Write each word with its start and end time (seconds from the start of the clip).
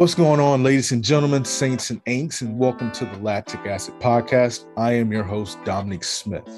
What's 0.00 0.14
going 0.14 0.40
on, 0.40 0.62
ladies 0.62 0.92
and 0.92 1.04
gentlemen, 1.04 1.44
saints 1.44 1.90
and 1.90 2.02
ain'ts, 2.06 2.40
and 2.40 2.58
welcome 2.58 2.90
to 2.92 3.04
the 3.04 3.18
Lactic 3.18 3.66
Acid 3.66 4.00
Podcast. 4.00 4.64
I 4.78 4.92
am 4.92 5.12
your 5.12 5.24
host, 5.24 5.62
Dominic 5.66 6.04
Smith. 6.04 6.48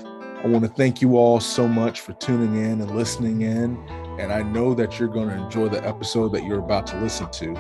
I 0.45 0.47
want 0.47 0.63
to 0.63 0.71
thank 0.71 1.03
you 1.03 1.17
all 1.17 1.41
so 1.41 1.67
much 1.67 2.03
for 2.03 2.13
tuning 2.13 2.55
in 2.55 2.81
and 2.81 2.95
listening 2.95 3.41
in. 3.41 3.77
And 4.21 4.33
I 4.33 4.43
know 4.43 4.75
that 4.75 5.01
you're 5.01 5.09
going 5.09 5.29
to 5.29 5.35
enjoy 5.35 5.71
the 5.71 5.85
episode 5.85 6.29
that 6.35 6.45
you're 6.45 6.61
about 6.61 6.87
to 6.89 7.01
listen 7.01 7.29
to. 7.33 7.57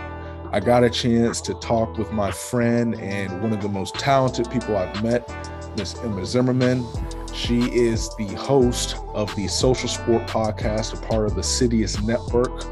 I 0.53 0.61
got 0.61 0.85
a 0.85 0.89
chance 0.89 1.41
to 1.41 1.55
talk 1.55 1.99
with 1.99 2.13
my 2.13 2.31
friend 2.31 2.95
and 2.95 3.43
one 3.43 3.53
of 3.53 3.61
the 3.61 3.69
most 3.69 3.97
talented 3.97 4.49
people 4.53 4.77
I've 4.77 5.03
met, 5.03 5.29
Miss 5.77 5.97
Emma 5.97 6.25
Zimmerman. 6.25 6.87
She 7.35 7.59
is 7.75 8.09
the 8.19 8.29
host 8.37 8.99
of 9.15 9.35
the 9.35 9.49
Social 9.49 9.89
Sport 9.89 10.29
Podcast, 10.29 10.97
a 10.97 11.07
part 11.09 11.27
of 11.27 11.35
the 11.35 11.43
Citius 11.43 12.01
Network, 12.05 12.67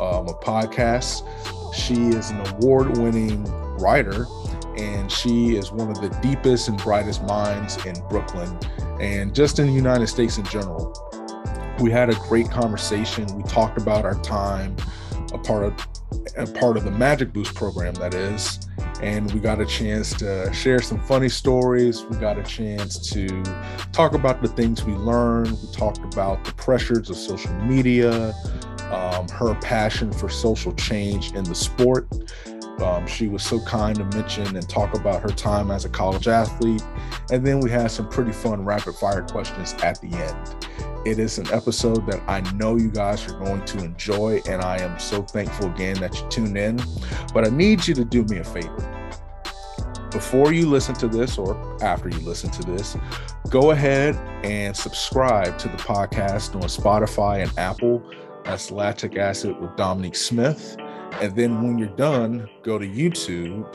um, 0.00 0.26
a 0.26 0.34
podcast 0.34 1.22
she 1.74 2.08
is 2.08 2.30
an 2.30 2.40
award 2.46 2.98
winning 2.98 3.44
writer, 3.78 4.26
and 4.76 5.10
she 5.10 5.56
is 5.56 5.72
one 5.72 5.90
of 5.90 6.00
the 6.00 6.08
deepest 6.20 6.68
and 6.68 6.78
brightest 6.78 7.22
minds 7.24 7.84
in 7.84 7.94
Brooklyn 8.08 8.58
and 9.00 9.34
just 9.34 9.58
in 9.58 9.66
the 9.66 9.72
United 9.72 10.06
States 10.06 10.38
in 10.38 10.44
general. 10.44 10.92
We 11.80 11.90
had 11.90 12.08
a 12.08 12.14
great 12.14 12.50
conversation. 12.50 13.26
We 13.36 13.42
talked 13.44 13.78
about 13.80 14.04
our 14.04 14.20
time, 14.22 14.76
a 15.32 15.38
part 15.38 15.64
of 15.64 15.74
a 16.36 16.46
part 16.46 16.76
of 16.76 16.84
the 16.84 16.90
Magic 16.90 17.32
Boost 17.32 17.54
program 17.54 17.94
that 17.94 18.14
is, 18.14 18.60
and 19.02 19.30
we 19.32 19.40
got 19.40 19.60
a 19.60 19.66
chance 19.66 20.12
to 20.14 20.52
share 20.52 20.80
some 20.80 21.00
funny 21.00 21.28
stories. 21.28 22.04
We 22.04 22.16
got 22.16 22.38
a 22.38 22.42
chance 22.42 23.10
to 23.10 23.42
talk 23.92 24.14
about 24.14 24.42
the 24.42 24.48
things 24.48 24.84
we 24.84 24.94
learned. 24.94 25.50
We 25.50 25.72
talked 25.72 25.98
about 25.98 26.44
the 26.44 26.52
pressures 26.52 27.10
of 27.10 27.16
social 27.16 27.52
media, 27.54 28.34
um, 28.92 29.28
her 29.28 29.54
passion 29.56 30.12
for 30.12 30.28
social 30.28 30.72
change 30.72 31.32
in 31.32 31.44
the 31.44 31.54
sport. 31.54 32.08
Um, 32.80 33.06
she 33.06 33.28
was 33.28 33.42
so 33.42 33.58
kind 33.64 33.96
to 33.96 34.04
mention 34.16 34.54
and 34.54 34.68
talk 34.68 34.94
about 34.94 35.22
her 35.22 35.30
time 35.30 35.70
as 35.70 35.84
a 35.84 35.88
college 35.88 36.28
athlete. 36.28 36.84
And 37.30 37.46
then 37.46 37.60
we 37.60 37.70
had 37.70 37.90
some 37.90 38.08
pretty 38.08 38.32
fun 38.32 38.64
rapid 38.64 38.94
fire 38.96 39.22
questions 39.22 39.74
at 39.82 40.00
the 40.00 40.08
end. 40.08 40.66
It 41.06 41.18
is 41.18 41.38
an 41.38 41.46
episode 41.52 42.06
that 42.10 42.22
I 42.28 42.40
know 42.52 42.76
you 42.76 42.90
guys 42.90 43.26
are 43.28 43.38
going 43.38 43.64
to 43.64 43.78
enjoy, 43.78 44.40
and 44.48 44.60
I 44.60 44.78
am 44.78 44.98
so 44.98 45.22
thankful 45.22 45.70
again 45.70 45.94
that 46.00 46.20
you 46.20 46.28
tuned 46.28 46.58
in. 46.58 46.80
But 47.32 47.46
I 47.46 47.50
need 47.50 47.86
you 47.86 47.94
to 47.94 48.04
do 48.04 48.24
me 48.24 48.38
a 48.38 48.44
favor. 48.44 48.92
Before 50.10 50.52
you 50.52 50.68
listen 50.68 50.94
to 50.96 51.08
this, 51.08 51.38
or 51.38 51.56
after 51.82 52.08
you 52.08 52.18
listen 52.20 52.50
to 52.50 52.62
this, 52.62 52.96
go 53.50 53.70
ahead 53.70 54.16
and 54.44 54.76
subscribe 54.76 55.58
to 55.58 55.68
the 55.68 55.76
podcast 55.76 56.54
on 56.54 56.62
Spotify 56.62 57.42
and 57.42 57.58
Apple 57.58 58.02
that's 58.46 58.70
lactic 58.70 59.16
acid 59.16 59.58
with 59.60 59.74
Dominique 59.76 60.14
Smith. 60.14 60.76
And 61.20 61.34
then 61.34 61.60
when 61.62 61.78
you're 61.78 61.88
done, 61.88 62.48
go 62.62 62.78
to 62.78 62.86
YouTube 62.86 63.66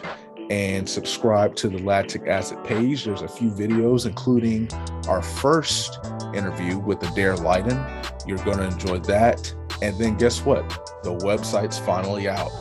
and 0.49 0.87
subscribe 0.87 1.57
to 1.57 1.67
the 1.67 1.79
lactic 1.79 2.27
acid 2.27 2.63
page. 2.63 3.03
There's 3.05 3.21
a 3.21 3.27
few 3.27 3.51
videos, 3.51 4.05
including 4.05 4.69
our 5.07 5.21
first 5.21 5.99
interview 6.33 6.79
with 6.79 7.03
Adair 7.03 7.35
Leiden. 7.35 7.85
You're 8.25 8.37
going 8.39 8.59
to 8.59 8.65
enjoy 8.65 8.99
that. 8.99 9.53
And 9.81 9.97
then 9.97 10.15
guess 10.17 10.45
what? 10.45 10.69
The 11.03 11.17
website's 11.17 11.77
finally 11.77 12.29
out. 12.29 12.51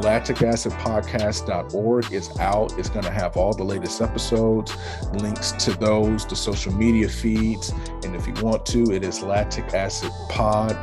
LacticAcidPodcast.org 0.00 2.12
is 2.12 2.38
out. 2.38 2.78
It's 2.78 2.88
going 2.88 3.04
to 3.04 3.10
have 3.10 3.36
all 3.36 3.52
the 3.52 3.64
latest 3.64 4.00
episodes, 4.00 4.74
links 5.12 5.50
to 5.64 5.72
those, 5.72 6.24
the 6.26 6.36
social 6.36 6.72
media 6.72 7.08
feeds. 7.08 7.70
And 8.04 8.14
if 8.16 8.26
you 8.26 8.32
want 8.42 8.64
to, 8.66 8.92
it 8.92 9.04
is 9.04 9.22
Lactic 9.22 9.74
Acid 9.74 10.10
Pod 10.28 10.76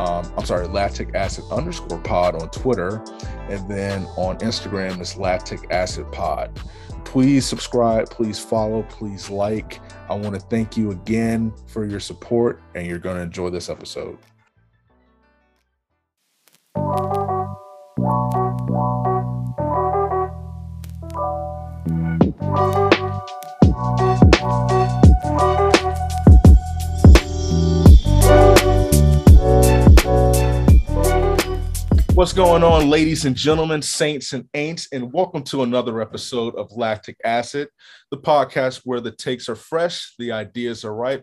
um, 0.00 0.32
I'm 0.36 0.44
sorry, 0.44 0.66
lactic 0.66 1.14
acid 1.14 1.44
underscore 1.50 1.98
pod 2.00 2.40
on 2.40 2.50
Twitter. 2.50 3.02
And 3.48 3.68
then 3.70 4.04
on 4.16 4.38
Instagram, 4.38 5.00
it's 5.00 5.16
lactic 5.16 5.70
acid 5.70 6.10
pod. 6.12 6.60
Please 7.04 7.46
subscribe, 7.46 8.10
please 8.10 8.38
follow, 8.38 8.82
please 8.84 9.30
like. 9.30 9.80
I 10.08 10.14
want 10.14 10.34
to 10.34 10.40
thank 10.40 10.76
you 10.76 10.90
again 10.90 11.52
for 11.66 11.84
your 11.84 12.00
support, 12.00 12.60
and 12.74 12.86
you're 12.86 12.98
going 12.98 13.16
to 13.16 13.22
enjoy 13.22 13.50
this 13.50 13.68
episode. 13.68 14.18
What's 32.24 32.32
going 32.32 32.62
on, 32.62 32.88
ladies 32.88 33.26
and 33.26 33.36
gentlemen, 33.36 33.82
saints 33.82 34.32
and 34.32 34.50
ain'ts, 34.54 34.88
and 34.92 35.12
welcome 35.12 35.42
to 35.42 35.62
another 35.62 36.00
episode 36.00 36.54
of 36.54 36.72
Lactic 36.72 37.18
Acid, 37.22 37.68
the 38.10 38.16
podcast 38.16 38.80
where 38.86 39.02
the 39.02 39.10
takes 39.10 39.46
are 39.50 39.54
fresh, 39.54 40.14
the 40.18 40.32
ideas 40.32 40.86
are 40.86 40.94
ripe, 40.94 41.22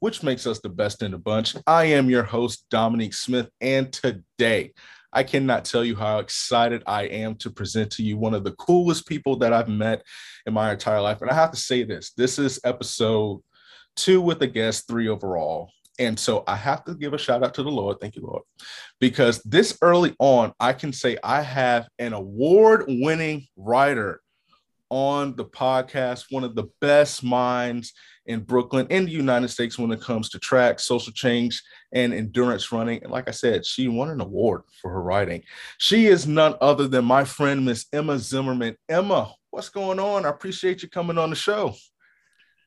which 0.00 0.22
makes 0.22 0.46
us 0.46 0.60
the 0.60 0.68
best 0.68 1.02
in 1.02 1.12
the 1.12 1.16
bunch. 1.16 1.56
I 1.66 1.84
am 1.84 2.10
your 2.10 2.24
host, 2.24 2.66
Dominique 2.68 3.14
Smith, 3.14 3.48
and 3.62 3.90
today 3.90 4.74
I 5.10 5.22
cannot 5.22 5.64
tell 5.64 5.86
you 5.86 5.96
how 5.96 6.18
excited 6.18 6.82
I 6.86 7.04
am 7.04 7.36
to 7.36 7.50
present 7.50 7.90
to 7.92 8.02
you 8.02 8.18
one 8.18 8.34
of 8.34 8.44
the 8.44 8.52
coolest 8.52 9.06
people 9.06 9.36
that 9.36 9.54
I've 9.54 9.70
met 9.70 10.02
in 10.44 10.52
my 10.52 10.70
entire 10.70 11.00
life. 11.00 11.22
And 11.22 11.30
I 11.30 11.34
have 11.34 11.52
to 11.52 11.56
say 11.56 11.82
this 11.82 12.10
this 12.10 12.38
is 12.38 12.60
episode 12.62 13.40
two 13.96 14.20
with 14.20 14.42
a 14.42 14.48
guest, 14.48 14.86
three 14.86 15.08
overall. 15.08 15.70
And 15.98 16.18
so 16.18 16.42
I 16.46 16.56
have 16.56 16.84
to 16.84 16.94
give 16.94 17.12
a 17.12 17.18
shout 17.18 17.44
out 17.44 17.54
to 17.54 17.62
the 17.62 17.70
Lord. 17.70 17.98
Thank 18.00 18.16
you, 18.16 18.22
Lord. 18.22 18.42
Because 18.98 19.42
this 19.42 19.76
early 19.82 20.14
on, 20.18 20.52
I 20.58 20.72
can 20.72 20.92
say 20.92 21.18
I 21.22 21.42
have 21.42 21.88
an 21.98 22.12
award 22.12 22.84
winning 22.88 23.46
writer 23.56 24.20
on 24.88 25.34
the 25.36 25.44
podcast, 25.44 26.26
one 26.30 26.44
of 26.44 26.54
the 26.54 26.68
best 26.80 27.24
minds 27.24 27.94
in 28.26 28.40
Brooklyn, 28.40 28.86
in 28.90 29.06
the 29.06 29.10
United 29.10 29.48
States, 29.48 29.78
when 29.78 29.90
it 29.90 30.02
comes 30.02 30.28
to 30.30 30.38
track, 30.38 30.78
social 30.78 31.12
change, 31.12 31.62
and 31.92 32.12
endurance 32.12 32.70
running. 32.70 33.02
And 33.02 33.10
like 33.10 33.26
I 33.26 33.32
said, 33.32 33.64
she 33.64 33.88
won 33.88 34.10
an 34.10 34.20
award 34.20 34.62
for 34.80 34.90
her 34.90 35.02
writing. 35.02 35.42
She 35.78 36.06
is 36.06 36.26
none 36.26 36.54
other 36.60 36.88
than 36.88 37.06
my 37.06 37.24
friend, 37.24 37.64
Miss 37.64 37.86
Emma 37.92 38.18
Zimmerman. 38.18 38.76
Emma, 38.88 39.32
what's 39.50 39.70
going 39.70 39.98
on? 39.98 40.26
I 40.26 40.28
appreciate 40.28 40.82
you 40.82 40.90
coming 40.90 41.18
on 41.18 41.30
the 41.30 41.36
show. 41.36 41.74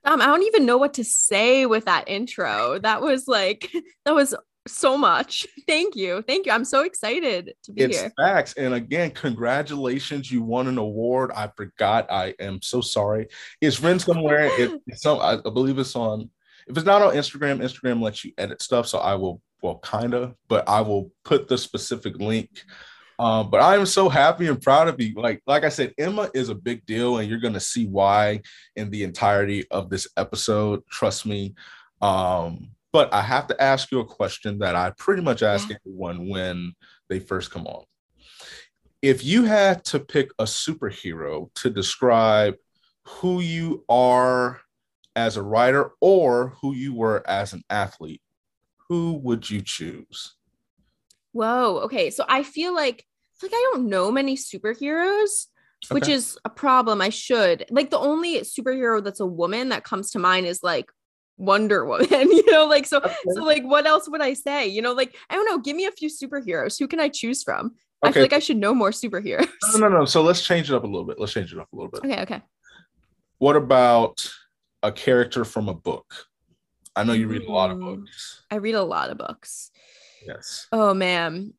Um, 0.05 0.21
I 0.21 0.27
don't 0.27 0.43
even 0.43 0.65
know 0.65 0.77
what 0.77 0.93
to 0.95 1.03
say 1.03 1.65
with 1.65 1.85
that 1.85 2.07
intro. 2.07 2.79
That 2.79 3.01
was 3.01 3.27
like 3.27 3.71
that 4.05 4.13
was 4.13 4.35
so 4.67 4.97
much. 4.97 5.45
Thank 5.67 5.95
you. 5.95 6.23
Thank 6.23 6.45
you. 6.45 6.51
I'm 6.51 6.65
so 6.65 6.83
excited 6.83 7.53
to 7.63 7.71
be 7.71 7.83
it's 7.83 7.99
here. 7.99 8.11
Facts. 8.17 8.53
And 8.53 8.73
again, 8.73 9.11
congratulations. 9.11 10.31
You 10.31 10.41
won 10.41 10.67
an 10.67 10.77
award. 10.77 11.31
I 11.35 11.51
forgot. 11.55 12.11
I 12.11 12.33
am 12.39 12.61
so 12.61 12.81
sorry. 12.81 13.27
It's 13.61 13.81
written 13.81 13.99
somewhere. 13.99 14.45
It, 14.59 14.81
it's 14.87 15.01
some, 15.01 15.19
I 15.19 15.37
believe 15.37 15.77
it's 15.77 15.95
on, 15.95 16.29
if 16.67 16.75
it's 16.75 16.85
not 16.85 17.01
on 17.01 17.13
Instagram, 17.13 17.61
Instagram 17.61 18.01
lets 18.01 18.25
you 18.25 18.31
edit 18.37 18.61
stuff. 18.61 18.87
So 18.87 18.97
I 18.97 19.15
will, 19.15 19.41
well, 19.61 19.79
kind 19.79 20.13
of, 20.13 20.35
but 20.47 20.67
I 20.67 20.81
will 20.81 21.11
put 21.23 21.47
the 21.47 21.57
specific 21.57 22.17
link 22.17 22.49
um, 23.19 23.49
but 23.49 23.61
I 23.61 23.75
am 23.75 23.85
so 23.85 24.09
happy 24.09 24.47
and 24.47 24.61
proud 24.61 24.87
of 24.87 24.99
you. 24.99 25.13
Like, 25.15 25.41
like 25.47 25.63
I 25.63 25.69
said, 25.69 25.93
Emma 25.97 26.29
is 26.33 26.49
a 26.49 26.55
big 26.55 26.85
deal, 26.85 27.17
and 27.17 27.29
you're 27.29 27.39
gonna 27.39 27.59
see 27.59 27.85
why 27.85 28.41
in 28.75 28.89
the 28.89 29.03
entirety 29.03 29.65
of 29.71 29.89
this 29.89 30.07
episode. 30.17 30.85
Trust 30.89 31.25
me. 31.25 31.55
Um, 32.01 32.69
but 32.91 33.13
I 33.13 33.21
have 33.21 33.47
to 33.47 33.61
ask 33.61 33.91
you 33.91 33.99
a 33.99 34.05
question 34.05 34.59
that 34.59 34.75
I 34.75 34.91
pretty 34.97 35.21
much 35.21 35.43
ask 35.43 35.69
yeah. 35.69 35.75
everyone 35.85 36.29
when 36.29 36.73
they 37.09 37.19
first 37.19 37.51
come 37.51 37.67
on. 37.67 37.83
If 39.01 39.23
you 39.23 39.43
had 39.43 39.83
to 39.85 39.99
pick 39.99 40.31
a 40.39 40.45
superhero 40.45 41.53
to 41.55 41.69
describe 41.69 42.55
who 43.03 43.41
you 43.41 43.83
are 43.89 44.61
as 45.15 45.37
a 45.37 45.43
writer 45.43 45.91
or 45.99 46.53
who 46.61 46.73
you 46.73 46.93
were 46.93 47.23
as 47.27 47.53
an 47.53 47.63
athlete, 47.69 48.21
who 48.89 49.19
would 49.23 49.49
you 49.49 49.61
choose? 49.61 50.35
Whoa. 51.35 51.81
Okay. 51.83 52.11
So 52.11 52.23
I 52.29 52.43
feel 52.43 52.73
like 52.73 53.05
like 53.43 53.51
I 53.53 53.71
don't 53.73 53.89
know 53.89 54.09
many 54.09 54.37
superheroes, 54.37 55.47
okay. 55.85 55.93
which 55.93 56.07
is 56.07 56.37
a 56.45 56.49
problem. 56.49 57.01
I 57.01 57.09
should. 57.09 57.65
Like 57.69 57.89
the 57.89 57.99
only 57.99 58.39
superhero 58.39 59.03
that's 59.03 59.19
a 59.19 59.25
woman 59.25 59.67
that 59.69 59.83
comes 59.83 60.11
to 60.11 60.19
mind 60.19 60.45
is 60.45 60.63
like 60.63 60.89
Wonder 61.35 61.85
Woman, 61.85 62.07
you 62.09 62.49
know, 62.49 62.67
like 62.67 62.85
so 62.85 62.99
okay. 62.99 63.13
so 63.33 63.43
like 63.43 63.63
what 63.63 63.85
else 63.85 64.07
would 64.07 64.21
I 64.21 64.31
say? 64.31 64.65
You 64.67 64.81
know, 64.81 64.93
like 64.93 65.13
I 65.29 65.35
don't 65.35 65.45
know, 65.45 65.57
give 65.57 65.75
me 65.75 65.85
a 65.85 65.91
few 65.91 66.09
superheroes. 66.09 66.79
Who 66.79 66.87
can 66.87 67.01
I 67.01 67.09
choose 67.09 67.43
from? 67.43 67.73
Okay. 68.01 68.09
I 68.09 68.11
feel 68.13 68.21
like 68.21 68.33
I 68.33 68.39
should 68.39 68.55
know 68.55 68.73
more 68.73 68.91
superheroes. 68.91 69.49
No, 69.73 69.79
no, 69.79 69.89
no. 69.89 70.05
So 70.05 70.21
let's 70.21 70.41
change 70.41 70.71
it 70.71 70.75
up 70.75 70.85
a 70.85 70.87
little 70.87 71.05
bit. 71.05 71.19
Let's 71.19 71.33
change 71.33 71.51
it 71.51 71.59
up 71.59 71.67
a 71.73 71.75
little 71.75 71.91
bit. 71.91 72.05
Okay, 72.05 72.21
okay. 72.21 72.41
What 73.39 73.57
about 73.57 74.31
a 74.83 74.91
character 74.93 75.43
from 75.43 75.67
a 75.67 75.73
book? 75.73 76.05
I 76.95 77.03
know 77.03 77.11
you 77.11 77.27
read 77.27 77.43
a 77.43 77.51
lot 77.51 77.71
of 77.71 77.79
books. 77.81 78.43
I 78.49 78.55
read 78.55 78.75
a 78.75 78.83
lot 78.83 79.09
of 79.09 79.17
books. 79.17 79.69
Yes. 80.25 80.67
Oh 80.71 80.93
man. 80.93 81.53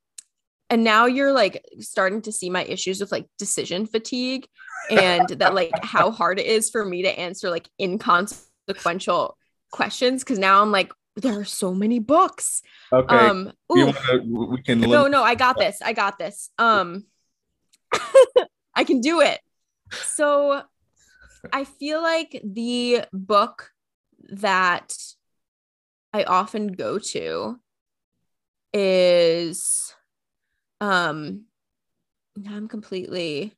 And 0.68 0.82
now 0.82 1.06
you're 1.06 1.32
like 1.32 1.64
starting 1.78 2.22
to 2.22 2.32
see 2.32 2.50
my 2.50 2.64
issues 2.64 3.00
with 3.00 3.12
like 3.12 3.26
decision 3.38 3.86
fatigue 3.86 4.48
and 4.90 5.28
that 5.28 5.54
like 5.54 5.70
how 5.82 6.10
hard 6.10 6.40
it 6.40 6.46
is 6.46 6.70
for 6.70 6.84
me 6.84 7.02
to 7.02 7.18
answer 7.18 7.50
like 7.50 7.68
inconsequential 7.80 9.38
questions 9.70 10.24
because 10.24 10.38
now 10.38 10.62
I'm 10.62 10.72
like 10.72 10.92
there 11.16 11.38
are 11.38 11.44
so 11.44 11.72
many 11.72 11.98
books. 11.98 12.62
Okay. 12.92 13.14
Um 13.14 13.52
wanna, 13.68 13.94
we 14.24 14.60
can 14.62 14.80
No, 14.80 15.06
no, 15.06 15.22
I 15.22 15.34
got 15.34 15.56
this. 15.58 15.80
I 15.82 15.92
got 15.92 16.18
this. 16.18 16.50
Um 16.58 17.06
I 18.74 18.84
can 18.84 19.00
do 19.00 19.20
it. 19.20 19.40
So 19.92 20.62
I 21.52 21.64
feel 21.64 22.02
like 22.02 22.40
the 22.44 23.04
book 23.12 23.70
that 24.28 24.94
I 26.12 26.24
often 26.24 26.68
go 26.68 26.98
to 26.98 27.60
is 28.76 29.94
um 30.80 31.44
I'm 32.46 32.68
completely 32.68 33.56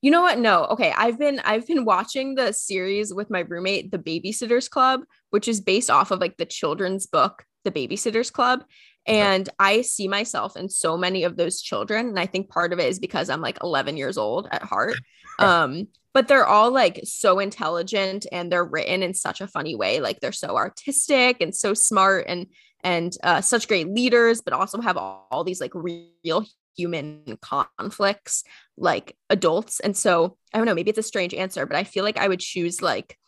you 0.00 0.12
know 0.12 0.22
what? 0.22 0.38
No. 0.38 0.64
Okay. 0.66 0.92
I've 0.96 1.18
been 1.18 1.40
I've 1.40 1.66
been 1.66 1.84
watching 1.84 2.34
the 2.36 2.52
series 2.52 3.12
with 3.12 3.30
my 3.30 3.40
roommate, 3.40 3.90
The 3.90 3.98
Babysitters 3.98 4.70
Club, 4.70 5.00
which 5.30 5.48
is 5.48 5.60
based 5.60 5.90
off 5.90 6.12
of 6.12 6.20
like 6.20 6.36
the 6.36 6.46
children's 6.46 7.06
book, 7.06 7.44
The 7.64 7.72
Babysitters 7.72 8.32
Club. 8.32 8.64
And 9.06 9.48
I 9.58 9.82
see 9.82 10.06
myself 10.06 10.56
in 10.56 10.68
so 10.68 10.96
many 10.96 11.24
of 11.24 11.36
those 11.36 11.60
children. 11.60 12.08
And 12.08 12.18
I 12.18 12.26
think 12.26 12.48
part 12.48 12.72
of 12.72 12.78
it 12.78 12.88
is 12.88 12.98
because 12.98 13.28
I'm 13.30 13.40
like 13.40 13.58
11 13.62 13.96
years 13.96 14.18
old 14.18 14.48
at 14.52 14.62
heart. 14.62 14.94
Um, 15.40 15.88
but 16.14 16.26
they're 16.26 16.46
all 16.46 16.72
like 16.72 17.00
so 17.04 17.38
intelligent 17.38 18.26
and 18.32 18.50
they're 18.50 18.64
written 18.64 19.04
in 19.04 19.14
such 19.14 19.40
a 19.40 19.46
funny 19.46 19.76
way. 19.76 20.00
Like 20.00 20.20
they're 20.20 20.32
so 20.32 20.56
artistic 20.56 21.36
and 21.40 21.54
so 21.54 21.74
smart 21.74 22.26
and 22.28 22.48
and 22.84 23.16
uh, 23.22 23.40
such 23.40 23.68
great 23.68 23.88
leaders, 23.88 24.40
but 24.40 24.52
also 24.52 24.80
have 24.80 24.96
all, 24.96 25.26
all 25.30 25.44
these 25.44 25.60
like 25.60 25.72
real 25.74 26.46
human 26.76 27.38
conflicts 27.42 28.44
like 28.76 29.16
adults. 29.30 29.80
And 29.80 29.96
so 29.96 30.36
I 30.54 30.58
don't 30.58 30.66
know, 30.66 30.74
maybe 30.74 30.90
it's 30.90 30.98
a 30.98 31.02
strange 31.02 31.34
answer, 31.34 31.66
but 31.66 31.76
I 31.76 31.84
feel 31.84 32.04
like 32.04 32.18
I 32.18 32.28
would 32.28 32.40
choose 32.40 32.80
like 32.80 33.18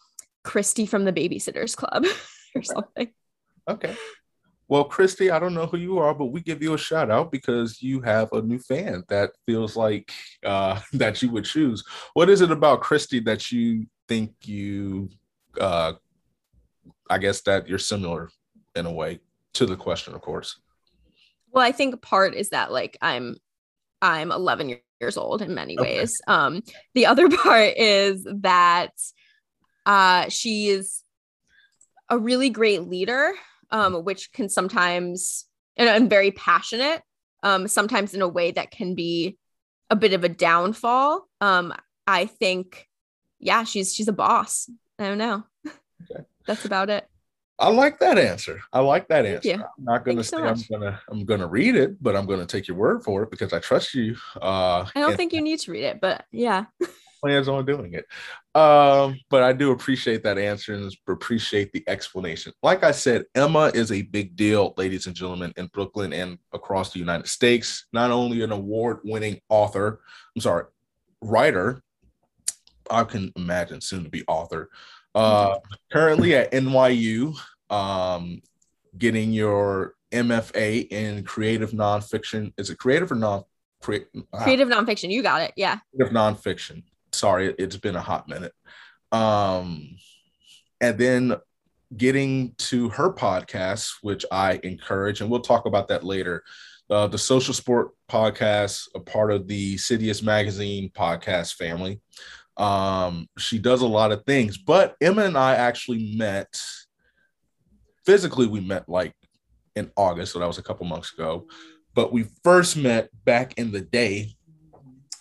Kristy 0.45 0.89
from 0.89 1.05
the 1.05 1.13
Babysitters 1.13 1.77
Club 1.77 2.07
or 2.55 2.63
something. 2.63 3.13
Okay. 3.69 3.95
Well, 4.69 4.89
Kristy, 4.89 5.33
I 5.33 5.41
don't 5.41 5.55
know 5.55 5.67
who 5.67 5.79
you 5.79 5.99
are, 5.99 6.15
but 6.15 6.27
we 6.27 6.41
give 6.41 6.63
you 6.63 6.75
a 6.75 6.79
shout 6.79 7.11
out 7.11 7.33
because 7.33 7.83
you 7.83 8.01
have 8.03 8.33
a 8.33 8.41
new 8.41 8.61
fan 8.61 9.03
that 9.09 9.33
feels 9.45 9.77
like 9.77 10.13
uh, 10.47 10.81
that 10.93 11.21
you 11.23 11.31
would 11.33 11.45
choose. 11.45 11.85
What 12.15 12.31
is 12.31 12.41
it 12.41 12.53
about 12.53 12.83
Kristy 12.83 13.25
that 13.25 13.51
you 13.51 13.87
think 14.07 14.33
you, 14.45 15.11
uh, 15.61 15.95
I 17.11 17.19
guess 17.19 17.41
that 17.43 17.69
you're 17.69 17.81
similar 17.81 18.31
in 18.77 18.87
a 18.87 18.93
way 18.93 19.19
to 19.55 19.67
the 19.67 19.77
question, 19.77 20.15
of 20.15 20.21
course. 20.21 20.59
Well, 21.53 21.65
I 21.65 21.73
think 21.73 22.01
part 22.03 22.35
is 22.35 22.51
that 22.51 22.73
like 22.73 22.97
I'm 23.01 23.37
I'm 24.03 24.33
11 24.33 24.79
years 25.01 25.17
old 25.17 25.43
in 25.43 25.55
many 25.55 25.79
okay. 25.79 25.99
ways. 25.99 26.21
Um, 26.27 26.63
the 26.95 27.07
other 27.07 27.29
part 27.37 27.77
is 27.77 28.27
that 28.41 28.93
uh, 29.87 30.29
she 30.29 30.69
is 30.69 31.03
a 32.09 32.19
really 32.19 32.51
great 32.51 32.83
leader, 32.83 33.33
um, 33.71 34.05
which 34.05 34.33
can 34.33 34.49
sometimes 34.49 35.47
and, 35.77 35.89
and 35.89 36.11
very 36.11 36.31
passionate, 36.31 37.03
um, 37.43 37.69
sometimes 37.69 38.15
in 38.15 38.23
a 38.23 38.29
way 38.29 38.51
that 38.53 38.71
can 38.71 38.95
be 38.95 39.39
a 39.89 39.97
bit 39.97 40.13
of 40.13 40.25
a 40.25 40.29
downfall. 40.29 41.29
Um, 41.41 41.73
I 42.07 42.27
think, 42.27 42.89
yeah, 43.39 43.65
she's 43.65 43.95
she's 43.95 44.09
a 44.09 44.13
boss. 44.13 44.69
I 44.99 45.05
don't 45.05 45.19
know. 45.19 45.45
Okay. 45.67 46.25
That's 46.47 46.65
about 46.65 46.91
it. 46.91 47.07
I 47.61 47.69
like 47.69 47.99
that 47.99 48.19
answer. 48.19 48.61
I 48.73 48.81
like 48.81 49.07
that 49.09 49.27
answer. 49.27 49.55
I'm 49.55 49.85
not 49.85 50.05
going 50.05 50.17
to 50.17 50.25
say 50.25 50.39
so 50.39 50.45
I'm 50.45 50.63
going 50.71 50.81
to 50.81 51.01
I'm 51.11 51.25
going 51.27 51.41
to 51.41 51.47
read 51.47 51.77
it, 51.77 52.03
but 52.03 52.17
I'm 52.17 52.25
going 52.25 52.41
to 52.41 52.47
take 52.47 52.67
your 52.67 52.77
word 52.77 53.05
for 53.05 53.23
it 53.23 53.31
because 53.31 53.53
I 53.53 53.59
trust 53.59 53.95
you. 53.95 54.17
Uh, 54.41 54.87
I 54.95 55.01
don't 55.01 55.17
think 55.17 55.35
you 55.35 55.43
need 55.43 55.61
to 55.61 55.73
read 55.73 55.85
it, 55.85 56.01
but 56.01 56.25
yeah. 56.33 56.65
plans 57.21 57.49
on 57.49 57.67
doing 57.67 57.93
it. 57.93 58.07
Um, 58.59 59.21
but 59.29 59.43
I 59.43 59.53
do 59.53 59.73
appreciate 59.73 60.23
that 60.23 60.39
answer 60.39 60.73
and 60.73 60.91
appreciate 61.07 61.71
the 61.73 61.85
explanation. 61.87 62.55
Like 62.63 62.83
I 62.83 62.93
said, 62.93 63.27
Emma 63.35 63.71
is 63.75 63.93
a 63.93 64.03
big 64.03 64.37
deal, 64.37 64.73
ladies 64.79 65.07
and 65.07 65.15
gentlemen, 65.15 65.53
in 65.59 65.67
Brooklyn 65.67 66.15
and 66.15 66.39
across 66.55 66.93
the 66.93 66.99
United 66.99 67.29
States. 67.29 67.87
Not 67.93 68.11
only 68.11 68.43
an 68.43 68.53
award-winning 68.53 69.39
author, 69.51 70.01
I'm 70.35 70.41
sorry, 70.41 70.65
writer. 71.21 71.83
I 72.91 73.05
can 73.05 73.33
imagine 73.37 73.81
soon 73.83 74.03
to 74.05 74.11
be 74.11 74.25
author 74.27 74.71
uh, 75.15 75.59
currently 75.93 76.35
at 76.35 76.53
NYU, 76.53 77.37
um, 77.71 78.43
getting 78.97 79.33
your 79.33 79.95
MFA 80.13 80.91
in 80.91 81.25
creative 81.25 81.73
nonfiction. 81.73 82.53
Is 82.57 82.71
it 82.71 82.79
creative 82.79 83.13
or 83.13 83.17
non? 83.17 83.45
Cre- 83.81 84.09
ah. 84.33 84.43
creative 84.43 84.69
nonfiction. 84.69 85.11
You 85.11 85.23
got 85.23 85.43
it. 85.43 85.53
Yeah. 85.57 85.79
Creative 85.95 86.15
nonfiction. 86.15 86.83
Sorry, 87.13 87.55
it's 87.59 87.77
been 87.77 87.97
a 87.97 88.01
hot 88.01 88.29
minute. 88.29 88.53
Um, 89.13 89.97
and 90.81 90.97
then 90.99 91.37
getting 91.97 92.55
to 92.57 92.89
her 92.91 93.13
podcast, 93.13 93.95
which 94.03 94.25
I 94.31 94.61
encourage, 94.63 95.21
and 95.21 95.31
we'll 95.31 95.41
talk 95.41 95.67
about 95.67 95.89
that 95.89 96.05
later. 96.05 96.45
Uh, 96.89 97.07
the 97.07 97.19
Social 97.19 97.55
Sport 97.55 97.91
podcast, 98.09 98.89
a 98.95 99.01
part 99.01 99.33
of 99.33 99.47
the 99.47 99.77
Citius 99.77 100.23
Magazine 100.23 100.91
podcast 100.91 101.55
family. 101.55 102.01
Um, 102.61 103.27
she 103.39 103.59
does 103.59 103.81
a 103.81 103.87
lot 103.87 104.13
of 104.13 104.25
things, 104.27 104.59
but 104.59 104.95
Emma 105.01 105.25
and 105.25 105.37
I 105.37 105.55
actually 105.55 106.15
met 106.15 106.61
physically. 108.05 108.47
We 108.47 108.61
met 108.61 108.87
like 108.87 109.15
in 109.77 109.91
August, 109.97 110.33
so 110.33 110.41
that 110.41 110.47
was 110.47 110.59
a 110.59 110.63
couple 110.63 110.87
months 110.87 111.13
ago. 111.13 111.47
But 111.95 112.13
we 112.13 112.27
first 112.45 112.77
met 112.77 113.09
back 113.25 113.55
in 113.57 113.73
the 113.73 113.81
day 113.81 114.35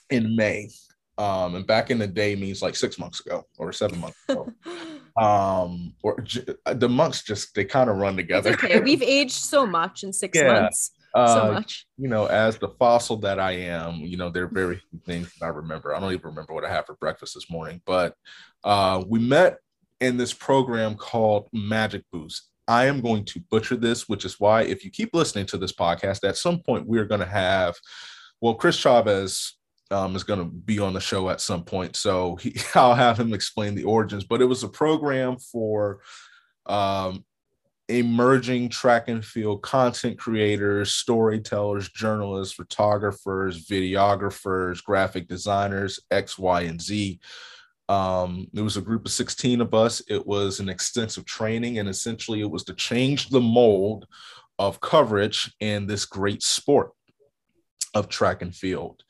in 0.10 0.36
May. 0.36 0.70
Um, 1.18 1.56
and 1.56 1.68
back 1.68 1.92
in 1.92 1.98
the 1.98 2.08
day 2.08 2.36
means 2.36 2.62
like 2.62 2.76
six 2.76 3.00
months 3.00 3.20
ago 3.22 3.46
or 3.58 3.72
seven 3.72 4.00
months 4.00 4.18
ago. 4.28 4.52
um, 5.18 5.94
or 6.04 6.20
j- 6.22 6.46
the 6.66 6.90
months 6.90 7.24
just 7.24 7.56
they 7.56 7.64
kind 7.64 7.90
of 7.90 7.98
run 7.98 8.18
together. 8.18 8.52
It's 8.52 8.64
okay, 8.64 8.80
we've 8.82 9.02
aged 9.02 9.32
so 9.32 9.66
much 9.66 10.04
in 10.04 10.12
six 10.12 10.38
yeah. 10.38 10.62
months 10.62 10.92
so 11.16 11.22
uh, 11.22 11.52
much. 11.54 11.88
You 11.98 12.10
know, 12.10 12.26
as 12.26 12.58
the 12.58 12.70
fossil 12.80 13.18
that 13.18 13.40
I 13.40 13.52
am, 13.52 13.96
you 13.96 14.18
know, 14.18 14.30
there 14.30 14.44
are 14.44 14.52
very 14.52 14.82
few 14.90 15.00
things 15.06 15.32
I 15.42 15.48
remember. 15.48 15.96
I 15.96 16.00
don't 16.00 16.14
even 16.14 16.30
remember 16.30 16.54
what 16.54 16.66
I 16.66 16.70
had 16.70 16.86
for 16.86 16.96
breakfast 16.96 17.34
this 17.34 17.50
morning, 17.50 17.82
but 17.86 18.16
uh, 18.64 19.04
we 19.08 19.20
met 19.20 19.58
in 20.00 20.18
this 20.18 20.34
program 20.34 20.96
called 20.96 21.50
Magic 21.54 22.04
Boost. 22.12 22.50
I 22.68 22.86
am 22.86 23.02
going 23.02 23.26
to 23.26 23.40
butcher 23.50 23.76
this, 23.76 24.08
which 24.08 24.26
is 24.26 24.40
why 24.40 24.62
if 24.62 24.86
you 24.86 24.92
keep 24.92 25.10
listening 25.14 25.48
to 25.48 25.58
this 25.58 25.74
podcast, 25.74 26.28
at 26.28 26.38
some 26.38 26.60
point 26.60 26.86
we're 26.86 27.06
going 27.06 27.22
to 27.22 27.26
have, 27.26 27.76
well, 28.42 28.54
Chris 28.54 28.76
Chavez 28.76 29.58
um, 29.92 30.16
is 30.16 30.24
going 30.24 30.40
to 30.40 30.46
be 30.46 30.80
on 30.80 30.94
the 30.94 31.00
show 31.00 31.30
at 31.30 31.42
some 31.42 31.64
point. 31.64 31.96
So 31.96 32.36
he, 32.36 32.56
I'll 32.76 32.96
have 32.96 33.20
him 33.20 33.34
explain 33.34 33.76
the 33.76 33.86
origins. 33.86 34.24
But 34.24 34.42
it 34.42 34.46
was 34.46 34.64
a 34.64 34.70
program 34.70 35.38
for 35.38 36.02
um, 36.68 37.26
emerging 37.90 38.70
track 38.70 39.08
and 39.08 39.26
field 39.26 39.62
content 39.62 40.18
creators, 40.18 40.94
storytellers, 40.94 41.90
journalists, 41.90 42.54
photographers, 42.54 43.68
videographers, 43.68 44.84
graphic 44.84 45.28
designers, 45.28 46.00
X, 46.12 46.38
Y, 46.38 46.62
and 46.62 46.82
Z. 46.82 47.20
Um, 47.90 48.48
it 48.54 48.62
was 48.62 48.78
a 48.78 48.82
group 48.82 49.06
of 49.06 49.12
16 49.12 49.62
of 49.62 49.74
us. 49.74 50.02
It 50.08 50.26
was 50.26 50.60
an 50.60 50.70
extensive 50.70 51.26
training, 51.26 51.80
and 51.80 51.90
essentially, 51.90 52.42
it 52.42 52.50
was 52.50 52.64
to 52.66 52.74
change 52.76 53.30
the 53.30 53.42
mold 53.42 54.06
of 54.60 54.80
coverage 54.80 55.52
in 55.60 55.88
this 55.88 56.06
great 56.06 56.44
sport 56.44 56.92
of 57.96 58.08
track 58.08 58.44
and 58.44 58.56
field. 58.56 59.04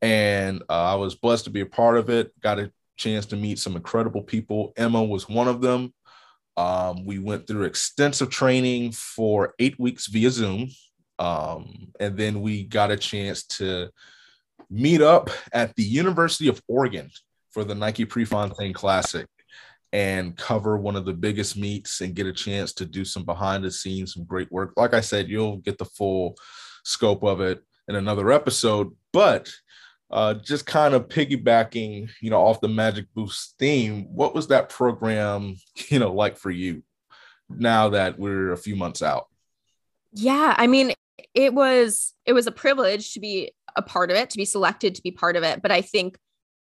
And 0.00 0.62
uh, 0.70 0.92
I 0.92 0.94
was 0.94 1.16
blessed 1.16 1.44
to 1.44 1.50
be 1.50 1.60
a 1.60 1.66
part 1.66 1.98
of 1.98 2.08
it, 2.08 2.32
got 2.40 2.60
a 2.60 2.72
chance 2.96 3.26
to 3.26 3.36
meet 3.36 3.58
some 3.58 3.76
incredible 3.76 4.22
people. 4.22 4.72
Emma 4.76 5.02
was 5.02 5.28
one 5.28 5.48
of 5.48 5.60
them. 5.60 5.92
Um, 6.56 7.04
we 7.04 7.18
went 7.18 7.46
through 7.46 7.64
extensive 7.64 8.30
training 8.30 8.92
for 8.92 9.54
eight 9.58 9.78
weeks 9.78 10.06
via 10.06 10.30
Zoom. 10.30 10.68
Um, 11.18 11.88
and 11.98 12.16
then 12.16 12.40
we 12.40 12.64
got 12.64 12.90
a 12.90 12.96
chance 12.96 13.44
to 13.44 13.90
meet 14.70 15.02
up 15.02 15.30
at 15.52 15.74
the 15.76 15.82
University 15.82 16.48
of 16.48 16.62
Oregon 16.68 17.10
for 17.50 17.64
the 17.64 17.74
Nike 17.74 18.04
Prefontaine 18.04 18.72
Classic 18.72 19.26
and 19.92 20.36
cover 20.36 20.78
one 20.78 20.96
of 20.96 21.04
the 21.04 21.12
biggest 21.12 21.56
meets 21.56 22.00
and 22.00 22.14
get 22.14 22.26
a 22.26 22.32
chance 22.32 22.72
to 22.74 22.86
do 22.86 23.04
some 23.04 23.24
behind 23.24 23.64
the 23.64 23.70
scenes, 23.70 24.14
some 24.14 24.24
great 24.24 24.50
work. 24.52 24.72
Like 24.76 24.94
I 24.94 25.00
said, 25.00 25.28
you'll 25.28 25.56
get 25.58 25.78
the 25.78 25.84
full 25.84 26.36
scope 26.84 27.24
of 27.24 27.40
it 27.40 27.60
in 27.88 27.96
another 27.96 28.30
episode. 28.30 28.94
But 29.12 29.52
uh, 30.10 30.34
just 30.34 30.66
kind 30.66 30.94
of 30.94 31.08
piggybacking, 31.08 32.10
you 32.20 32.30
know, 32.30 32.40
off 32.40 32.60
the 32.60 32.68
Magic 32.68 33.06
Boost 33.14 33.54
theme, 33.58 34.06
what 34.12 34.34
was 34.34 34.48
that 34.48 34.68
program, 34.68 35.56
you 35.88 35.98
know, 35.98 36.12
like 36.12 36.36
for 36.36 36.50
you 36.50 36.82
now 37.48 37.90
that 37.90 38.18
we're 38.18 38.52
a 38.52 38.56
few 38.56 38.76
months 38.76 39.02
out? 39.02 39.26
Yeah, 40.12 40.54
I 40.56 40.66
mean, 40.66 40.92
it 41.34 41.54
was 41.54 42.14
it 42.26 42.32
was 42.32 42.46
a 42.46 42.52
privilege 42.52 43.14
to 43.14 43.20
be 43.20 43.52
a 43.76 43.82
part 43.82 44.10
of 44.10 44.16
it, 44.16 44.30
to 44.30 44.36
be 44.36 44.44
selected 44.44 44.96
to 44.96 45.02
be 45.02 45.12
part 45.12 45.36
of 45.36 45.44
it, 45.44 45.62
but 45.62 45.70
I 45.70 45.82
think 45.82 46.18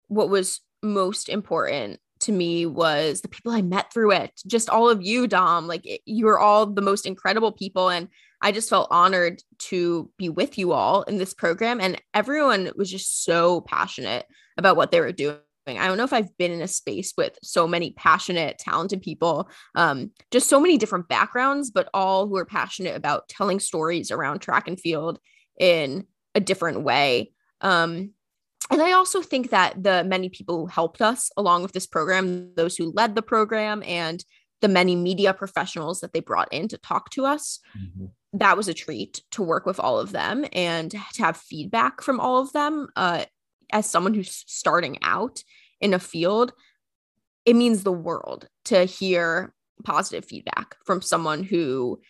what 0.09 0.29
was 0.29 0.61
most 0.83 1.29
important 1.29 2.01
to 2.21 2.33
me 2.33 2.67
was 2.67 3.21
the 3.21 3.29
people 3.29 3.53
I 3.53 3.63
met 3.63 3.93
through 3.93 4.13
it. 4.13 4.33
Just 4.47 4.69
all 4.69 4.91
of 4.91 5.03
you, 5.03 5.27
Dom. 5.27 5.67
Like 5.67 5.87
you 6.05 6.27
were 6.27 6.39
all 6.39 6.67
the 6.67 6.83
most 6.83 7.07
incredible 7.07 7.53
people. 7.53 7.89
And 7.91 8.09
I 8.41 8.53
just 8.53 8.71
felt 8.71 8.89
honored 8.91 9.43
to 9.59 10.11
be 10.17 10.29
with 10.29 10.59
you 10.59 10.73
all 10.73 11.03
in 11.03 11.19
this 11.19 11.35
program. 11.35 11.81
And 11.81 12.01
everyone 12.15 12.71
was 12.77 12.91
just 12.91 13.25
so 13.25 13.63
passionate 13.63 14.27
about 14.57 14.77
what 14.77 14.91
they 14.91 15.01
were 15.01 15.13
doing. 15.13 15.39
I 15.67 15.87
don't 15.87 15.99
know 15.99 16.05
if 16.05 16.13
I've 16.13 16.37
been 16.39 16.53
in 16.53 16.63
a 16.63 16.69
space 16.69 17.13
with 17.17 17.39
so 17.43 17.69
many 17.69 17.91
passionate, 17.93 18.59
talented 18.59 19.03
people, 19.03 19.51
um, 19.75 20.13
just 20.31 20.49
so 20.49 20.61
many 20.61 20.79
different 20.79 21.09
backgrounds, 21.09 21.71
but 21.71 21.91
all 21.93 22.27
who 22.27 22.37
are 22.37 22.47
passionate 22.47 22.97
about 22.97 23.29
telling 23.29 23.61
stories 23.61 24.11
around 24.11 24.39
track 24.39 24.67
and 24.67 24.81
field 24.81 25.19
in 25.61 26.07
a 26.35 26.41
different 26.41 26.85
way. 26.85 27.33
Um, 27.61 28.13
and 28.71 28.83
I 28.83 28.93
also 28.93 29.23
think 29.23 29.51
that 29.51 29.83
the 29.83 30.05
many 30.05 30.29
people 30.29 30.59
who 30.59 30.67
helped 30.67 31.03
us 31.03 31.31
along 31.37 31.63
with 31.63 31.73
this 31.73 31.87
program, 31.87 32.55
those 32.55 32.77
who 32.77 32.93
led 32.93 33.15
the 33.15 33.23
program, 33.23 33.83
and 33.87 34.25
the 34.61 34.69
many 34.69 34.97
media 34.97 35.33
professionals 35.33 36.01
that 36.01 36.13
they 36.13 36.21
brought 36.21 36.53
in 36.53 36.69
to 36.69 36.79
talk 36.79 37.11
to 37.11 37.25
us, 37.25 37.61
mm-hmm. 37.79 38.07
That 38.35 38.57
was 38.57 38.69
a 38.69 38.75
treat 38.75 39.23
to 39.33 39.43
work 39.43 39.67
with 39.67 39.81
all 39.81 39.99
of 39.99 40.13
them 40.13 40.45
and 40.53 40.91
to 40.91 41.23
have 41.23 41.37
feedback 41.37 42.03
from 42.03 42.21
all 42.21 42.41
of 42.41 42.53
them. 42.53 42.89
Uh, 42.95 43.25
as 43.73 43.89
someone 43.89 44.15
who's 44.15 44.45
starting 44.47 44.99
out 45.03 45.43
in 45.81 45.95
a 45.95 45.99
field, 45.99 46.53
it 47.45 47.55
means 47.55 47.83
the 47.83 47.93
world 47.93 48.49
to 48.67 48.85
hear 48.85 49.53
positive 49.85 50.25
feedback 50.25 50.77
from 50.85 51.01
someone 51.01 51.43
who 51.43 52.01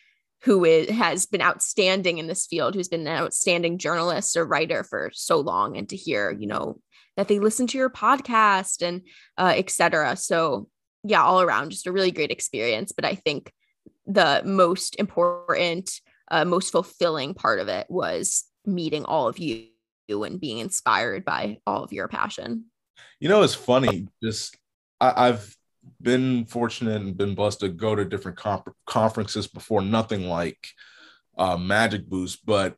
who 0.42 0.64
is, 0.64 0.88
has 0.88 1.26
been 1.26 1.42
outstanding 1.42 2.18
in 2.18 2.28
this 2.28 2.46
field, 2.46 2.74
who's 2.74 2.88
been 2.88 3.08
an 3.08 3.22
outstanding 3.24 3.76
journalist 3.76 4.36
or 4.36 4.46
writer 4.46 4.84
for 4.84 5.10
so 5.12 5.40
long, 5.40 5.76
and 5.76 5.88
to 5.88 5.96
hear, 5.96 6.30
you 6.30 6.46
know, 6.46 6.80
that 7.16 7.26
they 7.26 7.40
listen 7.40 7.66
to 7.66 7.76
your 7.78 7.90
podcast 7.90 8.86
and 8.86 9.02
uh, 9.36 9.52
etc. 9.56 10.14
So 10.14 10.68
yeah, 11.02 11.22
all 11.22 11.40
around, 11.40 11.70
just 11.70 11.86
a 11.86 11.92
really 11.92 12.12
great 12.12 12.30
experience. 12.30 12.92
But 12.92 13.04
I 13.04 13.14
think 13.14 13.52
the 14.06 14.42
most 14.44 14.96
important, 14.96 16.00
uh, 16.30 16.44
most 16.44 16.72
fulfilling 16.72 17.34
part 17.34 17.60
of 17.60 17.68
it 17.68 17.86
was 17.88 18.44
meeting 18.66 19.04
all 19.04 19.28
of 19.28 19.38
you 19.38 19.68
and 20.08 20.40
being 20.40 20.58
inspired 20.58 21.24
by 21.24 21.58
all 21.66 21.84
of 21.84 21.92
your 21.92 22.08
passion. 22.08 22.64
You 23.20 23.28
know, 23.28 23.42
it's 23.42 23.54
funny. 23.54 24.08
Just 24.22 24.56
I, 25.00 25.26
have 25.26 25.54
been 26.00 26.46
fortunate 26.46 27.00
and 27.02 27.16
been 27.16 27.34
blessed 27.34 27.60
to 27.60 27.68
go 27.68 27.94
to 27.94 28.04
different 28.04 28.36
comp- 28.36 28.74
conferences 28.86 29.46
before, 29.46 29.82
nothing 29.82 30.28
like 30.28 30.68
uh, 31.36 31.56
Magic 31.56 32.08
Boost, 32.08 32.44
but 32.44 32.76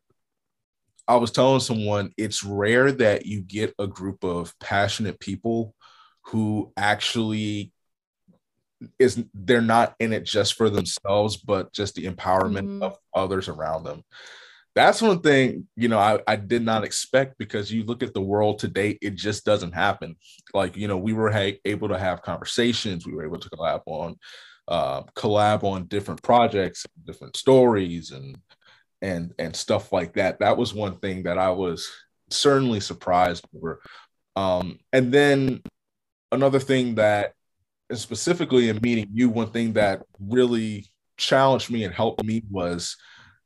I 1.07 1.15
was 1.15 1.31
telling 1.31 1.59
someone 1.59 2.11
it's 2.17 2.43
rare 2.43 2.91
that 2.91 3.25
you 3.25 3.41
get 3.41 3.73
a 3.79 3.87
group 3.87 4.23
of 4.23 4.57
passionate 4.59 5.19
people 5.19 5.75
who 6.25 6.71
actually 6.77 7.73
is 8.99 9.23
they're 9.33 9.61
not 9.61 9.95
in 9.99 10.13
it 10.13 10.23
just 10.23 10.55
for 10.55 10.69
themselves, 10.69 11.37
but 11.37 11.71
just 11.73 11.95
the 11.95 12.05
empowerment 12.05 12.67
mm-hmm. 12.67 12.83
of 12.83 12.97
others 13.13 13.47
around 13.47 13.83
them. 13.83 14.03
That's 14.73 15.01
one 15.01 15.19
thing 15.19 15.67
you 15.75 15.89
know 15.89 15.99
I, 15.99 16.19
I 16.27 16.37
did 16.37 16.63
not 16.63 16.83
expect 16.83 17.37
because 17.37 17.71
you 17.71 17.83
look 17.83 18.03
at 18.03 18.13
the 18.13 18.21
world 18.21 18.59
today 18.59 18.97
it 19.01 19.15
just 19.15 19.45
doesn't 19.45 19.73
happen. 19.73 20.15
Like 20.53 20.77
you 20.77 20.87
know 20.87 20.97
we 20.97 21.13
were 21.13 21.31
ha- 21.31 21.59
able 21.65 21.89
to 21.89 21.99
have 21.99 22.21
conversations 22.21 23.05
we 23.05 23.13
were 23.13 23.25
able 23.25 23.39
to 23.39 23.49
collab 23.49 23.81
on 23.85 24.15
uh, 24.69 25.03
collab 25.17 25.63
on 25.63 25.87
different 25.87 26.23
projects 26.23 26.85
different 27.05 27.35
stories 27.35 28.11
and 28.11 28.37
and 29.01 29.33
and 29.37 29.55
stuff 29.55 29.91
like 29.91 30.13
that. 30.13 30.39
That 30.39 30.57
was 30.57 30.73
one 30.73 30.99
thing 30.99 31.23
that 31.23 31.37
i 31.37 31.49
was 31.49 31.89
certainly 32.29 32.79
surprised 32.79 33.45
over. 33.55 33.81
Um, 34.35 34.79
and 34.93 35.11
then 35.11 35.61
another 36.31 36.59
thing 36.59 36.95
that 36.95 37.33
specifically 37.99 38.69
in 38.69 38.79
meeting 38.81 39.07
you 39.11 39.29
one 39.29 39.51
thing 39.51 39.73
that 39.73 40.03
really 40.19 40.87
challenged 41.17 41.69
me 41.69 41.83
and 41.83 41.93
helped 41.93 42.23
me 42.23 42.43
was 42.49 42.97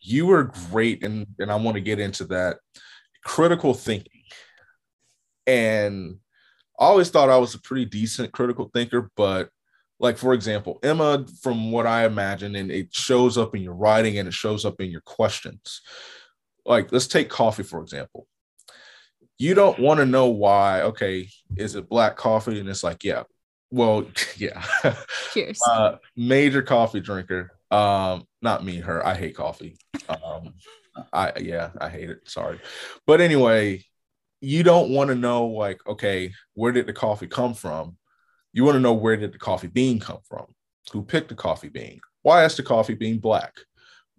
you 0.01 0.27
were 0.27 0.51
great 0.71 1.03
and 1.03 1.25
and 1.39 1.51
i 1.51 1.55
want 1.55 1.75
to 1.75 1.81
get 1.81 1.99
into 1.99 2.25
that 2.25 2.57
critical 3.23 3.73
thinking. 3.73 4.11
And 5.47 6.17
i 6.79 6.85
always 6.85 7.09
thought 7.09 7.29
i 7.29 7.37
was 7.37 7.55
a 7.55 7.61
pretty 7.61 7.85
decent 7.85 8.31
critical 8.31 8.69
thinker 8.73 9.09
but 9.15 9.49
like 9.99 10.17
for 10.17 10.33
example 10.33 10.79
emma 10.83 11.25
from 11.41 11.71
what 11.71 11.85
i 11.87 12.05
imagine 12.05 12.55
and 12.55 12.71
it 12.71 12.93
shows 12.93 13.37
up 13.37 13.55
in 13.55 13.61
your 13.61 13.73
writing 13.73 14.17
and 14.17 14.27
it 14.27 14.33
shows 14.33 14.65
up 14.65 14.81
in 14.81 14.89
your 14.89 15.01
questions. 15.01 15.81
Like 16.65 16.91
let's 16.91 17.07
take 17.07 17.29
coffee 17.29 17.63
for 17.63 17.81
example. 17.81 18.27
You 19.37 19.53
don't 19.53 19.79
want 19.79 19.99
to 19.99 20.05
know 20.05 20.27
why 20.27 20.81
okay 20.83 21.29
is 21.57 21.75
it 21.75 21.89
black 21.89 22.15
coffee? 22.15 22.59
And 22.59 22.69
it's 22.69 22.83
like 22.83 23.03
yeah 23.03 23.23
well 23.71 24.05
yeah 24.37 24.63
cheers 25.33 25.61
uh, 25.69 25.95
major 26.15 26.61
coffee 26.61 26.99
drinker 26.99 27.51
um, 27.71 28.27
not 28.41 28.63
me, 28.63 28.77
her. 28.77 29.05
I 29.05 29.15
hate 29.15 29.35
coffee. 29.35 29.77
Um, 30.07 30.53
I 31.11 31.33
yeah, 31.39 31.71
I 31.79 31.89
hate 31.89 32.09
it. 32.09 32.29
Sorry, 32.29 32.59
but 33.05 33.21
anyway, 33.21 33.83
you 34.39 34.63
don't 34.63 34.91
want 34.91 35.09
to 35.09 35.15
know 35.15 35.47
like, 35.47 35.85
okay, 35.87 36.31
where 36.53 36.71
did 36.71 36.87
the 36.87 36.93
coffee 36.93 37.27
come 37.27 37.53
from? 37.53 37.97
You 38.53 38.63
want 38.63 38.75
to 38.75 38.81
know 38.81 38.93
where 38.93 39.17
did 39.17 39.33
the 39.33 39.39
coffee 39.39 39.67
bean 39.67 39.99
come 39.99 40.19
from? 40.27 40.45
Who 40.93 41.03
picked 41.03 41.29
the 41.29 41.35
coffee 41.35 41.69
bean? 41.69 41.99
Why 42.21 42.45
is 42.45 42.55
the 42.55 42.63
coffee 42.63 42.93
bean 42.93 43.19
black? 43.19 43.53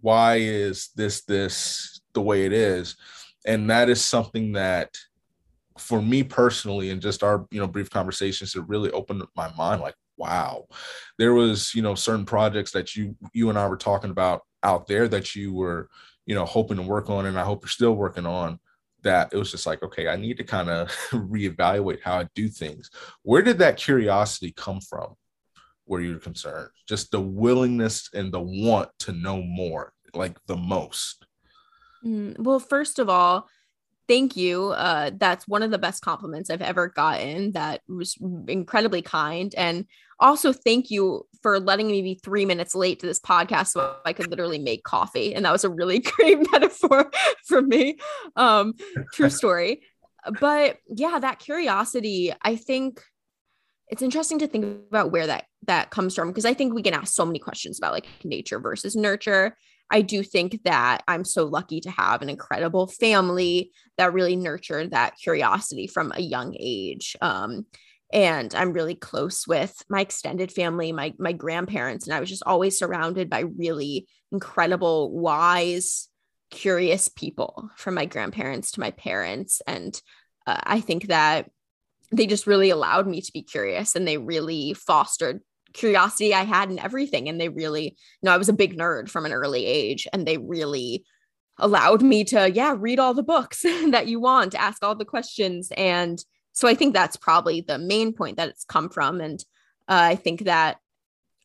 Why 0.01 0.35
is 0.35 0.89
this 0.95 1.23
this 1.23 2.01
the 2.13 2.21
way 2.21 2.45
it 2.45 2.53
is? 2.53 2.95
And 3.45 3.69
that 3.69 3.89
is 3.89 4.03
something 4.03 4.51
that 4.53 4.95
for 5.77 6.01
me 6.01 6.23
personally 6.23 6.89
and 6.89 7.01
just 7.01 7.23
our 7.23 7.45
you 7.51 7.59
know 7.59 7.67
brief 7.67 7.89
conversations 7.89 8.55
it 8.55 8.67
really 8.67 8.91
opened 8.91 9.23
my 9.35 9.51
mind 9.55 9.81
like 9.81 9.95
wow. 10.17 10.65
There 11.17 11.33
was 11.33 11.73
you 11.73 11.81
know 11.81 11.95
certain 11.95 12.25
projects 12.25 12.71
that 12.71 12.95
you 12.95 13.15
you 13.33 13.49
and 13.49 13.57
i 13.57 13.67
were 13.67 13.77
talking 13.77 14.11
about 14.11 14.41
out 14.63 14.87
there 14.87 15.07
that 15.07 15.35
you 15.35 15.53
were 15.53 15.89
you 16.25 16.35
know 16.35 16.45
hoping 16.45 16.77
to 16.77 16.83
work 16.83 17.09
on 17.09 17.25
and 17.27 17.39
i 17.39 17.43
hope 17.43 17.63
you're 17.63 17.69
still 17.69 17.93
working 17.93 18.25
on 18.25 18.59
that 19.03 19.29
it 19.31 19.37
was 19.37 19.51
just 19.51 19.65
like 19.65 19.81
okay 19.83 20.07
i 20.07 20.15
need 20.15 20.37
to 20.37 20.43
kind 20.43 20.69
of 20.69 20.89
reevaluate 21.11 22.01
how 22.01 22.19
i 22.19 22.27
do 22.35 22.49
things. 22.49 22.89
Where 23.21 23.41
did 23.41 23.59
that 23.59 23.77
curiosity 23.77 24.51
come 24.51 24.81
from 24.81 25.13
where 25.85 26.01
you're 26.01 26.19
concerned? 26.19 26.69
Just 26.87 27.11
the 27.11 27.21
willingness 27.21 28.09
and 28.13 28.33
the 28.33 28.41
want 28.41 28.89
to 28.99 29.13
know 29.13 29.41
more 29.41 29.93
like 30.13 30.37
the 30.47 30.57
most. 30.57 31.25
Mm, 32.03 32.37
well 32.39 32.59
first 32.59 32.99
of 32.99 33.09
all 33.09 33.47
thank 34.07 34.37
you. 34.37 34.69
Uh, 34.69 35.11
that's 35.15 35.47
one 35.47 35.63
of 35.63 35.71
the 35.71 35.77
best 35.77 36.01
compliments 36.01 36.49
I've 36.49 36.61
ever 36.61 36.87
gotten. 36.87 37.51
That 37.51 37.81
was 37.87 38.17
incredibly 38.47 39.01
kind. 39.01 39.53
And 39.55 39.85
also, 40.19 40.51
thank 40.51 40.89
you 40.89 41.27
for 41.41 41.59
letting 41.59 41.87
me 41.87 42.01
be 42.01 42.19
three 42.23 42.45
minutes 42.45 42.73
late 42.73 42.99
to 42.99 43.05
this 43.05 43.19
podcast 43.19 43.67
so 43.67 43.97
I 44.05 44.13
could 44.13 44.29
literally 44.29 44.59
make 44.59 44.83
coffee. 44.83 45.35
And 45.35 45.45
that 45.45 45.51
was 45.51 45.63
a 45.63 45.69
really 45.69 45.99
great 46.17 46.39
metaphor 46.51 47.11
for 47.45 47.61
me. 47.61 47.97
Um, 48.35 48.73
true 49.13 49.29
story. 49.31 49.81
But 50.39 50.77
yeah, 50.87 51.19
that 51.19 51.39
curiosity, 51.39 52.33
I 52.41 52.55
think 52.55 53.01
it's 53.89 54.01
interesting 54.01 54.39
to 54.39 54.47
think 54.47 54.65
about 54.89 55.11
where 55.11 55.27
that 55.27 55.45
that 55.67 55.89
comes 55.89 56.15
from 56.15 56.29
because 56.29 56.45
I 56.45 56.53
think 56.53 56.73
we 56.73 56.81
can 56.83 56.93
ask 56.93 57.13
so 57.13 57.25
many 57.25 57.39
questions 57.39 57.77
about 57.77 57.93
like 57.93 58.07
nature 58.23 58.59
versus 58.59 58.95
nurture 58.95 59.55
I 59.89 60.01
do 60.01 60.23
think 60.23 60.63
that 60.63 61.03
I'm 61.07 61.23
so 61.23 61.45
lucky 61.45 61.79
to 61.81 61.91
have 61.91 62.21
an 62.21 62.29
incredible 62.29 62.87
family 62.87 63.71
that 63.97 64.13
really 64.13 64.35
nurtured 64.35 64.91
that 64.91 65.17
curiosity 65.17 65.87
from 65.87 66.11
a 66.13 66.21
young 66.21 66.55
age. 66.59 67.15
Um, 67.21 67.65
and 68.11 68.53
I'm 68.55 68.73
really 68.73 68.95
close 68.95 69.47
with 69.47 69.75
my 69.89 70.01
extended 70.01 70.51
family, 70.51 70.91
my 70.91 71.13
my 71.17 71.33
grandparents, 71.33 72.05
and 72.05 72.13
I 72.13 72.19
was 72.19 72.29
just 72.29 72.43
always 72.45 72.79
surrounded 72.79 73.29
by 73.29 73.41
really 73.41 74.07
incredible, 74.31 75.11
wise, 75.11 76.07
curious 76.49 77.09
people, 77.09 77.69
from 77.75 77.95
my 77.95 78.05
grandparents 78.05 78.71
to 78.71 78.79
my 78.79 78.91
parents, 78.91 79.61
and 79.67 79.99
uh, 80.45 80.59
I 80.63 80.79
think 80.79 81.07
that 81.07 81.49
they 82.11 82.27
just 82.27 82.47
really 82.47 82.69
allowed 82.69 83.07
me 83.07 83.19
to 83.19 83.31
be 83.33 83.43
curious, 83.43 83.95
and 83.95 84.07
they 84.07 84.17
really 84.17 84.73
fostered 84.73 85.41
curiosity 85.73 86.33
I 86.33 86.43
had 86.43 86.69
in 86.69 86.79
everything. 86.79 87.29
And 87.29 87.39
they 87.39 87.49
really, 87.49 87.85
you 87.85 87.91
know, 88.23 88.31
I 88.31 88.37
was 88.37 88.49
a 88.49 88.53
big 88.53 88.77
nerd 88.77 89.09
from 89.09 89.25
an 89.25 89.33
early 89.33 89.65
age, 89.65 90.07
and 90.13 90.25
they 90.25 90.37
really 90.37 91.05
allowed 91.59 92.01
me 92.01 92.23
to, 92.25 92.51
yeah, 92.51 92.75
read 92.77 92.99
all 92.99 93.13
the 93.13 93.23
books 93.23 93.61
that 93.89 94.07
you 94.07 94.19
want, 94.19 94.55
ask 94.55 94.83
all 94.83 94.95
the 94.95 95.05
questions. 95.05 95.71
And 95.75 96.23
so 96.53 96.67
I 96.67 96.75
think 96.75 96.93
that's 96.93 97.17
probably 97.17 97.61
the 97.61 97.77
main 97.77 98.13
point 98.13 98.37
that 98.37 98.49
it's 98.49 98.65
come 98.65 98.89
from. 98.89 99.21
And 99.21 99.39
uh, 99.87 100.09
I 100.11 100.15
think 100.15 100.45
that 100.45 100.77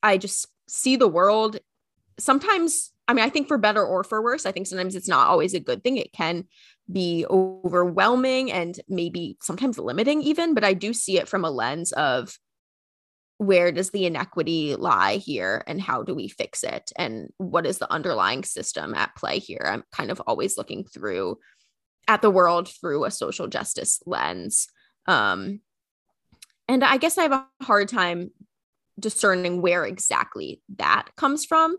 I 0.02 0.18
just 0.18 0.46
see 0.68 0.96
the 0.96 1.08
world 1.08 1.58
sometimes. 2.18 2.92
I 3.08 3.14
mean, 3.14 3.24
I 3.24 3.28
think 3.28 3.48
for 3.48 3.58
better 3.58 3.84
or 3.84 4.04
for 4.04 4.22
worse, 4.22 4.46
I 4.46 4.52
think 4.52 4.66
sometimes 4.66 4.94
it's 4.94 5.08
not 5.08 5.28
always 5.28 5.54
a 5.54 5.60
good 5.60 5.82
thing. 5.82 5.96
It 5.96 6.12
can 6.12 6.44
be 6.90 7.26
overwhelming 7.28 8.50
and 8.50 8.78
maybe 8.88 9.36
sometimes 9.40 9.78
limiting, 9.78 10.22
even, 10.22 10.54
but 10.54 10.64
I 10.64 10.74
do 10.74 10.92
see 10.92 11.18
it 11.18 11.28
from 11.28 11.44
a 11.44 11.50
lens 11.50 11.92
of 11.92 12.36
where 13.42 13.72
does 13.72 13.90
the 13.90 14.06
inequity 14.06 14.76
lie 14.76 15.16
here 15.16 15.64
and 15.66 15.80
how 15.80 16.02
do 16.02 16.14
we 16.14 16.28
fix 16.28 16.62
it? 16.62 16.92
And 16.96 17.32
what 17.38 17.66
is 17.66 17.78
the 17.78 17.90
underlying 17.92 18.44
system 18.44 18.94
at 18.94 19.14
play 19.16 19.38
here? 19.38 19.62
I'm 19.64 19.84
kind 19.92 20.10
of 20.10 20.20
always 20.26 20.56
looking 20.56 20.84
through 20.84 21.38
at 22.08 22.22
the 22.22 22.30
world 22.30 22.68
through 22.68 23.04
a 23.04 23.10
social 23.10 23.48
justice 23.48 24.00
lens. 24.06 24.68
Um, 25.06 25.60
and 26.68 26.84
i 26.84 26.96
guess 26.96 27.18
i 27.18 27.22
have 27.22 27.32
a 27.32 27.46
hard 27.60 27.88
time 27.88 28.30
discerning 29.00 29.60
where 29.60 29.84
exactly 29.84 30.62
that 30.76 31.08
comes 31.16 31.44
from 31.44 31.76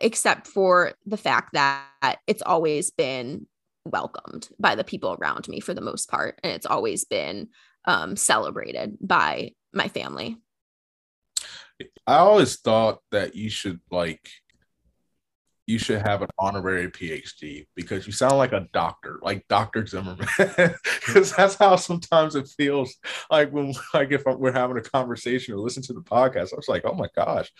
except 0.00 0.46
for 0.46 0.92
the 1.06 1.16
fact 1.16 1.50
that 1.54 2.18
it's 2.26 2.42
always 2.42 2.90
been 2.90 3.46
welcomed 3.84 4.48
by 4.58 4.74
the 4.74 4.84
people 4.84 5.16
around 5.18 5.48
me 5.48 5.60
for 5.60 5.74
the 5.74 5.80
most 5.80 6.10
part. 6.10 6.38
And 6.42 6.52
it's 6.52 6.66
always 6.66 7.04
been 7.04 7.48
um, 7.86 8.16
celebrated 8.16 8.98
by 9.00 9.52
my 9.72 9.88
family 9.88 10.36
I 12.06 12.16
always 12.16 12.56
thought 12.56 13.00
that 13.10 13.34
you 13.34 13.50
should 13.50 13.80
like 13.90 14.28
you 15.68 15.78
should 15.78 16.00
have 16.00 16.22
an 16.22 16.30
honorary 16.38 16.88
PhD 16.88 17.66
because 17.76 18.06
you 18.06 18.12
sound 18.12 18.38
like 18.38 18.52
a 18.52 18.66
doctor, 18.72 19.18
like 19.20 19.46
Dr. 19.48 19.86
Zimmerman. 19.86 20.26
Because 21.06 21.32
that's 21.34 21.54
how 21.54 21.76
sometimes 21.76 22.34
it 22.36 22.48
feels 22.48 22.94
like 23.30 23.50
when, 23.50 23.74
like, 23.94 24.10
if 24.10 24.24
we're 24.24 24.52
having 24.52 24.78
a 24.78 24.82
conversation 24.82 25.54
or 25.54 25.58
listen 25.58 25.82
to 25.84 25.92
the 25.92 26.00
podcast, 26.00 26.52
I 26.52 26.56
was 26.56 26.68
like, 26.68 26.84
oh 26.86 26.94
my 26.94 27.08
gosh, 27.14 27.50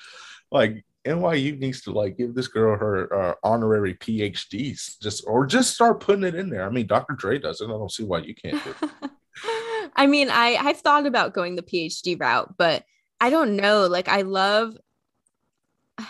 like 0.51 0.85
NYU 1.07 1.59
needs 1.59 1.83
to 1.83 1.93
like 1.93 2.17
give 2.17 2.35
this 2.35 2.49
girl 2.49 2.79
her 2.79 3.15
uh, 3.15 3.35
honorary 3.43 3.95
PhDs, 3.95 4.99
just 5.01 5.25
or 5.27 5.47
just 5.47 5.75
start 5.75 6.01
putting 6.01 6.25
it 6.25 6.35
in 6.35 6.49
there. 6.49 6.67
I 6.67 6.71
mean, 6.71 6.87
Dr. 6.87 7.15
Dre 7.15 7.39
does 7.39 7.61
it. 7.61 7.67
I 7.67 7.69
don't 7.69 7.93
see 7.93 8.05
why 8.05 8.19
you 8.21 8.35
can't 8.35 8.63
do 8.65 8.75
it. 8.83 9.11
I 9.97 10.07
mean, 10.07 10.31
I 10.31 10.57
I've 10.61 10.81
thought 10.81 11.07
about 11.07 11.35
going 11.35 11.57
the 11.57 11.63
PhD 11.63 12.19
route, 12.19 12.55
but 12.57 12.85
I 13.21 13.31
don't 13.31 13.57
know. 13.57 13.87
Like, 13.87 14.09
I 14.09 14.23
love 14.23 14.77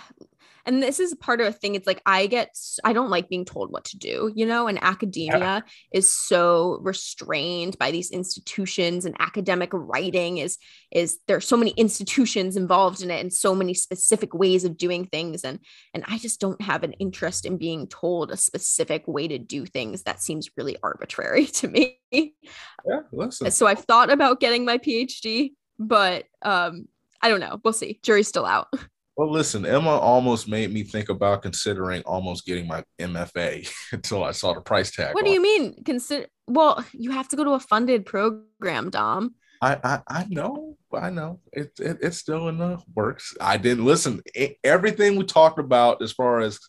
and 0.68 0.82
this 0.82 1.00
is 1.00 1.14
part 1.14 1.40
of 1.40 1.46
a 1.46 1.52
thing 1.52 1.74
it's 1.74 1.86
like 1.86 2.02
i 2.04 2.26
get 2.26 2.54
i 2.84 2.92
don't 2.92 3.10
like 3.10 3.28
being 3.28 3.44
told 3.44 3.72
what 3.72 3.84
to 3.84 3.96
do 3.96 4.30
you 4.34 4.44
know 4.44 4.68
and 4.68 4.78
academia 4.82 5.38
yeah. 5.38 5.60
is 5.92 6.12
so 6.12 6.78
restrained 6.82 7.76
by 7.78 7.90
these 7.90 8.10
institutions 8.10 9.06
and 9.06 9.16
academic 9.18 9.70
writing 9.72 10.38
is 10.38 10.58
is 10.92 11.18
there's 11.26 11.48
so 11.48 11.56
many 11.56 11.70
institutions 11.72 12.56
involved 12.56 13.02
in 13.02 13.10
it 13.10 13.20
and 13.20 13.32
so 13.32 13.54
many 13.54 13.72
specific 13.72 14.34
ways 14.34 14.64
of 14.64 14.76
doing 14.76 15.06
things 15.06 15.42
and 15.42 15.58
and 15.94 16.04
i 16.06 16.18
just 16.18 16.40
don't 16.40 16.60
have 16.60 16.84
an 16.84 16.92
interest 16.94 17.46
in 17.46 17.56
being 17.56 17.86
told 17.86 18.30
a 18.30 18.36
specific 18.36 19.08
way 19.08 19.26
to 19.26 19.38
do 19.38 19.64
things 19.64 20.02
that 20.02 20.22
seems 20.22 20.50
really 20.56 20.76
arbitrary 20.82 21.46
to 21.58 21.66
me 21.66 21.98
yeah 22.12 23.00
listen. 23.10 23.50
so 23.50 23.66
i've 23.66 23.84
thought 23.84 24.12
about 24.12 24.38
getting 24.38 24.64
my 24.64 24.76
phd 24.76 25.52
but 25.78 26.24
um 26.42 26.86
i 27.22 27.28
don't 27.28 27.40
know 27.40 27.60
we'll 27.64 27.72
see 27.72 27.98
jury's 28.02 28.28
still 28.28 28.46
out 28.46 28.68
Well, 29.18 29.32
listen, 29.32 29.66
Emma 29.66 29.90
almost 29.90 30.46
made 30.46 30.72
me 30.72 30.84
think 30.84 31.08
about 31.08 31.42
considering 31.42 32.02
almost 32.02 32.46
getting 32.46 32.68
my 32.68 32.84
MFA 33.00 33.68
until 33.92 34.22
I 34.22 34.30
saw 34.30 34.54
the 34.54 34.60
price 34.60 34.92
tag. 34.92 35.12
What 35.12 35.24
do 35.24 35.32
you 35.32 35.42
mean? 35.42 35.82
Consider 35.82 36.28
well, 36.46 36.84
you 36.92 37.10
have 37.10 37.26
to 37.30 37.36
go 37.36 37.42
to 37.42 37.50
a 37.50 37.60
funded 37.60 38.06
program, 38.06 38.90
Dom. 38.90 39.34
I 39.60 39.76
I, 39.82 40.00
I 40.06 40.26
know, 40.28 40.76
I 40.94 41.10
know. 41.10 41.40
It, 41.52 41.72
it, 41.80 41.98
it's 42.00 42.18
still 42.18 42.46
in 42.46 42.58
the 42.58 42.80
works. 42.94 43.34
I 43.40 43.56
didn't 43.56 43.84
listen. 43.84 44.22
It, 44.36 44.56
everything 44.62 45.16
we 45.16 45.24
talked 45.24 45.58
about 45.58 46.00
as 46.00 46.12
far 46.12 46.38
as 46.38 46.60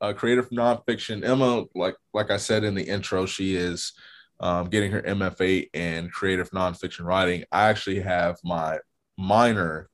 uh, 0.00 0.14
creative 0.14 0.48
nonfiction, 0.48 1.22
Emma, 1.22 1.66
like 1.74 1.96
like 2.14 2.30
I 2.30 2.38
said 2.38 2.64
in 2.64 2.74
the 2.74 2.84
intro, 2.88 3.26
she 3.26 3.56
is 3.56 3.92
um, 4.40 4.70
getting 4.70 4.90
her 4.92 5.02
MFA 5.02 5.68
in 5.74 6.08
creative 6.08 6.48
nonfiction 6.52 7.04
writing. 7.04 7.44
I 7.52 7.68
actually 7.68 8.00
have 8.00 8.38
my 8.42 8.78
minor 9.18 9.89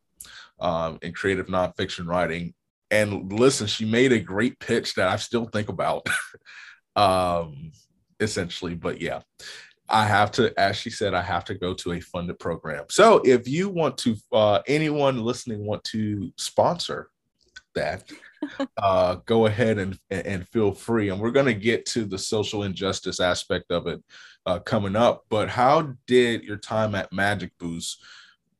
um, 0.58 0.98
in 1.02 1.12
creative 1.12 1.46
nonfiction 1.46 2.06
writing. 2.06 2.54
And 2.90 3.32
listen, 3.32 3.66
she 3.66 3.84
made 3.84 4.12
a 4.12 4.20
great 4.20 4.58
pitch 4.60 4.94
that 4.94 5.08
I 5.08 5.16
still 5.16 5.46
think 5.46 5.68
about, 5.68 6.06
um, 6.96 7.72
essentially. 8.20 8.74
But 8.74 9.00
yeah, 9.00 9.20
I 9.88 10.06
have 10.06 10.30
to, 10.32 10.58
as 10.58 10.76
she 10.76 10.90
said, 10.90 11.14
I 11.14 11.22
have 11.22 11.44
to 11.46 11.54
go 11.54 11.74
to 11.74 11.92
a 11.92 12.00
funded 12.00 12.38
program. 12.38 12.84
So 12.90 13.20
if 13.24 13.48
you 13.48 13.68
want 13.68 13.98
to, 13.98 14.16
uh, 14.32 14.60
anyone 14.66 15.22
listening 15.22 15.66
want 15.66 15.84
to 15.84 16.32
sponsor 16.36 17.10
that, 17.74 18.10
uh, 18.76 19.16
go 19.26 19.46
ahead 19.46 19.78
and 19.78 19.98
and 20.10 20.46
feel 20.48 20.72
free. 20.72 21.08
And 21.08 21.20
we're 21.20 21.30
going 21.30 21.46
to 21.46 21.54
get 21.54 21.86
to 21.86 22.04
the 22.04 22.18
social 22.18 22.62
injustice 22.62 23.20
aspect 23.20 23.70
of 23.70 23.86
it 23.86 24.02
uh, 24.44 24.58
coming 24.60 24.96
up. 24.96 25.24
But 25.28 25.48
how 25.48 25.94
did 26.06 26.44
your 26.44 26.56
time 26.56 26.94
at 26.94 27.12
Magic 27.12 27.52
Boost 27.58 28.02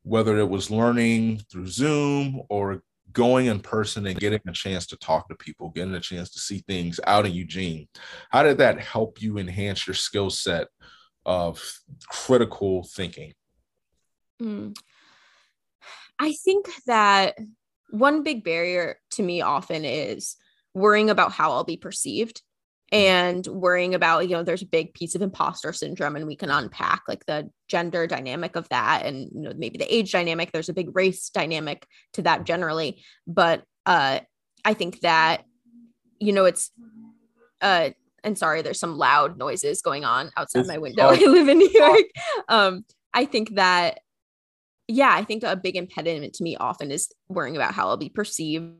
whether 0.07 0.39
it 0.39 0.49
was 0.49 0.71
learning 0.71 1.41
through 1.51 1.67
Zoom 1.67 2.41
or 2.49 2.81
going 3.11 3.47
in 3.47 3.59
person 3.59 4.07
and 4.07 4.21
getting 4.21 4.41
a 4.47 4.53
chance 4.53 4.87
to 4.87 4.97
talk 4.99 5.29
to 5.29 5.35
people, 5.35 5.71
getting 5.71 5.97
a 5.97 6.01
chance 6.01 6.31
to 6.31 6.39
see 6.39 6.63
things 6.69 7.01
out 7.09 7.27
in 7.27 7.33
Eugene. 7.33 7.89
How 8.31 8.45
did 8.45 8.59
that 8.59 8.79
help 8.79 9.21
you 9.21 9.39
enhance 9.39 9.85
your 9.85 9.95
skill 9.95 10.31
set 10.31 10.69
of 11.25 11.61
critical 12.09 12.85
thinking? 12.85 13.33
Mm. 14.41 14.77
I 16.21 16.35
think 16.35 16.69
that 16.87 17.37
one 17.91 18.23
big 18.23 18.45
barrier 18.45 19.01
to 19.13 19.25
me 19.25 19.41
often 19.41 19.85
is 19.85 20.37
worrying 20.73 21.11
about 21.11 21.33
how 21.33 21.51
I'll 21.51 21.65
be 21.65 21.77
perceived. 21.77 22.43
Mm-hmm. 22.93 23.05
and 23.05 23.47
worrying 23.49 23.97
about 23.97 24.29
you 24.29 24.37
know 24.37 24.45
there's 24.45 24.63
a 24.63 24.67
big 24.67 24.95
piece 24.95 25.17
of 25.17 25.23
imposter 25.23 25.73
syndrome 25.73 26.15
and 26.15 26.25
we 26.25 26.37
can 26.37 26.51
unpack 26.51 27.03
like 27.09 27.27
the 27.27 27.51
gender 27.67 28.07
dynamic 28.07 28.55
of 28.55 28.69
that 28.69 29.05
and 29.05 29.29
you 29.35 29.41
know 29.41 29.53
maybe 29.57 29.77
the 29.77 29.93
age 29.93 30.13
dynamic 30.13 30.53
there's 30.53 30.69
a 30.69 30.73
big 30.73 30.95
race 30.95 31.29
dynamic 31.31 31.85
to 32.13 32.23
that 32.23 32.45
generally. 32.45 33.03
But 33.27 33.65
uh 33.87 34.21
i 34.65 34.73
think 34.73 35.01
that 35.01 35.45
you 36.21 36.33
know 36.33 36.45
it's 36.45 36.71
uh 37.61 37.91
and 38.23 38.39
sorry 38.39 38.63
there's 38.63 38.79
some 38.79 38.97
loud 38.97 39.37
noises 39.37 39.83
going 39.83 40.05
on 40.05 40.31
outside 40.37 40.61
it's 40.61 40.69
my 40.69 40.79
window. 40.79 41.09
I 41.11 41.17
live 41.17 41.49
in 41.49 41.59
new 41.59 41.71
york. 41.71 42.05
Um 42.49 42.85
i 43.13 43.25
think 43.25 43.57
that 43.57 43.99
yeah 44.89 45.13
i 45.13 45.25
think 45.25 45.43
a 45.43 45.57
big 45.57 45.77
impediment 45.77 46.35
to 46.35 46.43
me 46.43 46.57
often 46.57 46.91
is 46.91 47.13
worrying 47.29 47.57
about 47.57 47.75
how 47.75 47.89
i'll 47.89 47.97
be 47.97 48.09
perceived 48.09 48.75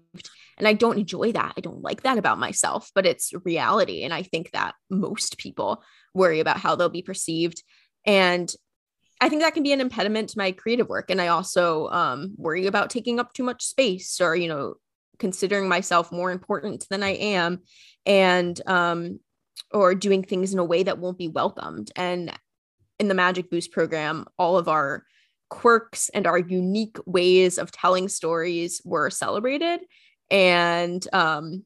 and 0.59 0.67
I 0.67 0.73
don't 0.73 0.99
enjoy 0.99 1.33
that. 1.33 1.55
I 1.57 1.61
don't 1.61 1.83
like 1.83 2.03
that 2.03 2.19
about 2.19 2.39
myself, 2.39 2.91
but 2.95 3.07
it's 3.07 3.33
reality. 3.45 4.05
And 4.05 4.15
I 4.15 4.23
think 4.23 4.53
that 4.53 4.75
most 4.89 5.39
people 5.39 5.83
worry 6.15 6.41
about 6.41 6.59
how 6.59 6.77
they'll 6.77 6.89
be 6.89 7.03
perceived. 7.03 7.63
And 8.07 8.51
I 9.21 9.29
think 9.29 9.43
that 9.43 9.55
can 9.55 9.63
be 9.63 9.73
an 9.73 9.81
impediment 9.81 10.31
to 10.31 10.39
my 10.39 10.53
creative 10.53 10.89
work. 10.89 11.11
And 11.11 11.21
I 11.21 11.29
also 11.29 11.89
um, 11.89 12.35
worry 12.37 12.67
about 12.67 12.91
taking 12.91 13.21
up 13.21 13.33
too 13.33 13.43
much 13.43 13.65
space 13.65 14.21
or, 14.21 14.35
you 14.35 14.49
know, 14.49 14.75
considering 15.19 15.69
myself 15.69 16.13
more 16.13 16.31
important 16.31 16.87
than 16.91 17.03
I 17.03 17.15
am 17.15 17.61
and, 18.05 18.61
um, 18.67 19.21
or 19.71 19.95
doing 19.95 20.23
things 20.23 20.53
in 20.53 20.59
a 20.59 20.65
way 20.65 20.83
that 20.83 20.99
won't 20.99 21.19
be 21.19 21.29
welcomed. 21.29 21.91
And 21.97 22.33
in 22.99 23.09
the 23.09 23.15
Magic 23.15 23.51
Boost 23.51 23.73
program, 23.73 24.27
all 24.39 24.59
of 24.59 24.69
our 24.69 25.05
quirks 25.49 26.09
and 26.11 26.27
our 26.27 26.39
unique 26.39 26.97
ways 27.07 27.59
of 27.59 27.71
telling 27.71 28.09
stories 28.09 28.83
were 28.85 29.11
celebrated 29.11 29.81
and 30.31 31.07
um, 31.13 31.65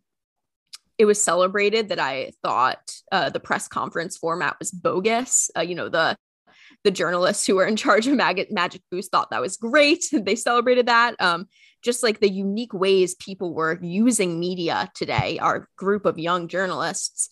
it 0.98 1.06
was 1.06 1.22
celebrated 1.22 1.88
that 1.88 1.98
I 1.98 2.32
thought 2.42 2.92
uh, 3.10 3.30
the 3.30 3.40
press 3.40 3.68
conference 3.68 4.18
format 4.18 4.56
was 4.58 4.70
bogus. 4.70 5.50
Uh, 5.56 5.62
you 5.62 5.74
know, 5.74 5.88
the 5.88 6.16
the 6.84 6.90
journalists 6.90 7.46
who 7.46 7.56
were 7.56 7.66
in 7.66 7.76
charge 7.84 8.06
of 8.06 8.14
Mag- 8.14 8.50
Magic 8.50 8.82
Boost 8.90 9.10
thought 9.10 9.30
that 9.30 9.40
was 9.40 9.56
great. 9.56 10.04
they 10.12 10.36
celebrated 10.36 10.86
that. 10.86 11.14
Um, 11.18 11.46
just 11.82 12.02
like 12.02 12.20
the 12.20 12.28
unique 12.28 12.74
ways 12.74 13.14
people 13.14 13.54
were 13.54 13.78
using 13.80 14.38
media 14.38 14.90
today, 14.94 15.38
our 15.38 15.68
group 15.76 16.04
of 16.04 16.18
young 16.18 16.48
journalists, 16.48 17.30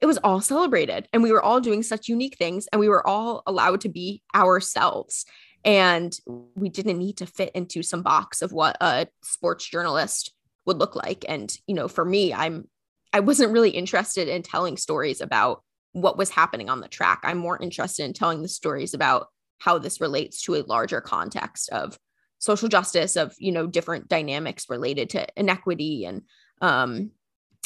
it 0.00 0.06
was 0.06 0.18
all 0.18 0.40
celebrated. 0.40 1.08
And 1.12 1.20
we 1.20 1.32
were 1.32 1.42
all 1.42 1.60
doing 1.60 1.82
such 1.82 2.06
unique 2.06 2.36
things 2.38 2.68
and 2.72 2.78
we 2.78 2.88
were 2.88 3.04
all 3.04 3.42
allowed 3.48 3.80
to 3.80 3.88
be 3.88 4.22
ourselves. 4.32 5.26
And 5.64 6.16
we 6.54 6.68
didn't 6.68 6.98
need 6.98 7.18
to 7.18 7.26
fit 7.26 7.50
into 7.54 7.82
some 7.82 8.02
box 8.02 8.42
of 8.42 8.52
what 8.52 8.76
a 8.80 9.08
sports 9.22 9.64
journalist 9.64 10.32
would 10.66 10.78
look 10.78 10.96
like. 10.96 11.24
And 11.28 11.54
you 11.66 11.74
know 11.74 11.88
for 11.88 12.04
me 12.04 12.32
i'm 12.34 12.68
i 13.12 13.20
wasn't 13.20 13.52
really 13.52 13.70
interested 13.70 14.28
in 14.28 14.42
telling 14.42 14.76
stories 14.76 15.20
about 15.20 15.62
what 15.92 16.18
was 16.18 16.30
happening 16.30 16.68
on 16.68 16.80
the 16.80 16.88
track. 16.88 17.20
I'm 17.22 17.38
more 17.38 17.60
interested 17.60 18.04
in 18.04 18.12
telling 18.12 18.42
the 18.42 18.48
stories 18.48 18.94
about 18.94 19.28
how 19.58 19.78
this 19.78 20.00
relates 20.00 20.42
to 20.42 20.54
a 20.54 20.62
larger 20.62 21.00
context 21.00 21.70
of 21.70 21.98
social 22.38 22.68
justice 22.68 23.16
of 23.16 23.34
you 23.38 23.50
know 23.50 23.66
different 23.66 24.08
dynamics 24.08 24.66
related 24.68 25.10
to 25.10 25.26
inequity 25.36 26.04
and 26.04 26.22
um 26.60 27.10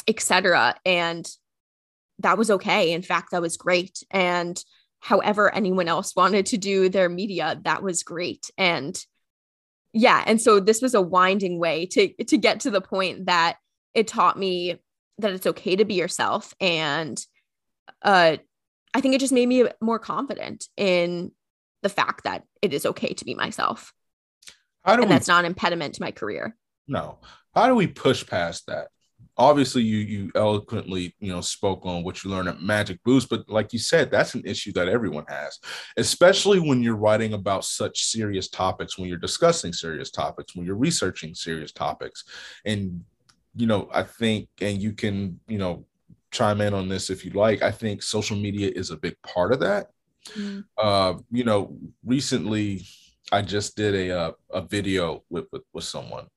etc 0.07 0.75
and 0.85 1.29
that 2.19 2.37
was 2.37 2.49
okay. 2.49 2.91
In 2.91 3.01
fact 3.01 3.31
that 3.31 3.41
was 3.41 3.57
great. 3.57 4.03
And 4.11 4.61
however 5.03 5.53
anyone 5.53 5.89
else 5.89 6.15
wanted 6.15 6.45
to 6.45 6.57
do 6.57 6.87
their 6.87 7.09
media 7.09 7.59
that 7.65 7.83
was 7.83 8.03
great. 8.03 8.49
And 8.57 8.97
yeah 9.91 10.23
and 10.25 10.41
so 10.41 10.59
this 10.59 10.81
was 10.81 10.95
a 10.95 11.01
winding 11.01 11.59
way 11.59 11.85
to 11.85 12.13
to 12.23 12.37
get 12.37 12.61
to 12.61 12.71
the 12.71 12.81
point 12.81 13.25
that 13.25 13.57
it 13.93 14.07
taught 14.07 14.39
me 14.39 14.79
that 15.19 15.33
it's 15.33 15.45
okay 15.45 15.75
to 15.75 15.83
be 15.83 15.95
yourself. 15.95 16.53
And 16.61 17.23
uh 18.01 18.37
i 18.93 19.01
think 19.01 19.13
it 19.13 19.19
just 19.19 19.33
made 19.33 19.47
me 19.47 19.65
more 19.81 19.99
confident 19.99 20.67
in 20.77 21.31
the 21.81 21.89
fact 21.89 22.23
that 22.23 22.43
it 22.61 22.73
is 22.73 22.85
okay 22.85 23.13
to 23.13 23.25
be 23.25 23.35
myself. 23.35 23.93
And 24.85 25.01
we, 25.01 25.07
that's 25.07 25.27
not 25.27 25.39
an 25.39 25.47
impediment 25.47 25.95
to 25.95 26.01
my 26.01 26.11
career. 26.11 26.55
No. 26.87 27.19
How 27.53 27.67
do 27.67 27.75
we 27.75 27.87
push 27.87 28.25
past 28.25 28.67
that 28.67 28.87
obviously 29.37 29.81
you 29.81 29.97
you 29.97 30.31
eloquently 30.35 31.15
you 31.19 31.33
know 31.33 31.41
spoke 31.41 31.85
on 31.85 32.03
what 32.03 32.23
you 32.23 32.29
learned 32.29 32.47
at 32.47 32.61
magic 32.61 32.99
boost 33.03 33.29
but 33.29 33.47
like 33.49 33.73
you 33.73 33.79
said 33.79 34.11
that's 34.11 34.35
an 34.35 34.43
issue 34.45 34.71
that 34.71 34.87
everyone 34.87 35.25
has 35.27 35.59
especially 35.97 36.59
when 36.59 36.83
you're 36.83 36.95
writing 36.95 37.33
about 37.33 37.65
such 37.65 38.03
serious 38.03 38.47
topics 38.47 38.97
when 38.97 39.07
you're 39.09 39.17
discussing 39.17 39.73
serious 39.73 40.11
topics 40.11 40.55
when 40.55 40.65
you're 40.65 40.75
researching 40.75 41.33
serious 41.33 41.71
topics. 41.71 42.23
And 42.65 43.03
you 43.55 43.67
know 43.67 43.89
i 43.93 44.03
think 44.03 44.49
and 44.61 44.81
you 44.81 44.93
can 44.93 45.39
you 45.47 45.57
know 45.57 45.85
chime 46.31 46.61
in 46.61 46.73
on 46.73 46.89
this 46.89 47.11
if 47.11 47.23
you 47.23 47.29
like. 47.31 47.61
I 47.61 47.69
think 47.69 48.01
social 48.01 48.35
media 48.35 48.71
is 48.75 48.89
a 48.89 48.97
big 48.97 49.15
part 49.21 49.53
of 49.53 49.59
that. 49.59 49.91
Mm-hmm. 50.29 50.61
uh 50.77 51.15
you 51.31 51.43
know 51.43 51.77
recently 52.05 52.87
i 53.33 53.41
just 53.41 53.75
did 53.75 53.93
a 53.93 54.09
a, 54.09 54.17
uh, 54.17 54.31
a 54.53 54.61
video 54.61 55.21
with, 55.29 55.47
with 55.51 55.63
with 55.73 55.83
someone 55.83 56.27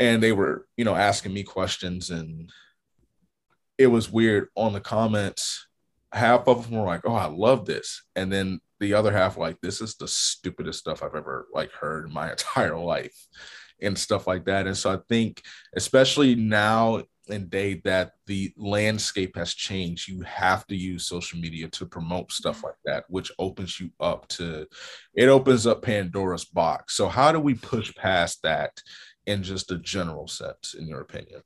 and 0.00 0.22
they 0.22 0.32
were 0.32 0.66
you 0.76 0.84
know 0.84 0.94
asking 0.94 1.32
me 1.32 1.44
questions 1.44 2.10
and 2.10 2.50
it 3.78 3.86
was 3.86 4.12
weird 4.12 4.48
on 4.56 4.74
the 4.74 4.80
comments. 4.80 5.66
Half 6.12 6.48
of 6.48 6.68
them 6.68 6.78
were 6.78 6.86
like, 6.86 7.02
"Oh, 7.04 7.14
I 7.14 7.26
love 7.26 7.64
this," 7.64 8.02
and 8.14 8.30
then 8.30 8.60
the 8.78 8.94
other 8.94 9.12
half 9.12 9.38
like, 9.38 9.58
"This 9.62 9.80
is 9.80 9.94
the 9.94 10.08
stupidest 10.08 10.80
stuff 10.80 11.02
I've 11.02 11.14
ever 11.14 11.46
like 11.54 11.70
heard 11.72 12.06
in 12.06 12.12
my 12.12 12.30
entire 12.32 12.76
life," 12.76 13.16
and 13.80 13.96
stuff 13.96 14.26
like 14.26 14.44
that. 14.46 14.66
And 14.66 14.76
so 14.76 14.92
I 14.92 14.98
think, 15.08 15.42
especially 15.74 16.34
now 16.34 17.04
and 17.30 17.48
day 17.48 17.80
that 17.84 18.12
the 18.26 18.52
landscape 18.56 19.36
has 19.36 19.54
changed, 19.54 20.08
you 20.08 20.20
have 20.22 20.66
to 20.66 20.76
use 20.76 21.06
social 21.06 21.38
media 21.38 21.68
to 21.68 21.86
promote 21.86 22.32
stuff 22.32 22.62
like 22.64 22.74
that, 22.84 23.04
which 23.08 23.32
opens 23.38 23.80
you 23.80 23.90
up 24.00 24.28
to 24.28 24.66
it 25.14 25.28
opens 25.28 25.66
up 25.66 25.82
Pandora's 25.82 26.44
box. 26.44 26.96
So, 26.96 27.08
how 27.08 27.32
do 27.32 27.40
we 27.40 27.54
push 27.54 27.94
past 27.94 28.42
that 28.42 28.82
in 29.26 29.42
just 29.42 29.70
a 29.70 29.78
general 29.78 30.28
sense, 30.28 30.74
in 30.74 30.86
your 30.86 31.00
opinion? 31.00 31.42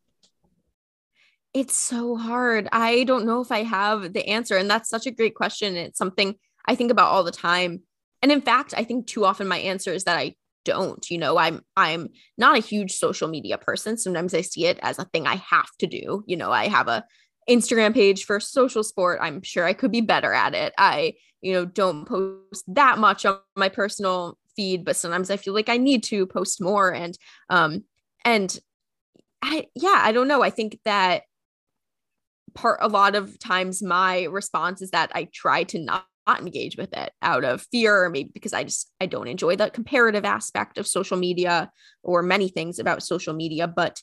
It's 1.53 1.77
so 1.77 2.17
hard. 2.17 2.69
I 2.73 3.05
don't 3.05 3.27
know 3.27 3.41
if 3.41 3.53
I 3.53 3.63
have 3.63 4.13
the 4.13 4.29
answer. 4.29 4.57
And 4.57 4.69
that's 4.69 4.89
such 4.89 5.07
a 5.07 5.13
great 5.13 5.35
question. 5.35 5.77
It's 5.77 5.99
something 5.99 6.35
I 6.67 6.75
think 6.75 6.91
about 6.91 7.13
all 7.13 7.23
the 7.23 7.31
time. 7.31 7.83
And 8.23 8.33
in 8.33 8.41
fact, 8.41 8.75
I 8.77 8.85
think 8.85 9.07
too 9.07 9.25
often 9.25 9.47
my 9.47 9.59
answer 9.59 9.93
is 9.93 10.05
that 10.05 10.19
I 10.19 10.35
don't 10.65 11.11
you 11.11 11.19
know 11.19 11.37
i'm 11.37 11.61
i'm 11.77 12.09
not 12.37 12.57
a 12.57 12.61
huge 12.61 12.93
social 12.93 13.29
media 13.29 13.59
person 13.59 13.97
sometimes 13.97 14.35
i 14.35 14.41
see 14.41 14.67
it 14.67 14.79
as 14.83 14.99
a 14.99 15.05
thing 15.05 15.27
i 15.27 15.37
have 15.37 15.69
to 15.79 15.87
do 15.87 16.25
you 16.27 16.37
know 16.37 16.51
i 16.51 16.69
have 16.69 16.89
a 16.89 17.05
instagram 17.49 17.93
page 17.93 18.25
for 18.25 18.41
social 18.41 18.83
sport 18.83 19.19
i'm 19.23 19.43
sure 19.43 19.65
i 19.65 19.73
could 19.73 19.93
be 19.93 20.01
better 20.01 20.33
at 20.33 20.55
it 20.55 20.73
i 20.79 21.13
you 21.41 21.53
know 21.53 21.65
don't 21.65 22.07
post 22.07 22.65
that 22.69 22.99
much 22.99 23.27
on 23.27 23.39
my 23.57 23.69
personal 23.69 24.39
feed 24.57 24.85
but 24.85 24.97
sometimes 24.97 25.31
i 25.31 25.37
feel 25.37 25.55
like 25.55 25.69
i 25.69 25.77
need 25.77 26.03
to 26.03 26.27
post 26.27 26.61
more 26.61 26.93
and 26.93 27.17
um 27.51 27.85
and 28.25 28.59
i 29.43 29.67
yeah 29.75 30.01
i 30.03 30.13
don't 30.13 30.29
know. 30.29 30.43
I 30.43 30.51
think 30.51 30.79
that 30.85 31.23
part 32.55 32.79
a 32.81 32.89
lot 32.89 33.15
of 33.15 33.39
times 33.39 33.83
my 33.83 34.25
response 34.25 34.81
is 34.81 34.91
that 34.91 35.11
i 35.15 35.29
try 35.33 35.65
to 35.65 35.79
not 35.79 36.07
not 36.27 36.41
engage 36.41 36.77
with 36.77 36.93
it 36.97 37.13
out 37.23 37.45
of 37.45 37.67
fear 37.71 38.05
or 38.05 38.11
maybe 38.11 38.31
because 38.33 38.53
I 38.53 38.65
just 38.65 38.91
I 39.01 39.07
don't 39.07 39.29
enjoy 39.29 39.57
the 39.57 39.71
comparative 39.71 40.25
aspect 40.25 40.79
of 40.79 40.87
social 40.87 41.17
media 41.17 41.71
or 42.03 42.23
many 42.23 42.49
things 42.49 42.79
about 42.79 43.03
social 43.03 43.35
media 43.35 43.69
but 43.69 44.01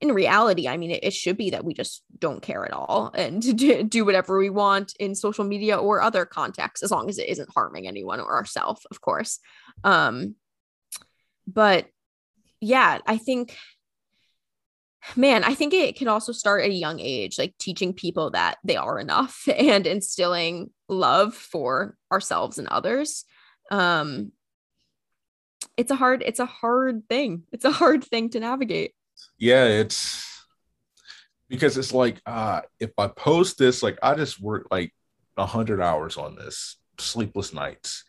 in 0.00 0.12
reality 0.12 0.68
I 0.68 0.76
mean 0.76 0.90
it, 0.90 1.04
it 1.04 1.12
should 1.12 1.36
be 1.36 1.50
that 1.50 1.64
we 1.64 1.74
just 1.74 2.02
don't 2.18 2.42
care 2.42 2.64
at 2.64 2.72
all 2.72 3.10
and 3.14 3.42
do 3.90 4.04
whatever 4.04 4.38
we 4.38 4.50
want 4.50 4.94
in 4.98 5.14
social 5.14 5.44
media 5.44 5.76
or 5.76 6.00
other 6.00 6.24
contexts 6.24 6.82
as 6.82 6.90
long 6.90 7.08
as 7.08 7.18
it 7.18 7.28
isn't 7.28 7.52
harming 7.54 7.86
anyone 7.86 8.20
or 8.20 8.34
ourselves 8.34 8.86
of 8.90 9.00
course 9.00 9.38
um 9.84 10.34
but 11.46 11.86
yeah 12.60 12.98
I 13.06 13.16
think 13.16 13.56
man, 15.16 15.44
I 15.44 15.54
think 15.54 15.72
it 15.74 15.96
can 15.96 16.08
also 16.08 16.32
start 16.32 16.62
at 16.62 16.70
a 16.70 16.74
young 16.74 17.00
age, 17.00 17.38
like 17.38 17.54
teaching 17.58 17.92
people 17.92 18.30
that 18.30 18.58
they 18.64 18.76
are 18.76 18.98
enough 18.98 19.48
and 19.56 19.86
instilling 19.86 20.70
love 20.88 21.34
for 21.34 21.96
ourselves 22.12 22.58
and 22.58 22.68
others. 22.68 23.24
Um, 23.70 24.32
it's 25.76 25.90
a 25.90 25.96
hard, 25.96 26.22
it's 26.24 26.40
a 26.40 26.46
hard 26.46 27.08
thing. 27.08 27.44
It's 27.52 27.64
a 27.64 27.70
hard 27.70 28.04
thing 28.04 28.30
to 28.30 28.40
navigate. 28.40 28.92
Yeah, 29.40 29.64
it's 29.64 30.44
because 31.48 31.78
it's 31.78 31.94
like 31.94 32.20
uh 32.26 32.60
if 32.78 32.90
I 32.98 33.08
post 33.08 33.58
this, 33.58 33.82
like 33.82 33.98
I 34.02 34.14
just 34.14 34.38
work 34.38 34.68
like 34.70 34.94
a 35.38 35.46
hundred 35.46 35.80
hours 35.80 36.18
on 36.18 36.36
this, 36.36 36.76
sleepless 36.98 37.54
nights. 37.54 38.04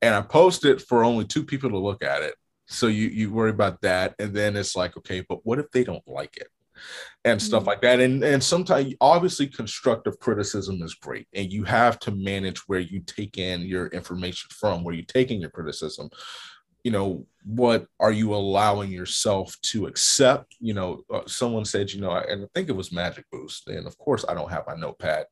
And 0.00 0.14
I 0.14 0.22
post 0.22 0.64
it 0.64 0.80
for 0.80 1.04
only 1.04 1.26
two 1.26 1.44
people 1.44 1.68
to 1.70 1.78
look 1.78 2.02
at 2.02 2.22
it. 2.22 2.34
So 2.66 2.86
you 2.86 3.08
you 3.08 3.30
worry 3.30 3.50
about 3.50 3.82
that. 3.82 4.14
And 4.18 4.34
then 4.34 4.56
it's 4.56 4.74
like 4.74 4.96
okay 4.96 5.22
but 5.28 5.44
what 5.44 5.58
if 5.58 5.70
they 5.70 5.84
don't 5.84 6.06
like 6.08 6.38
it? 6.38 6.48
And 7.26 7.42
stuff 7.42 7.60
mm-hmm. 7.60 7.68
like 7.68 7.82
that. 7.82 8.00
And 8.00 8.24
and 8.24 8.42
sometimes 8.42 8.94
obviously 9.02 9.48
constructive 9.48 10.18
criticism 10.18 10.80
is 10.82 10.94
great. 10.94 11.28
And 11.34 11.52
you 11.52 11.64
have 11.64 11.98
to 12.00 12.10
manage 12.10 12.60
where 12.68 12.80
you 12.80 13.00
take 13.00 13.36
in 13.36 13.60
your 13.60 13.88
information 13.88 14.48
from 14.50 14.82
where 14.82 14.94
you're 14.94 15.04
taking 15.04 15.42
your 15.42 15.50
criticism 15.50 16.08
you 16.88 16.92
know 16.92 17.26
what 17.44 17.86
are 18.00 18.12
you 18.12 18.34
allowing 18.34 18.90
yourself 18.90 19.54
to 19.60 19.84
accept 19.84 20.56
you 20.58 20.72
know 20.72 21.02
uh, 21.12 21.20
someone 21.26 21.66
said 21.66 21.92
you 21.92 22.00
know 22.00 22.12
and 22.12 22.44
i 22.44 22.48
think 22.54 22.70
it 22.70 22.80
was 22.80 22.90
magic 22.90 23.26
boost 23.30 23.68
and 23.68 23.86
of 23.86 23.98
course 23.98 24.24
i 24.26 24.32
don't 24.32 24.50
have 24.50 24.66
my 24.66 24.74
notepad 24.74 25.26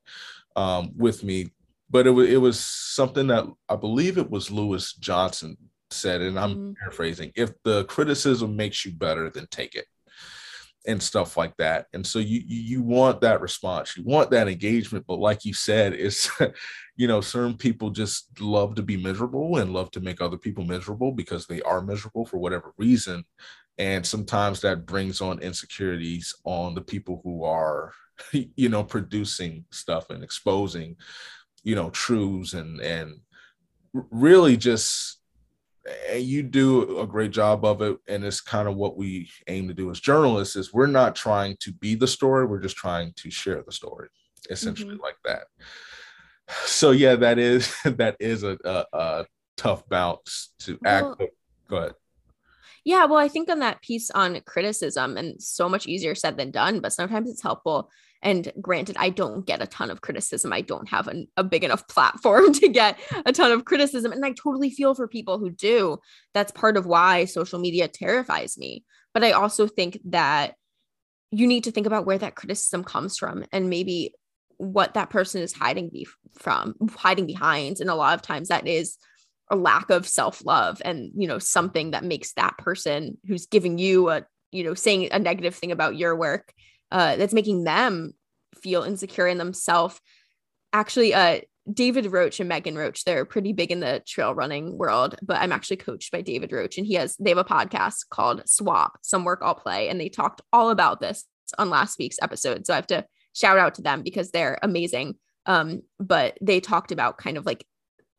um, 0.55 0.91
with 0.95 1.23
me 1.23 1.47
but 1.89 2.05
it, 2.05 2.11
w- 2.11 2.31
it 2.31 2.37
was 2.37 2.59
something 2.63 3.25
that 3.25 3.43
i 3.69 3.75
believe 3.75 4.19
it 4.19 4.29
was 4.29 4.51
lewis 4.51 4.93
johnson 4.93 5.57
said, 5.91 6.21
and 6.21 6.39
I'm 6.39 6.55
mm-hmm. 6.55 6.71
paraphrasing, 6.79 7.31
if 7.35 7.51
the 7.63 7.85
criticism 7.85 8.55
makes 8.55 8.85
you 8.85 8.91
better, 8.91 9.29
then 9.29 9.47
take 9.49 9.75
it 9.75 9.85
and 10.87 11.03
stuff 11.03 11.35
like 11.35 11.55
that. 11.57 11.87
And 11.93 12.07
so 12.07 12.19
you 12.19 12.41
you 12.47 12.81
want 12.81 13.21
that 13.21 13.41
response, 13.41 13.95
you 13.97 14.03
want 14.03 14.31
that 14.31 14.47
engagement, 14.47 15.05
but 15.05 15.19
like 15.19 15.43
you 15.43 15.53
said, 15.53 15.93
it's 15.93 16.31
you 16.95 17.07
know, 17.07 17.21
certain 17.21 17.57
people 17.57 17.89
just 17.91 18.39
love 18.39 18.75
to 18.75 18.81
be 18.81 18.97
miserable 18.97 19.57
and 19.57 19.73
love 19.73 19.91
to 19.91 19.99
make 19.99 20.21
other 20.21 20.37
people 20.37 20.63
miserable 20.63 21.11
because 21.11 21.45
they 21.45 21.61
are 21.61 21.81
miserable 21.81 22.25
for 22.25 22.37
whatever 22.37 22.73
reason. 22.77 23.23
And 23.77 24.03
sometimes 24.03 24.61
that 24.61 24.87
brings 24.87 25.21
on 25.21 25.39
insecurities 25.39 26.33
on 26.45 26.73
the 26.73 26.81
people 26.81 27.21
who 27.23 27.43
are, 27.43 27.91
you 28.31 28.69
know, 28.69 28.83
producing 28.83 29.65
stuff 29.71 30.09
and 30.09 30.23
exposing, 30.23 30.95
you 31.63 31.75
know, 31.75 31.89
truths 31.89 32.53
and 32.53 32.79
and 32.81 33.19
really 33.93 34.57
just 34.57 35.16
and 36.09 36.23
you 36.23 36.43
do 36.43 36.99
a 36.99 37.07
great 37.07 37.31
job 37.31 37.63
of 37.63 37.81
it 37.81 37.97
and 38.07 38.23
it's 38.23 38.41
kind 38.41 38.67
of 38.67 38.75
what 38.75 38.97
we 38.97 39.29
aim 39.47 39.67
to 39.67 39.73
do 39.73 39.89
as 39.89 39.99
journalists 39.99 40.55
is 40.55 40.73
we're 40.73 40.87
not 40.87 41.15
trying 41.15 41.55
to 41.59 41.71
be 41.73 41.95
the 41.95 42.07
story 42.07 42.45
we're 42.45 42.59
just 42.59 42.75
trying 42.75 43.13
to 43.15 43.29
share 43.29 43.61
the 43.63 43.71
story 43.71 44.09
essentially 44.49 44.95
mm-hmm. 44.95 45.03
like 45.03 45.17
that 45.23 45.45
so 46.65 46.91
yeah 46.91 47.15
that 47.15 47.39
is 47.39 47.73
that 47.85 48.15
is 48.19 48.43
a, 48.43 48.57
a, 48.63 48.85
a 48.93 49.25
tough 49.55 49.87
bounce 49.89 50.53
to 50.59 50.77
well, 50.81 51.11
act 51.19 51.31
go 51.69 51.77
ahead 51.77 51.93
yeah 52.83 53.05
well 53.05 53.19
i 53.19 53.27
think 53.27 53.49
on 53.49 53.59
that 53.59 53.81
piece 53.81 54.09
on 54.11 54.39
criticism 54.45 55.17
and 55.17 55.41
so 55.41 55.67
much 55.67 55.87
easier 55.87 56.15
said 56.15 56.37
than 56.37 56.51
done 56.51 56.79
but 56.79 56.93
sometimes 56.93 57.29
it's 57.29 57.43
helpful 57.43 57.89
and 58.27 58.51
granted, 58.59 58.97
I 58.99 59.09
don't 59.09 59.45
get 59.45 59.61
a 59.61 59.67
ton 59.67 59.89
of 59.89 60.01
criticism. 60.01 60.51
I 60.51 60.59
don't 60.59 60.89
have 60.89 61.07
an, 61.07 61.29
a 61.37 61.45
big 61.45 61.63
enough 61.63 61.87
platform 61.89 62.51
to 62.51 62.67
get 62.67 62.99
a 63.25 63.31
ton 63.31 63.53
of 63.53 63.63
criticism. 63.63 64.11
And 64.11 64.25
I 64.25 64.33
totally 64.33 64.69
feel 64.69 64.93
for 64.93 65.07
people 65.07 65.39
who 65.39 65.49
do. 65.49 65.99
That's 66.33 66.51
part 66.51 66.75
of 66.75 66.85
why 66.85 67.23
social 67.23 67.57
media 67.57 67.87
terrifies 67.87 68.57
me. 68.57 68.83
But 69.13 69.23
I 69.23 69.31
also 69.31 69.65
think 69.65 69.99
that 70.09 70.55
you 71.31 71.47
need 71.47 71.63
to 71.63 71.71
think 71.71 71.87
about 71.87 72.05
where 72.05 72.17
that 72.17 72.35
criticism 72.35 72.83
comes 72.83 73.17
from 73.17 73.45
and 73.53 73.69
maybe 73.69 74.13
what 74.57 74.95
that 74.95 75.09
person 75.09 75.41
is 75.41 75.53
hiding 75.53 75.89
be- 75.89 76.07
from, 76.37 76.75
hiding 76.97 77.27
behind. 77.27 77.79
And 77.79 77.89
a 77.89 77.95
lot 77.95 78.13
of 78.13 78.23
times 78.23 78.49
that 78.49 78.67
is 78.67 78.97
a 79.49 79.55
lack 79.55 79.89
of 79.89 80.05
self-love 80.05 80.81
and 80.83 81.11
you 81.15 81.25
know 81.25 81.39
something 81.39 81.91
that 81.91 82.03
makes 82.03 82.33
that 82.33 82.57
person 82.57 83.17
who's 83.25 83.45
giving 83.45 83.77
you 83.77 84.09
a 84.09 84.25
you 84.51 84.61
know 84.61 84.73
saying 84.73 85.07
a 85.13 85.19
negative 85.19 85.55
thing 85.55 85.71
about 85.71 85.95
your 85.95 86.17
work 86.17 86.51
uh, 86.91 87.15
that's 87.15 87.33
making 87.33 87.63
them 87.63 88.13
feel 88.67 88.83
insecure 88.83 89.27
in 89.27 89.37
themselves. 89.37 90.01
Actually, 90.73 91.13
uh, 91.13 91.39
David 91.71 92.05
Roche 92.11 92.41
and 92.41 92.49
Megan 92.49 92.77
Roche, 92.77 93.03
they're 93.05 93.23
pretty 93.23 93.53
big 93.53 93.71
in 93.71 93.79
the 93.79 94.01
trail 94.05 94.35
running 94.35 94.77
world, 94.77 95.15
but 95.21 95.37
I'm 95.37 95.53
actually 95.53 95.77
coached 95.77 96.11
by 96.11 96.21
David 96.21 96.51
Roche 96.51 96.77
and 96.77 96.85
he 96.85 96.95
has 96.95 97.15
they 97.17 97.29
have 97.29 97.37
a 97.37 97.45
podcast 97.45 98.09
called 98.09 98.41
Swap, 98.45 98.97
Some 99.01 99.23
Work 99.23 99.41
All 99.41 99.55
Play, 99.55 99.87
and 99.87 99.99
they 99.99 100.09
talked 100.09 100.41
all 100.51 100.69
about 100.69 100.99
this 100.99 101.25
on 101.57 101.69
last 101.69 101.97
week's 101.97 102.17
episode. 102.21 102.65
So 102.65 102.73
I 102.73 102.75
have 102.75 102.87
to 102.87 103.05
shout 103.33 103.57
out 103.57 103.75
to 103.75 103.81
them 103.81 104.01
because 104.01 104.31
they're 104.31 104.59
amazing. 104.61 105.15
Um, 105.45 105.81
but 105.97 106.37
they 106.41 106.59
talked 106.59 106.91
about 106.91 107.17
kind 107.17 107.37
of 107.37 107.45
like 107.45 107.65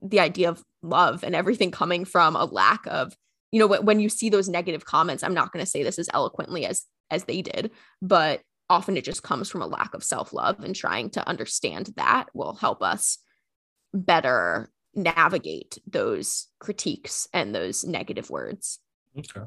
the 0.03 0.21
idea 0.21 0.49
of 0.49 0.63
love 0.83 1.25
and 1.25 1.35
everything 1.35 1.71
coming 1.71 2.07
from 2.07 2.37
a 2.37 2.47
lack 2.47 2.87
of, 2.87 3.15
you 3.53 3.59
know, 3.59 3.81
when 3.81 4.01
you 4.01 4.09
see 4.09 4.31
those 4.31 4.49
negative 4.49 4.87
comments, 4.87 5.23
I'm 5.23 5.35
not 5.35 5.53
going 5.53 5.63
to 5.63 5.71
say 5.71 5.83
this 5.83 5.99
as 5.99 6.09
eloquently 6.15 6.65
as 6.65 6.85
as 7.11 7.25
they 7.25 7.43
did, 7.43 7.71
but 8.03 8.41
often 8.71 8.97
it 8.97 9.05
just 9.05 9.23
comes 9.23 9.51
from 9.51 9.63
a 9.63 9.67
lack 9.67 9.95
of 9.95 10.05
self 10.05 10.33
love, 10.33 10.63
and 10.63 10.75
trying 10.75 11.11
to 11.11 11.27
understand 11.29 11.93
that 11.97 12.27
will 12.35 12.55
help 12.55 12.83
us 12.83 13.19
better 13.93 14.71
navigate 14.95 15.79
those 15.87 16.49
critiques 16.59 17.29
and 17.33 17.55
those 17.55 17.85
negative 17.85 18.31
words. 18.31 18.79
Okay. 19.19 19.47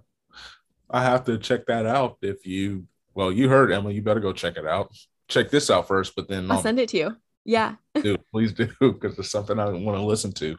I 0.89 1.03
have 1.03 1.25
to 1.25 1.37
check 1.37 1.67
that 1.67 1.85
out. 1.85 2.17
If 2.21 2.45
you, 2.45 2.85
well, 3.13 3.31
you 3.31 3.49
heard 3.49 3.71
Emma, 3.71 3.91
you 3.91 4.01
better 4.01 4.19
go 4.19 4.33
check 4.33 4.57
it 4.57 4.65
out. 4.65 4.91
Check 5.27 5.49
this 5.49 5.69
out 5.69 5.87
first, 5.87 6.15
but 6.15 6.27
then 6.27 6.51
I'll 6.51 6.57
um, 6.57 6.63
send 6.63 6.79
it 6.79 6.89
to 6.89 6.97
you. 6.97 7.15
Yeah. 7.45 7.75
do 7.95 8.17
please 8.31 8.53
do 8.53 8.67
because 8.79 9.17
it's 9.17 9.31
something 9.31 9.57
I 9.59 9.65
want 9.69 9.97
to 9.97 10.05
listen 10.05 10.31
to 10.33 10.57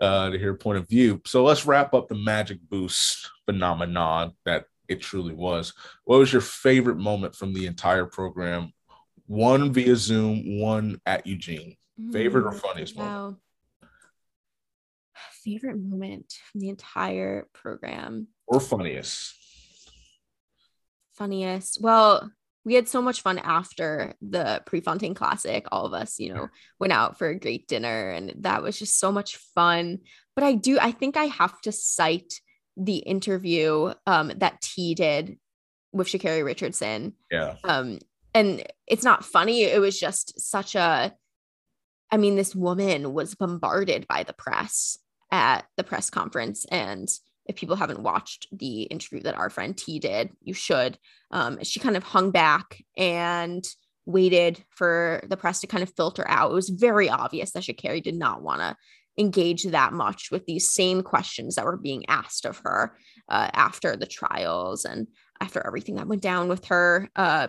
uh, 0.00 0.30
to 0.30 0.38
hear 0.38 0.54
point 0.54 0.78
of 0.78 0.88
view. 0.88 1.20
So 1.26 1.44
let's 1.44 1.66
wrap 1.66 1.94
up 1.94 2.08
the 2.08 2.14
magic 2.14 2.58
boost 2.68 3.30
phenomenon 3.46 4.32
that 4.44 4.64
it 4.88 5.00
truly 5.00 5.34
was. 5.34 5.72
What 6.04 6.18
was 6.18 6.32
your 6.32 6.42
favorite 6.42 6.98
moment 6.98 7.34
from 7.34 7.52
the 7.52 7.66
entire 7.66 8.06
program? 8.06 8.72
One 9.26 9.72
via 9.72 9.96
Zoom, 9.96 10.60
one 10.60 11.00
at 11.06 11.26
Eugene. 11.26 11.76
Favorite 12.12 12.44
or 12.44 12.52
mm, 12.52 12.60
funniest 12.60 12.96
wow. 12.96 13.04
moment? 13.04 13.38
Favorite 15.44 15.78
moment 15.78 16.32
from 16.50 16.60
the 16.60 16.68
entire 16.68 17.46
program. 17.52 18.28
Or 18.46 18.60
funniest. 18.60 19.34
Funniest. 21.12 21.80
Well, 21.80 22.30
we 22.64 22.74
had 22.74 22.88
so 22.88 23.02
much 23.02 23.20
fun 23.20 23.38
after 23.38 24.14
the 24.22 24.62
Prefontaine 24.64 25.14
Classic. 25.14 25.66
All 25.70 25.84
of 25.84 25.92
us, 25.92 26.18
you 26.18 26.32
know, 26.32 26.48
went 26.80 26.92
out 26.92 27.18
for 27.18 27.28
a 27.28 27.38
great 27.38 27.68
dinner, 27.68 28.10
and 28.10 28.34
that 28.40 28.62
was 28.62 28.78
just 28.78 28.98
so 28.98 29.12
much 29.12 29.36
fun. 29.54 29.98
But 30.34 30.44
I 30.44 30.54
do, 30.54 30.78
I 30.80 30.90
think 30.90 31.16
I 31.16 31.26
have 31.26 31.60
to 31.62 31.72
cite 31.72 32.40
the 32.76 32.96
interview 32.96 33.92
um, 34.06 34.32
that 34.36 34.60
T 34.60 34.94
did 34.94 35.38
with 35.92 36.08
Sha'Carri 36.08 36.44
Richardson. 36.44 37.14
Yeah. 37.30 37.56
Um, 37.64 38.00
and 38.34 38.64
it's 38.86 39.04
not 39.04 39.24
funny. 39.24 39.62
It 39.62 39.80
was 39.80 39.98
just 39.98 40.40
such 40.40 40.74
a, 40.74 41.14
I 42.10 42.16
mean, 42.16 42.36
this 42.36 42.54
woman 42.54 43.12
was 43.12 43.34
bombarded 43.34 44.06
by 44.08 44.24
the 44.24 44.32
press 44.32 44.98
at 45.30 45.64
the 45.76 45.84
press 45.84 46.10
conference. 46.10 46.64
And 46.64 47.08
if 47.46 47.56
people 47.56 47.76
haven't 47.76 48.02
watched 48.02 48.48
the 48.52 48.82
interview 48.82 49.20
that 49.22 49.36
our 49.36 49.50
friend 49.50 49.76
T 49.76 49.98
did, 49.98 50.30
you 50.40 50.54
should. 50.54 50.98
Um, 51.30 51.62
she 51.62 51.78
kind 51.78 51.96
of 51.96 52.02
hung 52.02 52.30
back 52.30 52.82
and 52.96 53.64
waited 54.06 54.62
for 54.70 55.22
the 55.28 55.36
press 55.36 55.60
to 55.60 55.66
kind 55.66 55.82
of 55.82 55.92
filter 55.94 56.24
out. 56.28 56.50
It 56.50 56.54
was 56.54 56.68
very 56.70 57.08
obvious 57.08 57.52
that 57.52 57.62
Sha'Carri 57.62 58.02
did 58.02 58.16
not 58.16 58.42
want 58.42 58.60
to 58.60 58.76
engage 59.18 59.64
that 59.64 59.92
much 59.92 60.30
with 60.30 60.44
these 60.46 60.70
same 60.70 61.02
questions 61.02 61.54
that 61.54 61.64
were 61.64 61.76
being 61.76 62.04
asked 62.08 62.44
of 62.44 62.58
her 62.64 62.96
uh, 63.28 63.48
after 63.52 63.96
the 63.96 64.06
trials 64.06 64.84
and 64.84 65.06
after 65.40 65.64
everything 65.66 65.96
that 65.96 66.08
went 66.08 66.22
down 66.22 66.48
with 66.48 66.64
her. 66.66 67.08
Uh, 67.14 67.48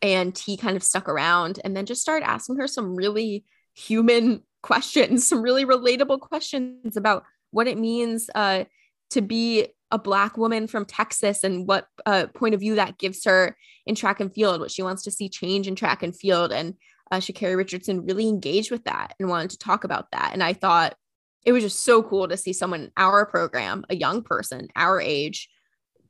and 0.00 0.36
he 0.38 0.56
kind 0.56 0.76
of 0.76 0.82
stuck 0.82 1.08
around 1.08 1.60
and 1.64 1.76
then 1.76 1.86
just 1.86 2.02
started 2.02 2.28
asking 2.28 2.56
her 2.56 2.66
some 2.66 2.94
really 2.94 3.44
human 3.74 4.42
questions, 4.62 5.26
some 5.26 5.42
really 5.42 5.64
relatable 5.64 6.20
questions 6.20 6.96
about 6.96 7.24
what 7.50 7.66
it 7.66 7.78
means 7.78 8.30
uh, 8.34 8.64
to 9.10 9.20
be 9.20 9.66
a 9.90 9.98
black 9.98 10.38
woman 10.38 10.66
from 10.66 10.86
Texas 10.86 11.44
and 11.44 11.68
what 11.68 11.86
uh, 12.06 12.26
point 12.34 12.54
of 12.54 12.60
view 12.60 12.76
that 12.76 12.96
gives 12.96 13.24
her 13.24 13.56
in 13.84 13.94
track 13.94 14.20
and 14.20 14.32
field, 14.32 14.60
what 14.60 14.70
she 14.70 14.82
wants 14.82 15.02
to 15.02 15.10
see 15.10 15.28
change 15.28 15.68
in 15.68 15.74
track 15.74 16.02
and 16.02 16.16
field. 16.16 16.50
And 16.50 16.74
uh, 17.12 17.18
Sha'Carri 17.18 17.56
Richardson 17.56 18.06
really 18.06 18.26
engaged 18.26 18.70
with 18.70 18.84
that 18.84 19.14
and 19.20 19.28
wanted 19.28 19.50
to 19.50 19.58
talk 19.58 19.84
about 19.84 20.10
that. 20.12 20.30
And 20.32 20.42
I 20.42 20.54
thought 20.54 20.96
it 21.44 21.52
was 21.52 21.62
just 21.62 21.84
so 21.84 22.02
cool 22.02 22.26
to 22.26 22.38
see 22.38 22.54
someone 22.54 22.84
in 22.84 22.92
our 22.96 23.26
program, 23.26 23.84
a 23.90 23.94
young 23.94 24.22
person, 24.22 24.68
our 24.74 24.98
age, 24.98 25.50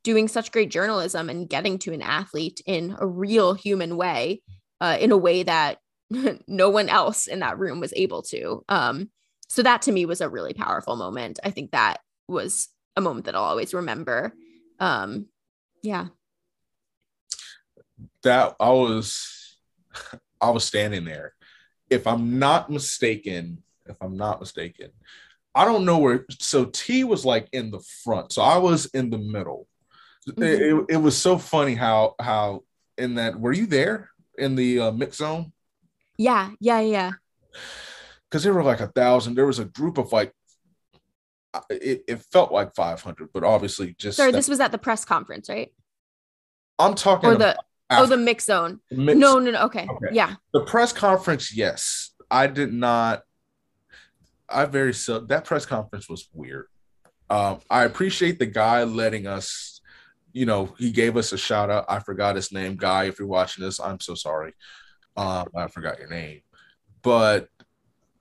doing 0.03 0.29
such 0.29 0.51
great 0.53 0.71
journalism 0.71 1.29
and 1.29 1.49
getting 1.49 1.77
to 1.79 1.93
an 1.93 2.01
athlete 2.01 2.61
in 2.65 2.95
a 2.99 3.05
real 3.05 3.53
human 3.53 3.97
way, 3.97 4.41
uh, 4.79 4.97
in 4.99 5.11
a 5.11 5.17
way 5.17 5.43
that 5.43 5.79
no 6.47 6.69
one 6.69 6.87
else 6.87 7.27
in 7.27 7.39
that 7.39 7.59
room 7.59 7.81
was 7.81 7.93
able 7.97 8.21
to. 8.21 8.63
Um, 8.69 9.09
so 9.49 9.61
that 9.61 9.81
to 9.83 9.91
me 9.91 10.05
was 10.05 10.21
a 10.21 10.29
really 10.29 10.53
powerful 10.53 10.95
moment. 10.95 11.39
I 11.43 11.49
think 11.49 11.71
that 11.71 11.99
was 12.29 12.69
a 12.95 13.01
moment 13.01 13.25
that 13.25 13.35
I'll 13.35 13.43
always 13.43 13.73
remember. 13.73 14.33
Um, 14.79 15.27
yeah. 15.81 16.07
That 18.23 18.55
I 18.57 18.69
was, 18.69 19.57
I 20.43 20.49
was 20.49 20.63
standing 20.63 21.05
there. 21.05 21.33
If 21.89 22.05
I'm 22.07 22.39
not 22.39 22.69
mistaken, 22.69 23.63
if 23.85 23.95
I'm 24.01 24.17
not 24.17 24.39
mistaken, 24.39 24.89
I 25.55 25.65
don't 25.65 25.85
know 25.85 25.99
where. 25.99 26.25
So 26.39 26.65
T 26.65 27.03
was 27.03 27.25
like 27.25 27.47
in 27.51 27.71
the 27.71 27.79
front, 28.03 28.33
so 28.33 28.41
I 28.41 28.57
was 28.57 28.85
in 28.87 29.09
the 29.09 29.17
middle. 29.17 29.67
Mm-hmm. 30.27 30.43
It, 30.43 30.95
it, 30.95 30.97
was 30.97 31.17
so 31.17 31.37
funny 31.37 31.75
how 31.75 32.15
how 32.19 32.63
in 32.97 33.15
that 33.15 33.39
were 33.39 33.51
you 33.51 33.65
there 33.65 34.09
in 34.37 34.55
the 34.55 34.79
uh, 34.79 34.91
mix 34.91 35.17
zone? 35.17 35.51
Yeah, 36.17 36.51
yeah, 36.59 36.79
yeah. 36.79 37.11
Because 38.29 38.43
there 38.43 38.53
were 38.53 38.63
like 38.63 38.79
a 38.79 38.87
thousand. 38.87 39.35
There 39.35 39.45
was 39.45 39.59
a 39.59 39.65
group 39.65 39.97
of 39.97 40.11
like 40.11 40.33
it, 41.69 42.03
it 42.07 42.21
felt 42.31 42.51
like 42.51 42.73
500, 42.73 43.29
but 43.33 43.43
obviously 43.43 43.95
just. 43.97 44.17
Sorry, 44.17 44.31
that, 44.31 44.37
this 44.37 44.47
was 44.47 44.59
at 44.59 44.71
the 44.71 44.77
press 44.77 45.05
conference, 45.05 45.49
right? 45.49 45.71
I'm 46.79 46.95
talking 46.95 47.29
or 47.29 47.35
the 47.35 47.57
oh 47.99 48.05
the 48.05 48.17
mix 48.17 48.45
zone. 48.45 48.79
Mix, 48.91 49.17
no, 49.17 49.39
no, 49.39 49.51
no. 49.51 49.63
Okay. 49.65 49.87
okay. 49.89 50.07
yeah. 50.11 50.35
The 50.53 50.61
press 50.61 50.93
conference, 50.93 51.55
yes. 51.55 52.11
I 52.29 52.47
did 52.47 52.73
not. 52.73 53.23
I 54.49 54.65
very 54.65 54.93
so 54.93 55.19
that 55.19 55.45
press 55.45 55.65
conference 55.65 56.09
was 56.09 56.29
weird. 56.33 56.67
Um, 57.29 57.59
I 57.69 57.83
appreciate 57.85 58.39
the 58.39 58.45
guy 58.45 58.83
letting 58.83 59.27
us. 59.27 59.81
You 60.31 60.47
know, 60.47 60.73
he 60.79 60.91
gave 60.91 61.15
us 61.15 61.31
a 61.31 61.37
shout 61.37 61.69
out. 61.69 61.85
I 61.87 61.99
forgot 61.99 62.35
his 62.35 62.51
name, 62.51 62.75
guy. 62.75 63.05
If 63.05 63.19
you're 63.19 63.27
watching 63.27 63.63
this, 63.63 63.79
I'm 63.79 63.99
so 63.99 64.15
sorry. 64.15 64.53
Um, 65.15 65.47
I 65.55 65.67
forgot 65.67 65.99
your 65.99 66.09
name, 66.09 66.41
but 67.03 67.49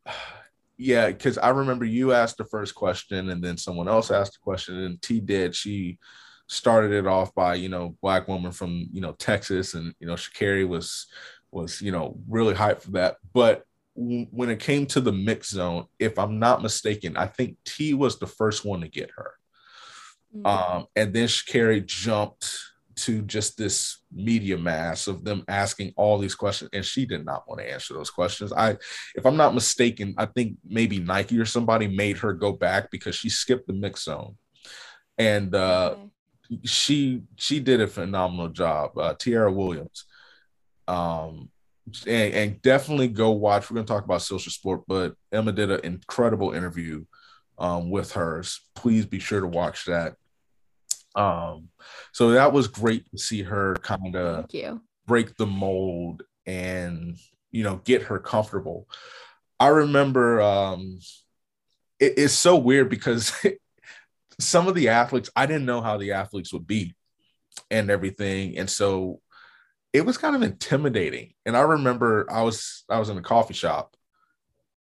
yeah, 0.77 1.07
because 1.07 1.39
I 1.39 1.51
remember 1.51 1.85
you 1.85 2.13
asked 2.13 2.37
the 2.37 2.45
first 2.45 2.75
question 2.75 3.31
and 3.31 3.43
then 3.43 3.57
someone 3.57 3.89
else 3.89 4.11
asked 4.11 4.35
the 4.35 4.39
question, 4.43 4.79
and 4.79 5.01
T 5.01 5.21
did. 5.21 5.55
She 5.55 5.99
started 6.53 6.93
it 6.93 7.07
off 7.07 7.35
by, 7.35 7.55
you 7.55 7.69
know, 7.69 7.97
black 8.03 8.29
woman 8.29 8.53
from, 8.53 8.88
you 8.93 9.01
know, 9.01 9.12
Texas, 9.12 9.75
and 9.75 9.95
you 9.99 10.07
know, 10.07 10.15
Sha'Carri 10.15 10.69
was 10.69 11.07
was, 11.51 11.81
you 11.81 11.93
know, 11.93 12.19
really 12.29 12.55
hyped 12.55 12.83
for 12.83 12.93
that. 12.93 13.17
But 13.33 13.65
when 13.95 14.49
it 14.49 14.59
came 14.59 14.87
to 14.87 15.01
the 15.01 15.12
mix 15.12 15.51
zone, 15.51 15.87
if 15.99 16.19
I'm 16.19 16.38
not 16.38 16.62
mistaken, 16.62 17.17
I 17.17 17.27
think 17.27 17.57
T 17.65 17.95
was 17.95 18.19
the 18.19 18.27
first 18.27 18.65
one 18.65 18.81
to 18.81 18.88
get 18.88 19.11
her. 19.17 19.33
Mm-hmm. 20.35 20.47
Um, 20.47 20.87
and 20.97 21.12
then 21.12 21.29
Sha'Carri 21.29 21.85
jumped 21.85 22.59
to 22.95 23.23
just 23.23 23.57
this 23.57 23.99
media 24.12 24.57
mass 24.57 25.07
of 25.07 25.25
them 25.25 25.45
asking 25.49 25.93
all 25.97 26.19
these 26.19 26.35
questions 26.35 26.71
and 26.73 26.85
she 26.85 27.07
did 27.07 27.25
not 27.25 27.49
want 27.49 27.61
to 27.61 27.73
answer 27.73 27.95
those 27.95 28.11
questions 28.11 28.53
i 28.53 28.77
if 29.15 29.25
i'm 29.25 29.37
not 29.37 29.55
mistaken 29.55 30.15
i 30.19 30.27
think 30.27 30.57
maybe 30.69 30.99
nike 30.99 31.38
or 31.38 31.45
somebody 31.45 31.87
made 31.87 32.19
her 32.19 32.33
go 32.33 32.53
back 32.53 32.91
because 32.91 33.15
she 33.15 33.31
skipped 33.31 33.67
the 33.67 33.73
mix 33.73 34.05
zone 34.05 34.37
and 35.17 35.55
uh 35.55 35.95
okay. 35.95 36.12
She 36.65 37.23
she 37.37 37.61
did 37.61 37.81
a 37.81 37.87
phenomenal 37.87 38.49
job 38.49 38.97
uh 38.99 39.15
tiara 39.15 39.53
williams. 39.53 40.05
Um 40.88 41.51
and, 42.07 42.35
and 42.35 42.62
definitely 42.62 43.09
go 43.09 43.31
watch 43.33 43.69
we're 43.69 43.75
going 43.75 43.87
to 43.87 43.93
talk 43.93 44.05
about 44.05 44.23
social 44.23 44.53
sport 44.53 44.83
but 44.87 45.15
emma 45.33 45.51
did 45.51 45.71
an 45.71 45.81
incredible 45.83 46.53
interview 46.53 47.05
um, 47.59 47.91
with 47.91 48.12
hers. 48.12 48.61
Please 48.75 49.07
be 49.07 49.19
sure 49.21 49.41
to 49.41 49.47
watch 49.47 49.87
that. 49.87 50.17
Um, 51.15 51.69
so 52.12 52.31
that 52.31 52.53
was 52.53 52.69
great 52.69 53.11
to 53.11 53.19
see 53.19 53.43
her 53.43 53.77
kind 53.77 54.17
of 54.17 54.47
break 55.07 55.37
the 55.37 55.47
mold 55.47 56.23
and 56.47 57.17
you 57.51 57.62
know 57.62 57.77
get 57.85 58.03
her 58.03 58.19
comfortable. 58.19 58.88
I 59.61 59.69
remember 59.69 60.41
um, 60.41 60.99
it, 62.01 62.15
it's 62.17 62.35
so 62.35 62.57
weird 62.57 62.88
because 62.88 63.33
some 64.38 64.68
of 64.68 64.75
the 64.75 64.88
athletes 64.88 65.31
I 65.37 65.47
didn't 65.47 65.66
know 65.66 65.81
how 65.81 65.97
the 65.97 66.12
athletes 66.12 66.53
would 66.53 66.66
be 66.66 66.95
and 67.71 67.90
everything, 67.90 68.59
and 68.59 68.68
so 68.68 69.21
it 69.92 70.07
was 70.07 70.18
kind 70.18 70.35
of 70.35 70.42
intimidating. 70.42 71.35
And 71.45 71.57
I 71.57 71.61
remember 71.61 72.27
I 72.31 72.42
was 72.42 72.85
I 72.88 72.99
was 72.99 73.09
in 73.09 73.18
a 73.18 73.23
coffee 73.23 73.55
shop. 73.55 73.97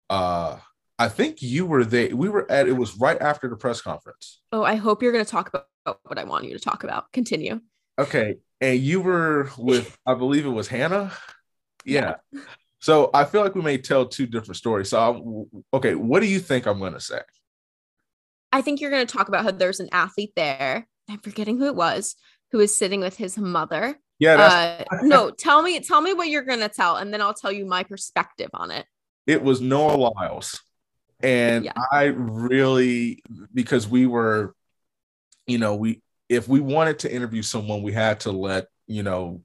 Uh, 0.10 0.58
I 1.00 1.10
think 1.10 1.42
you 1.42 1.66
were 1.66 1.86
there. 1.86 2.16
We 2.16 2.30
were 2.30 2.50
at 2.52 2.68
it 2.68 2.74
was 2.74 2.98
right 2.98 3.22
after 3.22 3.48
the 3.48 3.56
press 3.56 3.82
conference. 3.82 4.42
Oh, 4.52 4.64
I 4.64 4.76
hope 4.76 5.04
you're 5.04 5.12
going 5.12 5.26
to 5.26 5.30
talk 5.30 5.50
about 5.50 5.68
what 6.04 6.18
I 6.18 6.24
want 6.24 6.46
you 6.46 6.54
to 6.54 6.60
talk 6.60 6.84
about. 6.84 7.12
Continue. 7.14 7.62
Okay. 8.00 8.38
And 8.62 8.80
you 8.80 9.02
were 9.02 9.50
with, 9.58 9.98
I 10.06 10.16
believe 10.16 10.46
it 10.46 10.50
was 10.50 10.68
Hannah. 10.68 11.12
Yeah. 11.86 12.16
yeah. 12.34 12.42
So 12.80 13.10
I 13.14 13.24
feel 13.24 13.40
like 13.40 13.56
we 13.56 13.62
may 13.62 13.78
tell 13.78 14.06
two 14.06 14.26
different 14.26 14.58
stories. 14.58 14.90
So, 14.90 15.00
I'm, 15.00 15.64
okay, 15.74 15.96
what 15.96 16.20
do 16.20 16.26
you 16.26 16.40
think 16.40 16.66
I'm 16.66 16.80
going 16.80 16.92
to 16.92 17.00
say? 17.00 17.22
I 18.52 18.62
think 18.62 18.82
you're 18.82 18.92
going 18.92 19.06
to 19.06 19.18
talk 19.18 19.28
about 19.28 19.44
how 19.44 19.52
there's 19.52 19.80
an 19.80 19.90
athlete 19.92 20.34
there. 20.36 20.88
I'm 21.10 21.20
forgetting 21.20 21.58
who 21.58 21.66
it 21.66 21.76
was 21.76 22.16
who 22.52 22.60
was 22.60 22.76
sitting 22.76 23.02
with 23.02 23.18
his 23.18 23.38
mother. 23.38 24.00
Yeah. 24.20 24.86
Uh, 24.90 24.98
no, 25.04 25.32
tell 25.32 25.62
me, 25.62 25.80
tell 25.80 26.02
me 26.02 26.14
what 26.14 26.30
you're 26.30 26.44
going 26.44 26.62
to 26.62 26.70
tell, 26.70 26.96
and 26.96 27.14
then 27.14 27.22
I'll 27.22 27.34
tell 27.34 27.52
you 27.52 27.66
my 27.66 27.84
perspective 27.84 28.50
on 28.54 28.72
it. 28.72 28.86
It 29.26 29.44
was 29.44 29.62
Noah 29.62 29.98
Lyles, 29.98 30.62
and 31.22 31.66
yeah. 31.66 31.74
I 31.92 32.06
really 32.06 33.22
because 33.54 33.88
we 33.88 34.06
were 34.06 34.56
you 35.48 35.58
know, 35.58 35.76
we 35.76 36.02
if 36.30 36.48
we 36.48 36.60
wanted 36.60 37.00
to 37.00 37.14
interview 37.14 37.42
someone, 37.42 37.82
we 37.82 37.94
had 37.94 38.20
to 38.22 38.32
let, 38.32 38.68
you 38.86 39.02
know, 39.02 39.42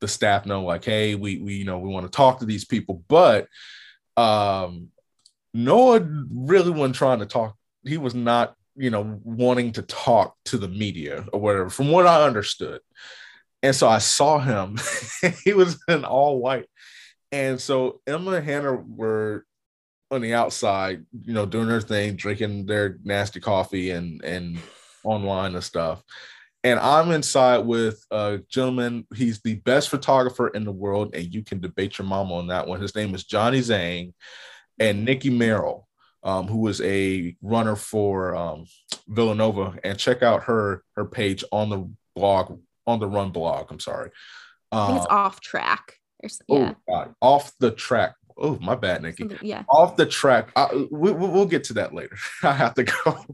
the 0.00 0.08
staff 0.08 0.46
know 0.46 0.64
like, 0.64 0.84
hey, 0.84 1.14
we 1.14 1.38
we 1.38 1.54
you 1.54 1.64
know, 1.64 1.78
we 1.78 1.88
want 1.88 2.06
to 2.06 2.16
talk 2.16 2.38
to 2.38 2.46
these 2.46 2.64
people. 2.64 3.02
But 3.08 3.48
um 4.16 4.88
Noah 5.52 6.06
really 6.32 6.70
wasn't 6.70 6.94
trying 6.94 7.18
to 7.18 7.26
talk. 7.26 7.56
He 7.84 7.98
was 7.98 8.14
not, 8.14 8.54
you 8.76 8.90
know, 8.90 9.20
wanting 9.24 9.72
to 9.72 9.82
talk 9.82 10.36
to 10.46 10.58
the 10.58 10.68
media 10.68 11.26
or 11.32 11.40
whatever, 11.40 11.70
from 11.70 11.90
what 11.90 12.06
I 12.06 12.24
understood. 12.24 12.80
And 13.62 13.74
so 13.74 13.88
I 13.88 13.98
saw 13.98 14.38
him. 14.38 14.78
he 15.44 15.52
was 15.52 15.82
in 15.88 16.04
all 16.04 16.38
white. 16.40 16.66
And 17.32 17.60
so 17.60 18.00
Emma 18.06 18.32
and 18.32 18.44
Hannah 18.44 18.74
were 18.74 19.44
on 20.10 20.20
the 20.20 20.34
outside, 20.34 21.04
you 21.24 21.32
know, 21.32 21.46
doing 21.46 21.68
their 21.68 21.80
thing, 21.80 22.16
drinking 22.16 22.66
their 22.66 22.98
nasty 23.04 23.40
coffee 23.40 23.90
and 23.90 24.22
and 24.24 24.58
online 25.04 25.54
and 25.54 25.64
stuff. 25.64 26.02
And 26.62 26.78
I'm 26.78 27.10
inside 27.10 27.58
with 27.58 28.04
a 28.10 28.40
gentleman. 28.48 29.06
He's 29.14 29.40
the 29.40 29.56
best 29.56 29.88
photographer 29.88 30.48
in 30.48 30.64
the 30.64 30.72
world, 30.72 31.14
and 31.14 31.32
you 31.32 31.42
can 31.42 31.60
debate 31.60 31.98
your 31.98 32.06
mom 32.06 32.32
on 32.32 32.48
that 32.48 32.66
one. 32.66 32.80
His 32.80 32.94
name 32.94 33.14
is 33.14 33.24
Johnny 33.24 33.60
Zhang 33.60 34.12
and 34.78 35.04
Nikki 35.04 35.30
Merrill, 35.30 35.88
um, 36.22 36.46
was 36.58 36.80
a 36.82 37.36
runner 37.42 37.76
for 37.76 38.34
um, 38.36 38.66
Villanova. 39.08 39.78
And 39.84 39.98
check 39.98 40.22
out 40.22 40.44
her 40.44 40.82
her 40.96 41.04
page 41.04 41.44
on 41.52 41.70
the 41.70 41.90
blog 42.14 42.60
on 42.86 43.00
the 43.00 43.06
Run 43.08 43.30
blog. 43.30 43.66
I'm 43.70 43.80
sorry. 43.80 44.10
I 44.72 44.86
think 44.86 44.98
it's 44.98 45.06
Um, 45.10 45.16
off 45.18 45.40
track. 45.40 45.94
Or, 46.22 46.26
s- 46.26 46.42
yeah. 46.48 46.74
Oh 46.74 46.92
God, 46.92 47.14
off 47.20 47.52
the 47.58 47.70
track. 47.70 48.14
Oh, 48.42 48.58
my 48.62 48.74
bad, 48.74 49.02
Nikki. 49.02 49.28
Yeah. 49.42 49.64
Off 49.68 49.96
the 49.96 50.06
track. 50.06 50.50
I, 50.56 50.86
we, 50.90 51.12
we- 51.12 51.28
we'll 51.28 51.44
get 51.46 51.64
to 51.64 51.74
that 51.74 51.92
later. 51.94 52.16
I 52.42 52.52
have 52.52 52.74
to 52.74 52.84
go. 52.84 52.94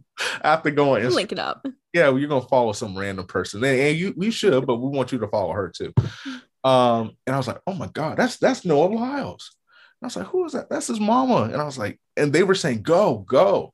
I 0.43 0.51
have 0.51 0.63
to 0.65 0.71
go 0.73 0.95
on. 0.97 1.01
Instagram. 1.03 1.15
link 1.15 1.33
it 1.33 1.39
up. 1.39 1.65
Yeah, 1.93 2.09
well, 2.09 2.19
you're 2.19 2.29
gonna 2.29 2.47
follow 2.49 2.73
some 2.73 2.97
random 2.99 3.27
person, 3.27 3.63
and, 3.65 3.79
and 3.79 3.97
you 3.99 4.15
we 4.17 4.31
should, 4.31 4.67
but 4.67 4.77
we 4.77 4.89
want 4.89 5.13
you 5.13 5.19
to 5.19 5.29
follow 5.29 5.53
her 5.53 5.71
too. 5.77 5.93
Um, 6.65 7.13
and 7.25 7.33
I 7.33 7.37
was 7.39 7.47
like, 7.47 7.61
oh 7.69 7.75
my 7.75 7.87
god, 7.87 8.17
that's 8.19 8.39
that's 8.39 8.65
Noah 8.65 8.87
Lyles. 8.93 9.55
I 10.07 10.09
was 10.09 10.17
like, 10.17 10.27
who 10.27 10.45
is 10.45 10.53
that? 10.53 10.71
That's 10.71 10.87
his 10.87 11.01
mama. 11.01 11.51
And 11.53 11.57
I 11.57 11.65
was 11.65 11.79
like, 11.79 11.99
and 12.17 12.33
they 12.33 12.45
were 12.45 12.55
saying, 12.55 12.83
go, 12.83 13.19
go. 13.19 13.73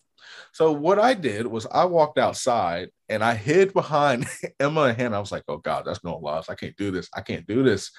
So 0.53 0.73
what 0.73 0.99
I 0.99 1.13
did 1.13 1.47
was 1.47 1.67
I 1.71 1.85
walked 1.85 2.19
outside 2.19 2.89
and 3.11 3.23
I 3.23 3.35
hid 3.35 3.75
behind 3.75 4.27
Emma 4.61 4.83
and 4.83 4.97
Hannah. 4.97 5.17
I 5.17 5.21
was 5.21 5.33
like, 5.33 5.45
oh 5.49 5.59
God, 5.59 5.85
that's 5.85 6.03
Noah 6.03 6.17
Lyles. 6.19 6.49
I 6.49 6.55
can't 6.55 6.77
do 6.77 6.91
this. 6.91 7.09
I 7.15 7.21
can't 7.21 7.47
do 7.47 7.63
this. 7.63 7.91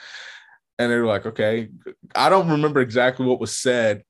And 0.80 0.92
they 0.92 0.96
were 0.96 1.06
like, 1.06 1.28
okay. 1.28 1.70
I 2.16 2.30
don't 2.30 2.50
remember 2.50 2.82
exactly 2.82 3.26
what 3.26 3.40
was 3.40 3.56
said. 3.56 4.04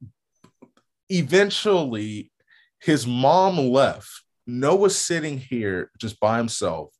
Eventually, 1.09 2.31
his 2.79 3.05
mom 3.05 3.57
left. 3.57 4.09
Noah's 4.47 4.97
sitting 4.97 5.37
here 5.37 5.91
just 5.97 6.17
by 6.19 6.37
himself 6.37 6.93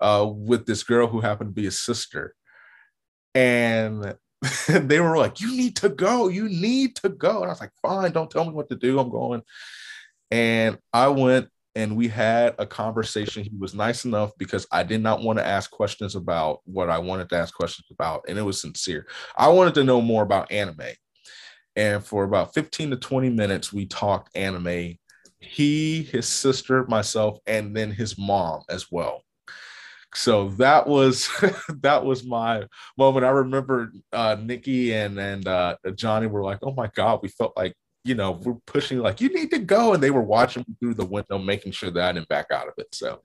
uh, 0.00 0.28
with 0.32 0.64
this 0.64 0.84
girl 0.84 1.08
who 1.08 1.20
happened 1.20 1.50
to 1.50 1.54
be 1.54 1.64
his 1.64 1.80
sister. 1.80 2.34
And 3.34 4.14
they 4.68 5.00
were 5.00 5.16
like, 5.16 5.40
You 5.40 5.56
need 5.56 5.76
to 5.76 5.88
go. 5.88 6.28
You 6.28 6.48
need 6.48 6.96
to 6.96 7.08
go. 7.08 7.38
And 7.38 7.46
I 7.46 7.48
was 7.48 7.60
like, 7.60 7.72
Fine, 7.82 8.12
don't 8.12 8.30
tell 8.30 8.44
me 8.44 8.52
what 8.52 8.68
to 8.70 8.76
do. 8.76 8.98
I'm 8.98 9.10
going. 9.10 9.42
And 10.30 10.78
I 10.92 11.08
went 11.08 11.48
and 11.76 11.94
we 11.94 12.08
had 12.08 12.54
a 12.58 12.66
conversation. 12.66 13.44
He 13.44 13.52
was 13.58 13.74
nice 13.74 14.06
enough 14.06 14.32
because 14.38 14.66
I 14.72 14.82
did 14.82 15.02
not 15.02 15.22
want 15.22 15.38
to 15.38 15.46
ask 15.46 15.70
questions 15.70 16.14
about 16.14 16.60
what 16.64 16.88
I 16.88 16.98
wanted 16.98 17.28
to 17.28 17.36
ask 17.36 17.54
questions 17.54 17.86
about. 17.90 18.24
And 18.28 18.38
it 18.38 18.42
was 18.42 18.60
sincere. 18.60 19.06
I 19.36 19.48
wanted 19.48 19.74
to 19.74 19.84
know 19.84 20.00
more 20.00 20.22
about 20.22 20.50
anime. 20.50 20.80
And 21.76 22.02
for 22.02 22.24
about 22.24 22.54
15 22.54 22.90
to 22.90 22.96
20 22.96 23.28
minutes, 23.28 23.74
we 23.74 23.84
talked 23.84 24.34
anime. 24.34 24.96
He, 25.38 26.02
his 26.02 26.26
sister, 26.26 26.86
myself, 26.86 27.38
and 27.46 27.76
then 27.76 27.90
his 27.90 28.16
mom 28.16 28.62
as 28.70 28.90
well. 28.90 29.25
So 30.16 30.48
that 30.50 30.86
was 30.86 31.28
that 31.82 32.04
was 32.04 32.24
my 32.24 32.64
moment. 32.96 33.26
I 33.26 33.30
remember 33.30 33.92
uh, 34.12 34.36
Nikki 34.40 34.94
and 34.94 35.18
and 35.18 35.46
uh, 35.46 35.76
Johnny 35.94 36.26
were 36.26 36.42
like, 36.42 36.58
"Oh 36.62 36.72
my 36.72 36.90
god," 36.94 37.20
we 37.22 37.28
felt 37.28 37.56
like 37.56 37.74
you 38.04 38.14
know 38.14 38.32
we're 38.32 38.54
pushing 38.66 38.98
like 39.00 39.20
you 39.20 39.28
need 39.28 39.50
to 39.50 39.58
go, 39.58 39.92
and 39.94 40.02
they 40.02 40.10
were 40.10 40.22
watching 40.22 40.64
me 40.66 40.74
through 40.80 40.94
the 40.94 41.04
window, 41.04 41.38
making 41.38 41.72
sure 41.72 41.90
that 41.90 42.08
I 42.08 42.12
didn't 42.12 42.28
back 42.28 42.46
out 42.50 42.66
of 42.68 42.74
it. 42.78 42.88
So 42.94 43.20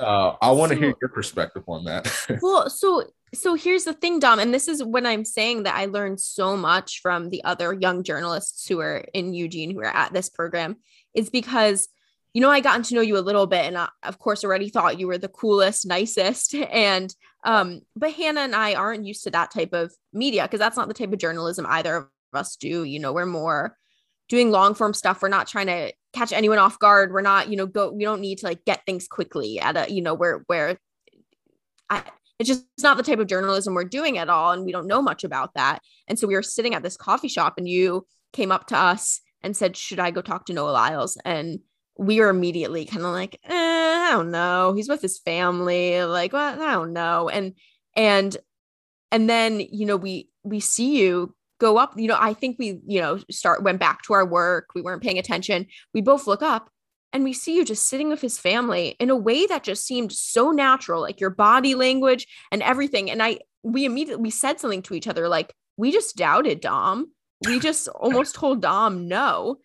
uh, 0.00 0.34
I 0.42 0.50
want 0.50 0.70
to 0.72 0.76
So- 0.76 0.80
hear 0.82 0.94
your 1.00 1.10
perspective 1.10 1.62
on 1.68 1.84
that. 1.84 2.12
Well, 2.42 2.68
so 2.70 3.04
so 3.34 3.54
here's 3.54 3.84
the 3.84 3.92
thing, 3.92 4.18
Dom, 4.18 4.38
and 4.38 4.52
this 4.52 4.66
is 4.68 4.82
when 4.82 5.04
I'm 5.06 5.24
saying 5.24 5.64
that 5.64 5.74
I 5.76 5.86
learned 5.86 6.20
so 6.20 6.56
much 6.56 7.00
from 7.02 7.28
the 7.30 7.44
other 7.44 7.72
young 7.72 8.02
journalists 8.02 8.66
who 8.66 8.80
are 8.80 9.04
in 9.14 9.34
Eugene 9.34 9.70
who 9.70 9.80
are 9.80 9.96
at 9.96 10.12
this 10.12 10.28
program, 10.28 10.76
is 11.14 11.28
because 11.30 11.88
you 12.36 12.42
know 12.42 12.50
I 12.50 12.60
gotten 12.60 12.82
to 12.82 12.94
know 12.94 13.00
you 13.00 13.16
a 13.16 13.20
little 13.20 13.46
bit, 13.46 13.64
and 13.64 13.78
I, 13.78 13.88
of 14.02 14.18
course 14.18 14.44
already 14.44 14.68
thought 14.68 15.00
you 15.00 15.06
were 15.06 15.16
the 15.16 15.26
coolest, 15.26 15.86
nicest, 15.86 16.54
and 16.70 17.12
um, 17.44 17.80
but 17.96 18.12
Hannah 18.12 18.42
and 18.42 18.54
I 18.54 18.74
aren't 18.74 19.06
used 19.06 19.24
to 19.24 19.30
that 19.30 19.50
type 19.50 19.72
of 19.72 19.90
media 20.12 20.42
because 20.42 20.60
that's 20.60 20.76
not 20.76 20.86
the 20.86 20.92
type 20.92 21.14
of 21.14 21.18
journalism 21.18 21.64
either 21.66 21.96
of 21.96 22.08
us 22.34 22.56
do. 22.56 22.84
You 22.84 22.98
know, 22.98 23.14
we're 23.14 23.24
more 23.24 23.78
doing 24.28 24.50
long 24.50 24.74
form 24.74 24.92
stuff. 24.92 25.22
We're 25.22 25.28
not 25.28 25.48
trying 25.48 25.68
to 25.68 25.94
catch 26.12 26.30
anyone 26.30 26.58
off 26.58 26.78
guard. 26.78 27.10
We're 27.10 27.22
not, 27.22 27.48
you 27.48 27.56
know, 27.56 27.64
go. 27.64 27.90
We 27.90 28.04
don't 28.04 28.20
need 28.20 28.36
to 28.40 28.46
like 28.48 28.66
get 28.66 28.84
things 28.84 29.08
quickly 29.08 29.58
at 29.58 29.74
a, 29.74 29.90
you 29.90 30.02
know, 30.02 30.12
where 30.12 30.44
where 30.46 30.76
I, 31.88 32.02
it's 32.38 32.48
just 32.48 32.64
it's 32.74 32.82
not 32.82 32.98
the 32.98 33.02
type 33.02 33.18
of 33.18 33.28
journalism 33.28 33.72
we're 33.72 33.84
doing 33.84 34.18
at 34.18 34.28
all 34.28 34.52
and 34.52 34.66
we 34.66 34.72
don't 34.72 34.86
know 34.86 35.00
much 35.00 35.24
about 35.24 35.54
that 35.54 35.78
and 36.06 36.18
so 36.18 36.26
we 36.26 36.34
were 36.34 36.42
sitting 36.42 36.74
at 36.74 36.82
this 36.82 36.98
coffee 36.98 37.28
shop 37.28 37.54
and 37.56 37.66
you 37.66 38.06
came 38.34 38.52
up 38.52 38.66
to 38.66 38.76
us 38.76 39.22
and 39.42 39.56
said 39.56 39.74
should 39.74 39.98
i 39.98 40.10
go 40.10 40.20
talk 40.20 40.44
to 40.44 40.52
noah 40.52 40.70
lyles 40.70 41.16
and 41.24 41.60
we 41.98 42.20
were 42.20 42.28
immediately 42.28 42.84
kind 42.84 43.04
of 43.04 43.12
like 43.12 43.40
eh, 43.44 43.52
i 43.52 44.10
don't 44.12 44.30
know 44.30 44.72
he's 44.74 44.88
with 44.88 45.02
his 45.02 45.18
family 45.18 46.02
like 46.04 46.32
well, 46.32 46.60
i 46.60 46.72
don't 46.72 46.92
know 46.92 47.28
and 47.28 47.54
and 47.96 48.36
and 49.10 49.28
then 49.28 49.60
you 49.60 49.86
know 49.86 49.96
we 49.96 50.28
we 50.42 50.60
see 50.60 50.98
you 50.98 51.34
go 51.58 51.78
up 51.78 51.94
you 51.96 52.08
know 52.08 52.18
i 52.20 52.34
think 52.34 52.58
we 52.58 52.80
you 52.86 53.00
know 53.00 53.18
start 53.30 53.62
went 53.62 53.80
back 53.80 54.02
to 54.02 54.12
our 54.12 54.26
work 54.26 54.68
we 54.74 54.82
weren't 54.82 55.02
paying 55.02 55.18
attention 55.18 55.66
we 55.94 56.00
both 56.00 56.26
look 56.26 56.42
up 56.42 56.70
and 57.12 57.24
we 57.24 57.32
see 57.32 57.56
you 57.56 57.64
just 57.64 57.88
sitting 57.88 58.08
with 58.08 58.20
his 58.20 58.38
family 58.38 58.96
in 59.00 59.08
a 59.08 59.16
way 59.16 59.46
that 59.46 59.62
just 59.62 59.86
seemed 59.86 60.12
so 60.12 60.50
natural 60.50 61.00
like 61.00 61.20
your 61.20 61.30
body 61.30 61.74
language 61.74 62.26
and 62.52 62.62
everything 62.62 63.10
and 63.10 63.22
i 63.22 63.38
we 63.62 63.84
immediately 63.84 64.22
we 64.22 64.30
said 64.30 64.60
something 64.60 64.82
to 64.82 64.94
each 64.94 65.08
other 65.08 65.28
like 65.28 65.54
we 65.76 65.92
just 65.92 66.16
doubted 66.16 66.60
dom. 66.60 67.12
We 67.46 67.60
just 67.60 67.88
almost 67.94 68.34
told 68.34 68.62
dom 68.62 69.08
no 69.08 69.58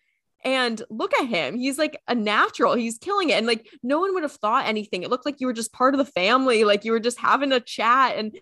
and 0.44 0.82
look 0.90 1.14
at 1.14 1.28
him. 1.28 1.56
He's 1.56 1.78
like 1.78 2.00
a 2.08 2.14
natural. 2.14 2.74
He's 2.74 2.98
killing 2.98 3.30
it. 3.30 3.34
And 3.34 3.46
like 3.46 3.68
no 3.82 4.00
one 4.00 4.14
would 4.14 4.22
have 4.24 4.32
thought 4.32 4.66
anything. 4.66 5.02
It 5.02 5.10
looked 5.10 5.26
like 5.26 5.40
you 5.40 5.46
were 5.46 5.52
just 5.52 5.72
part 5.72 5.94
of 5.94 5.98
the 5.98 6.04
family 6.04 6.64
like 6.64 6.84
you 6.84 6.92
were 6.92 7.00
just 7.00 7.18
having 7.18 7.52
a 7.52 7.60
chat 7.60 8.16
and 8.16 8.38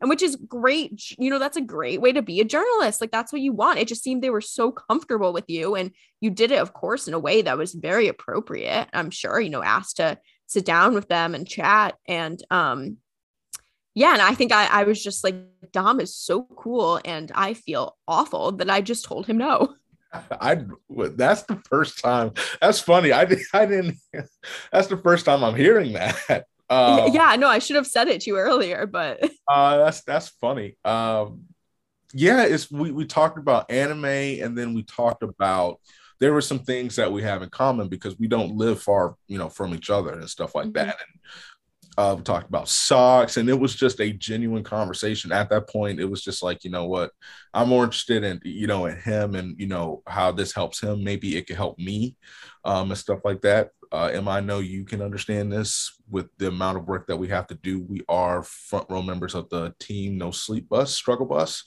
and 0.00 0.08
which 0.08 0.22
is 0.22 0.36
great 0.36 1.16
you 1.18 1.28
know 1.28 1.38
that's 1.38 1.56
a 1.56 1.60
great 1.60 2.00
way 2.00 2.12
to 2.12 2.22
be 2.22 2.40
a 2.40 2.44
journalist. 2.44 3.00
Like 3.00 3.10
that's 3.10 3.32
what 3.32 3.42
you 3.42 3.52
want. 3.52 3.78
It 3.78 3.88
just 3.88 4.02
seemed 4.02 4.22
they 4.22 4.30
were 4.30 4.40
so 4.40 4.72
comfortable 4.72 5.32
with 5.32 5.44
you 5.48 5.74
and 5.74 5.92
you 6.22 6.30
did 6.30 6.52
it 6.52 6.60
of 6.60 6.72
course 6.72 7.06
in 7.08 7.14
a 7.14 7.18
way 7.18 7.42
that 7.42 7.58
was 7.58 7.74
very 7.74 8.08
appropriate 8.08 8.88
i'm 8.94 9.10
sure 9.10 9.38
you 9.38 9.50
know 9.50 9.62
asked 9.62 9.96
to 9.96 10.18
sit 10.46 10.64
down 10.64 10.94
with 10.94 11.08
them 11.08 11.34
and 11.34 11.46
chat. 11.48 11.96
And 12.06 12.42
um 12.50 12.96
yeah 13.94 14.12
and 14.14 14.22
i 14.22 14.34
think 14.34 14.52
i, 14.52 14.64
I 14.66 14.84
was 14.84 15.02
just 15.02 15.22
like 15.22 15.34
dom 15.70 16.00
is 16.00 16.16
so 16.16 16.44
cool 16.56 16.98
and 17.04 17.30
i 17.34 17.52
feel 17.52 17.98
awful 18.08 18.52
that 18.52 18.70
i 18.70 18.80
just 18.80 19.04
told 19.04 19.26
him 19.26 19.36
no 19.36 19.74
I 20.40 20.64
that's 21.16 21.42
the 21.44 21.60
first 21.68 21.98
time. 22.00 22.32
That's 22.60 22.80
funny. 22.80 23.12
I 23.12 23.24
didn't. 23.24 23.46
I 23.52 23.66
didn't. 23.66 23.96
That's 24.72 24.88
the 24.88 24.96
first 24.98 25.24
time 25.24 25.42
I'm 25.44 25.56
hearing 25.56 25.92
that. 25.94 26.46
Um, 26.70 27.12
yeah 27.12 27.36
no 27.36 27.48
i 27.48 27.58
should 27.58 27.76
have 27.76 27.86
said 27.86 28.08
it 28.08 28.22
to 28.22 28.30
you 28.30 28.38
earlier 28.38 28.86
but 28.86 29.20
Uh, 29.46 29.76
that's 29.84 30.02
that's 30.04 30.28
funny. 30.28 30.76
Um, 30.86 31.42
yeah, 32.14 32.44
it's 32.44 32.70
we 32.70 32.92
we 32.92 33.04
talked 33.06 33.38
about 33.38 33.70
anime, 33.70 34.04
and 34.04 34.56
then 34.56 34.74
we 34.74 34.82
talked 34.84 35.22
about 35.22 35.80
there 36.20 36.32
were 36.32 36.40
some 36.40 36.60
things 36.60 36.96
that 36.96 37.10
we 37.10 37.22
have 37.22 37.42
in 37.42 37.50
common 37.50 37.88
because 37.88 38.18
we 38.18 38.28
don't 38.28 38.56
live 38.56 38.80
far, 38.80 39.16
you 39.28 39.38
know, 39.38 39.48
from 39.48 39.74
each 39.74 39.90
other 39.90 40.12
and 40.12 40.30
stuff 40.30 40.54
like 40.54 40.68
Mhm. 40.68 40.74
that. 40.74 40.96
And 41.00 41.20
uh, 41.98 42.14
we 42.16 42.22
talked 42.22 42.48
about 42.48 42.68
socks, 42.68 43.36
and 43.36 43.48
it 43.48 43.58
was 43.58 43.74
just 43.74 44.00
a 44.00 44.12
genuine 44.12 44.64
conversation. 44.64 45.32
At 45.32 45.50
that 45.50 45.68
point, 45.68 46.00
it 46.00 46.06
was 46.06 46.22
just 46.22 46.42
like, 46.42 46.64
you 46.64 46.70
know 46.70 46.86
what, 46.86 47.10
I'm 47.52 47.68
more 47.68 47.84
interested 47.84 48.24
in, 48.24 48.40
you 48.44 48.66
know, 48.66 48.86
in 48.86 48.96
him 48.96 49.34
and 49.34 49.58
you 49.60 49.66
know 49.66 50.02
how 50.06 50.32
this 50.32 50.54
helps 50.54 50.80
him. 50.80 51.04
Maybe 51.04 51.36
it 51.36 51.46
could 51.46 51.56
help 51.56 51.78
me, 51.78 52.16
um, 52.64 52.90
and 52.90 52.98
stuff 52.98 53.20
like 53.24 53.42
that. 53.42 53.70
Uh, 53.90 54.10
Emma, 54.10 54.30
I 54.30 54.40
know 54.40 54.60
you 54.60 54.84
can 54.84 55.02
understand 55.02 55.52
this 55.52 56.00
with 56.08 56.28
the 56.38 56.48
amount 56.48 56.78
of 56.78 56.88
work 56.88 57.06
that 57.08 57.16
we 57.18 57.28
have 57.28 57.46
to 57.48 57.54
do. 57.56 57.82
We 57.82 58.00
are 58.08 58.42
front 58.42 58.86
row 58.88 59.02
members 59.02 59.34
of 59.34 59.50
the 59.50 59.74
team 59.78 60.16
No 60.16 60.30
Sleep 60.30 60.68
Bus, 60.70 60.94
Struggle 60.94 61.26
Bus, 61.26 61.62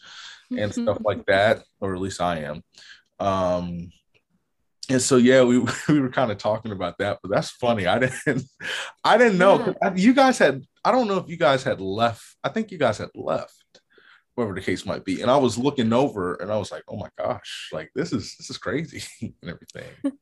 and 0.58 0.74
stuff 0.74 0.98
like 1.06 1.26
that, 1.28 1.64
or 1.80 1.94
at 1.94 2.02
least 2.02 2.22
I 2.22 2.40
am. 2.40 2.64
Um, 3.20 3.92
and 4.90 5.02
so 5.02 5.18
yeah, 5.18 5.44
we 5.44 5.60
we 5.90 6.00
were 6.00 6.10
kind 6.10 6.32
of 6.32 6.38
talking 6.38 6.72
about 6.72 6.98
that, 7.00 7.20
but 7.22 7.32
that's 7.32 7.50
funny. 7.52 7.88
I 7.88 8.00
didn't 8.00 8.44
I 9.04 9.18
didn't 9.18 9.38
know 9.38 9.76
you 9.96 10.14
guys 10.14 10.38
had. 10.38 10.64
I 10.84 10.92
don't 10.92 11.08
know 11.08 11.18
if 11.18 11.28
you 11.30 11.38
guys 11.38 11.64
had 11.64 11.82
left. 11.82 12.24
I 12.44 12.50
think 12.50 12.72
you 12.72 12.78
guys 12.78 13.00
had 13.00 13.10
left, 13.16 13.82
whatever 14.36 14.54
the 14.54 14.62
case 14.62 14.86
might 14.86 15.04
be. 15.04 15.22
And 15.22 15.32
I 15.32 15.38
was 15.38 15.58
looking 15.58 15.92
over, 15.94 16.36
and 16.36 16.52
I 16.52 16.58
was 16.58 16.72
like, 16.72 16.84
oh 16.88 16.98
my 16.98 17.10
gosh, 17.18 17.70
like 17.74 17.92
this 17.96 18.14
is 18.14 18.36
this 18.38 18.50
is 18.50 18.58
crazy 18.58 19.04
and 19.22 19.34
everything. 19.44 20.14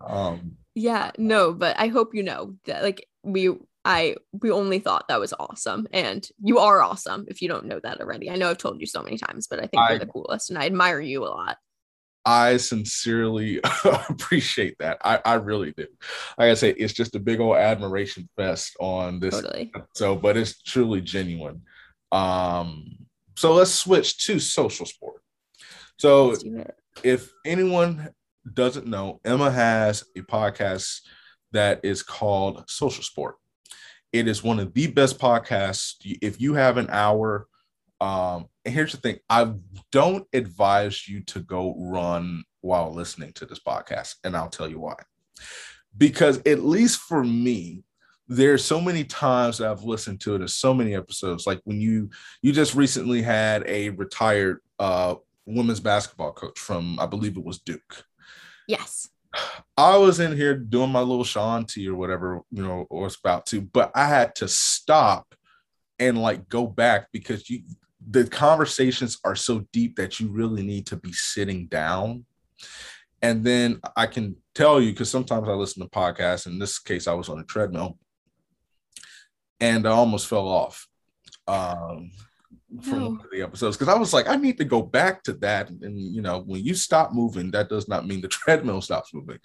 Um, 0.00 0.56
yeah 0.74 1.10
no 1.18 1.52
but 1.52 1.78
i 1.78 1.88
hope 1.88 2.14
you 2.14 2.22
know 2.22 2.54
that 2.64 2.82
like 2.82 3.06
we 3.22 3.50
i 3.84 4.16
we 4.32 4.50
only 4.50 4.78
thought 4.78 5.06
that 5.08 5.20
was 5.20 5.34
awesome 5.38 5.86
and 5.92 6.26
you 6.42 6.58
are 6.58 6.82
awesome 6.82 7.26
if 7.28 7.42
you 7.42 7.48
don't 7.48 7.66
know 7.66 7.78
that 7.82 8.00
already 8.00 8.30
i 8.30 8.36
know 8.36 8.50
i've 8.50 8.58
told 8.58 8.80
you 8.80 8.86
so 8.86 9.02
many 9.02 9.18
times 9.18 9.46
but 9.46 9.58
i 9.58 9.66
think 9.66 9.82
I- 9.82 9.90
you're 9.90 9.98
the 9.98 10.06
coolest 10.06 10.50
and 10.50 10.58
i 10.58 10.64
admire 10.66 11.00
you 11.00 11.24
a 11.24 11.28
lot 11.28 11.58
I 12.24 12.56
sincerely 12.58 13.60
appreciate 13.84 14.76
that. 14.78 14.98
I, 15.04 15.20
I 15.24 15.34
really 15.34 15.72
do. 15.76 15.86
Like 16.38 16.50
I 16.50 16.54
say, 16.54 16.70
it's 16.70 16.92
just 16.92 17.16
a 17.16 17.20
big 17.20 17.40
old 17.40 17.56
admiration 17.56 18.28
fest 18.36 18.76
on 18.80 19.20
this 19.20 19.34
totally 19.34 19.72
so 19.94 20.16
but 20.16 20.36
it's 20.36 20.60
truly 20.62 21.00
genuine 21.00 21.62
um 22.10 22.84
so 23.36 23.54
let's 23.54 23.72
switch 23.72 24.24
to 24.26 24.38
social 24.38 24.86
sport 24.86 25.22
so 25.96 26.28
Let's 26.28 26.42
do 26.42 26.58
it. 26.58 26.74
if 27.02 27.32
anyone 27.44 28.10
doesn't 28.54 28.86
know 28.86 29.20
emma 29.24 29.50
has 29.50 30.04
a 30.16 30.20
podcast 30.20 31.00
that 31.52 31.80
is 31.82 32.02
called 32.02 32.64
social 32.68 33.02
sport 33.02 33.36
it 34.12 34.28
is 34.28 34.42
one 34.42 34.58
of 34.58 34.72
the 34.74 34.86
best 34.88 35.18
podcasts 35.18 35.94
if 36.20 36.40
you 36.40 36.54
have 36.54 36.76
an 36.76 36.88
hour 36.90 37.46
um 38.02 38.46
and 38.64 38.74
here's 38.74 38.92
the 38.92 38.98
thing 38.98 39.18
i 39.30 39.52
don't 39.90 40.26
advise 40.32 41.08
you 41.08 41.20
to 41.20 41.40
go 41.40 41.74
run 41.78 42.42
while 42.60 42.92
listening 42.92 43.32
to 43.32 43.46
this 43.46 43.60
podcast 43.60 44.16
and 44.24 44.36
i'll 44.36 44.50
tell 44.50 44.68
you 44.68 44.80
why 44.80 44.94
because 45.96 46.38
at 46.46 46.64
least 46.64 47.00
for 47.00 47.22
me 47.22 47.84
there's 48.28 48.64
so 48.64 48.80
many 48.80 49.04
times 49.04 49.58
that 49.58 49.70
I've 49.70 49.84
listened 49.84 50.20
to 50.22 50.34
it. 50.34 50.38
There's 50.38 50.54
so 50.54 50.72
many 50.72 50.94
episodes. 50.94 51.46
Like 51.46 51.60
when 51.64 51.80
you 51.80 52.08
you 52.40 52.52
just 52.52 52.74
recently 52.74 53.20
had 53.20 53.62
a 53.66 53.90
retired 53.90 54.60
uh 54.78 55.16
women's 55.44 55.80
basketball 55.80 56.32
coach 56.32 56.58
from 56.58 56.98
I 56.98 57.06
believe 57.06 57.36
it 57.36 57.44
was 57.44 57.58
Duke. 57.58 58.04
Yes. 58.66 59.08
I 59.76 59.96
was 59.96 60.20
in 60.20 60.36
here 60.36 60.54
doing 60.54 60.90
my 60.90 61.00
little 61.00 61.24
Shaun 61.24 61.64
T 61.64 61.88
or 61.88 61.94
whatever, 61.94 62.40
you 62.50 62.62
know, 62.62 62.86
or 62.90 63.04
was 63.04 63.18
about 63.22 63.46
to, 63.46 63.60
but 63.60 63.90
I 63.94 64.06
had 64.06 64.34
to 64.36 64.48
stop 64.48 65.34
and 65.98 66.20
like 66.20 66.48
go 66.48 66.66
back 66.66 67.08
because 67.12 67.48
you 67.48 67.62
the 68.10 68.26
conversations 68.26 69.18
are 69.24 69.36
so 69.36 69.66
deep 69.72 69.96
that 69.96 70.20
you 70.20 70.28
really 70.28 70.62
need 70.62 70.86
to 70.86 70.96
be 70.96 71.12
sitting 71.12 71.66
down. 71.66 72.24
And 73.20 73.44
then 73.44 73.80
I 73.96 74.06
can 74.06 74.36
tell 74.54 74.80
you 74.80 74.90
because 74.90 75.10
sometimes 75.10 75.48
I 75.48 75.52
listen 75.52 75.82
to 75.82 75.88
podcasts. 75.88 76.46
In 76.46 76.58
this 76.58 76.78
case, 76.78 77.06
I 77.06 77.14
was 77.14 77.28
on 77.28 77.38
a 77.38 77.44
treadmill 77.44 77.98
and 79.60 79.86
I 79.86 79.92
almost 79.92 80.26
fell 80.26 80.48
off 80.48 80.88
um, 81.46 82.10
from 82.82 82.98
no. 82.98 83.08
one 83.10 83.20
of 83.20 83.30
the 83.30 83.42
episodes 83.42 83.76
because 83.76 83.94
I 83.94 83.98
was 83.98 84.12
like, 84.12 84.28
I 84.28 84.36
need 84.36 84.58
to 84.58 84.64
go 84.64 84.82
back 84.82 85.22
to 85.24 85.34
that. 85.34 85.70
And, 85.70 85.82
and, 85.84 85.98
you 85.98 86.20
know, 86.20 86.40
when 86.40 86.64
you 86.64 86.74
stop 86.74 87.12
moving, 87.12 87.50
that 87.52 87.68
does 87.68 87.86
not 87.88 88.06
mean 88.06 88.20
the 88.20 88.28
treadmill 88.28 88.80
stops 88.80 89.14
moving 89.14 89.38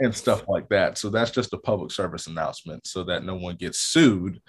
and 0.00 0.14
stuff 0.14 0.44
like 0.48 0.68
that. 0.68 0.98
So 0.98 1.08
that's 1.08 1.30
just 1.30 1.52
a 1.54 1.58
public 1.58 1.92
service 1.92 2.26
announcement 2.26 2.86
so 2.86 3.04
that 3.04 3.24
no 3.24 3.36
one 3.36 3.56
gets 3.56 3.78
sued 3.78 4.40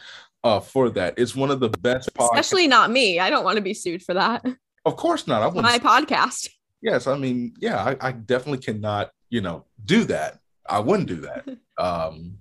uh, 0.46 0.60
for 0.60 0.89
that. 0.91 1.16
It's 1.18 1.36
one 1.36 1.50
of 1.50 1.60
the 1.60 1.70
best 1.70 2.14
podcasts. 2.14 2.30
Especially 2.34 2.68
not 2.68 2.91
me. 2.91 3.20
I 3.20 3.30
don't 3.30 3.43
want 3.43 3.58
to 3.58 3.64
be 3.64 3.74
sued 3.74 4.04
for 4.04 4.14
that. 4.14 4.46
Of 4.86 4.96
course 4.96 5.28
not. 5.28 5.41
I 5.41 5.48
want 5.48 5.64
my 5.64 5.80
podcast. 5.80 6.50
Yes, 6.82 7.08
I 7.08 7.18
mean, 7.18 7.56
yeah, 7.60 7.84
I, 7.84 8.10
I, 8.10 8.12
definitely 8.12 8.60
cannot, 8.60 9.10
you 9.32 9.41
know, 9.41 9.66
do 9.84 10.04
that. 10.04 10.38
I 10.70 10.80
wouldn't 10.80 11.10
do 11.10 11.22
that. 11.22 11.46
Um, 11.78 12.38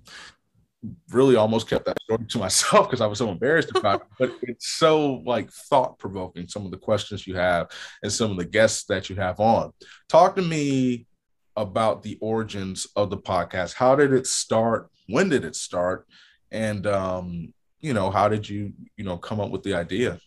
really 1.09 1.35
almost 1.35 1.67
kept 1.67 1.83
that 1.83 1.99
story 2.03 2.23
to 2.25 2.37
myself 2.37 2.87
because 2.87 3.01
I 3.01 3.05
was 3.05 3.17
so 3.19 3.29
embarrassed 3.29 3.75
about 3.75 4.03
it. 4.03 4.07
But 4.17 4.31
it's 4.43 4.77
so 4.77 5.15
like 5.25 5.51
thought 5.51 5.99
provoking. 5.99 6.47
Some 6.47 6.63
of 6.63 6.71
the 6.71 6.77
questions 6.77 7.27
you 7.27 7.35
have 7.35 7.69
and 8.01 8.09
some 8.09 8.31
of 8.31 8.37
the 8.37 8.45
guests 8.45 8.85
that 8.85 9.09
you 9.09 9.17
have 9.17 9.41
on. 9.41 9.73
Talk 10.07 10.37
to 10.37 10.41
me 10.41 11.05
about 11.57 12.01
the 12.01 12.17
origins 12.21 12.87
of 12.95 13.09
the 13.09 13.17
podcast. 13.17 13.73
How 13.73 13.93
did 13.97 14.13
it 14.13 14.25
start? 14.25 14.89
When 15.09 15.27
did 15.27 15.43
it 15.43 15.57
start? 15.57 16.07
And 16.49 16.87
um, 16.87 17.53
you 17.85 17.93
know, 17.93 18.09
how 18.09 18.27
did 18.27 18.49
you, 18.49 18.73
you 18.97 19.03
know, 19.03 19.15
come 19.15 19.39
up 19.39 19.51
with 19.51 19.61
the 19.61 19.75
idea? 19.75 20.19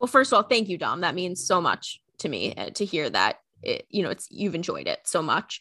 Well, 0.00 0.08
first 0.08 0.32
of 0.32 0.36
all, 0.36 0.42
thank 0.42 0.68
you, 0.68 0.76
Dom. 0.76 1.02
That 1.02 1.14
means 1.14 1.46
so 1.46 1.60
much 1.60 2.00
to 2.18 2.28
me 2.28 2.52
uh, 2.56 2.70
to 2.70 2.84
hear 2.84 3.08
that 3.10 3.36
it, 3.62 3.86
you 3.88 4.02
know, 4.02 4.10
it's 4.10 4.26
you've 4.30 4.56
enjoyed 4.56 4.88
it 4.88 5.00
so 5.04 5.22
much. 5.22 5.60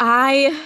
I 0.00 0.58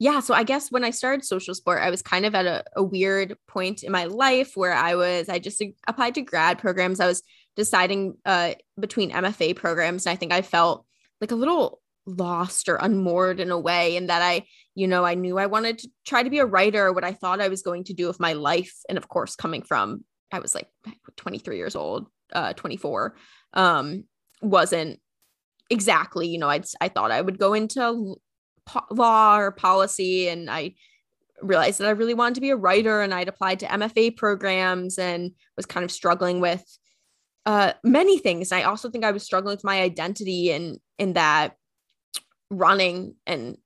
yeah, 0.00 0.18
so 0.18 0.34
I 0.34 0.42
guess 0.42 0.72
when 0.72 0.82
I 0.82 0.90
started 0.90 1.24
social 1.24 1.54
sport, 1.54 1.80
I 1.80 1.90
was 1.90 2.02
kind 2.02 2.26
of 2.26 2.34
at 2.34 2.44
a, 2.44 2.64
a 2.74 2.82
weird 2.82 3.36
point 3.46 3.84
in 3.84 3.92
my 3.92 4.06
life 4.06 4.56
where 4.56 4.72
I 4.72 4.96
was, 4.96 5.28
I 5.28 5.38
just 5.38 5.62
applied 5.86 6.16
to 6.16 6.22
grad 6.22 6.58
programs. 6.58 6.98
I 6.98 7.06
was 7.06 7.22
deciding 7.54 8.16
uh, 8.26 8.54
between 8.80 9.12
MFA 9.12 9.54
programs. 9.54 10.04
And 10.04 10.12
I 10.12 10.16
think 10.16 10.32
I 10.32 10.42
felt 10.42 10.84
like 11.20 11.30
a 11.30 11.36
little 11.36 11.80
lost 12.04 12.68
or 12.68 12.78
unmoored 12.80 13.38
in 13.38 13.52
a 13.52 13.58
way 13.58 13.96
and 13.96 14.08
that 14.08 14.22
I, 14.22 14.46
you 14.74 14.86
know, 14.86 15.04
I 15.04 15.14
knew 15.14 15.38
I 15.38 15.46
wanted 15.46 15.78
to 15.80 15.90
try 16.06 16.22
to 16.22 16.30
be 16.30 16.38
a 16.38 16.46
writer, 16.46 16.92
what 16.92 17.04
I 17.04 17.12
thought 17.12 17.40
I 17.40 17.48
was 17.48 17.62
going 17.62 17.84
to 17.84 17.94
do 17.94 18.06
with 18.06 18.20
my 18.20 18.32
life. 18.32 18.72
And 18.88 18.96
of 18.96 19.08
course, 19.08 19.36
coming 19.36 19.62
from, 19.62 20.04
I 20.30 20.38
was 20.38 20.54
like 20.54 20.68
23 21.16 21.56
years 21.56 21.76
old, 21.76 22.06
uh, 22.32 22.54
24, 22.54 23.14
um, 23.52 24.04
wasn't 24.40 25.00
exactly, 25.68 26.28
you 26.28 26.38
know, 26.38 26.48
I'd, 26.48 26.64
I 26.80 26.88
thought 26.88 27.10
I 27.10 27.20
would 27.20 27.38
go 27.38 27.52
into 27.52 28.16
po- 28.64 28.86
law 28.90 29.38
or 29.38 29.50
policy 29.50 30.28
and 30.28 30.50
I 30.50 30.74
realized 31.42 31.80
that 31.80 31.88
I 31.88 31.92
really 31.92 32.14
wanted 32.14 32.36
to 32.36 32.40
be 32.40 32.50
a 32.50 32.56
writer 32.56 33.00
and 33.00 33.12
I'd 33.12 33.28
applied 33.28 33.60
to 33.60 33.66
MFA 33.66 34.16
programs 34.16 34.98
and 34.98 35.32
was 35.56 35.66
kind 35.66 35.84
of 35.84 35.90
struggling 35.90 36.40
with 36.40 36.64
uh, 37.44 37.72
many 37.84 38.18
things. 38.18 38.52
I 38.52 38.62
also 38.62 38.88
think 38.88 39.04
I 39.04 39.10
was 39.10 39.24
struggling 39.24 39.54
with 39.54 39.64
my 39.64 39.82
identity 39.82 40.50
and 40.50 40.78
in, 40.98 41.08
in 41.08 41.12
that 41.14 41.56
running 42.50 43.16
and 43.26 43.56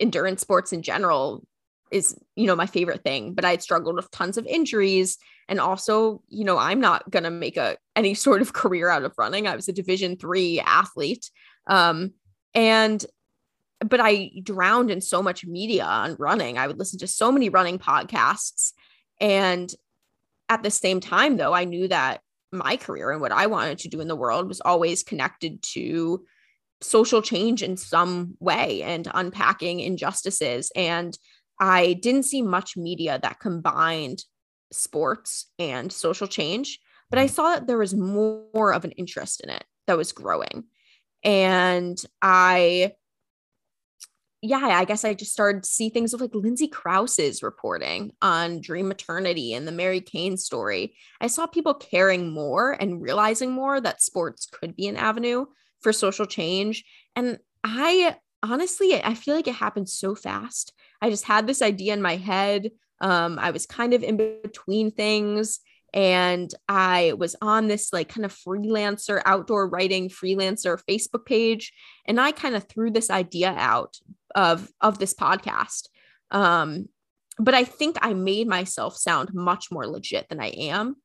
endurance 0.00 0.40
sports 0.40 0.72
in 0.72 0.82
general 0.82 1.44
is 1.90 2.16
you 2.36 2.46
know 2.46 2.56
my 2.56 2.66
favorite 2.66 3.02
thing 3.02 3.32
but 3.32 3.44
i 3.44 3.50
had 3.50 3.62
struggled 3.62 3.96
with 3.96 4.10
tons 4.10 4.36
of 4.36 4.46
injuries. 4.46 5.18
And 5.50 5.60
also 5.60 6.22
you 6.28 6.44
know 6.44 6.58
i'm 6.58 6.80
not 6.80 7.10
going 7.10 7.22
to 7.24 7.30
make 7.30 7.56
a 7.56 7.78
any 7.96 8.14
sort 8.14 8.42
of 8.42 8.52
career 8.60 8.90
out 8.90 9.04
of 9.04 9.14
running. 9.16 9.46
I 9.46 9.56
was 9.56 9.68
a 9.68 9.72
division 9.72 10.16
3 10.16 10.60
athlete. 10.60 11.30
Um 11.66 12.12
and 12.54 13.04
but 13.80 14.00
i 14.00 14.30
drowned 14.42 14.90
in 14.90 15.00
so 15.00 15.22
much 15.22 15.46
media 15.46 15.84
on 15.84 16.16
running. 16.18 16.58
I 16.58 16.66
would 16.66 16.78
listen 16.78 16.98
to 17.00 17.06
so 17.06 17.32
many 17.32 17.48
running 17.48 17.78
podcasts. 17.78 18.72
And 19.20 19.72
at 20.48 20.62
the 20.62 20.70
same 20.70 21.00
time 21.00 21.36
though 21.36 21.54
i 21.54 21.64
knew 21.64 21.88
that 21.88 22.20
my 22.52 22.76
career 22.76 23.10
and 23.10 23.20
what 23.20 23.32
i 23.32 23.46
wanted 23.46 23.78
to 23.78 23.88
do 23.88 24.00
in 24.00 24.08
the 24.08 24.16
world 24.16 24.48
was 24.48 24.60
always 24.60 25.02
connected 25.02 25.62
to 25.62 26.24
social 26.80 27.22
change 27.22 27.62
in 27.62 27.76
some 27.76 28.36
way 28.40 28.82
and 28.82 29.08
unpacking 29.12 29.80
injustices. 29.80 30.70
And 30.76 31.16
I 31.60 31.94
didn't 31.94 32.24
see 32.24 32.42
much 32.42 32.76
media 32.76 33.18
that 33.22 33.40
combined 33.40 34.24
sports 34.72 35.50
and 35.58 35.92
social 35.92 36.28
change, 36.28 36.78
but 37.10 37.18
I 37.18 37.26
mm. 37.26 37.30
saw 37.30 37.54
that 37.54 37.66
there 37.66 37.78
was 37.78 37.94
more 37.94 38.72
of 38.72 38.84
an 38.84 38.92
interest 38.92 39.40
in 39.40 39.50
it 39.50 39.64
that 39.86 39.96
was 39.96 40.12
growing. 40.12 40.64
And 41.24 42.00
I, 42.22 42.92
yeah, 44.40 44.58
I 44.58 44.84
guess 44.84 45.04
I 45.04 45.14
just 45.14 45.32
started 45.32 45.64
to 45.64 45.68
see 45.68 45.88
things 45.88 46.14
of 46.14 46.20
like 46.20 46.34
Lindsay 46.34 46.68
Crouse's 46.68 47.42
reporting 47.42 48.12
on 48.22 48.60
Dream 48.60 48.86
Maternity 48.86 49.52
and 49.52 49.66
the 49.66 49.72
Mary 49.72 50.00
Cain 50.00 50.36
story. 50.36 50.94
I 51.20 51.26
saw 51.26 51.48
people 51.48 51.74
caring 51.74 52.32
more 52.32 52.70
and 52.70 53.02
realizing 53.02 53.50
more 53.50 53.80
that 53.80 54.00
sports 54.00 54.46
could 54.46 54.76
be 54.76 54.86
an 54.86 54.96
avenue 54.96 55.46
for 55.80 55.92
social 55.92 56.26
change. 56.26 56.84
And 57.16 57.38
I 57.64 58.16
honestly, 58.42 59.02
I 59.02 59.14
feel 59.14 59.34
like 59.34 59.48
it 59.48 59.54
happened 59.54 59.88
so 59.88 60.14
fast. 60.14 60.72
I 61.02 61.10
just 61.10 61.24
had 61.24 61.46
this 61.46 61.62
idea 61.62 61.92
in 61.92 62.02
my 62.02 62.16
head. 62.16 62.70
Um, 63.00 63.38
I 63.38 63.50
was 63.50 63.66
kind 63.66 63.94
of 63.94 64.02
in 64.02 64.16
between 64.16 64.90
things 64.90 65.60
and 65.94 66.52
I 66.68 67.14
was 67.16 67.34
on 67.40 67.66
this 67.66 67.92
like 67.92 68.08
kind 68.08 68.24
of 68.24 68.34
freelancer 68.34 69.22
outdoor 69.24 69.68
writing 69.68 70.08
freelancer 70.08 70.80
Facebook 70.88 71.24
page 71.24 71.72
and 72.06 72.20
I 72.20 72.32
kind 72.32 72.54
of 72.54 72.64
threw 72.64 72.90
this 72.90 73.10
idea 73.10 73.54
out 73.56 73.96
of 74.34 74.68
of 74.80 74.98
this 74.98 75.14
podcast 75.14 75.88
um 76.30 76.88
but 77.38 77.54
I 77.54 77.64
think 77.64 77.96
I 78.02 78.14
made 78.14 78.48
myself 78.48 78.96
sound 78.96 79.32
much 79.32 79.70
more 79.70 79.86
legit 79.86 80.28
than 80.28 80.40
I 80.40 80.48
am 80.48 80.96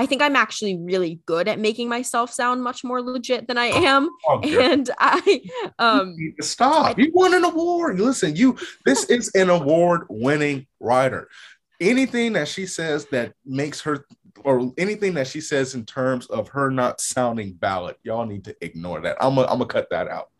I 0.00 0.06
think 0.06 0.22
I'm 0.22 0.34
actually 0.34 0.78
really 0.78 1.20
good 1.26 1.46
at 1.46 1.58
making 1.58 1.90
myself 1.90 2.32
sound 2.32 2.62
much 2.62 2.82
more 2.82 3.02
legit 3.02 3.46
than 3.46 3.58
I 3.58 3.68
oh, 3.68 3.84
am. 3.84 4.08
Oh, 4.26 4.40
and 4.40 4.88
I 4.98 5.42
um 5.78 6.16
you 6.16 6.32
stop. 6.40 6.96
I, 6.98 7.02
you 7.02 7.10
won 7.12 7.34
an 7.34 7.44
award. 7.44 8.00
Listen, 8.00 8.34
you 8.34 8.56
this 8.86 9.04
is 9.10 9.30
an 9.34 9.50
award-winning 9.50 10.66
writer. 10.78 11.28
Anything 11.80 12.32
that 12.32 12.48
she 12.48 12.64
says 12.64 13.04
that 13.06 13.34
makes 13.44 13.82
her 13.82 14.06
or 14.42 14.72
anything 14.78 15.12
that 15.14 15.26
she 15.26 15.42
says 15.42 15.74
in 15.74 15.84
terms 15.84 16.24
of 16.28 16.48
her 16.48 16.70
not 16.70 17.02
sounding 17.02 17.58
valid, 17.60 17.96
y'all 18.02 18.24
need 18.24 18.44
to 18.44 18.56
ignore 18.64 19.02
that. 19.02 19.18
I'm 19.20 19.34
gonna 19.34 19.48
I'm 19.48 19.58
gonna 19.58 19.66
cut 19.66 19.90
that 19.90 20.08
out. 20.08 20.30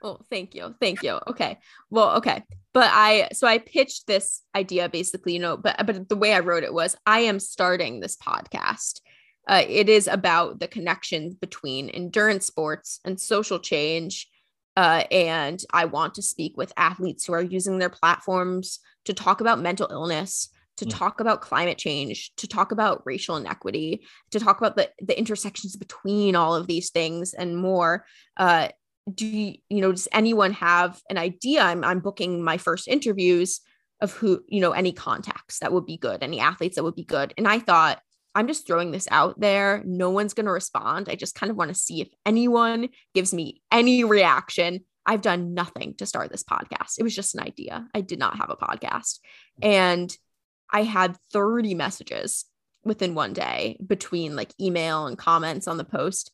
Oh, 0.00 0.20
thank 0.30 0.54
you. 0.54 0.76
Thank 0.80 1.02
you. 1.02 1.18
Okay. 1.26 1.58
Well, 1.90 2.18
okay. 2.18 2.44
But 2.72 2.90
I 2.92 3.30
so 3.32 3.48
I 3.48 3.58
pitched 3.58 4.06
this 4.06 4.42
idea 4.54 4.88
basically, 4.88 5.32
you 5.32 5.40
know, 5.40 5.56
but 5.56 5.84
but 5.84 6.08
the 6.08 6.14
way 6.16 6.34
I 6.34 6.38
wrote 6.38 6.62
it 6.62 6.72
was 6.72 6.96
I 7.04 7.20
am 7.20 7.40
starting 7.40 7.98
this 7.98 8.16
podcast. 8.16 9.00
Uh, 9.48 9.64
it 9.66 9.88
is 9.88 10.06
about 10.06 10.60
the 10.60 10.68
connection 10.68 11.36
between 11.40 11.88
endurance 11.88 12.46
sports 12.46 13.00
and 13.04 13.18
social 13.18 13.58
change. 13.58 14.28
Uh, 14.76 15.04
and 15.10 15.64
I 15.72 15.86
want 15.86 16.14
to 16.14 16.22
speak 16.22 16.56
with 16.56 16.72
athletes 16.76 17.24
who 17.24 17.32
are 17.32 17.42
using 17.42 17.78
their 17.78 17.88
platforms 17.88 18.78
to 19.06 19.14
talk 19.14 19.40
about 19.40 19.58
mental 19.58 19.88
illness, 19.90 20.50
to 20.76 20.84
mm. 20.84 20.90
talk 20.96 21.20
about 21.20 21.40
climate 21.40 21.78
change, 21.78 22.32
to 22.36 22.46
talk 22.46 22.70
about 22.70 23.02
racial 23.06 23.36
inequity, 23.36 24.02
to 24.30 24.38
talk 24.38 24.58
about 24.58 24.76
the, 24.76 24.90
the 25.00 25.18
intersections 25.18 25.74
between 25.74 26.36
all 26.36 26.54
of 26.54 26.66
these 26.66 26.90
things 26.90 27.34
and 27.34 27.56
more. 27.56 28.04
Uh, 28.36 28.68
do 29.12 29.26
you, 29.26 29.54
you 29.70 29.80
know 29.80 29.90
does 29.90 30.08
anyone 30.12 30.52
have 30.52 31.00
an 31.08 31.16
idea 31.16 31.62
I'm, 31.62 31.82
I'm 31.82 32.00
booking 32.00 32.42
my 32.42 32.58
first 32.58 32.88
interviews 32.88 33.60
of 34.00 34.12
who 34.12 34.44
you 34.48 34.60
know 34.60 34.72
any 34.72 34.92
contacts 34.92 35.60
that 35.60 35.72
would 35.72 35.86
be 35.86 35.96
good 35.96 36.22
any 36.22 36.40
athletes 36.40 36.76
that 36.76 36.84
would 36.84 36.94
be 36.94 37.04
good 37.04 37.32
and 37.38 37.48
i 37.48 37.58
thought 37.58 38.02
i'm 38.34 38.46
just 38.46 38.66
throwing 38.66 38.90
this 38.90 39.08
out 39.10 39.40
there. 39.40 39.82
No 39.84 40.10
one's 40.10 40.34
going 40.34 40.46
to 40.46 40.52
respond. 40.52 41.08
I 41.08 41.14
just 41.14 41.34
kind 41.34 41.50
of 41.50 41.56
want 41.56 41.68
to 41.68 41.74
see 41.74 42.00
if 42.00 42.08
anyone 42.24 42.88
gives 43.14 43.34
me 43.34 43.62
any 43.72 44.04
reaction. 44.04 44.80
I've 45.06 45.22
done 45.22 45.54
nothing 45.54 45.94
to 45.96 46.06
start 46.06 46.30
this 46.30 46.44
podcast. 46.44 46.98
It 46.98 47.02
was 47.02 47.14
just 47.14 47.34
an 47.34 47.42
idea. 47.42 47.88
I 47.94 48.02
did 48.02 48.18
not 48.18 48.36
have 48.36 48.50
a 48.50 48.56
podcast. 48.56 49.20
And 49.62 50.14
i 50.70 50.82
had 50.82 51.16
30 51.32 51.74
messages 51.74 52.44
within 52.84 53.14
one 53.14 53.32
day 53.32 53.78
between 53.84 54.36
like 54.36 54.52
email 54.60 55.06
and 55.06 55.16
comments 55.16 55.66
on 55.66 55.78
the 55.78 55.84
post 55.84 56.30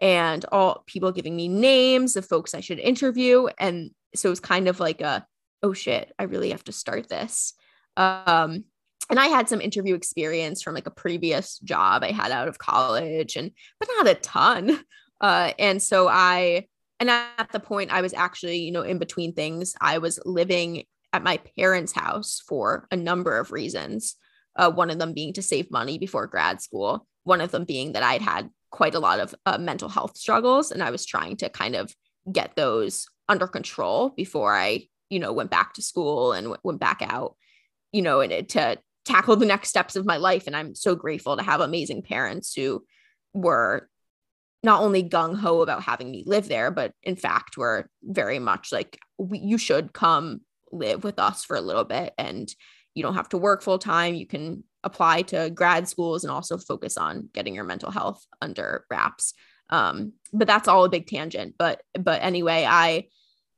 and 0.00 0.44
all 0.52 0.84
people 0.86 1.10
giving 1.10 1.34
me 1.34 1.48
names 1.48 2.16
of 2.16 2.26
folks 2.26 2.54
I 2.54 2.60
should 2.60 2.78
interview. 2.78 3.48
And 3.58 3.90
so 4.14 4.28
it 4.28 4.30
was 4.30 4.40
kind 4.40 4.68
of 4.68 4.78
like 4.78 5.00
a, 5.00 5.26
oh 5.62 5.72
shit, 5.72 6.12
I 6.18 6.24
really 6.24 6.50
have 6.50 6.64
to 6.64 6.72
start 6.72 7.08
this. 7.08 7.54
Um, 7.96 8.64
and 9.10 9.18
I 9.18 9.26
had 9.26 9.48
some 9.48 9.60
interview 9.60 9.94
experience 9.94 10.62
from 10.62 10.74
like 10.74 10.86
a 10.86 10.92
previous 10.92 11.58
job 11.60 12.02
I 12.02 12.10
had 12.12 12.30
out 12.30 12.48
of 12.48 12.58
college, 12.58 13.36
and 13.36 13.50
but 13.78 13.88
not 13.96 14.08
a 14.08 14.14
ton. 14.14 14.80
Uh, 15.20 15.52
and 15.58 15.82
so 15.82 16.06
I, 16.08 16.68
and 17.00 17.10
at 17.10 17.50
the 17.50 17.58
point 17.58 17.92
I 17.92 18.02
was 18.02 18.14
actually, 18.14 18.58
you 18.58 18.70
know, 18.70 18.82
in 18.82 18.98
between 18.98 19.32
things, 19.32 19.74
I 19.80 19.98
was 19.98 20.20
living 20.24 20.84
at 21.12 21.24
my 21.24 21.38
parents' 21.58 21.92
house 21.92 22.40
for 22.46 22.86
a 22.92 22.96
number 22.96 23.36
of 23.36 23.50
reasons. 23.50 24.14
Uh, 24.54 24.70
one 24.70 24.90
of 24.90 24.98
them 25.00 25.14
being 25.14 25.32
to 25.32 25.42
save 25.42 25.72
money 25.72 25.98
before 25.98 26.28
grad 26.28 26.60
school. 26.60 27.04
One 27.24 27.40
of 27.40 27.50
them 27.50 27.64
being 27.64 27.94
that 27.94 28.04
I'd 28.04 28.22
had 28.22 28.50
quite 28.70 28.94
a 28.94 29.00
lot 29.00 29.18
of 29.20 29.34
uh, 29.46 29.58
mental 29.58 29.88
health 29.88 30.16
struggles, 30.16 30.70
and 30.70 30.84
I 30.84 30.90
was 30.90 31.06
trying 31.06 31.36
to 31.38 31.48
kind 31.48 31.74
of 31.74 31.92
get 32.30 32.54
those 32.56 33.06
under 33.28 33.46
control 33.46 34.10
before 34.10 34.54
I, 34.54 34.86
you 35.10 35.18
know, 35.18 35.32
went 35.32 35.50
back 35.50 35.74
to 35.74 35.82
school 35.82 36.32
and 36.32 36.44
w- 36.44 36.60
went 36.62 36.80
back 36.80 37.02
out, 37.02 37.36
you 37.92 38.02
know, 38.02 38.20
and 38.20 38.32
it 38.32 38.50
to 38.50 38.78
tackle 39.08 39.36
the 39.36 39.46
next 39.46 39.70
steps 39.70 39.96
of 39.96 40.06
my 40.06 40.16
life. 40.16 40.46
And 40.46 40.54
I'm 40.54 40.74
so 40.74 40.94
grateful 40.94 41.36
to 41.36 41.42
have 41.42 41.60
amazing 41.60 42.02
parents 42.02 42.54
who 42.54 42.84
were 43.32 43.88
not 44.62 44.82
only 44.82 45.02
gung 45.02 45.36
ho 45.36 45.62
about 45.62 45.82
having 45.82 46.10
me 46.10 46.24
live 46.26 46.48
there, 46.48 46.70
but 46.70 46.92
in 47.02 47.16
fact 47.16 47.56
were 47.56 47.88
very 48.02 48.38
much 48.38 48.72
like, 48.72 48.98
we, 49.16 49.38
you 49.38 49.56
should 49.58 49.92
come 49.92 50.40
live 50.72 51.04
with 51.04 51.18
us 51.18 51.44
for 51.44 51.56
a 51.56 51.60
little 51.60 51.84
bit 51.84 52.12
and 52.18 52.52
you 52.94 53.02
don't 53.02 53.14
have 53.14 53.28
to 53.30 53.38
work 53.38 53.62
full 53.62 53.78
time. 53.78 54.14
You 54.14 54.26
can 54.26 54.64
apply 54.84 55.22
to 55.22 55.50
grad 55.50 55.88
schools 55.88 56.24
and 56.24 56.30
also 56.30 56.58
focus 56.58 56.96
on 56.96 57.28
getting 57.32 57.54
your 57.54 57.64
mental 57.64 57.90
health 57.90 58.24
under 58.42 58.84
wraps. 58.90 59.34
Um, 59.70 60.14
but 60.32 60.46
that's 60.46 60.68
all 60.68 60.84
a 60.84 60.88
big 60.88 61.06
tangent. 61.06 61.54
But 61.58 61.82
but 61.94 62.22
anyway, 62.22 62.66
I 62.68 63.06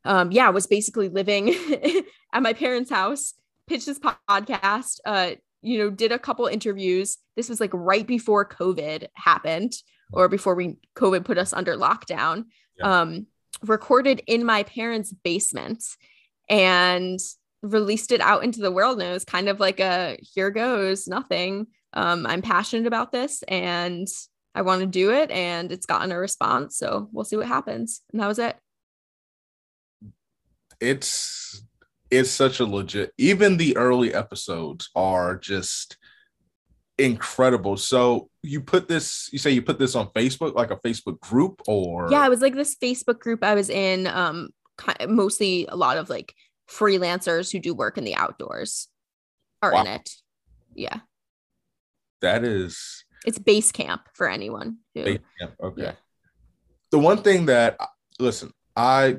um 0.05 0.33
yeah, 0.33 0.51
was 0.51 0.67
basically 0.67 1.09
living 1.09 1.55
at 2.33 2.43
my 2.43 2.53
parents' 2.53 2.91
house 2.91 3.35
pitched 3.71 3.87
this 3.87 4.01
podcast, 4.01 4.99
uh, 5.07 5.31
you 5.63 5.79
know, 5.79 5.91
did 5.91 6.11
a 6.11 6.19
couple 6.19 6.47
interviews. 6.47 7.19
This 7.37 7.49
was 7.49 7.61
like 7.61 7.71
right 7.73 8.07
before 8.07 8.45
COVID 8.45 9.07
happened 9.15 9.75
or 10.13 10.29
before 10.29 10.57
we 10.57 10.77
COVID 10.97 11.25
put 11.25 11.39
us 11.39 11.53
under 11.53 11.77
lockdown. 11.77 12.47
Yeah. 12.79 13.01
Um, 13.01 13.27
recorded 13.63 14.23
in 14.27 14.45
my 14.45 14.65
parents' 14.65 15.13
basement 15.13 15.85
and 16.49 17.21
released 17.63 18.11
it 18.11 18.21
out 18.21 18.43
into 18.43 18.61
the 18.61 18.73
world. 18.73 19.01
And 19.01 19.09
it 19.09 19.13
was 19.13 19.25
kind 19.25 19.49
of 19.49 19.61
like 19.61 19.79
a 19.79 20.19
here 20.21 20.51
goes, 20.51 21.07
nothing. 21.07 21.69
Um, 21.93 22.27
I'm 22.27 22.43
passionate 22.43 22.89
about 22.89 23.13
this 23.13 23.45
and 23.45 24.09
I 24.53 24.63
want 24.63 24.81
to 24.81 24.87
do 24.87 25.13
it. 25.13 25.31
And 25.31 25.71
it's 25.71 25.87
gotten 25.87 26.11
a 26.11 26.19
response. 26.19 26.77
So 26.77 27.09
we'll 27.13 27.25
see 27.25 27.37
what 27.37 27.47
happens. 27.47 28.01
And 28.11 28.21
that 28.21 28.27
was 28.27 28.41
it. 28.41 28.57
It's 30.81 31.63
it's 32.11 32.31
such 32.31 32.61
a 32.61 32.65
legit 32.65 33.13
even 33.19 33.57
the 33.57 33.77
early 33.77 34.13
episodes 34.13 34.91
are 34.95 35.37
just 35.37 35.97
incredible 36.99 37.77
so 37.77 38.29
you 38.43 38.61
put 38.61 38.89
this 38.89 39.31
you 39.33 39.39
say 39.39 39.51
you 39.51 39.63
put 39.63 39.79
this 39.79 39.95
on 39.95 40.07
facebook 40.09 40.55
like 40.55 40.71
a 40.71 40.77
facebook 40.77 41.19
group 41.21 41.63
or 41.67 42.09
yeah 42.11 42.27
it 42.27 42.29
was 42.29 42.43
like 42.43 42.55
this 42.55 42.77
facebook 42.77 43.19
group 43.19 43.43
i 43.43 43.55
was 43.55 43.71
in 43.71 44.07
um 44.07 44.51
mostly 45.09 45.67
a 45.69 45.77
lot 45.77 45.97
of 45.97 46.11
like 46.11 46.35
freelancers 46.69 47.51
who 47.51 47.59
do 47.59 47.75
work 47.75 47.97
in 47.97 48.05
the 48.05 48.15
outdoors 48.15 48.89
are 49.63 49.73
wow. 49.73 49.81
in 49.81 49.87
it 49.87 50.11
yeah 50.75 51.01
that 52.21 52.45
is 52.45 53.05
it's 53.25 53.39
base 53.39 53.73
camp 53.73 54.03
for 54.15 54.29
anyone 54.29 54.77
who, 54.95 55.05
base 55.05 55.19
camp. 55.39 55.55
okay 55.63 55.83
yeah. 55.83 55.93
the 56.91 56.99
one 56.99 57.19
thing 57.23 57.47
that 57.47 57.79
listen 58.19 58.53
i 58.77 59.17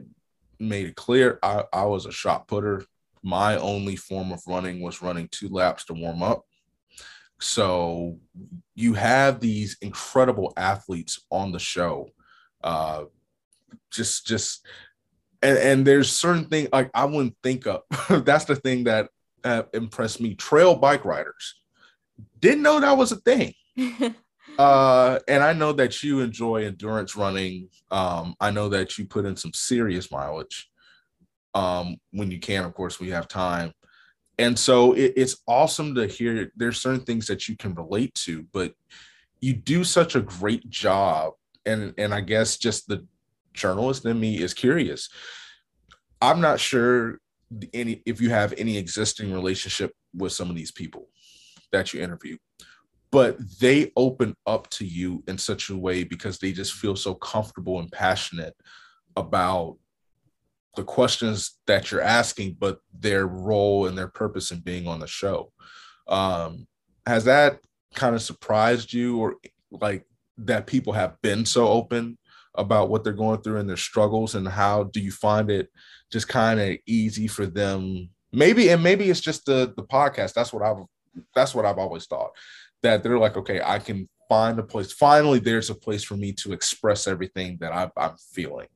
made 0.62 0.88
it 0.88 0.95
clear 0.95 1.39
I, 1.43 1.64
I 1.74 1.86
was 1.86 2.05
a 2.05 2.12
shot 2.12 2.47
putter. 2.47 2.86
My 3.24 3.57
only 3.57 3.95
form 3.95 4.32
of 4.32 4.41
running 4.47 4.82
was 4.82 5.01
running 5.01 5.28
two 5.32 5.49
laps 5.49 5.86
to 5.86 5.93
warm 5.93 6.24
up. 6.24 6.43
So 7.39 8.20
you 8.76 8.93
have 8.93 9.39
these 9.39 9.78
incredible 9.82 10.53
athletes 10.57 11.26
on 11.32 11.51
the 11.51 11.59
show. 11.59 12.09
Uh, 12.64 13.05
just, 13.91 14.28
just, 14.28 14.66
and, 15.41 15.57
and 15.57 15.88
there's 15.88 16.12
certain 16.12 16.45
things 16.45 16.70
like 16.72 16.91
I 16.93 17.05
wouldn't 17.05 17.36
think 17.43 17.66
of. 17.68 17.82
That's 18.26 18.45
the 18.45 18.55
thing 18.55 18.84
that 18.86 19.09
uh, 19.43 19.64
impressed 19.74 20.22
me. 20.22 20.36
Trail 20.36 20.76
bike 20.76 21.03
riders 21.03 21.55
didn't 22.39 22.64
know 22.64 22.80
that 22.80 22.97
was 22.97 23.12
a 23.12 23.18
thing. 23.18 23.53
uh, 24.58 25.20
and 25.28 25.43
I 25.43 25.54
know 25.54 25.74
that 25.74 26.04
you 26.04 26.20
enjoy 26.20 26.66
endurance 26.66 27.16
running. 27.16 27.70
Um, 27.89 28.36
I 28.39 28.52
know 28.52 28.70
that 28.70 28.97
you 28.97 29.06
put 29.06 29.26
in 29.26 29.36
some 29.36 29.54
serious 29.54 30.12
mileage 30.12 30.70
um, 31.54 31.97
when 32.12 32.32
you 32.32 32.39
can. 32.39 32.64
Of 32.64 32.74
course, 32.74 32.99
we 32.99 33.10
have 33.10 33.28
time, 33.28 33.74
and 34.38 34.58
so 34.58 34.93
it, 34.93 35.14
it's 35.16 35.38
awesome 35.47 35.95
to 35.95 36.08
hear. 36.08 36.52
There's 36.56 36.82
certain 36.82 37.02
things 37.02 37.28
that 37.28 37.47
you 37.47 37.58
can 37.58 37.74
relate 37.74 38.14
to, 38.26 38.45
but 38.52 38.74
you 39.39 39.54
do 39.54 39.84
such 39.84 40.16
a 40.16 40.22
great 40.22 40.70
job, 40.70 41.34
and 41.66 41.93
and 41.97 42.14
I 42.14 42.22
guess 42.22 42.58
just 42.58 42.88
the 42.88 43.06
journalist 43.54 44.06
in 44.06 44.20
me 44.20 44.39
is 44.39 44.54
curious. 44.54 45.10
I'm 46.22 46.39
not 46.39 46.60
sure 46.60 47.20
any 47.74 48.02
if 48.06 48.22
you 48.22 48.30
have 48.30 48.54
any 48.58 48.78
existing 48.78 49.34
relationship 49.34 49.93
with 50.16 50.32
some 50.32 50.49
of 50.49 50.56
these 50.56 50.72
people 50.72 51.08
that 51.72 51.93
you 51.93 52.02
interview 52.02 52.38
but 53.12 53.38
they 53.59 53.91
open 53.97 54.36
up 54.47 54.70
to 54.70 54.86
you 54.86 55.24
in 55.28 55.38
such 55.38 55.70
a 55.70 55.78
way 55.78 56.03
because 56.03 56.39
they 56.39 56.51
just 56.51 56.74
feel 56.74 56.95
so 56.95 57.14
comfortable 57.14 57.80
and 57.80 57.91
passionate 57.91 58.55
about 59.18 59.78
the 60.78 60.84
questions 60.84 61.59
that 61.68 61.91
you're 61.91 62.01
asking, 62.01 62.55
but 62.57 62.80
their 62.97 63.28
role 63.28 63.88
and 63.88 63.97
their 63.97 64.07
purpose 64.07 64.51
in 64.51 64.59
being 64.59 64.88
on 64.88 64.99
the 64.99 65.07
show. 65.07 65.51
Um, 66.07 66.68
has 67.05 67.26
that 67.26 67.59
kind 67.95 68.16
of 68.16 68.22
surprised 68.22 68.93
you 68.93 69.18
or 69.18 69.36
like 69.70 70.05
that 70.38 70.68
people 70.68 70.93
have 70.93 71.22
been 71.22 71.45
so 71.45 71.68
open 71.68 72.18
about 72.55 72.89
what 72.89 73.03
they're 73.03 73.14
going 73.14 73.41
through 73.41 73.57
and 73.57 73.70
their 73.70 73.78
struggles 73.78 74.36
and 74.36 74.47
how 74.47 74.84
do 74.84 75.01
you 75.01 75.12
find 75.12 75.51
it 75.51 75.70
just 76.12 76.30
kind 76.30 76.59
of 76.59 76.78
easy 76.86 77.28
for 77.28 77.45
them? 77.45 78.09
Maybe 78.32 78.70
and 78.70 78.82
maybe 78.82 79.09
it's 79.09 79.20
just 79.20 79.45
the 79.45 79.74
the 79.76 79.84
podcast. 79.84 80.34
That's 80.34 80.53
what 80.53 80.64
i've 80.64 80.86
that's 81.36 81.53
what 81.53 81.66
i've 81.66 81.78
always 81.78 82.05
thought 82.05 82.32
that 82.84 83.04
they're 83.04 83.20
like, 83.20 83.38
okay, 83.38 83.62
I 83.64 83.80
can 83.80 84.08
find 84.30 84.60
a 84.60 84.64
place. 84.64 84.92
Finally, 84.92 85.40
there's 85.40 85.70
a 85.70 85.76
place 85.76 86.04
for 86.04 86.16
me 86.16 86.34
to 86.34 86.54
express 86.54 87.08
everything 87.08 87.58
that 87.62 87.74
I, 87.74 87.90
I'm 87.98 88.16
feeling. 88.18 88.68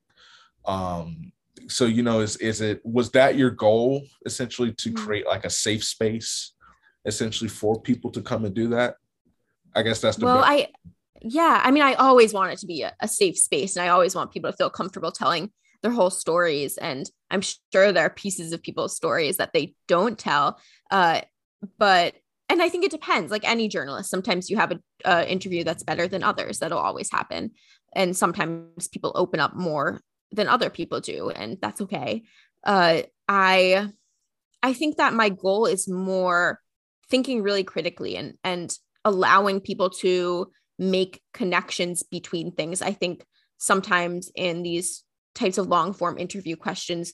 Um, 0.65 1.31
so 1.67 1.85
you 1.85 2.03
know, 2.03 2.19
is 2.19 2.37
is 2.37 2.61
it 2.61 2.81
was 2.85 3.11
that 3.11 3.37
your 3.37 3.51
goal 3.51 4.03
essentially 4.25 4.73
to 4.73 4.89
mm-hmm. 4.89 5.05
create 5.05 5.25
like 5.25 5.45
a 5.45 5.49
safe 5.49 5.83
space, 5.83 6.53
essentially 7.05 7.49
for 7.49 7.79
people 7.79 8.11
to 8.11 8.21
come 8.21 8.45
and 8.45 8.53
do 8.53 8.69
that? 8.69 8.95
I 9.75 9.81
guess 9.81 10.01
that's 10.01 10.17
the 10.17 10.25
well, 10.25 10.41
best. 10.41 10.49
I 10.49 10.67
yeah, 11.21 11.61
I 11.63 11.71
mean, 11.71 11.83
I 11.83 11.93
always 11.93 12.33
want 12.33 12.53
it 12.53 12.59
to 12.59 12.67
be 12.67 12.83
a, 12.83 12.93
a 12.99 13.07
safe 13.07 13.37
space, 13.37 13.75
and 13.75 13.85
I 13.85 13.89
always 13.89 14.13
want 14.13 14.31
people 14.31 14.51
to 14.51 14.57
feel 14.57 14.69
comfortable 14.69 15.11
telling 15.11 15.51
their 15.81 15.91
whole 15.91 16.09
stories. 16.09 16.77
And 16.77 17.09
I'm 17.31 17.41
sure 17.41 17.91
there 17.91 18.05
are 18.05 18.09
pieces 18.09 18.53
of 18.53 18.61
people's 18.61 18.95
stories 18.95 19.37
that 19.37 19.53
they 19.53 19.75
don't 19.87 20.17
tell. 20.17 20.59
Uh, 20.91 21.21
but 21.77 22.15
and 22.49 22.61
I 22.61 22.69
think 22.69 22.85
it 22.85 22.91
depends. 22.91 23.31
Like 23.31 23.47
any 23.47 23.67
journalist, 23.67 24.09
sometimes 24.09 24.49
you 24.49 24.57
have 24.57 24.71
an 24.71 24.83
uh, 25.03 25.25
interview 25.27 25.63
that's 25.63 25.83
better 25.83 26.07
than 26.07 26.23
others. 26.23 26.59
That'll 26.59 26.77
always 26.79 27.11
happen, 27.11 27.51
and 27.95 28.15
sometimes 28.15 28.87
people 28.87 29.11
open 29.15 29.39
up 29.39 29.55
more 29.55 30.01
than 30.31 30.47
other 30.47 30.69
people 30.69 30.99
do, 30.99 31.29
and 31.29 31.57
that's 31.61 31.81
okay. 31.81 32.23
Uh, 32.63 33.03
I 33.27 33.89
I 34.61 34.73
think 34.73 34.97
that 34.97 35.13
my 35.13 35.29
goal 35.29 35.65
is 35.65 35.87
more 35.87 36.59
thinking 37.09 37.41
really 37.41 37.63
critically 37.63 38.17
and 38.17 38.35
and 38.43 38.75
allowing 39.03 39.61
people 39.61 39.89
to 39.89 40.51
make 40.77 41.21
connections 41.33 42.03
between 42.03 42.51
things. 42.51 42.81
I 42.81 42.91
think 42.91 43.25
sometimes 43.57 44.31
in 44.35 44.63
these 44.63 45.03
types 45.33 45.57
of 45.57 45.67
long 45.67 45.93
form 45.93 46.17
interview 46.17 46.55
questions 46.55 47.13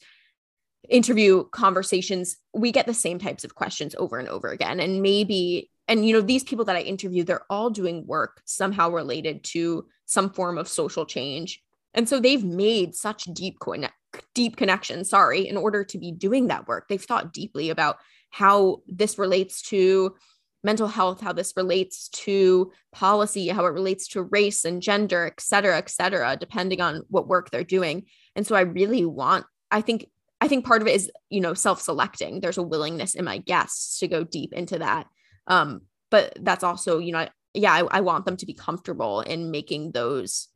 interview 0.92 1.46
conversations, 1.52 2.36
we 2.54 2.72
get 2.72 2.86
the 2.86 2.94
same 2.94 3.18
types 3.18 3.44
of 3.44 3.56
questions 3.56 3.96
over 3.98 4.20
and 4.20 4.28
over 4.28 4.50
again. 4.50 4.80
And 4.80 5.02
maybe, 5.02 5.72
and 5.88 6.06
you 6.06 6.14
know, 6.14 6.22
these 6.22 6.44
people 6.44 6.66
that 6.66 6.76
I 6.76 6.82
interview, 6.82 7.24
they're 7.24 7.46
all 7.50 7.70
doing 7.70 8.06
work 8.06 8.42
somehow 8.46 8.92
related 8.92 9.44
to 9.46 9.88
some 10.06 10.30
form 10.30 10.58
of 10.58 10.68
social 10.68 11.06
change. 11.06 11.62
And 11.94 12.08
so 12.08 12.20
they've 12.20 12.44
made 12.44 12.96
such 12.96 13.24
deep 13.24 13.60
connect, 13.60 13.96
deep 14.34 14.58
connections, 14.58 15.10
sorry, 15.10 15.48
in 15.48 15.58
order 15.58 15.84
to 15.86 15.98
be 15.98 16.12
doing 16.12 16.48
that 16.48 16.68
work. 16.68 16.88
They've 16.88 17.02
thought 17.02 17.34
deeply 17.34 17.70
about 17.70 17.98
how 18.30 18.82
this 18.88 19.18
relates 19.18 19.62
to 19.70 20.16
mental 20.64 20.88
health, 20.88 21.22
how 21.22 21.34
this 21.34 21.54
relates 21.58 22.08
to 22.10 22.72
policy, 22.92 23.48
how 23.48 23.66
it 23.66 23.74
relates 23.74 24.08
to 24.10 24.24
race 24.24 24.64
and 24.64 24.82
gender, 24.82 25.26
et 25.26 25.42
cetera, 25.42 25.78
et 25.78 25.90
cetera, 25.90 26.38
depending 26.38 26.82
on 26.82 27.02
what 27.10 27.28
work 27.28 27.50
they're 27.50 27.64
doing. 27.64 28.06
And 28.36 28.46
so 28.46 28.56
I 28.56 28.62
really 28.62 29.06
want, 29.06 29.46
I 29.72 29.82
think 29.82 30.06
I 30.42 30.48
think 30.48 30.66
part 30.66 30.82
of 30.82 30.88
it 30.88 30.96
is, 30.96 31.12
you 31.30 31.40
know, 31.40 31.54
self-selecting. 31.54 32.42
There's 32.42 32.58
a 32.58 32.64
willingness 32.64 33.14
in 33.14 33.24
my 33.24 33.38
guests 33.38 34.00
to 34.00 34.08
go 34.08 34.24
deep 34.24 34.54
into 34.54 34.80
that. 34.80 35.06
Um, 35.46 35.82
but 36.10 36.38
that's 36.42 36.64
also, 36.64 36.98
you 36.98 37.12
know, 37.14 37.28
yeah, 37.54 37.72
I, 37.72 38.00
I 38.00 38.02
want 38.02 38.26
them 38.26 38.38
to 38.38 38.46
be 38.46 38.54
comfortable 38.54 39.22
in 39.22 39.52
making 39.52 39.92
those 39.92 40.48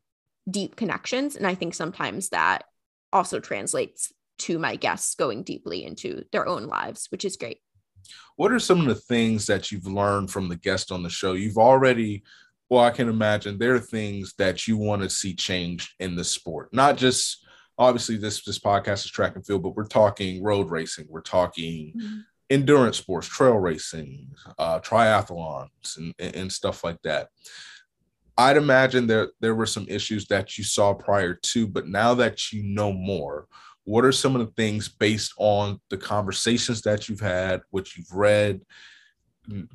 deep 0.50 0.76
connections. 0.76 1.36
And 1.36 1.46
I 1.46 1.56
think 1.56 1.76
sometimes 1.76 2.30
that 2.30 2.64
also 3.14 3.40
translates 3.40 4.12
to 4.40 4.58
my 4.58 4.76
guests 4.76 5.16
going 5.16 5.44
deeply 5.44 5.86
into 5.86 6.26
their 6.32 6.48
own 6.48 6.68
lives, 6.68 7.08
which 7.12 7.24
is 7.24 7.38
great. 7.38 7.60
what 8.36 8.52
are 8.52 8.60
some 8.60 8.82
of 8.82 8.88
the 8.88 8.96
things 8.96 9.46
that 9.46 9.72
you've 9.72 9.88
learned 9.88 10.32
from 10.32 10.50
the 10.50 10.56
guest 10.56 10.92
on 10.92 11.04
the 11.04 11.10
show? 11.10 11.34
You've 11.34 11.58
already, 11.58 12.24
well, 12.70 12.84
I 12.84 12.92
can 12.92 13.10
imagine 13.10 13.58
there 13.58 13.76
are 13.76 13.80
things 13.80 14.34
that 14.38 14.68
you 14.68 14.78
want 14.78 15.02
to 15.02 15.10
see 15.10 15.34
changed 15.34 15.94
in 16.00 16.16
the 16.16 16.24
sport, 16.24 16.74
not 16.74 16.98
just 16.98 17.45
obviously 17.78 18.18
this 18.18 18.44
this 18.44 18.60
podcast 18.60 19.06
is 19.06 19.12
track 19.12 19.36
and 19.36 19.46
field, 19.46 19.64
but 19.64 19.76
we're 19.76 19.88
talking 19.88 20.44
road 20.44 20.70
racing, 20.70 21.08
we're 21.10 21.22
talking 21.22 21.94
mm-hmm. 21.96 22.20
endurance 22.50 22.98
sports, 22.98 23.28
trail 23.28 23.58
racing, 23.58 24.30
uh, 24.58 24.80
triathlons, 24.80 25.98
and, 25.98 26.14
and 26.20 26.52
stuff 26.52 26.84
like 26.84 27.02
that. 27.04 27.30
I'd 28.38 28.58
imagine 28.58 29.08
there 29.08 29.30
there 29.40 29.56
were 29.56 29.66
some 29.66 29.86
issues 29.88 30.28
that 30.28 30.58
you 30.58 30.64
saw 30.64 30.94
prior 30.94 31.34
to, 31.34 31.68
but 31.68 31.88
now 31.88 32.14
that 32.16 32.52
you 32.52 32.64
know 32.64 32.92
more, 32.92 33.48
what 33.86 34.04
are 34.04 34.12
some 34.12 34.36
of 34.36 34.46
the 34.46 34.54
things 34.54 34.90
based 34.90 35.34
on 35.38 35.80
the 35.90 35.98
conversations 35.98 36.82
that 36.82 37.08
you've 37.08 37.22
had, 37.22 37.62
what 37.70 37.96
you've 37.96 38.12
read, 38.12 38.62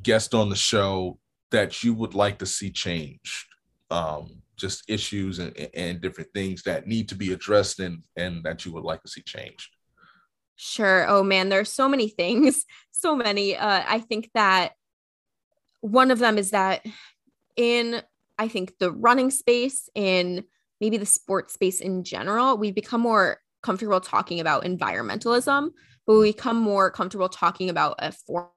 guest 0.03 0.35
on 0.35 0.51
the 0.51 0.57
show 0.57 1.19
that 1.51 1.83
you 1.83 1.95
would 1.95 2.15
like 2.15 2.39
to 2.39 2.47
see 2.47 2.71
changed? 2.71 3.47
Um, 3.91 4.43
just 4.61 4.89
issues 4.89 5.39
and, 5.39 5.57
and 5.75 6.01
different 6.01 6.31
things 6.35 6.63
that 6.65 6.87
need 6.87 7.09
to 7.09 7.15
be 7.15 7.33
addressed 7.33 7.81
and 7.81 8.03
and 8.17 8.43
that 8.45 8.65
you 8.65 8.73
would 8.73 8.85
like 8.85 9.03
to 9.03 9.09
see 9.09 9.23
changed. 9.23 9.75
Sure. 10.57 11.07
Oh 11.09 11.23
man, 11.23 11.49
there's 11.49 11.73
so 11.73 11.89
many 11.89 12.09
things, 12.09 12.67
so 12.91 13.17
many. 13.17 13.57
Uh, 13.57 13.83
I 13.87 14.01
think 14.01 14.31
that 14.35 14.73
one 15.81 16.11
of 16.11 16.19
them 16.19 16.37
is 16.37 16.51
that 16.51 16.85
in 17.57 18.03
I 18.39 18.49
think 18.49 18.79
the 18.79 18.93
running 18.93 19.31
space 19.31 19.89
in 19.95 20.45
maybe 20.81 20.97
the 20.97 21.07
sports 21.07 21.55
space 21.55 21.81
in 21.81 22.05
general, 22.05 22.57
we've 22.57 22.75
become 22.75 23.01
more 23.03 23.39
comfortable 23.63 24.01
talking 24.01 24.41
about 24.41 24.65
environmentalism, 24.65 25.71
but 26.07 26.19
we 26.19 26.33
become 26.33 26.57
more 26.57 26.91
comfortable 26.91 27.29
talking 27.29 27.69
about 27.69 27.97
a 27.99 28.13
form 28.13 28.49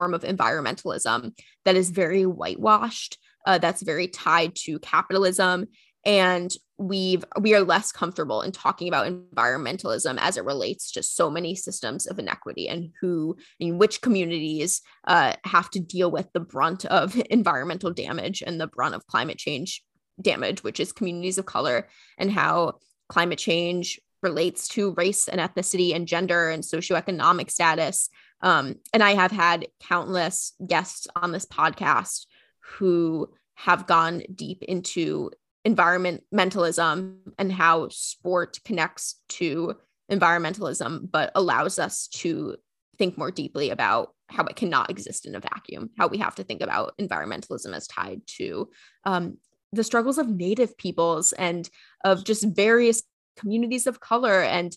of 0.00 0.22
environmentalism 0.22 1.38
that 1.64 1.76
is 1.76 1.90
very 1.90 2.26
whitewashed, 2.26 3.18
uh, 3.48 3.56
that's 3.56 3.82
very 3.82 4.06
tied 4.06 4.54
to 4.54 4.78
capitalism. 4.80 5.66
And 6.04 6.52
we've 6.76 7.24
we 7.40 7.54
are 7.54 7.64
less 7.64 7.90
comfortable 7.90 8.42
in 8.42 8.52
talking 8.52 8.86
about 8.86 9.10
environmentalism 9.10 10.16
as 10.20 10.36
it 10.36 10.44
relates 10.44 10.92
to 10.92 11.02
so 11.02 11.28
many 11.28 11.56
systems 11.56 12.06
of 12.06 12.20
inequity 12.20 12.68
and 12.68 12.92
who 13.00 13.36
and 13.58 13.80
which 13.80 14.00
communities 14.00 14.82
uh, 15.08 15.32
have 15.44 15.70
to 15.70 15.80
deal 15.80 16.10
with 16.10 16.28
the 16.32 16.40
brunt 16.40 16.84
of 16.84 17.20
environmental 17.30 17.90
damage 17.90 18.42
and 18.46 18.60
the 18.60 18.68
brunt 18.68 18.94
of 18.94 19.06
climate 19.06 19.38
change 19.38 19.82
damage, 20.20 20.62
which 20.62 20.78
is 20.78 20.92
communities 20.92 21.38
of 21.38 21.46
color, 21.46 21.88
and 22.18 22.30
how 22.30 22.74
climate 23.08 23.38
change 23.38 23.98
relates 24.22 24.68
to 24.68 24.94
race 24.94 25.26
and 25.26 25.40
ethnicity 25.40 25.94
and 25.94 26.06
gender 26.06 26.50
and 26.50 26.62
socioeconomic 26.62 27.50
status. 27.50 28.10
Um, 28.42 28.76
and 28.92 29.02
I 29.02 29.14
have 29.14 29.30
had 29.32 29.68
countless 29.80 30.52
guests 30.64 31.06
on 31.16 31.32
this 31.32 31.46
podcast 31.46 32.26
who 32.76 33.32
have 33.58 33.88
gone 33.88 34.22
deep 34.32 34.62
into 34.62 35.32
environmentalism 35.66 37.16
and 37.38 37.52
how 37.52 37.88
sport 37.88 38.60
connects 38.64 39.16
to 39.28 39.74
environmentalism, 40.10 41.10
but 41.10 41.32
allows 41.34 41.80
us 41.80 42.06
to 42.06 42.54
think 42.98 43.18
more 43.18 43.32
deeply 43.32 43.70
about 43.70 44.14
how 44.28 44.44
it 44.44 44.54
cannot 44.54 44.90
exist 44.90 45.26
in 45.26 45.34
a 45.34 45.40
vacuum, 45.40 45.90
how 45.98 46.06
we 46.06 46.18
have 46.18 46.36
to 46.36 46.44
think 46.44 46.62
about 46.62 46.94
environmentalism 47.00 47.74
as 47.74 47.88
tied 47.88 48.20
to 48.26 48.68
um, 49.04 49.38
the 49.72 49.82
struggles 49.82 50.18
of 50.18 50.28
Native 50.28 50.78
peoples 50.78 51.32
and 51.32 51.68
of 52.04 52.24
just 52.24 52.46
various 52.54 53.02
communities 53.36 53.88
of 53.88 53.98
color 53.98 54.40
and 54.40 54.76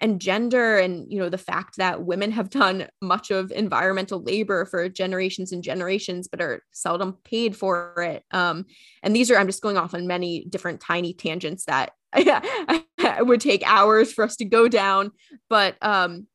and 0.00 0.20
gender 0.20 0.78
and 0.78 1.10
you 1.12 1.18
know 1.18 1.28
the 1.28 1.38
fact 1.38 1.76
that 1.76 2.04
women 2.04 2.30
have 2.30 2.50
done 2.50 2.88
much 3.02 3.30
of 3.30 3.52
environmental 3.52 4.22
labor 4.22 4.64
for 4.64 4.88
generations 4.88 5.52
and 5.52 5.62
generations 5.62 6.26
but 6.28 6.40
are 6.40 6.62
seldom 6.72 7.16
paid 7.24 7.56
for 7.56 7.94
it. 8.02 8.24
Um, 8.30 8.66
and 9.02 9.14
these 9.14 9.30
are 9.30 9.38
i'm 9.38 9.46
just 9.46 9.62
going 9.62 9.76
off 9.76 9.94
on 9.94 10.06
many 10.06 10.44
different 10.44 10.80
tiny 10.80 11.12
tangents 11.12 11.64
that 11.66 11.92
would 13.20 13.40
take 13.40 13.62
hours 13.64 14.12
for 14.12 14.24
us 14.24 14.36
to 14.36 14.44
go 14.44 14.68
down. 14.68 15.12
But 15.48 15.76
um, 15.82 16.26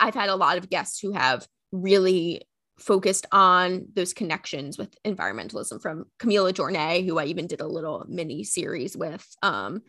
i've 0.00 0.14
had 0.14 0.28
a 0.28 0.36
lot 0.36 0.58
of 0.58 0.70
guests 0.70 0.98
who 1.00 1.12
have 1.12 1.46
really 1.72 2.42
focused 2.78 3.26
on 3.30 3.86
those 3.94 4.12
connections 4.12 4.78
with 4.78 4.96
environmentalism 5.04 5.80
from 5.80 6.06
Camila 6.18 6.52
Jornet, 6.52 7.06
who 7.06 7.18
I 7.18 7.26
even 7.26 7.46
did 7.46 7.60
a 7.60 7.66
little 7.66 8.04
mini 8.08 8.42
series 8.44 8.96
with, 8.96 9.24
um, 9.42 9.82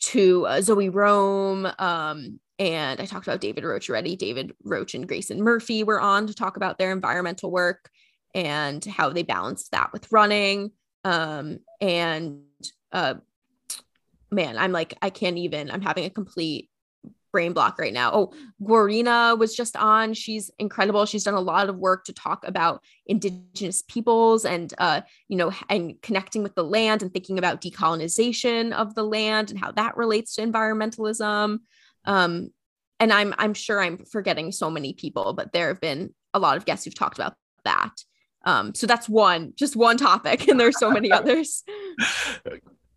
to 0.00 0.46
uh, 0.46 0.60
Zoe 0.60 0.88
Rom. 0.88 1.66
Um, 1.78 2.40
and 2.58 3.00
I 3.00 3.06
talked 3.06 3.26
about 3.26 3.40
David 3.40 3.64
Roche 3.64 3.90
already. 3.90 4.16
David 4.16 4.54
Roche 4.62 4.94
and 4.94 5.08
Grayson 5.08 5.42
Murphy 5.42 5.82
were 5.82 6.00
on 6.00 6.26
to 6.26 6.34
talk 6.34 6.56
about 6.56 6.78
their 6.78 6.92
environmental 6.92 7.50
work 7.50 7.90
and 8.34 8.84
how 8.84 9.10
they 9.10 9.22
balanced 9.22 9.72
that 9.72 9.92
with 9.92 10.10
running. 10.12 10.70
Um, 11.04 11.58
and 11.80 12.42
uh, 12.92 13.14
man, 14.30 14.56
I'm 14.58 14.72
like, 14.72 14.94
I 15.02 15.10
can't 15.10 15.38
even, 15.38 15.70
I'm 15.70 15.82
having 15.82 16.04
a 16.04 16.10
complete 16.10 16.70
brain 17.34 17.52
block 17.52 17.80
right 17.80 17.92
now. 17.92 18.12
Oh, 18.12 18.32
Guarina 18.62 19.36
was 19.36 19.56
just 19.56 19.76
on. 19.76 20.14
She's 20.14 20.52
incredible. 20.60 21.04
She's 21.04 21.24
done 21.24 21.34
a 21.34 21.40
lot 21.40 21.68
of 21.68 21.76
work 21.76 22.04
to 22.04 22.12
talk 22.12 22.46
about 22.46 22.80
indigenous 23.06 23.82
peoples 23.82 24.44
and 24.44 24.72
uh, 24.78 25.00
you 25.26 25.36
know, 25.36 25.52
and 25.68 26.00
connecting 26.00 26.44
with 26.44 26.54
the 26.54 26.62
land 26.62 27.02
and 27.02 27.12
thinking 27.12 27.36
about 27.36 27.60
decolonization 27.60 28.72
of 28.72 28.94
the 28.94 29.02
land 29.02 29.50
and 29.50 29.58
how 29.58 29.72
that 29.72 29.96
relates 29.96 30.36
to 30.36 30.42
environmentalism. 30.42 31.58
Um, 32.04 32.50
and 33.00 33.12
I'm 33.12 33.34
I'm 33.36 33.52
sure 33.52 33.82
I'm 33.82 33.98
forgetting 33.98 34.52
so 34.52 34.70
many 34.70 34.92
people, 34.92 35.32
but 35.32 35.52
there 35.52 35.66
have 35.66 35.80
been 35.80 36.14
a 36.34 36.38
lot 36.38 36.56
of 36.56 36.64
guests 36.64 36.84
who've 36.84 36.94
talked 36.94 37.18
about 37.18 37.34
that. 37.64 37.96
Um, 38.46 38.76
so 38.76 38.86
that's 38.86 39.08
one, 39.08 39.54
just 39.56 39.74
one 39.74 39.96
topic, 39.96 40.46
and 40.46 40.60
there's 40.60 40.78
so 40.78 40.92
many 40.92 41.10
others. 41.18 41.64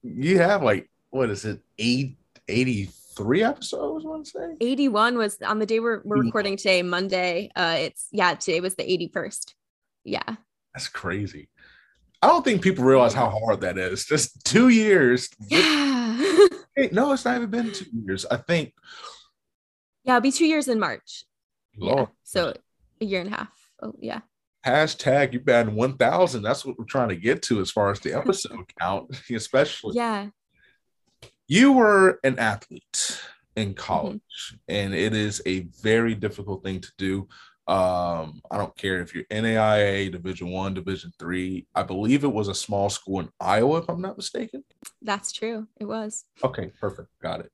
You 0.04 0.38
have 0.38 0.62
like 0.62 0.92
what 1.10 1.32
is 1.32 1.44
it, 1.44 1.60
eight, 1.80 2.18
80 2.48 2.92
three 3.18 3.44
episodes, 3.44 4.06
I 4.06 4.10
want 4.10 4.26
to 4.26 4.32
say. 4.32 4.56
81 4.62 5.18
was 5.18 5.42
on 5.42 5.60
the 5.60 5.66
day 5.66 5.80
we're, 5.80 6.02
we're 6.06 6.22
recording 6.22 6.56
today, 6.56 6.84
Monday. 6.84 7.52
Uh 7.56 7.76
it's 7.80 8.08
yeah, 8.12 8.36
today 8.36 8.62
was 8.62 8.76
the 8.76 8.84
81st. 8.84 9.54
Yeah. 10.06 10.36
That's 10.74 10.88
crazy. 10.88 11.50
I 12.22 12.28
don't 12.28 12.44
think 12.44 12.62
people 12.62 12.86
realize 12.86 13.14
how 13.14 13.30
hard 13.30 13.62
that 13.62 13.78
is. 13.78 14.06
Just 14.06 14.46
two 14.46 14.70
years. 14.70 15.30
Yeah. 15.50 16.18
no, 16.92 17.12
it's 17.12 17.26
not 17.26 17.38
even 17.38 17.50
been 17.50 17.72
two 17.72 17.86
years. 18.06 18.26
I 18.26 18.38
think. 18.38 18.74
Yeah, 20.04 20.14
it'll 20.18 20.22
be 20.22 20.32
two 20.32 20.48
years 20.48 20.68
in 20.68 20.80
March. 20.80 21.26
Lord. 21.76 22.00
Yeah. 22.00 22.06
So 22.24 22.54
a 23.02 23.06
year 23.06 23.22
and 23.22 23.34
a 23.34 23.38
half. 23.38 23.72
Oh, 23.82 23.94
yeah. 24.00 24.22
Hashtag 24.66 25.34
you've 25.34 25.46
been 25.46 25.76
1000. 25.76 26.42
That's 26.42 26.66
what 26.66 26.78
we're 26.78 26.86
trying 26.86 27.10
to 27.10 27.16
get 27.16 27.42
to 27.44 27.62
as 27.62 27.72
far 27.72 27.92
as 27.92 28.00
the 28.00 28.14
episode 28.14 28.66
count, 28.80 29.22
especially. 29.32 29.96
Yeah 29.96 30.30
you 31.48 31.72
were 31.72 32.20
an 32.24 32.38
athlete 32.40 33.22
in 33.56 33.70
mm-hmm. 33.70 33.74
college 33.74 34.22
mm-hmm. 34.48 34.56
and 34.68 34.94
it 34.94 35.14
is 35.14 35.42
a 35.46 35.62
very 35.82 36.16
difficult 36.16 36.64
thing 36.64 36.82
to 36.82 36.92
do. 36.98 37.28
Um, 37.70 38.40
i 38.50 38.58
don't 38.58 38.78
care 38.78 39.02
if 39.02 39.14
you're 39.14 39.26
naia 39.26 40.10
division 40.10 40.52
one 40.52 40.74
division 40.74 41.12
three. 41.20 41.68
I 41.76 41.84
believe 41.84 42.24
it 42.24 42.32
was 42.32 42.48
a 42.48 42.56
small 42.56 42.90
school 42.90 43.20
in 43.20 43.30
iowa 43.42 43.80
if 43.80 43.90
i'm 43.90 44.02
not 44.02 44.16
mistaken. 44.16 44.64
That's 45.02 45.34
true. 45.34 45.68
It 45.76 45.86
was. 45.86 46.24
Okay 46.44 46.72
perfect. 46.80 47.10
Got 47.22 47.42
it. 47.42 47.52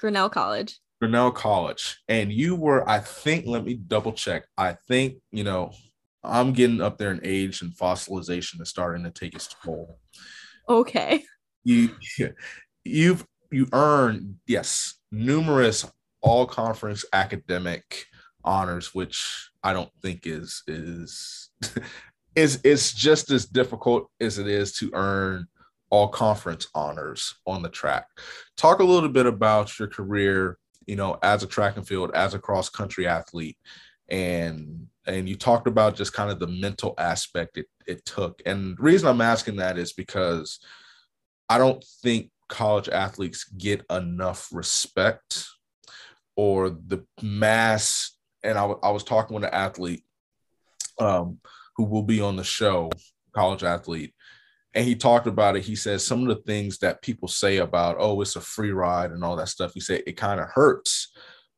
Grinnell 0.00 0.30
college. 0.30 0.80
Grinnell 1.00 1.30
college. 1.30 2.02
And 2.08 2.32
you 2.32 2.56
were 2.56 2.88
i 2.88 2.98
think 2.98 3.46
let 3.46 3.64
me 3.64 3.74
double 3.74 4.12
check. 4.12 4.46
I 4.58 4.76
think 4.88 5.18
you 5.30 5.44
know 5.44 5.70
i'm 6.24 6.52
getting 6.52 6.80
up 6.80 6.98
there 6.98 7.12
in 7.12 7.20
age 7.22 7.62
and 7.62 7.72
fossilization 7.72 8.60
is 8.60 8.68
starting 8.68 9.04
to 9.04 9.12
take 9.12 9.34
its 9.36 9.54
toll. 9.62 10.00
Okay. 10.68 11.22
You 11.62 11.90
you've 12.86 13.24
you 13.50 13.68
earned 13.72 14.36
yes 14.46 14.94
numerous 15.12 15.90
all 16.20 16.46
conference 16.46 17.04
academic 17.12 18.06
honors 18.44 18.94
which 18.94 19.50
i 19.62 19.72
don't 19.72 19.90
think 20.02 20.26
is 20.26 20.62
is 20.66 21.50
is 22.36 22.60
it's 22.64 22.92
just 22.92 23.30
as 23.30 23.46
difficult 23.46 24.10
as 24.20 24.38
it 24.38 24.46
is 24.46 24.72
to 24.72 24.90
earn 24.94 25.46
all 25.90 26.08
conference 26.08 26.66
honors 26.74 27.36
on 27.46 27.62
the 27.62 27.68
track. 27.68 28.06
Talk 28.56 28.80
a 28.80 28.84
little 28.84 29.08
bit 29.08 29.26
about 29.26 29.78
your 29.78 29.88
career 29.88 30.58
you 30.86 30.96
know 30.96 31.18
as 31.22 31.42
a 31.42 31.46
track 31.46 31.76
and 31.76 31.86
field 31.86 32.12
as 32.14 32.34
a 32.34 32.38
cross 32.38 32.68
country 32.68 33.08
athlete 33.08 33.58
and 34.08 34.86
and 35.06 35.28
you 35.28 35.34
talked 35.34 35.66
about 35.66 35.96
just 35.96 36.12
kind 36.12 36.30
of 36.30 36.38
the 36.38 36.46
mental 36.46 36.94
aspect 36.98 37.58
it, 37.58 37.66
it 37.86 38.04
took. 38.04 38.40
And 38.46 38.76
the 38.76 38.82
reason 38.82 39.08
i'm 39.08 39.20
asking 39.20 39.56
that 39.56 39.78
is 39.78 39.92
because 39.92 40.60
i 41.48 41.58
don't 41.58 41.84
think 42.02 42.30
college 42.48 42.88
athletes 42.88 43.44
get 43.44 43.84
enough 43.90 44.48
respect 44.52 45.46
or 46.36 46.70
the 46.70 47.04
mass. 47.22 48.12
And 48.42 48.56
I, 48.58 48.64
I 48.82 48.90
was 48.90 49.04
talking 49.04 49.34
with 49.34 49.44
an 49.44 49.54
athlete 49.54 50.04
um, 50.98 51.38
who 51.76 51.84
will 51.84 52.02
be 52.02 52.20
on 52.20 52.36
the 52.36 52.44
show, 52.44 52.90
college 53.34 53.64
athlete, 53.64 54.14
and 54.74 54.84
he 54.84 54.94
talked 54.94 55.26
about 55.26 55.56
it. 55.56 55.64
He 55.64 55.74
says 55.74 56.04
some 56.04 56.22
of 56.22 56.28
the 56.28 56.42
things 56.42 56.78
that 56.78 57.00
people 57.00 57.28
say 57.28 57.58
about, 57.58 57.96
oh, 57.98 58.20
it's 58.20 58.36
a 58.36 58.40
free 58.42 58.72
ride 58.72 59.10
and 59.10 59.24
all 59.24 59.36
that 59.36 59.48
stuff. 59.48 59.72
He 59.72 59.80
said 59.80 60.02
it 60.06 60.18
kind 60.18 60.38
of 60.38 60.48
hurts 60.48 61.12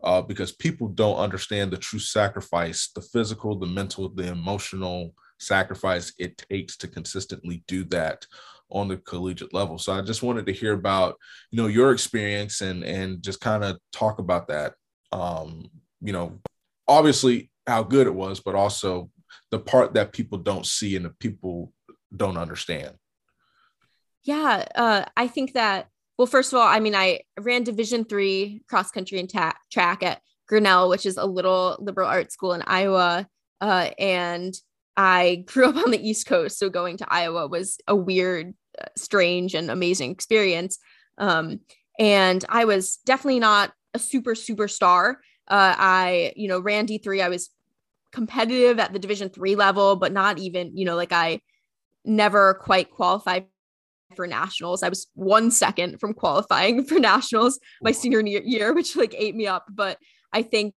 uh, 0.04 0.22
because 0.22 0.52
people 0.52 0.86
don't 0.86 1.16
understand 1.16 1.72
the 1.72 1.76
true 1.76 1.98
sacrifice, 1.98 2.90
the 2.94 3.02
physical, 3.02 3.58
the 3.58 3.66
mental, 3.66 4.08
the 4.08 4.28
emotional 4.28 5.14
sacrifice 5.40 6.12
it 6.18 6.38
takes 6.50 6.76
to 6.76 6.88
consistently 6.88 7.64
do 7.66 7.84
that 7.84 8.24
on 8.70 8.88
the 8.88 8.96
collegiate 8.98 9.54
level. 9.54 9.78
So 9.78 9.92
I 9.92 10.00
just 10.02 10.22
wanted 10.22 10.46
to 10.46 10.52
hear 10.52 10.72
about, 10.72 11.16
you 11.50 11.56
know, 11.56 11.68
your 11.68 11.92
experience 11.92 12.60
and 12.60 12.84
and 12.84 13.22
just 13.22 13.40
kind 13.40 13.64
of 13.64 13.78
talk 13.92 14.18
about 14.18 14.48
that. 14.48 14.74
Um, 15.12 15.70
you 16.00 16.12
know, 16.12 16.38
obviously 16.86 17.50
how 17.66 17.82
good 17.82 18.06
it 18.06 18.14
was, 18.14 18.40
but 18.40 18.54
also 18.54 19.10
the 19.50 19.58
part 19.58 19.94
that 19.94 20.12
people 20.12 20.38
don't 20.38 20.66
see 20.66 20.96
and 20.96 21.04
the 21.04 21.10
people 21.10 21.72
don't 22.14 22.36
understand. 22.36 22.94
Yeah, 24.24 24.64
uh, 24.74 25.04
I 25.16 25.28
think 25.28 25.54
that. 25.54 25.88
Well, 26.18 26.26
first 26.26 26.52
of 26.52 26.58
all, 26.58 26.66
I 26.66 26.80
mean, 26.80 26.96
I 26.96 27.20
ran 27.38 27.62
Division 27.62 28.04
three 28.04 28.62
cross 28.68 28.90
country 28.90 29.20
and 29.20 29.30
ta- 29.30 29.56
track 29.70 30.02
at 30.02 30.20
Grinnell, 30.48 30.88
which 30.88 31.06
is 31.06 31.16
a 31.16 31.24
little 31.24 31.76
liberal 31.78 32.08
arts 32.08 32.34
school 32.34 32.54
in 32.54 32.62
Iowa, 32.62 33.28
uh, 33.60 33.90
and 33.98 34.54
I 34.96 35.44
grew 35.46 35.68
up 35.68 35.76
on 35.76 35.92
the 35.92 36.08
East 36.08 36.26
Coast, 36.26 36.58
so 36.58 36.68
going 36.68 36.96
to 36.98 37.06
Iowa 37.08 37.46
was 37.46 37.78
a 37.86 37.94
weird, 37.94 38.54
strange, 38.96 39.54
and 39.54 39.70
amazing 39.70 40.10
experience. 40.10 40.78
Um, 41.18 41.60
and 41.98 42.44
I 42.48 42.64
was 42.64 42.98
definitely 43.04 43.40
not 43.40 43.72
a 43.94 43.98
super 43.98 44.34
superstar. 44.34 45.14
Uh, 45.48 45.74
I, 45.76 46.32
you 46.36 46.48
know, 46.48 46.60
ran 46.60 46.86
D3. 46.86 47.22
I 47.22 47.28
was 47.28 47.50
competitive 48.12 48.78
at 48.78 48.92
the 48.92 48.98
Division 48.98 49.28
three 49.28 49.56
level, 49.56 49.96
but 49.96 50.12
not 50.12 50.38
even, 50.38 50.76
you 50.76 50.84
know, 50.84 50.96
like 50.96 51.12
I 51.12 51.40
never 52.04 52.54
quite 52.54 52.90
qualified 52.90 53.46
for 54.14 54.26
nationals. 54.26 54.82
I 54.82 54.88
was 54.88 55.06
one 55.14 55.50
second 55.50 56.00
from 56.00 56.14
qualifying 56.14 56.84
for 56.86 56.98
nationals 56.98 57.58
my 57.82 57.92
senior 57.92 58.20
year, 58.20 58.74
which 58.74 58.96
like 58.96 59.14
ate 59.16 59.34
me 59.34 59.46
up. 59.46 59.66
But 59.70 59.98
I 60.32 60.42
think, 60.42 60.74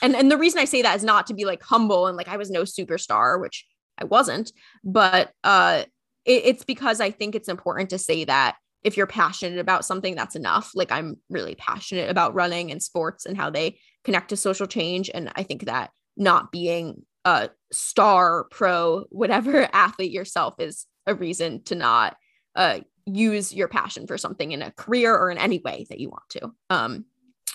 and 0.00 0.14
and 0.14 0.30
the 0.30 0.38
reason 0.38 0.60
I 0.60 0.64
say 0.64 0.82
that 0.82 0.96
is 0.96 1.04
not 1.04 1.26
to 1.28 1.34
be 1.34 1.44
like 1.44 1.62
humble 1.62 2.06
and 2.06 2.16
like 2.16 2.28
I 2.28 2.36
was 2.36 2.50
no 2.50 2.62
superstar, 2.62 3.40
which 3.40 3.66
I 3.98 4.04
wasn't, 4.04 4.52
but 4.84 5.32
uh, 5.44 5.84
it, 6.24 6.42
it's 6.44 6.64
because 6.64 7.00
I 7.00 7.10
think 7.10 7.34
it's 7.34 7.48
important 7.48 7.90
to 7.90 7.98
say 7.98 8.24
that 8.24 8.56
if 8.82 8.96
you're 8.96 9.06
passionate 9.06 9.58
about 9.58 9.84
something, 9.84 10.14
that's 10.14 10.34
enough. 10.34 10.72
Like 10.74 10.90
I'm 10.90 11.16
really 11.30 11.54
passionate 11.54 12.10
about 12.10 12.34
running 12.34 12.70
and 12.70 12.82
sports 12.82 13.26
and 13.26 13.36
how 13.36 13.50
they 13.50 13.78
connect 14.04 14.30
to 14.30 14.36
social 14.36 14.66
change, 14.66 15.10
and 15.12 15.30
I 15.36 15.42
think 15.42 15.66
that 15.66 15.90
not 16.16 16.52
being 16.52 17.04
a 17.24 17.50
star 17.70 18.44
pro 18.50 19.04
whatever 19.10 19.68
athlete 19.72 20.12
yourself 20.12 20.54
is 20.58 20.86
a 21.06 21.14
reason 21.14 21.62
to 21.64 21.74
not 21.74 22.16
uh, 22.56 22.80
use 23.06 23.52
your 23.52 23.68
passion 23.68 24.06
for 24.06 24.18
something 24.18 24.52
in 24.52 24.62
a 24.62 24.72
career 24.72 25.16
or 25.16 25.30
in 25.30 25.38
any 25.38 25.60
way 25.64 25.86
that 25.88 26.00
you 26.00 26.10
want 26.10 26.28
to. 26.30 26.52
Um, 26.70 27.04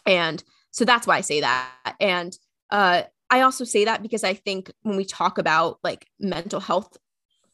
and 0.05 0.43
so 0.71 0.85
that's 0.85 1.07
why 1.07 1.17
i 1.17 1.21
say 1.21 1.41
that. 1.41 1.95
And 1.99 2.37
uh, 2.71 3.03
i 3.29 3.41
also 3.41 3.63
say 3.63 3.85
that 3.85 4.01
because 4.01 4.23
i 4.23 4.33
think 4.33 4.71
when 4.83 4.97
we 4.97 5.05
talk 5.05 5.37
about 5.37 5.79
like 5.83 6.07
mental 6.19 6.59
health 6.59 6.97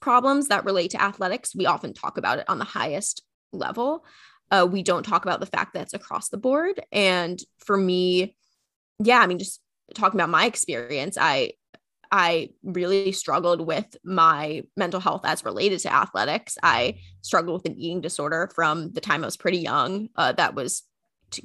problems 0.03 0.49
that 0.49 0.65
relate 0.65 0.91
to 0.91 1.01
athletics 1.01 1.55
we 1.55 1.65
often 1.65 1.93
talk 1.93 2.17
about 2.17 2.39
it 2.39 2.49
on 2.49 2.59
the 2.59 2.65
highest 2.65 3.23
level 3.51 4.05
uh, 4.51 4.67
we 4.69 4.83
don't 4.83 5.05
talk 5.05 5.23
about 5.23 5.39
the 5.39 5.45
fact 5.45 5.73
that 5.73 5.83
it's 5.83 5.93
across 5.93 6.29
the 6.29 6.37
board 6.37 6.81
and 6.91 7.41
for 7.59 7.77
me 7.77 8.35
yeah 8.99 9.19
i 9.19 9.27
mean 9.27 9.39
just 9.39 9.63
talking 9.93 10.19
about 10.19 10.29
my 10.29 10.45
experience, 10.45 11.17
I 11.19 11.53
I 12.11 12.49
really 12.61 13.11
struggled 13.11 13.65
with 13.65 13.97
my 14.03 14.61
mental 14.77 14.99
health 14.99 15.21
as 15.23 15.43
related 15.43 15.79
to 15.79 15.93
athletics. 15.93 16.59
I 16.61 16.99
struggled 17.21 17.63
with 17.63 17.71
an 17.71 17.79
eating 17.79 18.01
disorder 18.01 18.51
from 18.53 18.91
the 18.91 19.01
time 19.01 19.23
I 19.23 19.27
was 19.27 19.37
pretty 19.37 19.57
young. 19.57 20.09
Uh, 20.15 20.31
that 20.33 20.53
was 20.53 20.83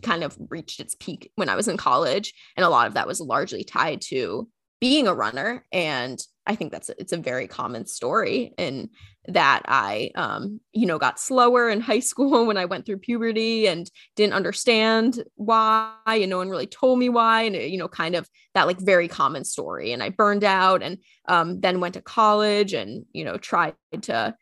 kind 0.03 0.23
of 0.23 0.37
reached 0.51 0.81
its 0.81 0.95
peak 0.95 1.33
when 1.37 1.49
I 1.49 1.57
was 1.57 1.69
in 1.69 1.79
college, 1.79 2.35
and 2.57 2.67
a 2.67 2.69
lot 2.69 2.87
of 2.87 2.95
that 2.95 3.07
was 3.07 3.21
largely 3.21 3.65
tied 3.65 4.03
to 4.03 4.49
being 4.81 5.09
a 5.09 5.15
runner 5.15 5.65
and 5.73 6.21
i 6.49 6.55
think 6.55 6.73
that's 6.73 6.89
it's 6.99 7.13
a 7.13 7.19
very 7.19 7.47
common 7.47 7.87
story 7.87 8.53
in 8.59 8.89
that 9.27 9.63
i 9.69 10.11
um 10.17 10.61
you 10.73 10.87
know 10.87 10.99
got 10.99 11.21
slower 11.21 11.69
in 11.69 11.81
high 11.81 12.01
school 12.11 12.47
when 12.47 12.57
i 12.57 12.65
went 12.65 12.85
through 12.85 12.99
puberty 12.99 13.69
and 13.69 13.91
didn't 14.17 14.33
understand 14.33 15.23
why 15.37 15.93
and 16.07 16.31
no 16.31 16.39
one 16.39 16.49
really 16.49 16.67
told 16.67 16.99
me 16.99 17.09
why 17.09 17.43
and 17.43 17.55
you 17.55 17.79
know 17.79 17.89
kind 17.89 18.17
of 18.17 18.29
that 18.55 18.67
like 18.67 18.79
very 18.81 19.07
common 19.07 19.45
story 19.45 19.93
and 19.93 20.03
i 20.03 20.09
burned 20.09 20.45
out 20.45 20.83
and 20.83 20.99
um 21.29 21.61
then 21.61 21.81
went 21.81 21.95
to 21.95 22.03
college 22.03 22.73
and 22.73 23.05
you 23.13 23.25
know 23.25 23.37
tried 23.37 23.75
to 24.03 24.35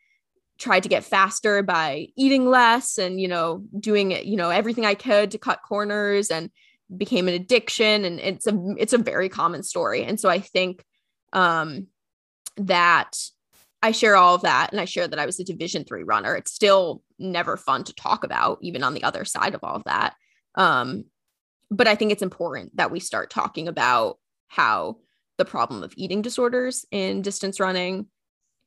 tried 0.57 0.83
to 0.83 0.89
get 0.89 1.03
faster 1.03 1.61
by 1.61 2.07
eating 2.15 2.47
less 2.47 2.97
and 2.97 3.21
you 3.21 3.27
know 3.27 3.63
doing 3.79 4.11
you 4.11 4.37
know 4.37 4.49
everything 4.49 4.85
i 4.85 4.95
could 4.95 5.31
to 5.31 5.37
cut 5.37 5.59
corners 5.67 6.31
and 6.31 6.49
became 6.95 7.27
an 7.27 7.33
addiction 7.33 8.05
and 8.05 8.19
it's 8.19 8.47
a 8.47 8.75
it's 8.77 8.93
a 8.93 8.97
very 8.97 9.29
common 9.29 9.61
story 9.61 10.03
and 10.03 10.19
so 10.19 10.29
i 10.29 10.39
think 10.39 10.83
um 11.33 11.87
that 12.57 13.17
i 13.81 13.91
share 13.91 14.15
all 14.15 14.35
of 14.35 14.41
that 14.41 14.71
and 14.71 14.81
i 14.81 14.85
share 14.85 15.07
that 15.07 15.19
i 15.19 15.25
was 15.25 15.39
a 15.39 15.43
division 15.43 15.83
3 15.83 16.03
runner. 16.03 16.35
It's 16.35 16.53
still 16.53 17.03
never 17.19 17.57
fun 17.57 17.83
to 17.85 17.93
talk 17.95 18.23
about 18.23 18.59
even 18.61 18.83
on 18.83 18.93
the 18.93 19.03
other 19.03 19.25
side 19.25 19.55
of 19.55 19.63
all 19.63 19.75
of 19.75 19.83
that. 19.85 20.15
Um 20.55 21.05
but 21.69 21.87
i 21.87 21.95
think 21.95 22.11
it's 22.11 22.21
important 22.21 22.75
that 22.77 22.91
we 22.91 22.99
start 22.99 23.29
talking 23.29 23.67
about 23.67 24.17
how 24.47 24.97
the 25.37 25.45
problem 25.45 25.83
of 25.83 25.93
eating 25.97 26.21
disorders 26.21 26.85
in 26.91 27.21
distance 27.21 27.59
running 27.59 28.07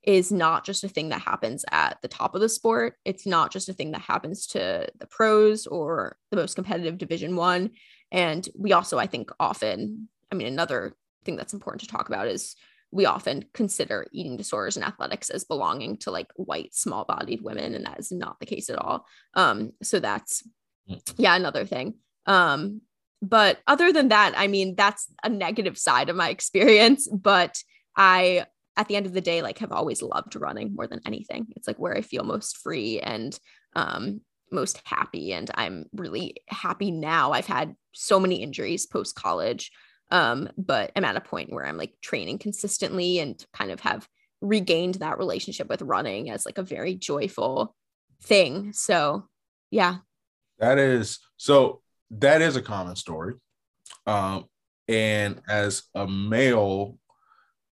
is 0.03 0.33
not 0.33 0.65
just 0.65 0.85
a 0.85 0.89
thing 0.89 1.11
that 1.11 1.21
happens 1.21 1.65
at 1.71 1.99
the 2.01 2.09
top 2.09 2.35
of 2.35 2.41
the 2.41 2.49
sport. 2.49 2.95
It's 3.05 3.27
not 3.27 3.53
just 3.53 3.69
a 3.69 3.75
thing 3.75 3.91
that 3.91 4.01
happens 4.01 4.47
to 4.49 4.89
the 4.99 5.07
pros 5.07 5.67
or 5.67 6.17
the 6.31 6.37
most 6.37 6.55
competitive 6.55 6.97
division 6.97 7.37
1 7.37 7.71
and 8.13 8.49
we 8.59 8.73
also, 8.73 8.99
I 8.99 9.07
think, 9.07 9.31
often, 9.39 10.09
I 10.31 10.35
mean, 10.35 10.49
another 10.49 10.95
thing 11.25 11.37
that's 11.37 11.55
important 11.55 11.83
to 11.83 11.87
talk 11.87 12.09
about 12.09 12.27
is 12.27 12.57
we 12.91 13.07
often 13.07 13.45
consider 13.55 14.07
eating 14.13 14.37
disorders 14.37 14.77
and 14.77 14.85
athletics 14.85 15.31
as 15.31 15.45
belonging 15.45 15.97
to 15.99 16.11
like 16.11 16.29
white, 16.35 16.75
small 16.75 17.05
bodied 17.05 17.43
women. 17.43 17.75
And 17.75 17.87
that 17.87 17.99
is 17.99 18.11
not 18.11 18.39
the 18.41 18.47
case 18.47 18.69
at 18.69 18.79
all. 18.79 19.07
Um, 19.35 19.73
so 19.83 20.01
that's, 20.01 20.43
mm. 20.91 21.01
yeah, 21.17 21.37
another 21.37 21.65
thing. 21.65 21.95
Um, 22.27 22.81
but 23.23 23.59
other 23.67 23.93
than 23.93 24.09
that, 24.09 24.35
I 24.37 24.47
mean, 24.47 24.75
that's 24.75 25.07
a 25.23 25.29
negative 25.29 25.79
side 25.79 26.09
of 26.09 26.17
my 26.17 26.31
experience. 26.31 27.09
But 27.09 27.63
I, 27.97 28.47
at 28.77 28.89
the 28.89 28.97
end 28.97 29.07
of 29.07 29.13
the 29.13 29.21
day, 29.21 29.43
like 29.43 29.59
have 29.59 29.73
always 29.73 30.03
loved 30.03 30.37
running 30.37 30.75
more 30.75 30.87
than 30.87 31.01
anything. 31.07 31.49
It's 31.57 31.69
like 31.69 31.79
where 31.79 31.97
I 31.97 32.01
feel 32.01 32.25
most 32.25 32.57
free 32.57 33.01
and 33.01 33.39
um, 33.77 34.23
most 34.53 34.81
happy 34.85 35.33
and 35.33 35.51
i'm 35.55 35.87
really 35.93 36.35
happy 36.49 36.91
now 36.91 37.33
i've 37.33 37.47
had 37.47 37.75
so 37.93 38.19
many 38.19 38.43
injuries 38.43 38.87
post 38.87 39.15
college 39.15 39.71
um, 40.11 40.49
but 40.57 40.91
i'm 40.97 41.05
at 41.05 41.17
a 41.17 41.21
point 41.21 41.53
where 41.53 41.67
i'm 41.67 41.77
like 41.77 41.93
training 42.01 42.39
consistently 42.39 43.19
and 43.19 43.45
kind 43.53 43.71
of 43.71 43.81
have 43.81 44.09
regained 44.41 44.97
that 44.97 45.19
relationship 45.19 45.69
with 45.69 45.83
running 45.83 46.31
as 46.31 46.47
like 46.47 46.59
a 46.59 46.63
very 46.63 46.95
joyful 46.95 47.75
thing 48.23 48.73
so 48.73 49.25
yeah 49.71 49.97
that 50.59 50.79
is 50.79 51.19
so 51.37 51.81
that 52.11 52.43
is 52.43 52.57
a 52.57 52.63
common 52.63 52.97
story 52.97 53.35
um, 54.07 54.45
and 54.89 55.41
as 55.49 55.85
a 55.95 56.07
male 56.07 56.97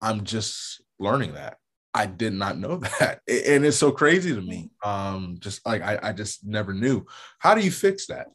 i'm 0.01 0.23
just 0.23 0.81
learning 0.99 1.33
that 1.33 1.57
I 1.93 2.05
did 2.05 2.33
not 2.33 2.57
know 2.57 2.77
that. 2.99 3.21
And 3.27 3.65
it's 3.65 3.77
so 3.77 3.91
crazy 3.91 4.33
to 4.33 4.41
me. 4.41 4.71
Um, 4.83 5.37
just 5.39 5.65
like 5.65 5.81
I, 5.81 5.99
I 6.01 6.11
just 6.13 6.45
never 6.45 6.73
knew. 6.73 7.05
How 7.39 7.55
do 7.55 7.61
you 7.61 7.71
fix 7.71 8.07
that? 8.07 8.27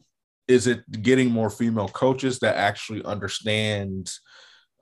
Is 0.48 0.66
it 0.66 0.80
getting 1.02 1.30
more 1.30 1.50
female 1.50 1.88
coaches 1.88 2.38
that 2.40 2.56
actually 2.56 3.04
understand 3.04 4.10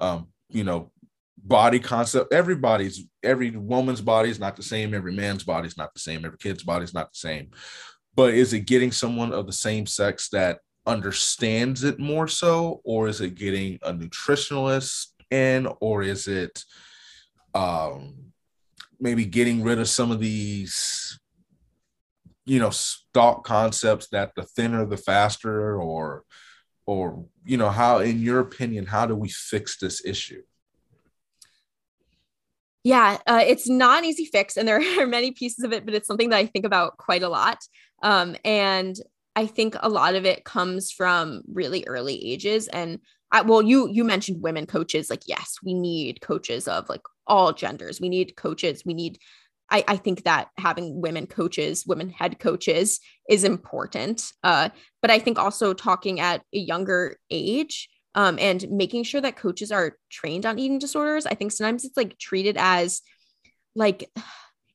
um, 0.01 0.29
you 0.49 0.65
know, 0.65 0.91
body 1.39 1.81
concept? 1.81 2.33
Everybody's 2.33 3.07
every 3.23 3.51
woman's 3.51 4.01
body 4.01 4.31
is 4.31 4.41
not 4.41 4.57
the 4.57 4.63
same, 4.63 4.95
every 4.95 5.13
man's 5.13 5.45
body 5.45 5.67
is 5.67 5.77
not 5.77 5.93
the 5.95 6.01
same, 6.01 6.25
every 6.25 6.39
kid's 6.39 6.63
body 6.63 6.85
is 6.85 6.95
not 6.95 7.13
the 7.13 7.19
same. 7.19 7.51
But 8.15 8.35
is 8.35 8.53
it 8.53 8.61
getting 8.61 8.93
someone 8.93 9.33
of 9.33 9.47
the 9.47 9.53
same 9.53 9.87
sex 9.87 10.29
that 10.31 10.61
understands 10.87 11.83
it 11.83 11.99
more 11.99 12.29
so, 12.29 12.81
or 12.85 13.09
is 13.09 13.21
it 13.21 13.35
getting 13.35 13.79
a 13.83 13.93
nutritionalist 13.93 15.09
in, 15.31 15.67
or 15.81 16.03
is 16.03 16.29
it 16.29 16.63
um 17.55 18.15
maybe 19.01 19.25
getting 19.25 19.63
rid 19.63 19.79
of 19.79 19.89
some 19.89 20.11
of 20.11 20.21
these 20.21 21.19
you 22.45 22.59
know 22.59 22.71
stock 22.71 23.45
concepts 23.45 24.09
that 24.09 24.35
the 24.35 24.43
thinner 24.43 24.87
the 24.87 24.97
faster 24.97 25.81
or 25.81 26.25
or 26.87 27.25
you 27.45 27.57
know 27.57 27.71
how 27.71 27.99
in 27.99 28.21
your 28.21 28.41
opinion 28.41 28.87
how 28.87 29.07
do 29.07 29.15
we 29.15 29.29
fix 29.29 29.79
this 29.79 30.05
issue 30.05 30.43
yeah 32.83 33.19
uh, 33.27 33.43
it's 33.45 33.69
not 33.69 33.99
an 33.99 34.05
easy 34.05 34.27
fix 34.27 34.57
and 34.57 34.69
there 34.69 34.83
are 35.01 35.07
many 35.07 35.31
pieces 35.31 35.65
of 35.65 35.73
it 35.73 35.85
but 35.85 35.95
it's 35.95 36.07
something 36.07 36.31
that 36.31 36.39
i 36.39 36.47
think 36.47 36.65
about 36.65 36.97
quite 36.99 37.23
a 37.23 37.29
lot 37.29 37.59
um, 38.03 38.37
and 38.45 38.97
i 39.37 39.47
think 39.47 39.75
a 39.81 39.89
lot 39.89 40.15
of 40.15 40.27
it 40.27 40.45
comes 40.45 40.91
from 40.93 41.43
really 41.49 41.85
early 41.87 42.25
ages 42.25 42.69
and 42.69 42.99
I, 43.33 43.41
well 43.41 43.63
you 43.63 43.89
you 43.89 44.05
mentioned 44.05 44.43
women 44.43 44.67
coaches 44.67 45.09
like 45.11 45.23
yes 45.27 45.57
we 45.63 45.75
need 45.75 46.21
coaches 46.21 46.69
of 46.69 46.89
like 46.89 47.01
all 47.27 47.53
genders. 47.53 48.01
We 48.01 48.09
need 48.09 48.37
coaches. 48.37 48.83
We 48.85 48.95
need, 48.95 49.19
I, 49.71 49.85
I 49.89 49.97
think 49.97 50.25
that 50.25 50.49
having 50.59 51.01
women 51.01 51.27
coaches, 51.27 51.85
women 51.87 52.11
head 52.11 52.39
coaches 52.39 53.01
is 53.29 53.45
important. 53.45 54.31
Uh, 54.43 54.69
but 55.01 55.11
I 55.11 55.19
think 55.19 55.39
also 55.39 55.75
talking 55.75 56.21
at 56.21 56.43
a 56.53 56.59
younger 56.59 57.17
age 57.31 57.89
um, 58.15 58.39
and 58.39 58.65
making 58.71 59.05
sure 59.05 59.21
that 59.21 59.37
coaches 59.37 59.73
are 59.73 59.97
trained 60.11 60.47
on 60.47 60.59
eating 60.59 60.79
disorders. 60.79 61.27
I 61.27 61.35
think 61.35 61.53
sometimes 61.53 61.85
it's 61.85 61.97
like 61.97 62.19
treated 62.19 62.57
as 62.59 63.01
like 63.75 64.11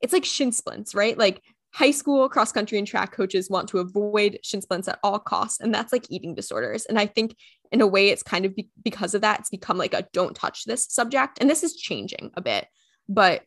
it's 0.01 0.13
like 0.13 0.25
shin 0.25 0.51
splints, 0.51 0.95
right? 0.95 1.17
Like 1.17 1.41
high 1.73 1.91
school 1.91 2.27
cross 2.29 2.51
country 2.51 2.77
and 2.77 2.87
track 2.87 3.11
coaches 3.11 3.49
want 3.49 3.69
to 3.69 3.79
avoid 3.79 4.39
shin 4.43 4.61
splints 4.61 4.87
at 4.87 4.99
all 5.03 5.19
costs 5.19 5.59
and 5.59 5.73
that's 5.73 5.93
like 5.93 6.05
eating 6.09 6.33
disorders 6.33 6.85
and 6.87 6.97
i 6.97 7.05
think 7.05 7.35
in 7.71 7.79
a 7.79 7.87
way 7.87 8.09
it's 8.09 8.23
kind 8.23 8.43
of 8.43 8.55
be- 8.55 8.69
because 8.83 9.13
of 9.13 9.21
that 9.21 9.39
it's 9.39 9.51
become 9.51 9.77
like 9.77 9.93
a 9.93 10.07
don't 10.11 10.35
touch 10.35 10.65
this 10.65 10.87
subject 10.89 11.37
and 11.39 11.47
this 11.49 11.61
is 11.63 11.75
changing 11.75 12.31
a 12.35 12.41
bit 12.41 12.65
but 13.07 13.43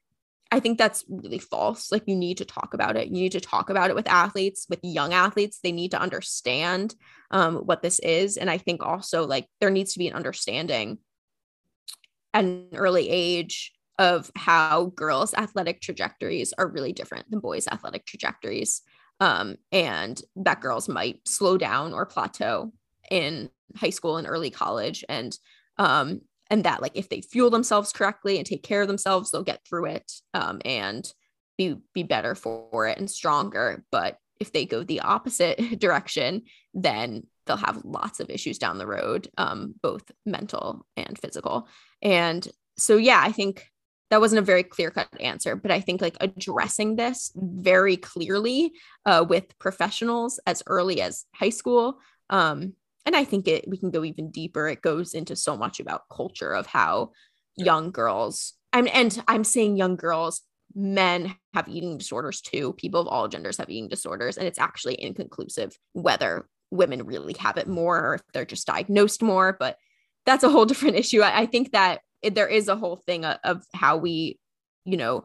i 0.53 0.61
think 0.61 0.78
that's 0.78 1.05
really 1.09 1.38
false 1.38 1.90
like 1.90 2.05
you 2.07 2.14
need 2.14 2.38
to 2.38 2.44
talk 2.44 2.74
about 2.74 2.96
it 2.96 3.09
you 3.09 3.14
need 3.14 3.32
to 3.32 3.40
talk 3.40 3.70
about 3.70 3.90
it 3.90 3.96
with 3.96 4.09
athletes 4.09 4.66
with 4.70 4.78
young 4.82 5.12
athletes 5.12 5.59
they 5.62 5.72
need 5.72 5.90
to 5.90 6.00
understand 6.00 6.94
um, 7.32 7.57
what 7.57 7.82
this 7.82 7.98
is 8.00 8.36
and 8.36 8.48
i 8.48 8.59
think 8.59 8.82
also 8.82 9.26
like 9.26 9.46
there 9.61 9.70
needs 9.70 9.92
to 9.92 9.98
be 9.98 10.07
an 10.07 10.14
understanding 10.14 10.98
at 12.34 12.44
an 12.44 12.68
early 12.74 13.09
age 13.09 13.72
of 13.98 14.30
how 14.36 14.86
girls' 14.96 15.34
athletic 15.34 15.80
trajectories 15.80 16.53
are 16.59 16.66
really 16.66 16.92
different 16.92 17.30
than 17.30 17.40
boys' 17.40 17.68
athletic 17.68 18.07
trajectories. 18.07 18.82
Um, 19.20 19.57
and 19.70 20.20
that 20.36 20.61
girls 20.61 20.88
might 20.88 21.26
slow 21.28 21.59
down 21.59 21.92
or 21.92 22.07
plateau 22.07 22.72
in 23.11 23.50
high 23.76 23.90
school 23.90 24.16
and 24.16 24.26
early 24.26 24.50
college. 24.50 25.05
And 25.09 25.36
um, 25.78 26.22
and 26.53 26.64
that 26.64 26.82
like 26.82 26.92
if 26.94 27.09
they 27.09 27.22
fuel 27.22 27.48
themselves 27.48 27.92
correctly 27.92 28.36
and 28.36 28.46
take 28.46 28.62
care 28.62 28.82
of 28.82 28.88
themselves, 28.88 29.30
they'll 29.30 29.42
get 29.42 29.66
through 29.66 29.86
it 29.86 30.12
um, 30.34 30.61
and 30.66 31.11
be 31.57 31.76
be 31.94 32.03
better 32.03 32.34
for 32.34 32.86
it 32.86 32.98
and 32.98 33.11
stronger. 33.11 33.84
But 33.90 34.18
if 34.38 34.53
they 34.53 34.66
go 34.66 34.84
the 34.84 35.00
opposite 35.00 35.78
direction, 35.80 36.42
then 36.74 37.26
they'll 37.46 37.57
have 37.57 37.84
lots 37.84 38.20
of 38.20 38.28
issues 38.28 38.59
down 38.59 38.76
the 38.76 38.86
road, 38.86 39.28
um, 39.38 39.74
both 39.82 40.11
mental 40.26 40.86
and 40.96 41.18
physical. 41.18 41.68
And 42.03 42.46
so, 42.76 42.98
yeah, 42.98 43.20
I 43.24 43.32
think 43.32 43.66
that 44.11 44.20
wasn't 44.20 44.40
a 44.40 44.44
very 44.44 44.62
clear 44.62 44.90
cut 44.90 45.09
answer, 45.20 45.57
but 45.57 45.70
I 45.70 45.80
think 45.80 46.03
like 46.03 46.18
addressing 46.20 46.96
this 46.96 47.32
very 47.34 47.96
clearly 47.96 48.72
uh, 49.07 49.24
with 49.26 49.59
professionals 49.59 50.38
as 50.46 50.62
early 50.66 51.00
as 51.00 51.24
high 51.34 51.48
school. 51.48 51.98
Um, 52.28 52.74
and 53.05 53.16
I 53.16 53.24
think 53.24 53.48
it 53.48 53.66
we 53.68 53.76
can 53.76 53.90
go 53.90 54.05
even 54.05 54.30
deeper. 54.30 54.68
It 54.68 54.82
goes 54.82 55.14
into 55.14 55.36
so 55.36 55.57
much 55.57 55.80
about 55.80 56.09
culture 56.11 56.53
of 56.53 56.66
how 56.66 57.12
young 57.57 57.90
girls. 57.90 58.55
I'm 58.72 58.88
and 58.92 59.22
I'm 59.28 59.44
saying 59.44 59.76
young 59.76 59.96
girls, 59.96 60.42
men 60.74 61.34
have 61.55 61.68
eating 61.68 61.98
disorders 61.98 62.40
too. 62.40 62.74
People 62.74 63.00
of 63.00 63.09
all 63.09 63.28
genders 63.28 63.59
have 63.59 63.70
eating 63.70 63.88
disorders, 63.88 64.36
and 64.36 64.46
it's 64.46 64.59
actually 64.59 65.03
inconclusive 65.03 65.76
whether 65.92 66.46
women 66.70 67.05
really 67.05 67.34
have 67.38 67.59
it 67.59 67.68
more 67.68 67.98
or 67.98 68.14
if 68.14 68.22
they're 68.32 68.44
just 68.44 68.66
diagnosed 68.66 69.22
more. 69.22 69.57
But 69.59 69.76
that's 70.24 70.44
a 70.44 70.48
whole 70.48 70.64
different 70.66 70.96
issue. 70.96 71.20
I, 71.20 71.40
I 71.40 71.46
think 71.46 71.72
that 71.72 72.00
it, 72.22 72.34
there 72.34 72.48
is 72.48 72.68
a 72.68 72.76
whole 72.76 72.96
thing 72.96 73.24
of, 73.24 73.38
of 73.44 73.64
how 73.74 73.96
we, 73.96 74.38
you 74.84 74.96
know, 74.96 75.24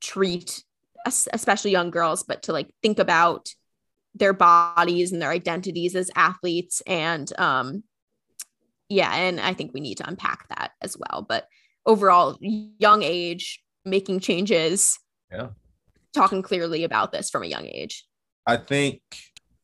treat 0.00 0.62
especially 1.06 1.70
young 1.70 1.90
girls, 1.90 2.24
but 2.24 2.42
to 2.42 2.52
like 2.52 2.68
think 2.82 2.98
about 2.98 3.54
their 4.18 4.32
bodies 4.32 5.12
and 5.12 5.20
their 5.20 5.30
identities 5.30 5.94
as 5.94 6.10
athletes. 6.14 6.82
And 6.86 7.30
um 7.38 7.84
yeah 8.88 9.12
and 9.12 9.40
i 9.40 9.52
think 9.52 9.74
we 9.74 9.80
need 9.80 9.96
to 9.96 10.08
unpack 10.08 10.48
that 10.48 10.72
as 10.82 10.96
well. 10.96 11.24
But 11.28 11.48
overall 11.84 12.36
young 12.40 13.02
age 13.02 13.62
making 13.84 14.20
changes. 14.20 14.98
Yeah. 15.30 15.48
Talking 16.12 16.42
clearly 16.42 16.84
about 16.84 17.12
this 17.12 17.30
from 17.30 17.42
a 17.42 17.46
young 17.46 17.66
age. 17.66 18.04
I 18.46 18.56
think 18.56 19.00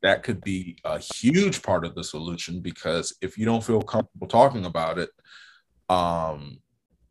that 0.03 0.23
could 0.23 0.41
be 0.41 0.79
a 0.85 0.99
huge 0.99 1.63
part 1.63 1.85
of 1.85 1.95
the 1.95 2.05
solution 2.05 2.61
because 2.61 3.17
if 3.21 3.39
you 3.39 3.45
don't 3.45 3.65
feel 3.65 3.81
comfortable 3.81 4.27
talking 4.27 4.65
about 4.65 4.99
it 4.99 5.11
um, 5.89 6.59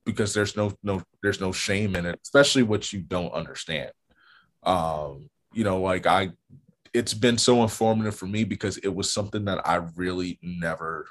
because 0.05 0.33
there's 0.33 0.57
no 0.57 0.73
no 0.83 1.01
there's 1.21 1.39
no 1.39 1.51
shame 1.51 1.95
in 1.95 2.05
it, 2.05 2.19
especially 2.23 2.63
what 2.63 2.91
you 2.91 3.01
don't 3.01 3.33
understand. 3.33 3.91
Um, 4.63 5.29
you 5.53 5.63
know, 5.63 5.81
like 5.81 6.07
I, 6.07 6.29
it's 6.93 7.13
been 7.13 7.37
so 7.37 7.63
informative 7.63 8.15
for 8.15 8.27
me 8.27 8.43
because 8.43 8.77
it 8.77 8.93
was 8.93 9.13
something 9.13 9.45
that 9.45 9.65
I 9.67 9.75
really 9.95 10.39
never 10.41 11.07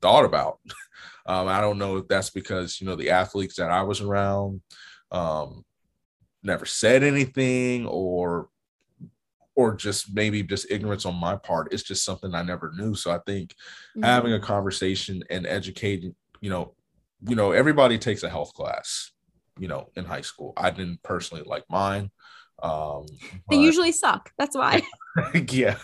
thought 0.00 0.24
about. 0.24 0.58
um, 1.26 1.48
I 1.48 1.60
don't 1.60 1.78
know 1.78 1.96
if 1.96 2.08
that's 2.08 2.30
because 2.30 2.80
you 2.80 2.86
know 2.86 2.96
the 2.96 3.10
athletes 3.10 3.56
that 3.56 3.70
I 3.70 3.82
was 3.82 4.00
around 4.00 4.60
um, 5.10 5.64
never 6.42 6.66
said 6.66 7.02
anything 7.02 7.86
or 7.86 8.48
or 9.56 9.74
just 9.74 10.12
maybe 10.14 10.42
just 10.42 10.70
ignorance 10.70 11.06
on 11.06 11.14
my 11.14 11.36
part 11.36 11.72
it's 11.72 11.84
just 11.84 12.04
something 12.04 12.34
i 12.34 12.42
never 12.42 12.72
knew 12.76 12.92
so 12.92 13.12
i 13.12 13.20
think 13.24 13.50
mm-hmm. 13.50 14.02
having 14.02 14.32
a 14.32 14.40
conversation 14.40 15.22
and 15.30 15.46
educating 15.46 16.12
you 16.40 16.50
know 16.50 16.74
you 17.26 17.36
know, 17.36 17.52
everybody 17.52 17.98
takes 17.98 18.22
a 18.22 18.28
health 18.28 18.52
class, 18.54 19.12
you 19.58 19.68
know, 19.68 19.88
in 19.96 20.04
high 20.04 20.20
school. 20.20 20.52
I 20.56 20.70
didn't 20.70 21.02
personally 21.02 21.44
like 21.46 21.64
mine. 21.70 22.10
Um, 22.64 23.04
they 23.50 23.58
usually 23.58 23.92
suck. 23.92 24.32
That's 24.38 24.56
why. 24.56 24.82
yeah. 25.50 25.76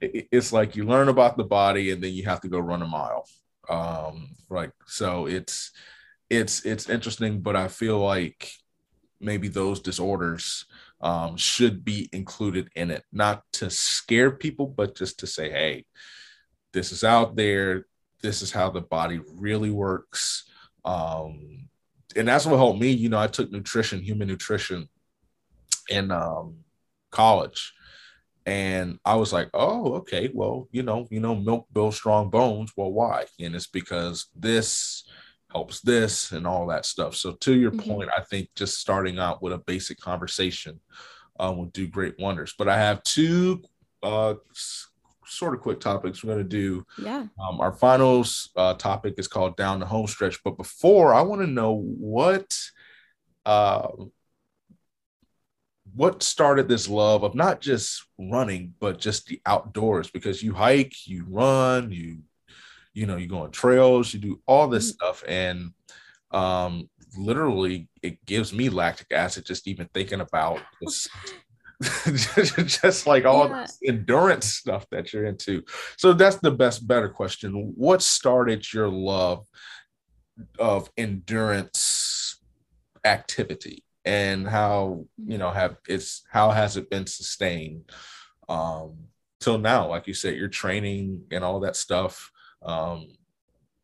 It's 0.00 0.52
like 0.52 0.76
you 0.76 0.84
learn 0.84 1.08
about 1.08 1.38
the 1.38 1.44
body 1.44 1.90
and 1.90 2.02
then 2.02 2.12
you 2.12 2.24
have 2.24 2.42
to 2.42 2.48
go 2.48 2.58
run 2.58 2.82
a 2.82 2.86
mile. 2.86 3.26
Um, 3.70 4.28
right. 4.50 4.70
So 4.86 5.26
it's, 5.26 5.72
it's, 6.28 6.66
it's 6.66 6.90
interesting, 6.90 7.40
but 7.40 7.56
I 7.56 7.68
feel 7.68 7.98
like 7.98 8.52
maybe 9.18 9.48
those 9.48 9.80
disorders 9.80 10.66
um, 11.00 11.38
should 11.38 11.86
be 11.86 12.10
included 12.12 12.68
in 12.76 12.90
it, 12.90 13.02
not 13.10 13.42
to 13.54 13.70
scare 13.70 14.30
people, 14.30 14.66
but 14.66 14.94
just 14.94 15.20
to 15.20 15.26
say, 15.26 15.50
hey, 15.50 15.86
this 16.74 16.92
is 16.92 17.02
out 17.02 17.34
there. 17.34 17.86
This 18.22 18.42
is 18.42 18.52
how 18.52 18.68
the 18.68 18.82
body 18.82 19.20
really 19.36 19.70
works. 19.70 20.44
Um, 20.84 21.68
and 22.14 22.28
that's 22.28 22.44
what 22.44 22.58
helped 22.58 22.80
me. 22.80 22.90
You 22.90 23.08
know, 23.08 23.18
I 23.18 23.26
took 23.26 23.50
nutrition, 23.50 24.02
human 24.02 24.28
nutrition 24.28 24.88
in 25.88 26.10
um, 26.10 26.56
college. 27.10 27.72
And 28.46 28.98
I 29.04 29.16
was 29.16 29.32
like, 29.32 29.50
oh, 29.54 29.94
okay, 29.94 30.30
well, 30.32 30.68
you 30.72 30.82
know, 30.82 31.06
you 31.10 31.20
know, 31.20 31.34
milk 31.34 31.66
builds 31.72 31.96
strong 31.96 32.30
bones. 32.30 32.72
Well, 32.76 32.92
why? 32.92 33.26
And 33.38 33.54
it's 33.54 33.66
because 33.66 34.26
this 34.34 35.04
helps 35.52 35.80
this 35.80 36.32
and 36.32 36.46
all 36.46 36.66
that 36.68 36.86
stuff. 36.86 37.14
So 37.16 37.32
to 37.32 37.54
your 37.54 37.70
mm-hmm. 37.70 37.90
point, 37.90 38.10
I 38.16 38.22
think 38.22 38.48
just 38.54 38.78
starting 38.78 39.18
out 39.18 39.42
with 39.42 39.52
a 39.52 39.58
basic 39.58 40.00
conversation 40.00 40.80
um, 41.38 41.58
will 41.58 41.66
do 41.66 41.86
great 41.86 42.18
wonders. 42.18 42.54
But 42.56 42.68
I 42.68 42.78
have 42.78 43.02
two 43.02 43.62
uh, 44.02 44.34
sort 45.26 45.54
of 45.54 45.60
quick 45.60 45.80
topics 45.80 46.24
we're 46.24 46.34
going 46.34 46.48
to 46.48 46.56
do. 46.56 46.84
Yeah. 47.02 47.26
Um, 47.38 47.60
our 47.60 47.72
final 47.72 48.24
uh, 48.56 48.74
topic 48.74 49.14
is 49.18 49.28
called 49.28 49.56
Down 49.56 49.80
the 49.80 49.86
Home 49.86 50.06
Stretch. 50.06 50.42
But 50.42 50.56
before, 50.56 51.14
I 51.14 51.22
want 51.22 51.40
to 51.42 51.46
know 51.46 51.82
what 51.82 52.56
uh, 53.44 53.88
what 55.94 56.22
started 56.22 56.68
this 56.68 56.88
love 56.88 57.22
of 57.22 57.34
not 57.34 57.60
just 57.60 58.04
running, 58.18 58.74
but 58.80 58.98
just 58.98 59.26
the 59.26 59.40
outdoors. 59.46 60.10
Because 60.10 60.42
you 60.42 60.52
hike, 60.52 61.06
you 61.06 61.24
run, 61.28 61.90
you 61.90 62.18
you 62.92 63.06
know, 63.06 63.16
you 63.16 63.28
go 63.28 63.42
on 63.42 63.50
trails, 63.50 64.12
you 64.12 64.20
do 64.20 64.40
all 64.46 64.68
this 64.68 64.92
mm-hmm. 64.92 65.04
stuff, 65.04 65.24
and 65.26 65.72
um, 66.32 66.88
literally, 67.16 67.88
it 68.02 68.24
gives 68.26 68.52
me 68.52 68.68
lactic 68.68 69.12
acid 69.12 69.46
just 69.46 69.68
even 69.68 69.88
thinking 69.94 70.20
about 70.20 70.60
this 70.80 71.08
just 72.66 73.06
like 73.06 73.24
all 73.24 73.48
yeah. 73.48 73.62
this 73.62 73.78
endurance 73.86 74.46
stuff 74.46 74.86
that 74.90 75.12
you're 75.12 75.24
into. 75.24 75.62
So 75.96 76.12
that's 76.12 76.36
the 76.36 76.50
best, 76.50 76.86
better 76.86 77.08
question. 77.08 77.72
What 77.74 78.02
started 78.02 78.70
your 78.72 78.88
love 78.88 79.46
of 80.58 80.90
endurance 80.98 82.38
activity 83.04 83.82
and 84.04 84.48
how, 84.48 85.04
you 85.26 85.38
know, 85.38 85.50
have 85.50 85.76
it's 85.88 86.22
how 86.30 86.50
has 86.50 86.76
it 86.76 86.90
been 86.90 87.06
sustained 87.06 87.90
um 88.48 88.96
till 89.40 89.58
now? 89.58 89.88
Like 89.88 90.06
you 90.06 90.14
said, 90.14 90.36
you're 90.36 90.48
training 90.48 91.24
and 91.30 91.44
all 91.44 91.60
that 91.60 91.76
stuff 91.76 92.30
um 92.62 93.08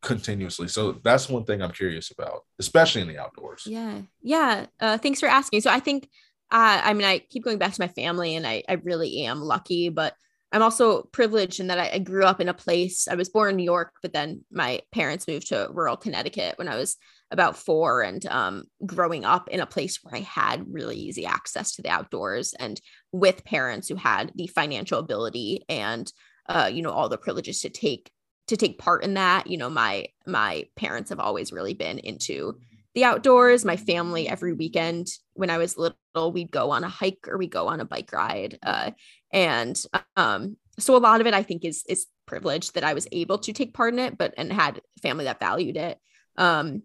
continuously. 0.02 0.68
So 0.68 0.92
that's 1.02 1.28
one 1.28 1.44
thing 1.44 1.62
I'm 1.62 1.72
curious 1.72 2.10
about, 2.10 2.44
especially 2.58 3.02
in 3.02 3.08
the 3.08 3.18
outdoors. 3.18 3.64
Yeah. 3.66 4.02
Yeah. 4.22 4.66
Uh, 4.78 4.98
thanks 4.98 5.20
for 5.20 5.28
asking. 5.28 5.62
So 5.62 5.70
I 5.70 5.80
think 5.80 6.08
uh, 6.50 6.80
I 6.84 6.92
mean, 6.94 7.06
I 7.06 7.18
keep 7.18 7.42
going 7.42 7.58
back 7.58 7.72
to 7.72 7.80
my 7.80 7.88
family, 7.88 8.36
and 8.36 8.46
I, 8.46 8.62
I 8.68 8.74
really 8.74 9.24
am 9.24 9.40
lucky, 9.40 9.88
but 9.88 10.14
I'm 10.52 10.62
also 10.62 11.02
privileged 11.02 11.58
in 11.58 11.66
that 11.66 11.78
I, 11.78 11.90
I, 11.94 11.98
grew 11.98 12.24
up 12.24 12.40
in 12.40 12.48
a 12.48 12.54
place. 12.54 13.08
I 13.08 13.16
was 13.16 13.28
born 13.28 13.50
in 13.50 13.56
New 13.56 13.64
York, 13.64 13.94
but 14.00 14.12
then 14.12 14.44
my 14.52 14.80
parents 14.92 15.26
moved 15.26 15.48
to 15.48 15.68
rural 15.72 15.96
Connecticut 15.96 16.56
when 16.56 16.68
I 16.68 16.76
was 16.76 16.96
about 17.30 17.56
four, 17.56 18.02
and 18.02 18.24
um, 18.26 18.64
growing 18.84 19.24
up 19.24 19.48
in 19.48 19.60
a 19.60 19.66
place 19.66 19.98
where 20.02 20.14
I 20.14 20.20
had 20.20 20.64
really 20.70 20.96
easy 20.96 21.26
access 21.26 21.74
to 21.76 21.82
the 21.82 21.90
outdoors, 21.90 22.54
and 22.58 22.80
with 23.12 23.44
parents 23.44 23.88
who 23.88 23.96
had 23.96 24.32
the 24.34 24.46
financial 24.48 24.98
ability 24.98 25.64
and 25.68 26.10
uh, 26.48 26.70
you 26.72 26.82
know 26.82 26.90
all 26.90 27.08
the 27.08 27.18
privileges 27.18 27.60
to 27.62 27.68
take 27.68 28.10
to 28.48 28.56
take 28.56 28.78
part 28.78 29.04
in 29.04 29.14
that. 29.14 29.46
You 29.46 29.58
know, 29.58 29.70
my 29.70 30.06
my 30.26 30.64
parents 30.76 31.10
have 31.10 31.20
always 31.20 31.52
really 31.52 31.74
been 31.74 31.98
into 31.98 32.58
the 32.94 33.04
outdoors. 33.04 33.64
My 33.64 33.76
family 33.76 34.28
every 34.28 34.52
weekend 34.52 35.08
when 35.34 35.50
I 35.50 35.58
was 35.58 35.76
little, 35.76 36.32
we'd 36.32 36.50
go 36.50 36.70
on 36.70 36.84
a 36.84 36.88
hike 36.88 37.26
or 37.28 37.36
we 37.36 37.46
go 37.46 37.68
on 37.68 37.80
a 37.80 37.84
bike 37.84 38.12
ride. 38.12 38.58
Uh, 38.62 38.92
and 39.32 39.80
um, 40.16 40.56
so 40.78 40.96
a 40.96 40.98
lot 40.98 41.20
of 41.20 41.26
it 41.26 41.34
I 41.34 41.42
think 41.42 41.64
is 41.64 41.84
is 41.88 42.06
privilege 42.26 42.72
that 42.72 42.84
I 42.84 42.94
was 42.94 43.06
able 43.12 43.38
to 43.38 43.52
take 43.52 43.74
part 43.74 43.92
in 43.92 43.98
it, 43.98 44.18
but 44.18 44.34
and 44.36 44.52
had 44.52 44.80
family 45.02 45.24
that 45.24 45.40
valued 45.40 45.76
it. 45.76 45.98
Um, 46.36 46.82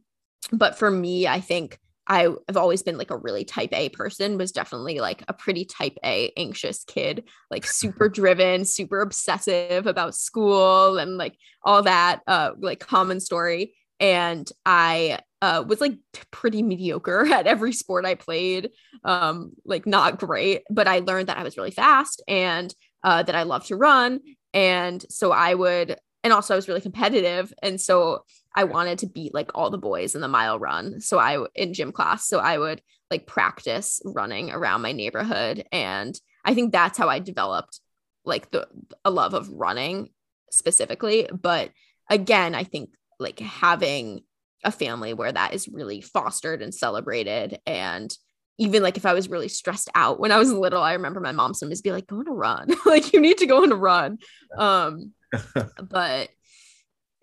but 0.52 0.78
for 0.78 0.90
me, 0.90 1.28
I 1.28 1.40
think 1.40 1.80
I 2.08 2.24
have 2.48 2.58
always 2.58 2.84
been 2.84 2.98
like 2.98 3.12
a 3.12 3.18
really 3.18 3.46
type 3.46 3.70
A 3.74 3.90
person, 3.90 4.38
was 4.38 4.52
definitely 4.52 5.00
like 5.00 5.24
a 5.28 5.34
pretty 5.34 5.66
type 5.66 5.98
A 6.04 6.32
anxious 6.36 6.84
kid, 6.84 7.24
like 7.50 7.66
super 7.66 8.10
driven, 8.10 8.66
super 8.66 9.02
obsessive 9.02 9.88
about 9.88 10.16
school 10.16 10.98
and 10.98 11.18
like 11.18 11.36
all 11.64 11.84
that, 11.84 12.22
uh, 12.28 12.52
like 12.60 12.80
common 12.80 13.20
story. 13.20 13.76
And 14.00 14.50
I 14.66 15.20
uh, 15.42 15.64
was 15.66 15.80
like 15.80 15.98
pretty 16.32 16.64
mediocre 16.64 17.26
at 17.32 17.48
every 17.48 17.72
sport 17.72 18.06
I 18.06 18.16
played, 18.16 18.72
um, 19.04 19.54
like 19.64 19.86
not 19.86 20.20
great, 20.20 20.64
but 20.70 20.88
I 20.88 21.00
learned 21.00 21.30
that 21.30 21.38
I 21.38 21.44
was 21.44 21.56
really 21.56 21.72
fast 21.72 22.22
and 22.28 22.74
uh, 23.04 23.24
that 23.24 23.36
I 23.36 23.44
love 23.44 23.66
to 23.68 23.76
run. 23.76 24.20
And 24.54 25.04
so 25.10 25.32
I 25.32 25.54
would, 25.54 25.98
and 26.24 26.34
also 26.34 26.54
I 26.54 26.58
was 26.58 26.68
really 26.68 26.82
competitive. 26.82 27.54
And 27.64 27.80
so 27.80 28.26
I 28.56 28.66
wanted 28.66 29.00
to 29.00 29.08
beat 29.08 29.34
like 29.34 29.52
all 29.56 29.70
the 29.70 29.78
boys 29.78 30.16
in 30.16 30.22
the 30.22 30.28
mile 30.28 30.60
run. 30.60 31.00
So 31.02 31.20
I, 31.20 31.46
in 31.56 31.74
gym 31.74 31.92
class, 31.92 32.28
so 32.28 32.40
I 32.40 32.58
would 32.58 32.82
like 33.10 33.28
practice 33.28 34.02
running 34.06 34.52
around 34.52 34.82
my 34.82 34.92
neighborhood. 34.92 35.66
And 35.72 36.20
I 36.44 36.54
think 36.54 36.72
that's 36.72 36.98
how 36.98 37.10
I 37.10 37.20
developed 37.20 37.80
like 38.26 38.52
the, 38.52 38.68
a 39.06 39.12
love 39.12 39.34
of 39.34 39.50
running 39.50 40.10
specifically. 40.52 41.28
But 41.32 41.72
again, 42.10 42.56
I 42.56 42.64
think 42.64 42.92
like 43.20 43.40
having 43.40 44.22
a 44.64 44.72
family 44.72 45.14
where 45.14 45.32
that 45.32 45.54
is 45.54 45.68
really 45.68 46.02
fostered 46.02 46.62
and 46.62 46.74
celebrated 46.74 47.60
and 47.66 48.16
even 48.58 48.84
like 48.84 48.96
if 48.96 49.08
I 49.08 49.14
was 49.14 49.28
really 49.28 49.48
stressed 49.48 49.90
out 49.96 50.20
when 50.20 50.32
I 50.32 50.38
was 50.38 50.52
little, 50.52 50.84
I 50.84 50.94
remember 50.94 51.20
my 51.20 51.32
mom 51.32 51.56
sometimes 51.56 51.82
be 51.82 51.92
like, 51.92 52.06
go 52.06 52.18
on 52.18 52.28
a 52.28 52.32
run. 52.32 52.68
like 52.86 53.12
you 53.12 53.20
need 53.20 53.40
to 53.40 53.48
go 53.48 53.64
on 53.64 53.72
a 53.72 53.76
run. 53.76 54.20
Um, 54.56 55.14
but 55.82 56.30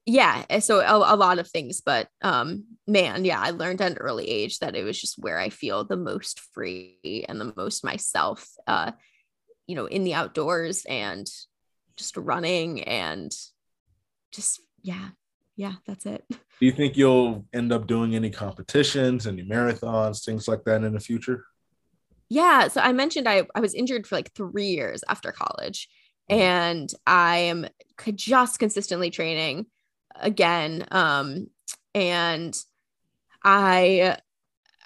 yeah, 0.08 0.46
eh, 0.48 0.60
so 0.60 0.80
a, 0.80 1.14
a, 1.14 1.16
lot 1.16 1.38
of 1.38 1.46
things, 1.50 1.82
but 1.82 2.08
um, 2.22 2.64
man, 2.86 3.26
yeah, 3.26 3.38
I 3.38 3.50
learned 3.50 3.82
at 3.82 3.92
an 3.92 3.98
early 3.98 4.26
age 4.26 4.58
that 4.60 4.74
it 4.74 4.82
was 4.82 4.98
just 4.98 5.18
where 5.18 5.38
I 5.38 5.50
feel 5.50 5.84
the 5.84 5.98
most 5.98 6.40
free 6.54 7.26
and 7.28 7.38
the 7.38 7.52
most 7.54 7.84
myself, 7.84 8.48
uh, 8.66 8.92
you 9.66 9.76
know, 9.76 9.84
in 9.84 10.04
the 10.04 10.14
outdoors 10.14 10.86
and 10.88 11.26
just 11.98 12.16
running 12.16 12.84
and 12.84 13.30
just, 14.32 14.62
yeah, 14.82 15.10
yeah, 15.56 15.74
that's 15.86 16.06
it. 16.06 16.24
Do 16.30 16.38
you 16.60 16.72
think 16.72 16.96
you'll 16.96 17.44
end 17.52 17.70
up 17.70 17.86
doing 17.86 18.14
any 18.14 18.30
competitions, 18.30 19.26
any 19.26 19.42
marathons, 19.42 20.24
things 20.24 20.48
like 20.48 20.64
that 20.64 20.84
in 20.84 20.94
the 20.94 21.00
future? 21.00 21.44
Yeah. 22.30 22.68
So 22.68 22.80
I 22.80 22.92
mentioned 22.94 23.28
I, 23.28 23.42
I 23.54 23.60
was 23.60 23.74
injured 23.74 24.06
for 24.06 24.16
like 24.16 24.32
three 24.32 24.68
years 24.68 25.04
after 25.06 25.32
college, 25.32 25.86
mm-hmm. 26.30 26.40
and 26.40 26.90
I 27.06 27.36
am 27.38 27.66
just 28.16 28.58
consistently 28.58 29.10
training 29.10 29.66
again. 30.20 30.86
Um, 30.90 31.48
and 31.94 32.56
I 33.44 34.16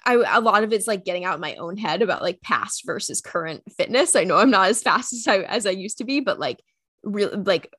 I 0.05 0.13
a 0.15 0.41
lot 0.41 0.63
of 0.63 0.73
it's 0.73 0.87
like 0.87 1.05
getting 1.05 1.25
out 1.25 1.39
my 1.39 1.55
own 1.55 1.77
head 1.77 2.01
about 2.01 2.21
like 2.21 2.41
past 2.41 2.83
versus 2.85 3.21
current 3.21 3.63
fitness. 3.77 4.15
I 4.15 4.23
know 4.23 4.37
I'm 4.37 4.51
not 4.51 4.69
as 4.69 4.81
fast 4.81 5.13
as 5.13 5.27
I 5.27 5.39
as 5.39 5.65
I 5.65 5.71
used 5.71 5.99
to 5.99 6.03
be, 6.03 6.19
but 6.19 6.39
like 6.39 6.59
really 7.03 7.37
like 7.37 7.73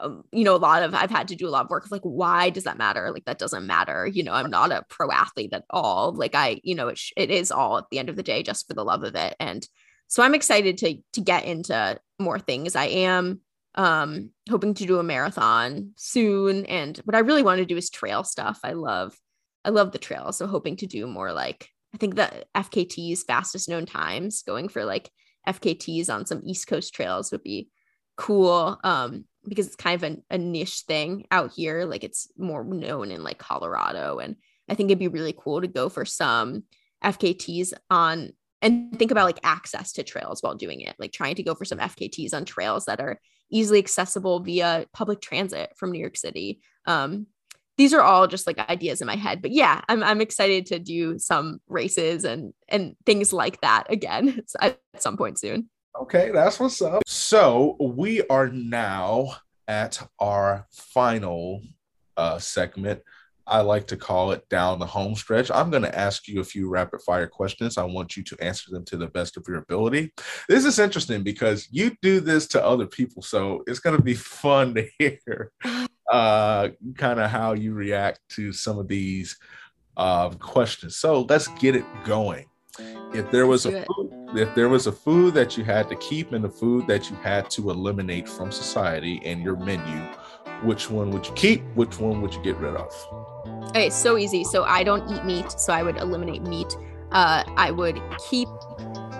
um, 0.00 0.24
you 0.32 0.44
know, 0.44 0.56
a 0.56 0.58
lot 0.58 0.82
of 0.82 0.94
I've 0.94 1.10
had 1.10 1.28
to 1.28 1.36
do 1.36 1.46
a 1.46 1.50
lot 1.50 1.64
of 1.64 1.70
work 1.70 1.84
of 1.84 1.92
like, 1.92 2.02
why 2.02 2.50
does 2.50 2.64
that 2.64 2.78
matter? 2.78 3.12
Like, 3.12 3.24
that 3.26 3.38
doesn't 3.38 3.66
matter. 3.66 4.06
You 4.06 4.24
know, 4.24 4.32
I'm 4.32 4.50
not 4.50 4.72
a 4.72 4.84
pro 4.88 5.10
athlete 5.10 5.52
at 5.52 5.64
all. 5.70 6.12
Like, 6.12 6.34
I, 6.34 6.60
you 6.64 6.74
know, 6.74 6.88
it, 6.88 6.98
sh- 6.98 7.12
it 7.16 7.30
is 7.30 7.52
all 7.52 7.78
at 7.78 7.84
the 7.90 7.98
end 7.98 8.08
of 8.08 8.16
the 8.16 8.22
day 8.22 8.42
just 8.42 8.66
for 8.66 8.74
the 8.74 8.84
love 8.84 9.04
of 9.04 9.14
it. 9.14 9.36
And 9.38 9.66
so 10.08 10.22
I'm 10.22 10.34
excited 10.34 10.78
to 10.78 10.96
to 11.14 11.20
get 11.20 11.44
into 11.44 11.98
more 12.18 12.38
things. 12.38 12.76
I 12.76 12.86
am 12.86 13.40
um 13.76 14.30
hoping 14.48 14.74
to 14.74 14.86
do 14.86 14.98
a 14.98 15.02
marathon 15.02 15.92
soon. 15.96 16.64
And 16.66 16.96
what 16.98 17.14
I 17.14 17.20
really 17.20 17.42
want 17.42 17.58
to 17.58 17.66
do 17.66 17.76
is 17.76 17.90
trail 17.90 18.24
stuff. 18.24 18.60
I 18.62 18.72
love, 18.72 19.16
I 19.64 19.70
love 19.70 19.92
the 19.92 19.98
trail. 19.98 20.32
So 20.32 20.46
hoping 20.46 20.76
to 20.76 20.86
do 20.86 21.06
more 21.06 21.32
like 21.32 21.68
I 21.94 21.96
think 21.98 22.16
the 22.16 22.44
FKT's 22.56 23.22
fastest 23.22 23.68
known 23.68 23.86
times, 23.86 24.42
going 24.42 24.68
for 24.68 24.84
like 24.84 25.10
FKTs 25.46 26.10
on 26.10 26.26
some 26.26 26.42
East 26.44 26.66
Coast 26.66 26.92
trails 26.92 27.30
would 27.30 27.42
be 27.42 27.70
cool. 28.16 28.78
Um, 28.82 29.24
because 29.46 29.66
it's 29.66 29.76
kind 29.76 30.02
of 30.02 30.10
a, 30.10 30.34
a 30.34 30.38
niche 30.38 30.84
thing 30.86 31.26
out 31.30 31.52
here. 31.52 31.84
Like 31.84 32.04
it's 32.04 32.28
more 32.36 32.64
known 32.64 33.10
in 33.10 33.22
like 33.22 33.38
Colorado. 33.38 34.18
And 34.18 34.36
I 34.68 34.74
think 34.74 34.88
it'd 34.88 34.98
be 34.98 35.08
really 35.08 35.34
cool 35.36 35.60
to 35.60 35.66
go 35.66 35.88
for 35.88 36.04
some 36.04 36.64
FKTs 37.02 37.72
on 37.90 38.32
and 38.62 38.98
think 38.98 39.10
about 39.10 39.26
like 39.26 39.40
access 39.42 39.92
to 39.92 40.02
trails 40.02 40.42
while 40.42 40.54
doing 40.54 40.80
it, 40.80 40.96
like 40.98 41.12
trying 41.12 41.34
to 41.34 41.42
go 41.42 41.54
for 41.54 41.66
some 41.66 41.78
FKTs 41.78 42.32
on 42.32 42.46
trails 42.46 42.86
that 42.86 43.00
are 43.00 43.20
easily 43.50 43.78
accessible 43.78 44.40
via 44.40 44.86
public 44.92 45.20
transit 45.20 45.72
from 45.76 45.92
New 45.92 46.00
York 46.00 46.16
City. 46.16 46.60
Um, 46.86 47.26
these 47.76 47.92
are 47.92 48.02
all 48.02 48.26
just 48.26 48.46
like 48.46 48.58
ideas 48.58 49.00
in 49.00 49.06
my 49.06 49.16
head, 49.16 49.42
but 49.42 49.50
yeah, 49.50 49.80
I'm 49.88 50.02
I'm 50.02 50.20
excited 50.20 50.66
to 50.66 50.78
do 50.78 51.18
some 51.18 51.60
races 51.68 52.24
and 52.24 52.52
and 52.68 52.94
things 53.04 53.32
like 53.32 53.60
that 53.62 53.84
again 53.90 54.42
at 54.60 54.80
some 54.98 55.16
point 55.16 55.38
soon. 55.38 55.68
Okay, 56.00 56.30
that's 56.32 56.58
what's 56.58 56.82
up. 56.82 57.02
So 57.06 57.76
we 57.80 58.22
are 58.26 58.48
now 58.48 59.36
at 59.68 60.06
our 60.18 60.66
final 60.72 61.62
uh, 62.16 62.38
segment. 62.38 63.00
I 63.46 63.60
like 63.60 63.86
to 63.88 63.96
call 63.96 64.32
it 64.32 64.48
down 64.48 64.78
the 64.78 64.86
home 64.86 65.14
stretch. 65.14 65.50
I'm 65.50 65.70
going 65.70 65.82
to 65.82 65.98
ask 65.98 66.26
you 66.28 66.40
a 66.40 66.44
few 66.44 66.68
rapid 66.68 67.02
fire 67.02 67.26
questions. 67.26 67.76
I 67.76 67.84
want 67.84 68.16
you 68.16 68.22
to 68.24 68.36
answer 68.40 68.70
them 68.70 68.84
to 68.86 68.96
the 68.96 69.08
best 69.08 69.36
of 69.36 69.44
your 69.46 69.58
ability. 69.58 70.12
This 70.48 70.64
is 70.64 70.78
interesting 70.78 71.22
because 71.22 71.68
you 71.70 71.96
do 72.00 72.20
this 72.20 72.46
to 72.48 72.64
other 72.64 72.86
people. 72.86 73.22
So 73.22 73.62
it's 73.66 73.80
going 73.80 73.96
to 73.96 74.02
be 74.02 74.14
fun 74.14 74.74
to 74.74 74.88
hear 74.98 75.52
uh, 76.10 76.68
kind 76.96 77.20
of 77.20 77.30
how 77.30 77.52
you 77.52 77.74
react 77.74 78.20
to 78.30 78.52
some 78.52 78.78
of 78.78 78.88
these 78.88 79.36
uh, 79.96 80.30
questions. 80.30 80.96
So 80.96 81.22
let's 81.28 81.48
get 81.48 81.76
it 81.76 81.84
going. 82.04 82.46
If 83.14 83.30
there 83.30 83.46
was 83.46 83.66
a 83.66 83.84
food, 83.84 84.10
if 84.34 84.52
there 84.56 84.68
was 84.68 84.88
a 84.88 84.92
food 84.92 85.34
that 85.34 85.56
you 85.56 85.62
had 85.62 85.88
to 85.90 85.96
keep 85.96 86.32
and 86.32 86.44
a 86.44 86.48
food 86.48 86.88
that 86.88 87.08
you 87.08 87.14
had 87.16 87.48
to 87.50 87.70
eliminate 87.70 88.28
from 88.28 88.50
society 88.50 89.20
and 89.24 89.40
your 89.40 89.56
menu, 89.56 90.08
which 90.62 90.90
one 90.90 91.10
would 91.10 91.26
you 91.26 91.32
keep? 91.34 91.62
Which 91.74 91.98
one 91.98 92.22
would 92.22 92.34
you 92.34 92.42
get 92.42 92.56
rid 92.56 92.74
of? 92.74 92.92
Okay, 93.70 93.90
so 93.90 94.16
easy. 94.16 94.44
So 94.44 94.64
I 94.64 94.82
don't 94.82 95.08
eat 95.10 95.24
meat, 95.24 95.50
so 95.52 95.72
I 95.72 95.82
would 95.82 95.96
eliminate 95.96 96.42
meat. 96.42 96.76
Uh, 97.12 97.44
I 97.56 97.70
would 97.70 98.00
keep. 98.28 98.48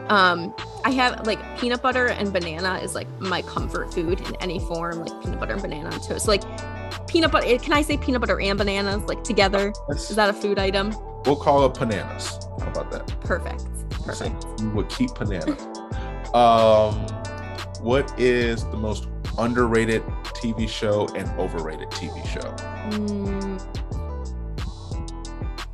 Um, 0.09 0.55
I 0.85 0.91
have 0.91 1.26
like 1.26 1.59
peanut 1.59 1.80
butter 1.80 2.09
and 2.09 2.32
banana 2.32 2.78
is 2.78 2.95
like 2.95 3.09
my 3.20 3.41
comfort 3.43 3.93
food 3.93 4.20
in 4.20 4.37
any 4.37 4.59
form, 4.59 5.05
like 5.05 5.22
peanut 5.22 5.41
butter 5.41 5.55
and 5.55 5.62
banana 5.62 5.91
on 5.91 6.01
toast. 6.01 6.26
So, 6.26 6.30
like 6.30 6.43
peanut 7.07 7.32
butter. 7.32 7.59
Can 7.59 7.72
I 7.72 7.82
say 7.82 7.97
peanut 7.97 8.20
butter 8.20 8.41
and 8.41 8.59
bananas 8.59 9.03
like 9.05 9.24
together? 9.24 9.72
That's, 9.89 10.11
is 10.11 10.16
that 10.16 10.28
a 10.28 10.32
food 10.32 10.59
item? 10.59 10.95
We'll 11.24 11.37
call 11.37 11.64
it 11.66 11.74
bananas. 11.74 12.39
How 12.61 12.68
about 12.68 12.91
that? 12.91 13.20
Perfect. 13.20 13.64
Perfect. 14.05 14.45
You 14.61 14.70
would 14.70 14.89
keep 14.91 15.14
bananas. 15.14 15.61
um, 16.35 16.95
what 17.80 18.18
is 18.18 18.64
the 18.66 18.76
most 18.76 19.09
underrated 19.39 20.03
TV 20.45 20.69
show 20.69 21.09
and 21.15 21.29
overrated 21.39 21.89
TV 21.89 22.27
show? 22.27 22.41
Mm. 22.91 23.59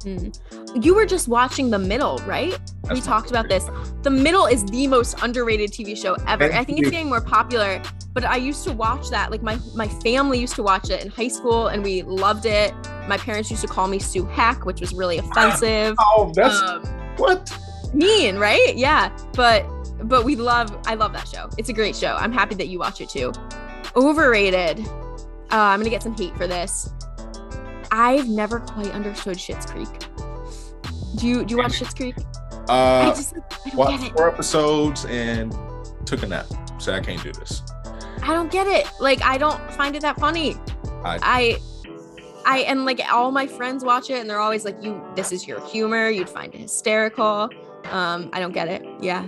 Mm. 0.00 0.84
You 0.84 0.94
were 0.94 1.04
just 1.04 1.26
watching 1.28 1.70
The 1.70 1.78
Middle, 1.78 2.18
right? 2.18 2.58
That's 2.82 2.94
we 2.94 3.00
talked 3.00 3.30
about 3.30 3.48
this. 3.48 3.68
The 4.02 4.10
Middle 4.10 4.46
is 4.46 4.64
the 4.64 4.86
most 4.86 5.20
underrated 5.22 5.72
TV 5.72 5.96
show 5.96 6.14
ever. 6.26 6.48
Thank 6.48 6.54
I 6.54 6.64
think 6.64 6.78
you. 6.78 6.84
it's 6.84 6.92
getting 6.92 7.08
more 7.08 7.20
popular, 7.20 7.82
but 8.14 8.24
I 8.24 8.36
used 8.36 8.64
to 8.64 8.72
watch 8.72 9.10
that. 9.10 9.30
Like 9.30 9.42
my 9.42 9.58
my 9.74 9.88
family 9.88 10.38
used 10.38 10.54
to 10.54 10.62
watch 10.62 10.88
it 10.88 11.04
in 11.04 11.10
high 11.10 11.28
school, 11.28 11.66
and 11.66 11.82
we 11.82 12.02
loved 12.02 12.46
it. 12.46 12.72
My 13.08 13.16
parents 13.16 13.50
used 13.50 13.62
to 13.62 13.68
call 13.68 13.88
me 13.88 13.98
Sue 13.98 14.24
Heck, 14.24 14.64
which 14.64 14.80
was 14.80 14.94
really 14.94 15.18
offensive. 15.18 15.96
Oh, 16.00 16.32
that's 16.34 16.60
um, 16.62 16.84
what 17.16 17.58
mean, 17.92 18.36
right? 18.36 18.74
Yeah, 18.76 19.10
but 19.34 19.66
but 20.04 20.24
we 20.24 20.36
love. 20.36 20.74
I 20.86 20.94
love 20.94 21.12
that 21.12 21.28
show. 21.28 21.50
It's 21.58 21.68
a 21.68 21.74
great 21.74 21.96
show. 21.96 22.14
I'm 22.14 22.32
happy 22.32 22.54
that 22.54 22.68
you 22.68 22.78
watch 22.78 23.00
it 23.00 23.10
too. 23.10 23.32
Overrated. 23.96 24.80
Uh, 24.80 25.56
I'm 25.56 25.80
gonna 25.80 25.90
get 25.90 26.02
some 26.02 26.16
hate 26.16 26.36
for 26.36 26.46
this. 26.46 26.90
I've 27.90 28.28
never 28.28 28.60
quite 28.60 28.90
understood 28.92 29.36
Schitt's 29.36 29.66
Creek. 29.66 29.88
Do 31.16 31.26
you 31.26 31.44
do 31.44 31.54
you 31.54 31.58
watch 31.58 31.80
Schitt's 31.80 31.94
Creek? 31.94 32.14
Uh, 32.68 32.72
I 32.72 33.14
just 33.16 33.34
I 33.34 33.74
watched 33.74 34.12
four 34.12 34.28
episodes 34.28 35.04
and 35.06 35.54
took 36.06 36.22
a 36.22 36.26
nap. 36.26 36.46
So 36.78 36.94
I 36.94 37.00
can't 37.00 37.22
do 37.22 37.32
this. 37.32 37.62
I 38.22 38.32
don't 38.32 38.50
get 38.50 38.66
it. 38.66 38.88
Like 39.00 39.22
I 39.22 39.38
don't 39.38 39.60
find 39.72 39.96
it 39.96 40.02
that 40.02 40.18
funny. 40.20 40.56
I, 41.04 41.18
I 41.22 41.58
I 42.46 42.58
and 42.60 42.84
like 42.84 43.00
all 43.12 43.32
my 43.32 43.46
friends 43.46 43.84
watch 43.84 44.10
it 44.10 44.20
and 44.20 44.30
they're 44.30 44.40
always 44.40 44.64
like, 44.64 44.82
"You, 44.82 45.02
this 45.14 45.32
is 45.32 45.46
your 45.46 45.64
humor. 45.66 46.08
You'd 46.10 46.28
find 46.28 46.54
it 46.54 46.58
hysterical." 46.58 47.50
Um, 47.90 48.30
I 48.32 48.40
don't 48.40 48.52
get 48.52 48.68
it. 48.68 48.86
Yeah. 49.00 49.26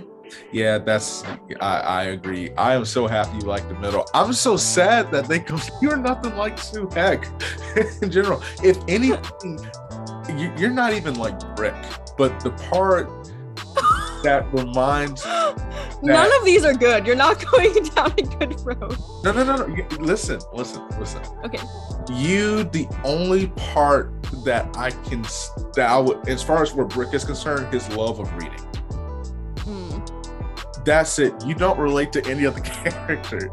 Yeah, 0.51 0.77
that's 0.77 1.23
I, 1.61 1.79
I 1.79 2.03
agree. 2.05 2.51
I 2.55 2.75
am 2.75 2.85
so 2.85 3.07
happy 3.07 3.37
you 3.37 3.41
like 3.41 3.67
the 3.67 3.75
middle. 3.75 4.05
I'm 4.13 4.33
so 4.33 4.57
sad 4.57 5.11
that 5.11 5.27
they 5.27 5.39
come. 5.39 5.61
You're 5.81 5.97
nothing 5.97 6.35
like 6.35 6.57
Sue 6.57 6.89
Heck 6.93 7.25
in 8.01 8.11
general. 8.11 8.41
If 8.63 8.77
anything, 8.87 9.59
you, 10.37 10.51
you're 10.57 10.69
not 10.69 10.93
even 10.93 11.15
like 11.15 11.37
Brick. 11.55 11.75
but 12.17 12.39
the 12.39 12.51
part 12.69 13.09
that 14.23 14.45
reminds 14.53 15.25
None 16.03 16.31
of 16.39 16.45
these 16.45 16.65
are 16.65 16.73
good. 16.73 17.07
You're 17.07 17.15
not 17.15 17.43
going 17.51 17.73
down 17.95 18.11
a 18.17 18.21
good 18.21 18.59
road. 18.65 18.97
No, 19.23 19.31
no, 19.31 19.43
no, 19.43 19.65
no. 19.65 19.87
Listen, 19.99 20.39
listen, 20.53 20.85
listen. 20.99 21.21
Okay. 21.45 21.59
You, 22.11 22.65
the 22.65 22.87
only 23.05 23.47
part 23.47 24.11
that 24.43 24.75
I 24.77 24.89
can 24.91 25.21
that 25.75 25.89
I 25.89 25.97
would, 25.97 26.27
as 26.27 26.43
far 26.43 26.61
as 26.61 26.73
where 26.73 26.85
Brick 26.85 27.13
is 27.13 27.23
concerned, 27.23 27.73
his 27.73 27.87
love 27.95 28.19
of 28.19 28.33
reading. 28.33 28.59
That's 30.85 31.19
it. 31.19 31.33
You 31.45 31.55
don't 31.55 31.79
relate 31.79 32.11
to 32.13 32.25
any 32.25 32.43
of 32.45 32.55
the 32.55 32.61
characters. 32.61 33.49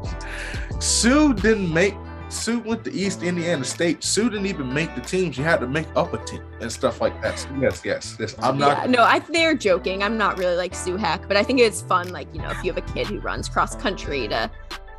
Sue 0.79 1.35
didn't 1.35 1.73
make 1.73 1.95
Sue 2.31 2.61
went 2.61 2.85
to 2.85 2.93
East 2.93 3.25
Indiana 3.25 3.65
State. 3.65 4.05
Sue 4.05 4.31
didn't 4.31 4.47
even 4.47 4.73
make 4.73 4.95
the 4.95 5.01
teams. 5.01 5.37
You 5.37 5.43
had 5.43 5.59
to 5.61 5.67
make 5.67 5.89
up 5.97 6.15
a 6.15 6.25
team 6.25 6.43
and 6.61 6.71
stuff 6.71 7.01
like 7.01 7.21
that. 7.23 7.41
So 7.41 7.49
yes, 7.61 7.83
yes, 7.85 8.17
yes. 8.21 8.37
I'm 8.39 8.57
not. 8.57 8.85
Yeah, 8.85 8.91
no, 8.91 9.03
I 9.03 9.19
they're 9.19 9.57
joking. 9.57 10.03
I'm 10.03 10.17
not 10.17 10.39
really 10.39 10.57
like 10.57 10.75
Sue 10.75 10.97
Heck, 10.97 11.27
but 11.27 11.37
I 11.37 11.43
think 11.43 11.59
it's 11.59 11.83
fun. 11.83 12.11
Like 12.11 12.33
you 12.33 12.41
know, 12.41 12.51
if 12.51 12.63
you 12.65 12.73
have 12.73 12.79
a 12.83 12.93
kid 12.93 13.09
who 13.09 13.19
runs 13.19 13.49
cross 13.49 13.75
country 13.75 14.29
to 14.29 14.51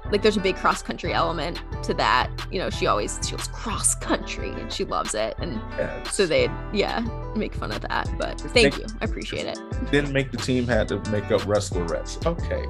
like 0.10 0.22
there's 0.22 0.38
a 0.38 0.42
big 0.42 0.56
cross 0.56 0.82
country 0.82 1.14
element 1.14 1.62
to 1.84 1.94
that. 1.96 2.30
You 2.52 2.60
know, 2.60 2.70
she 2.70 2.88
always 2.88 3.20
she 3.24 3.36
goes 3.36 3.48
cross 3.50 3.96
country 3.96 4.50
and 4.50 4.72
she 4.72 4.84
loves 4.84 5.14
it, 5.14 5.36
and 5.40 5.54
Yeah, 5.78 6.04
so 6.04 6.26
they 6.26 6.50
yeah 6.74 7.00
make 7.36 7.54
fun 7.54 7.72
of 7.72 7.82
that. 7.82 8.10
But 8.18 8.40
thank 8.42 8.78
you, 8.78 8.86
I 9.00 9.06
appreciate 9.06 9.46
it. 9.46 9.60
didn't 9.92 10.12
make 10.14 10.32
the 10.32 10.38
team. 10.38 10.68
Had 10.68 10.88
to 10.90 10.98
make 11.12 11.26
up 11.32 11.42
wrestlerettes. 11.42 12.26
Okay. 12.26 12.66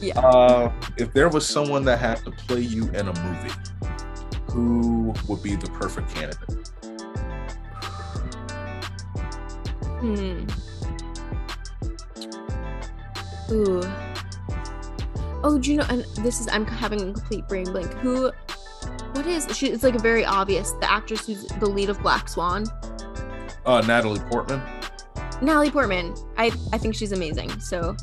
Yeah. 0.00 0.18
Uh, 0.20 0.72
if 0.96 1.12
there 1.12 1.28
was 1.28 1.46
someone 1.46 1.84
that 1.84 1.98
had 1.98 2.18
to 2.24 2.30
play 2.30 2.60
you 2.60 2.84
in 2.90 3.08
a 3.08 3.22
movie, 3.22 3.54
who 4.52 5.14
would 5.28 5.42
be 5.42 5.56
the 5.56 5.68
perfect 5.72 6.14
candidate? 6.14 6.68
Hmm. 10.00 10.46
Ooh. 13.50 13.82
Oh, 15.44 15.58
do 15.58 15.70
you 15.70 15.78
know? 15.78 15.86
And 15.88 16.04
this 16.24 16.40
is 16.40 16.48
I'm 16.48 16.66
having 16.66 17.00
a 17.00 17.12
complete 17.12 17.46
brain 17.48 17.64
blank. 17.66 17.92
Who? 17.94 18.30
What 19.12 19.26
is 19.26 19.46
she? 19.56 19.68
It's 19.68 19.82
like 19.82 19.94
a 19.94 19.98
very 20.00 20.24
obvious. 20.24 20.72
The 20.72 20.90
actress 20.90 21.26
who's 21.26 21.46
the 21.46 21.66
lead 21.66 21.90
of 21.90 22.00
Black 22.02 22.28
Swan, 22.28 22.66
Uh, 23.66 23.82
Natalie 23.86 24.20
Portman. 24.30 24.60
Natalie 25.40 25.70
Portman. 25.70 26.14
I 26.36 26.46
I 26.72 26.78
think 26.78 26.94
she's 26.94 27.12
amazing. 27.12 27.58
So, 27.60 27.96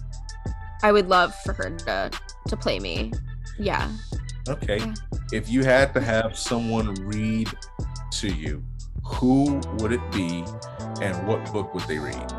I 0.84 0.92
would 0.92 1.08
love 1.10 1.36
for 1.44 1.54
her 1.54 1.72
to 1.72 2.12
to 2.48 2.58
play 2.58 2.80
me. 2.80 3.12
Yeah. 3.60 3.90
Okay. 4.48 4.78
Yeah. 4.78 4.94
If 5.34 5.50
you 5.50 5.64
had 5.64 5.94
to 5.96 6.02
have 6.02 6.38
someone 6.38 6.94
read 6.96 7.50
to 8.12 8.28
you, 8.28 8.64
who 9.04 9.60
would 9.80 9.92
it 9.92 10.12
be, 10.12 10.44
and 11.02 11.28
what 11.28 11.52
book 11.52 11.74
would 11.74 11.84
they 11.86 12.00
read? 12.00 12.32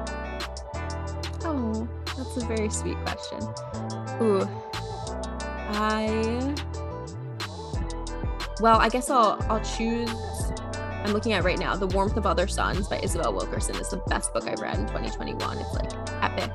Oh, 1.42 1.88
that's 2.16 2.36
a 2.36 2.47
very 2.47 2.70
sweet 2.70 2.97
question. 3.05 3.40
Ooh. 4.22 4.49
I 5.68 6.54
Well, 8.60 8.78
I 8.78 8.88
guess 8.88 9.10
I'll 9.10 9.44
I'll 9.48 9.64
choose 9.64 10.10
I'm 11.06 11.12
looking 11.12 11.34
at 11.34 11.44
right 11.44 11.58
now. 11.58 11.76
The 11.76 11.86
Warmth 11.86 12.16
of 12.16 12.26
Other 12.26 12.48
Suns 12.48 12.88
by 12.88 12.98
Isabel 12.98 13.32
Wilkerson 13.32 13.76
is 13.76 13.90
the 13.90 13.98
best 14.08 14.32
book 14.32 14.48
I've 14.48 14.58
read 14.58 14.76
in 14.76 14.86
2021. 14.86 15.58
It's 15.58 15.72
like 15.72 15.92
epic. 16.20 16.50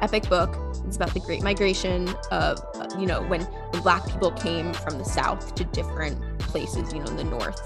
Epic 0.00 0.28
book. 0.28 0.56
It's 0.86 0.94
about 0.94 1.12
the 1.12 1.18
great 1.18 1.42
migration 1.42 2.14
of 2.30 2.60
you 2.98 3.06
know 3.06 3.22
when 3.22 3.42
when 3.42 3.82
black 3.82 4.06
people 4.06 4.30
came 4.30 4.72
from 4.72 4.98
the 4.98 5.04
south 5.04 5.56
to 5.56 5.64
different 5.64 6.38
places, 6.38 6.92
you 6.92 7.00
know, 7.00 7.06
in 7.06 7.16
the 7.16 7.24
north, 7.24 7.60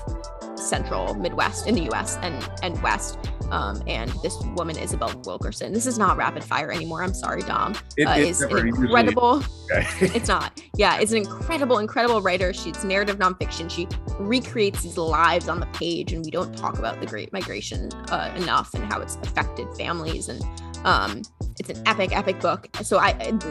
central, 0.58 1.14
midwest 1.14 1.66
in 1.66 1.74
the 1.74 1.90
US 1.92 2.16
and 2.22 2.48
and 2.62 2.82
west 2.82 3.18
um, 3.50 3.82
and 3.86 4.10
this 4.22 4.36
woman 4.56 4.76
Isabel 4.78 5.12
Wilkerson. 5.24 5.72
This 5.72 5.86
is 5.86 5.98
not 5.98 6.16
rapid 6.16 6.44
fire 6.44 6.70
anymore. 6.70 7.02
I'm 7.02 7.14
sorry, 7.14 7.42
Dom. 7.42 7.74
It, 7.96 8.04
Uh, 8.06 8.12
is 8.16 8.40
an 8.40 8.48
never 8.48 8.66
usually- 8.66 8.86
incredible. 8.86 9.42
Okay. 9.72 9.86
It's 10.16 10.28
not. 10.28 10.60
Yeah, 10.76 10.98
it's 10.98 11.12
an 11.12 11.18
incredible, 11.24 11.78
incredible 11.78 12.20
writer. 12.22 12.52
She's 12.52 12.82
narrative 12.84 13.18
nonfiction. 13.18 13.70
She 13.70 13.86
recreates 14.18 14.82
these 14.82 14.96
lives 14.96 15.48
on 15.48 15.60
the 15.60 15.66
page, 15.66 16.12
and 16.12 16.24
we 16.24 16.30
don't 16.30 16.56
talk 16.56 16.78
about 16.78 17.00
the 17.00 17.06
Great 17.06 17.32
Migration 17.32 17.90
uh, 18.10 18.32
enough 18.36 18.74
and 18.74 18.84
how 18.92 19.00
it's 19.00 19.16
affected 19.16 19.66
families. 19.76 20.28
And 20.28 20.42
um, 20.84 21.22
it's 21.58 21.68
an 21.70 21.82
epic, 21.86 22.16
epic 22.16 22.40
book. 22.40 22.68
So 22.82 22.98
I, 22.98 23.10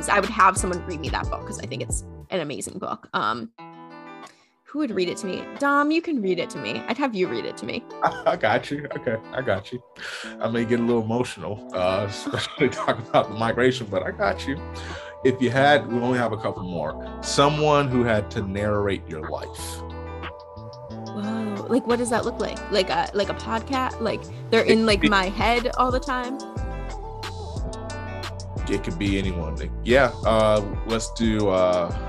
I 0.09 0.19
would 0.19 0.29
have 0.29 0.57
someone 0.57 0.83
read 0.85 0.99
me 0.99 1.09
that 1.09 1.29
book 1.29 1.41
because 1.41 1.59
I 1.59 1.65
think 1.67 1.83
it's 1.83 2.03
an 2.31 2.39
amazing 2.41 2.79
book. 2.79 3.07
Um, 3.13 3.51
who 4.70 4.78
would 4.78 4.91
read 4.91 5.09
it 5.09 5.17
to 5.17 5.26
me? 5.26 5.43
Dom, 5.57 5.89
you 5.89 5.99
can 5.99 6.22
read 6.22 6.38
it 6.38 6.47
to 6.51 6.59
me. 6.59 6.84
I'd 6.88 6.97
have 6.99 7.15
you 7.15 7.28
read 7.28 7.43
it 7.43 7.57
to 7.57 7.65
me. 7.65 7.84
I 8.03 8.36
got 8.36 8.70
you. 8.70 8.88
Okay, 8.97 9.17
I 9.34 9.41
got 9.41 9.72
you. 9.72 9.82
I 10.39 10.47
may 10.47 10.63
get 10.63 10.80
a 10.80 10.84
little 10.84 11.01
emotional, 11.01 11.67
uh, 11.74 12.05
especially 12.09 12.70
talking 12.70 13.05
about 13.07 13.30
the 13.30 13.36
migration, 13.36 13.88
but 13.89 14.03
I 14.03 14.11
got 14.11 14.47
you. 14.47 14.61
If 15.26 15.41
you 15.41 15.49
had, 15.49 15.91
we 15.91 15.99
only 15.99 16.20
have 16.20 16.34
a 16.34 16.38
couple 16.38 16.61
more. 16.61 17.20
Someone 17.24 17.88
who 17.88 18.03
had 18.03 18.30
to 18.32 18.43
narrate 18.43 19.01
your 19.09 19.28
life. 19.28 19.82
Whoa! 21.15 21.65
Like, 21.67 21.88
what 21.88 21.97
does 21.97 22.11
that 22.11 22.24
look 22.24 22.39
like? 22.39 22.59
Like 22.72 22.91
a 22.91 23.09
like 23.15 23.30
a 23.30 23.34
podcast? 23.34 23.99
Like 23.99 24.22
they're 24.51 24.65
in 24.65 24.86
like 24.86 25.03
my 25.03 25.30
head 25.30 25.72
all 25.78 25.91
the 25.91 25.99
time? 25.99 26.38
It 28.70 28.84
could 28.84 28.99
be 28.99 29.17
anyone. 29.17 29.57
Yeah. 29.84 30.11
Uh, 30.24 30.63
let's 30.86 31.11
do. 31.13 31.49
Uh, 31.49 32.09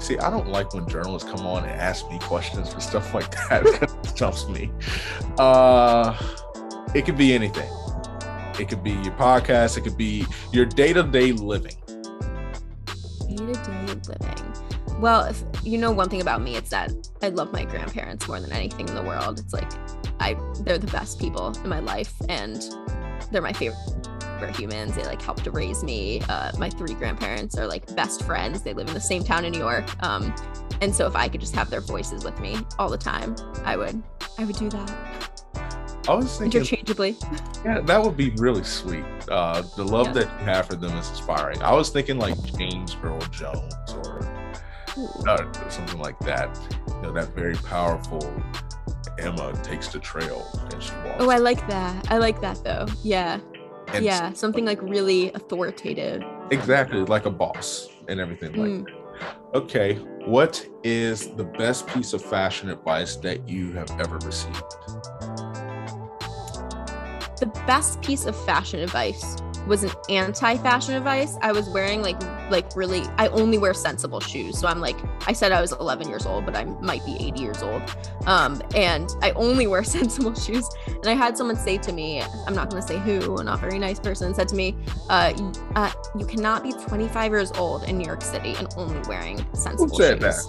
see, 0.00 0.18
I 0.18 0.30
don't 0.30 0.48
like 0.48 0.72
when 0.74 0.88
journalists 0.88 1.28
come 1.30 1.46
on 1.46 1.64
and 1.64 1.72
ask 1.80 2.08
me 2.10 2.18
questions 2.18 2.72
for 2.72 2.80
stuff 2.80 3.14
like 3.18 3.30
that. 3.48 3.64
it 4.04 4.16
jumps 4.16 4.48
me. 4.48 4.70
Uh, 5.38 6.16
it 6.94 7.04
could 7.04 7.16
be 7.18 7.32
anything. 7.34 7.70
It 8.58 8.68
could 8.68 8.82
be 8.82 8.92
your 8.92 9.12
podcast. 9.14 9.78
It 9.78 9.82
could 9.82 9.96
be 9.96 10.26
your 10.52 10.66
day 10.66 10.92
to 10.92 11.02
day 11.02 11.32
living. 11.32 11.76
day-to-day 13.28 13.94
living 14.08 15.00
well 15.00 15.24
if 15.24 15.42
you 15.64 15.78
know 15.78 15.90
one 15.90 16.08
thing 16.10 16.20
about 16.20 16.42
me 16.42 16.56
it's 16.56 16.68
that 16.70 16.92
i 17.22 17.28
love 17.28 17.52
my 17.52 17.64
grandparents 17.64 18.28
more 18.28 18.38
than 18.38 18.52
anything 18.52 18.86
in 18.86 18.94
the 18.94 19.02
world 19.02 19.38
it's 19.38 19.54
like 19.54 19.70
i 20.20 20.36
they're 20.60 20.76
the 20.78 20.86
best 20.88 21.18
people 21.18 21.56
in 21.62 21.68
my 21.70 21.78
life 21.80 22.12
and 22.28 22.74
they're 23.30 23.40
my 23.40 23.52
favorite 23.52 23.78
humans 24.48 24.94
they 24.94 25.04
like 25.04 25.20
helped 25.22 25.44
to 25.44 25.50
raise 25.50 25.82
me 25.84 26.20
uh, 26.28 26.50
my 26.58 26.68
three 26.70 26.94
grandparents 26.94 27.56
are 27.58 27.66
like 27.66 27.94
best 27.94 28.22
friends 28.24 28.62
they 28.62 28.72
live 28.74 28.88
in 28.88 28.94
the 28.94 29.00
same 29.00 29.22
town 29.22 29.44
in 29.44 29.52
new 29.52 29.58
york 29.58 29.84
um, 30.02 30.34
and 30.80 30.94
so 30.94 31.06
if 31.06 31.14
i 31.16 31.28
could 31.28 31.40
just 31.40 31.54
have 31.54 31.70
their 31.70 31.80
voices 31.80 32.24
with 32.24 32.38
me 32.40 32.56
all 32.78 32.88
the 32.88 32.98
time 32.98 33.34
i 33.64 33.76
would 33.76 34.02
i 34.38 34.44
would 34.44 34.56
do 34.56 34.68
that 34.70 35.36
I 36.08 36.14
was 36.14 36.38
thinking, 36.38 36.60
interchangeably 36.62 37.16
yeah, 37.64 37.80
that 37.82 38.02
would 38.02 38.16
be 38.16 38.30
really 38.38 38.64
sweet. 38.64 39.04
Uh, 39.30 39.62
the 39.76 39.84
love 39.84 40.06
Yeah. 40.08 40.12
that 40.14 40.40
you 40.40 40.44
have 40.46 40.66
for 40.66 40.74
them 40.74 40.96
is 40.96 41.08
inspiring. 41.10 41.62
I 41.62 41.72
was 41.74 41.90
thinking 41.90 42.18
like 42.18 42.42
James 42.56 42.96
Earl 43.02 43.18
Jones 43.30 43.74
or 43.92 44.26
Ooh. 44.96 45.28
uh, 45.28 45.68
something 45.68 46.00
like 46.00 46.18
that. 46.20 46.58
You 46.88 47.02
know, 47.02 47.12
that 47.12 47.28
very 47.34 47.54
powerful 47.54 48.20
Emma 49.18 49.52
takes 49.62 49.88
the 49.88 49.98
trail 49.98 50.46
and 50.72 50.82
she 50.82 50.92
walks. 51.04 51.16
oh 51.18 51.28
i 51.30 51.36
like 51.36 51.66
that 51.68 52.10
i 52.10 52.16
like 52.16 52.40
that 52.40 52.62
though 52.64 52.86
yeah 53.02 53.38
and 53.94 54.04
yeah 54.04 54.32
something 54.32 54.64
like 54.64 54.80
really 54.82 55.32
authoritative 55.32 56.22
exactly 56.50 57.00
like 57.00 57.26
a 57.26 57.30
boss 57.30 57.88
and 58.08 58.20
everything 58.20 58.52
like 58.52 58.70
Mm. 58.70 58.84
that. 58.86 58.96
Okay, 59.54 59.94
what 60.26 60.64
is 60.84 61.34
the 61.34 61.44
best 61.44 61.86
piece 61.88 62.12
of 62.12 62.22
fashion 62.22 62.70
advice 62.70 63.16
that 63.16 63.48
you 63.48 63.72
have 63.72 63.90
ever 64.00 64.16
received? 64.24 64.62
the 67.40 67.46
best 67.66 68.00
piece 68.02 68.26
of 68.26 68.36
fashion 68.44 68.80
advice 68.80 69.36
was 69.66 69.84
an 69.84 69.90
anti-fashion 70.08 70.94
advice. 70.94 71.36
I 71.42 71.52
was 71.52 71.68
wearing 71.68 72.02
like 72.02 72.20
like 72.50 72.74
really 72.74 73.02
I 73.16 73.28
only 73.28 73.58
wear 73.58 73.74
sensible 73.74 74.20
shoes. 74.20 74.58
So 74.58 74.66
I'm 74.66 74.80
like 74.80 74.96
I 75.26 75.32
said 75.32 75.52
I 75.52 75.60
was 75.60 75.72
11 75.72 76.08
years 76.08 76.26
old, 76.26 76.44
but 76.44 76.56
I 76.56 76.64
might 76.64 77.04
be 77.04 77.16
80 77.18 77.40
years 77.40 77.62
old. 77.62 77.82
Um 78.26 78.62
and 78.74 79.10
I 79.22 79.30
only 79.32 79.66
wear 79.66 79.84
sensible 79.98 80.34
shoes. 80.34 80.68
And 80.86 81.06
I 81.06 81.14
had 81.14 81.36
someone 81.36 81.56
say 81.56 81.78
to 81.78 81.92
me, 81.92 82.22
I'm 82.46 82.54
not 82.54 82.70
going 82.70 82.82
to 82.82 82.88
say 82.88 82.98
who, 82.98 83.36
a 83.38 83.44
not 83.44 83.60
very 83.60 83.78
nice 83.78 83.98
person 83.98 84.34
said 84.34 84.48
to 84.48 84.56
me, 84.56 84.76
uh, 85.08 85.32
uh 85.74 85.92
you 86.18 86.26
cannot 86.26 86.62
be 86.62 86.72
25 86.72 87.32
years 87.32 87.52
old 87.52 87.84
in 87.84 87.98
New 87.98 88.06
York 88.06 88.22
City 88.22 88.54
and 88.58 88.68
only 88.76 89.00
wearing 89.08 89.38
sensible 89.54 89.96
said 89.96 90.20
shoes. 90.22 90.46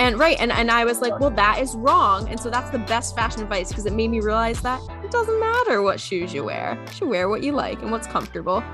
And 0.00 0.18
right, 0.18 0.40
and, 0.40 0.50
and 0.50 0.70
I 0.70 0.86
was 0.86 1.02
like, 1.02 1.20
well, 1.20 1.28
that 1.32 1.58
is 1.60 1.74
wrong. 1.74 2.26
And 2.30 2.40
so 2.40 2.48
that's 2.48 2.70
the 2.70 2.78
best 2.78 3.14
fashion 3.14 3.42
advice 3.42 3.68
because 3.68 3.84
it 3.84 3.92
made 3.92 4.08
me 4.08 4.20
realize 4.20 4.58
that 4.62 4.80
it 5.04 5.10
doesn't 5.10 5.38
matter 5.38 5.82
what 5.82 6.00
shoes 6.00 6.32
you 6.32 6.42
wear. 6.42 6.78
You 6.86 6.92
should 6.94 7.08
wear 7.08 7.28
what 7.28 7.42
you 7.42 7.52
like 7.52 7.82
and 7.82 7.90
what's 7.90 8.06
comfortable. 8.06 8.64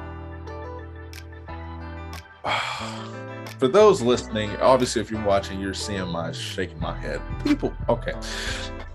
For 3.58 3.66
those 3.66 4.02
listening, 4.02 4.50
obviously, 4.58 5.02
if 5.02 5.10
you're 5.10 5.24
watching, 5.24 5.58
you're 5.58 5.74
seeing 5.74 6.06
my 6.06 6.30
shaking 6.30 6.78
my 6.78 6.96
head. 6.96 7.20
People, 7.42 7.74
okay, 7.88 8.12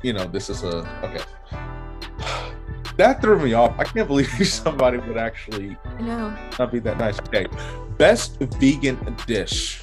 you 0.02 0.14
know, 0.14 0.24
this 0.26 0.50
is 0.50 0.64
a 0.64 0.88
okay. 1.04 1.24
That 2.96 3.22
threw 3.22 3.40
me 3.40 3.54
off. 3.54 3.78
I 3.78 3.84
can't 3.84 4.08
believe 4.08 4.30
somebody 4.48 5.00
would 5.00 5.18
actually 5.18 5.76
not 6.00 6.72
be 6.72 6.80
that 6.80 6.98
nice. 6.98 7.20
Okay, 7.20 7.48
best 7.98 8.40
vegan 8.40 9.18
dish, 9.28 9.81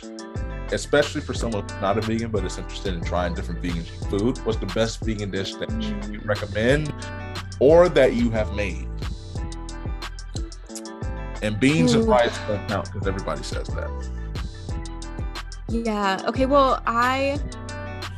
especially 0.73 1.21
for 1.21 1.35
someone 1.35 1.63
who's 1.63 1.81
not 1.81 1.99
a 1.99 2.01
vegan 2.01 2.31
but 2.31 2.45
is 2.45 2.59
interested 2.59 2.95
in 2.95 3.03
trying 3.03 3.35
different 3.35 3.61
vegan 3.61 3.85
food. 4.11 4.39
What's 4.45 4.59
the 4.59 4.67
best 4.67 5.01
vegan 5.01 5.31
dish 5.31 5.55
that 5.57 5.71
you 5.83 5.95
Mm. 5.95 6.27
recommend 6.27 6.93
or 7.61 7.89
that 7.89 8.15
you 8.15 8.31
have 8.31 8.53
made? 8.55 8.87
And 11.43 11.59
beans 11.61 11.95
and 11.95 12.07
rice 12.07 12.37
don't 12.49 12.67
count 12.69 12.91
because 12.93 13.07
everybody 13.07 13.43
says 13.43 13.69
that. 13.69 13.91
Yeah. 15.69 16.21
Okay. 16.27 16.47
Well, 16.47 16.83
I, 16.87 17.39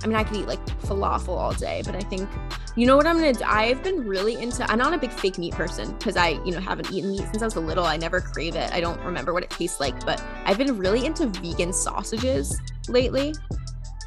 I 0.03 0.07
mean, 0.07 0.17
I 0.17 0.25
could 0.25 0.37
eat 0.39 0.47
like 0.47 0.65
falafel 0.83 1.37
all 1.37 1.53
day, 1.53 1.83
but 1.85 1.95
I 1.95 2.01
think, 2.01 2.29
you 2.77 2.87
know 2.87 2.97
what 2.97 3.07
I'm 3.07 3.17
gonna 3.17 3.33
do? 3.33 3.45
I've 3.45 3.83
been 3.83 4.07
really 4.07 4.41
into. 4.41 4.69
I'm 4.71 4.79
not 4.79 4.93
a 4.93 4.99
big 4.99 5.13
fake 5.13 5.39
meat 5.39 5.55
person 5.55 5.93
because 5.93 6.17
I, 6.17 6.41
you 6.45 6.53
know, 6.53 6.61
haven't 6.61 6.91
eaten 6.93 7.11
meat 7.11 7.21
since 7.21 7.43
I 7.43 7.45
was 7.45 7.57
a 7.57 7.61
little. 7.61 7.85
I 7.85 7.97
never 7.97 8.21
crave 8.21 8.55
it. 8.55 8.73
I 8.73 8.81
don't 8.81 9.01
remember 9.01 9.33
what 9.33 9.43
it 9.43 9.51
tastes 9.51 9.81
like, 9.81 10.05
but 10.07 10.23
I've 10.45 10.59
been 10.59 10.79
really 10.79 11.05
into 11.05 11.27
vegan 11.27 11.73
sausages 11.73 12.59
lately. 12.89 13.35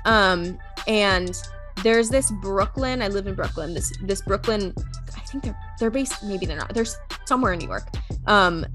Um, 0.05 0.57
and 0.87 1.35
there's 1.83 2.09
this 2.09 2.31
Brooklyn. 2.41 3.01
I 3.01 3.07
live 3.07 3.27
in 3.27 3.35
Brooklyn. 3.35 3.73
This 3.73 3.91
this 4.03 4.21
Brooklyn. 4.21 4.73
I 5.15 5.19
think 5.21 5.43
they're 5.43 5.59
they're 5.79 5.91
based. 5.91 6.23
Maybe 6.23 6.45
they're 6.45 6.57
not. 6.57 6.73
They're 6.73 6.85
somewhere 7.25 7.53
in 7.53 7.59
New 7.59 7.67
York. 7.67 7.87
Um, 8.27 8.65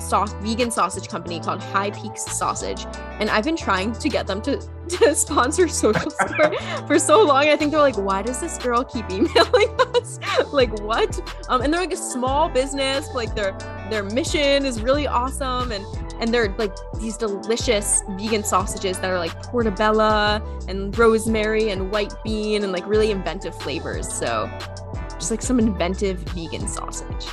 sauce 0.00 0.32
vegan 0.34 0.70
sausage 0.70 1.08
company 1.08 1.40
called 1.40 1.62
High 1.62 1.90
Peaks 1.90 2.24
Sausage, 2.24 2.86
and 3.20 3.30
I've 3.30 3.44
been 3.44 3.56
trying 3.56 3.92
to 3.92 4.08
get 4.08 4.26
them 4.26 4.40
to 4.42 4.60
to 4.88 5.14
sponsor 5.14 5.66
Social 5.68 6.10
Sport 6.10 6.56
for 6.86 6.98
so 6.98 7.22
long. 7.22 7.48
I 7.48 7.56
think 7.56 7.72
they're 7.72 7.80
like, 7.80 7.96
why 7.96 8.22
does 8.22 8.40
this 8.40 8.56
girl 8.58 8.84
keep 8.84 9.10
emailing 9.10 9.80
us? 9.94 10.18
like 10.52 10.78
what? 10.80 11.18
Um, 11.48 11.62
and 11.62 11.72
they're 11.72 11.80
like 11.80 11.92
a 11.92 11.96
small 11.96 12.48
business. 12.48 13.08
Like 13.14 13.34
their 13.34 13.56
their 13.90 14.02
mission 14.02 14.64
is 14.64 14.82
really 14.82 15.06
awesome, 15.06 15.72
and 15.72 15.84
and 16.20 16.32
they're 16.32 16.54
like 16.56 16.74
these 16.98 17.16
delicious 17.16 18.02
vegan 18.10 18.44
sausages 18.44 18.98
that 19.00 19.10
are 19.10 19.18
like 19.18 19.34
portobello 19.42 20.42
and 20.68 20.96
rosemary 20.96 21.70
and 21.70 21.90
white 21.90 22.14
bean 22.24 22.62
and 22.62 22.72
like 22.72 22.86
really 22.86 23.10
inventive 23.10 23.54
flavors. 23.60 24.10
So 24.12 24.50
just 25.18 25.30
like 25.30 25.42
some 25.42 25.58
inventive 25.58 26.18
vegan 26.30 26.68
sausage. 26.68 27.26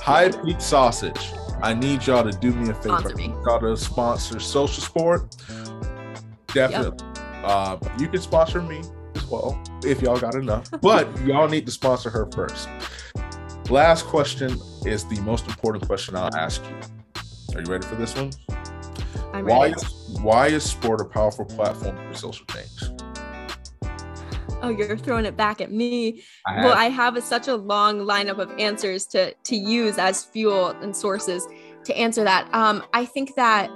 High 0.00 0.30
Peak 0.30 0.60
Sausage. 0.60 1.32
I 1.62 1.74
need 1.74 2.06
y'all 2.06 2.24
to 2.24 2.36
do 2.38 2.52
me 2.52 2.70
a 2.70 2.74
favor. 2.74 2.98
Sponsor 2.98 3.16
me. 3.16 3.26
Y'all 3.44 3.60
to 3.60 3.76
sponsor 3.76 4.40
Social 4.40 4.82
Sport. 4.82 5.36
Definitely. 6.48 7.04
Uh, 7.44 7.78
you 7.98 8.08
can 8.08 8.20
sponsor 8.20 8.62
me 8.62 8.82
as 9.14 9.26
well 9.26 9.60
if 9.84 10.02
y'all 10.02 10.18
got 10.18 10.34
enough, 10.34 10.68
but 10.82 11.08
y'all 11.22 11.48
need 11.48 11.66
to 11.66 11.72
sponsor 11.72 12.10
her 12.10 12.30
first. 12.32 12.68
Last 13.70 14.06
question 14.06 14.58
is 14.86 15.04
the 15.04 15.20
most 15.20 15.46
important 15.46 15.86
question 15.86 16.16
I'll 16.16 16.34
ask 16.34 16.62
you. 16.64 16.76
Are 17.56 17.60
you 17.60 17.66
ready 17.70 17.86
for 17.86 17.96
this 17.96 18.14
one? 18.14 18.30
I'm 19.32 19.44
Why 19.44 19.68
ready. 19.68 19.74
is, 19.74 20.18
why 20.22 20.46
is 20.48 20.64
sport 20.64 21.00
a 21.00 21.04
powerful 21.04 21.44
platform 21.44 21.96
for 21.96 22.18
social 22.18 22.46
change? 22.46 23.02
Oh, 24.62 24.70
you're 24.70 24.96
throwing 24.96 25.24
it 25.24 25.36
back 25.36 25.60
at 25.60 25.70
me. 25.70 26.22
I 26.46 26.64
well 26.64 26.74
i 26.74 26.86
have 26.86 27.16
a, 27.16 27.22
such 27.22 27.48
a 27.48 27.54
long 27.54 28.00
lineup 28.00 28.38
of 28.38 28.50
answers 28.58 29.06
to 29.06 29.34
to 29.34 29.56
use 29.56 29.98
as 29.98 30.24
fuel 30.24 30.68
and 30.82 30.94
sources 30.94 31.46
to 31.84 31.96
answer 31.96 32.24
that 32.24 32.48
um 32.54 32.82
i 32.92 33.04
think 33.04 33.34
that 33.34 33.70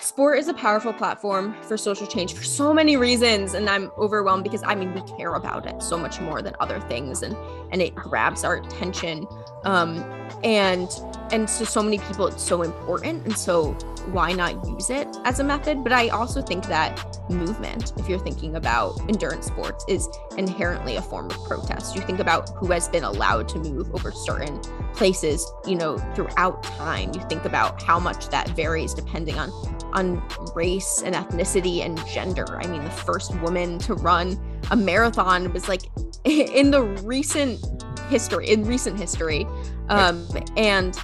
sport 0.00 0.38
is 0.38 0.48
a 0.48 0.54
powerful 0.54 0.92
platform 0.92 1.54
for 1.62 1.76
social 1.76 2.06
change 2.06 2.34
for 2.34 2.44
so 2.44 2.72
many 2.72 2.96
reasons 2.96 3.54
and 3.54 3.68
i'm 3.68 3.90
overwhelmed 3.98 4.44
because 4.44 4.62
i 4.64 4.74
mean 4.74 4.92
we 4.92 5.00
care 5.16 5.34
about 5.34 5.66
it 5.66 5.82
so 5.82 5.96
much 5.96 6.20
more 6.20 6.42
than 6.42 6.54
other 6.60 6.80
things 6.80 7.22
and 7.22 7.36
and 7.72 7.80
it 7.80 7.94
grabs 7.94 8.44
our 8.44 8.56
attention 8.56 9.26
um 9.66 9.98
and 10.42 10.88
and 11.32 11.48
to 11.48 11.66
so 11.66 11.82
many 11.82 11.98
people 11.98 12.26
it's 12.26 12.42
so 12.42 12.62
important 12.62 13.24
and 13.24 13.36
so 13.36 13.72
why 14.12 14.32
not 14.32 14.66
use 14.66 14.88
it 14.88 15.08
as 15.24 15.40
a 15.40 15.44
method 15.44 15.82
but 15.82 15.92
i 15.92 16.08
also 16.08 16.40
think 16.40 16.66
that 16.66 17.16
movement 17.28 17.92
if 17.98 18.08
you're 18.08 18.18
thinking 18.18 18.56
about 18.56 18.98
endurance 19.08 19.46
sports 19.46 19.84
is 19.88 20.08
inherently 20.36 20.96
a 20.96 21.02
form 21.02 21.26
of 21.26 21.44
protest. 21.44 21.94
You 21.94 22.02
think 22.02 22.20
about 22.20 22.50
who 22.50 22.66
has 22.72 22.88
been 22.88 23.04
allowed 23.04 23.48
to 23.48 23.58
move 23.58 23.92
over 23.94 24.12
certain 24.12 24.60
places, 24.94 25.50
you 25.66 25.74
know, 25.74 25.98
throughout 26.14 26.62
time. 26.62 27.12
You 27.14 27.20
think 27.28 27.44
about 27.44 27.82
how 27.82 27.98
much 27.98 28.28
that 28.28 28.48
varies 28.50 28.94
depending 28.94 29.38
on 29.38 29.50
on 29.92 30.22
race 30.54 31.02
and 31.02 31.14
ethnicity 31.14 31.84
and 31.84 32.04
gender. 32.08 32.58
I 32.60 32.66
mean, 32.66 32.84
the 32.84 32.90
first 32.90 33.34
woman 33.40 33.78
to 33.80 33.94
run 33.94 34.38
a 34.70 34.76
marathon 34.76 35.52
was 35.52 35.68
like 35.68 35.82
in 36.24 36.70
the 36.70 36.82
recent 36.82 37.60
history, 38.06 38.48
in 38.48 38.64
recent 38.64 38.98
history. 38.98 39.46
Um 39.88 40.26
and 40.56 40.98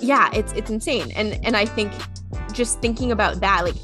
yeah, 0.00 0.30
it's 0.32 0.52
it's 0.52 0.70
insane. 0.70 1.12
And 1.16 1.38
and 1.44 1.56
I 1.56 1.64
think 1.64 1.92
just 2.52 2.80
thinking 2.80 3.12
about 3.12 3.40
that, 3.40 3.64
like 3.64 3.76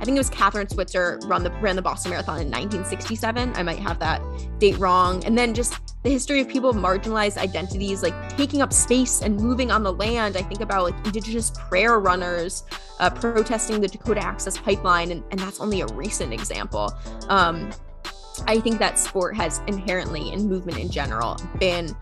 I 0.00 0.04
think 0.04 0.16
it 0.16 0.20
was 0.20 0.30
Kathrine 0.30 0.70
Switzer 0.70 1.18
run 1.24 1.44
the 1.44 1.50
ran 1.52 1.76
the 1.76 1.82
Boston 1.82 2.10
Marathon 2.10 2.40
in 2.40 2.50
1967. 2.50 3.54
I 3.54 3.62
might 3.62 3.78
have 3.78 3.98
that 4.00 4.20
date 4.58 4.78
wrong. 4.78 5.24
And 5.24 5.36
then 5.38 5.54
just 5.54 5.80
the 6.02 6.10
history 6.10 6.40
of 6.40 6.48
people 6.48 6.68
of 6.68 6.76
marginalized 6.76 7.38
identities, 7.38 8.02
like 8.02 8.36
taking 8.36 8.60
up 8.60 8.72
space 8.72 9.22
and 9.22 9.36
moving 9.36 9.70
on 9.70 9.82
the 9.82 9.92
land. 9.92 10.36
I 10.36 10.42
think 10.42 10.60
about 10.60 10.84
like 10.84 11.06
Indigenous 11.06 11.50
prayer 11.50 11.98
runners 11.98 12.64
uh, 13.00 13.08
protesting 13.08 13.80
the 13.80 13.88
Dakota 13.88 14.22
Access 14.22 14.58
Pipeline, 14.58 15.10
and, 15.10 15.24
and 15.30 15.40
that's 15.40 15.60
only 15.60 15.80
a 15.80 15.86
recent 15.86 16.32
example. 16.32 16.92
Um, 17.28 17.72
I 18.46 18.60
think 18.60 18.78
that 18.78 18.98
sport 18.98 19.36
has 19.36 19.60
inherently, 19.66 20.32
and 20.32 20.48
movement 20.48 20.78
in 20.78 20.90
general, 20.90 21.36
been 21.58 21.94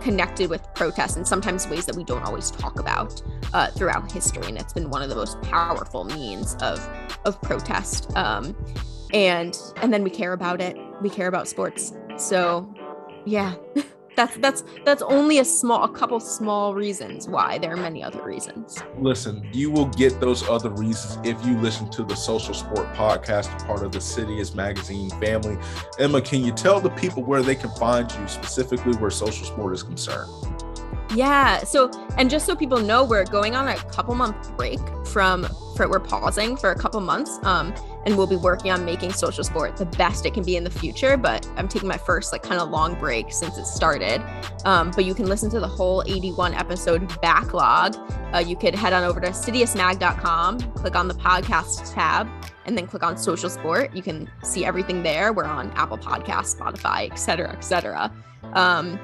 connected 0.00 0.50
with 0.50 0.66
protests 0.74 1.16
and 1.16 1.26
sometimes 1.26 1.68
ways 1.68 1.86
that 1.86 1.94
we 1.94 2.04
don't 2.04 2.24
always 2.24 2.50
talk 2.50 2.80
about 2.80 3.22
uh, 3.52 3.68
throughout 3.68 4.10
history 4.10 4.42
and 4.48 4.58
it's 4.58 4.72
been 4.72 4.90
one 4.90 5.00
of 5.00 5.08
the 5.08 5.14
most 5.14 5.40
powerful 5.42 6.02
means 6.02 6.56
of 6.56 6.84
of 7.24 7.40
protest 7.40 8.14
um, 8.16 8.56
and 9.14 9.56
and 9.76 9.92
then 9.92 10.02
we 10.02 10.10
care 10.10 10.32
about 10.32 10.60
it. 10.60 10.76
We 11.00 11.08
care 11.10 11.28
about 11.28 11.46
sports. 11.48 11.92
So 12.16 12.72
yeah 13.24 13.54
that's 14.16 14.36
that's 14.38 14.64
that's 14.84 15.02
only 15.02 15.38
a 15.38 15.44
small 15.44 15.84
a 15.84 15.88
couple 15.88 16.20
small 16.20 16.74
reasons 16.74 17.28
why 17.28 17.58
there 17.58 17.72
are 17.72 17.76
many 17.76 18.02
other 18.02 18.22
reasons 18.22 18.82
Listen, 18.98 19.48
you 19.52 19.70
will 19.70 19.86
get 19.86 20.20
those 20.20 20.48
other 20.48 20.70
reasons 20.70 21.18
if 21.26 21.44
you 21.44 21.58
listen 21.58 21.90
to 21.90 22.04
the 22.04 22.14
Social 22.14 22.54
Sport 22.54 22.92
Podcast, 22.94 23.66
part 23.66 23.82
of 23.82 23.92
the 23.92 23.98
Citius 23.98 24.54
Magazine 24.54 25.10
family. 25.20 25.58
Emma, 25.98 26.20
can 26.20 26.44
you 26.44 26.52
tell 26.52 26.80
the 26.80 26.90
people 26.90 27.22
where 27.22 27.42
they 27.42 27.54
can 27.54 27.70
find 27.70 28.10
you, 28.12 28.28
specifically 28.28 28.94
where 28.96 29.10
social 29.10 29.44
sport 29.44 29.74
is 29.74 29.82
concerned? 29.82 30.61
Yeah. 31.14 31.58
So, 31.64 31.90
and 32.16 32.30
just 32.30 32.46
so 32.46 32.54
people 32.54 32.80
know, 32.80 33.04
we're 33.04 33.24
going 33.24 33.54
on 33.54 33.68
a 33.68 33.76
couple 33.76 34.14
month 34.14 34.56
break 34.56 34.80
from, 35.06 35.46
for, 35.76 35.88
we're 35.88 36.00
pausing 36.00 36.56
for 36.56 36.70
a 36.70 36.78
couple 36.78 37.00
months. 37.00 37.38
Um, 37.44 37.74
and 38.04 38.16
we'll 38.16 38.26
be 38.26 38.36
working 38.36 38.70
on 38.70 38.84
making 38.84 39.12
social 39.12 39.44
sport 39.44 39.76
the 39.76 39.86
best 39.86 40.26
it 40.26 40.34
can 40.34 40.42
be 40.42 40.56
in 40.56 40.64
the 40.64 40.70
future. 40.70 41.16
But 41.16 41.48
I'm 41.56 41.68
taking 41.68 41.88
my 41.88 41.96
first 41.96 42.32
like 42.32 42.42
kind 42.42 42.60
of 42.60 42.70
long 42.70 42.98
break 42.98 43.32
since 43.32 43.58
it 43.58 43.66
started. 43.66 44.22
Um, 44.64 44.90
but 44.90 45.04
you 45.04 45.14
can 45.14 45.26
listen 45.26 45.50
to 45.50 45.60
the 45.60 45.68
whole 45.68 46.02
81 46.06 46.54
episode 46.54 47.20
backlog. 47.20 47.96
Uh, 48.34 48.38
you 48.38 48.56
could 48.56 48.74
head 48.74 48.92
on 48.92 49.04
over 49.04 49.20
to 49.20 49.28
citiusmag.com, 49.28 50.58
click 50.72 50.96
on 50.96 51.08
the 51.08 51.14
podcast 51.14 51.94
tab, 51.94 52.28
and 52.64 52.76
then 52.76 52.86
click 52.86 53.02
on 53.02 53.16
social 53.16 53.50
sport. 53.50 53.94
You 53.94 54.02
can 54.02 54.30
see 54.42 54.64
everything 54.64 55.02
there. 55.02 55.32
We're 55.32 55.44
on 55.44 55.70
Apple 55.72 55.98
Podcasts, 55.98 56.56
Spotify, 56.56 57.10
et 57.10 57.16
cetera, 57.16 57.52
et 57.52 57.62
cetera. 57.62 58.12
Um, 58.54 58.98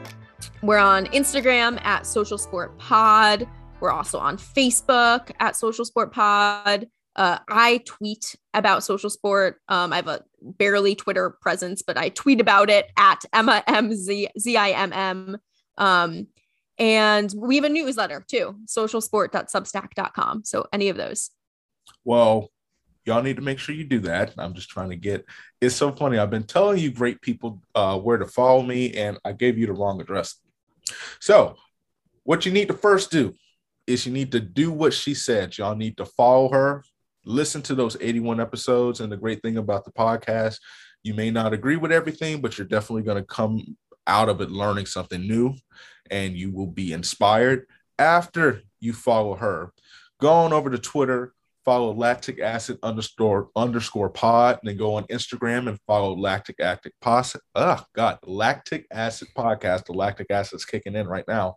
we're 0.62 0.78
on 0.78 1.06
Instagram 1.06 1.82
at 1.85 2.06
Social 2.06 2.39
Sport 2.39 2.77
Pod. 2.78 3.48
We're 3.81 3.93
also 3.93 4.19
on 4.19 4.36
Facebook 4.36 5.31
at 5.40 5.56
Social 5.56 5.85
Sport 5.85 6.12
Pod. 6.12 6.89
Uh, 7.19 7.39
I 7.48 7.82
tweet 7.85 8.36
about 8.55 8.85
social 8.85 9.10
sport. 9.10 9.60
Um, 9.69 9.93
I 9.93 9.97
have 9.97 10.06
a 10.06 10.23
barely 10.40 10.94
Twitter 10.94 11.31
presence, 11.31 11.82
but 11.82 11.98
I 11.98 12.10
tweet 12.10 12.40
about 12.40 12.70
it 12.70 12.86
at 12.97 13.24
Emma 13.32 13.65
M 13.66 13.93
Z 13.94 14.28
Z 14.39 14.56
I 14.56 14.70
M 14.70 14.93
M. 14.93 15.39
Um, 15.77 16.28
and 16.78 17.32
we 17.36 17.56
have 17.56 17.65
a 17.65 17.69
newsletter 17.69 18.24
too, 18.28 18.56
socialsport.substack.com. 18.66 20.44
So 20.44 20.66
any 20.73 20.89
of 20.90 20.97
those. 20.97 21.31
Well, 22.05 22.52
y'all 23.09 23.22
need 23.22 23.36
to 23.36 23.43
make 23.43 23.59
sure 23.59 23.74
you 23.74 23.85
do 23.85 24.01
that. 24.01 24.35
I'm 24.36 24.52
just 24.55 24.68
trying 24.68 24.90
to 24.90 24.97
get. 24.97 25.24
It's 25.60 25.74
so 25.74 25.90
funny. 25.90 26.18
I've 26.18 26.30
been 26.30 26.44
telling 26.44 26.78
you 26.78 26.90
great 26.90 27.20
people 27.22 27.62
uh, 27.74 27.98
where 27.98 28.18
to 28.18 28.26
follow 28.26 28.62
me, 28.62 28.93
and 28.93 29.18
I 29.24 29.32
gave 29.32 29.56
you 29.56 29.66
the 29.66 29.72
wrong 29.72 30.01
address. 30.01 30.36
So, 31.18 31.56
what 32.24 32.44
you 32.44 32.52
need 32.52 32.68
to 32.68 32.74
first 32.74 33.10
do 33.10 33.35
is 33.86 34.05
you 34.05 34.12
need 34.12 34.30
to 34.32 34.40
do 34.40 34.70
what 34.70 34.93
she 34.93 35.14
said. 35.14 35.56
Y'all 35.56 35.74
need 35.74 35.97
to 35.97 36.05
follow 36.05 36.51
her, 36.51 36.85
listen 37.24 37.62
to 37.62 37.74
those 37.74 37.97
81 37.98 38.40
episodes. 38.40 39.01
And 39.01 39.10
the 39.10 39.16
great 39.16 39.40
thing 39.40 39.56
about 39.56 39.86
the 39.86 39.93
podcast, 39.93 40.59
you 41.02 41.14
may 41.14 41.30
not 41.30 41.55
agree 41.55 41.76
with 41.76 41.90
everything, 41.90 42.43
but 42.43 42.59
you're 42.59 42.66
definitely 42.66 43.02
going 43.02 43.16
to 43.16 43.26
come 43.26 43.76
out 44.06 44.28
of 44.28 44.43
it 44.43 44.51
learning 44.51 44.86
something 44.86 45.26
new, 45.26 45.55
and 46.10 46.36
you 46.36 46.52
will 46.52 46.66
be 46.66 46.93
inspired 46.93 47.66
after 47.98 48.62
you 48.80 48.93
follow 48.93 49.35
her. 49.35 49.72
Go 50.20 50.30
on 50.30 50.52
over 50.52 50.68
to 50.68 50.78
Twitter, 50.78 51.32
follow 51.68 51.92
lactic 51.92 52.40
acid 52.40 52.78
underscore 52.82 53.50
underscore 53.54 54.08
pod, 54.08 54.58
and 54.62 54.70
then 54.70 54.78
go 54.78 54.94
on 54.94 55.04
Instagram 55.08 55.68
and 55.68 55.78
follow 55.86 56.16
lactic 56.16 56.58
acid 56.60 56.92
pos. 57.02 57.36
Oh 57.54 57.84
God, 57.94 58.18
lactic 58.24 58.86
acid 58.90 59.28
podcast. 59.36 59.84
The 59.84 59.92
lactic 59.92 60.30
acid's 60.30 60.64
kicking 60.64 60.94
in 60.94 61.06
right 61.06 61.28
now. 61.28 61.56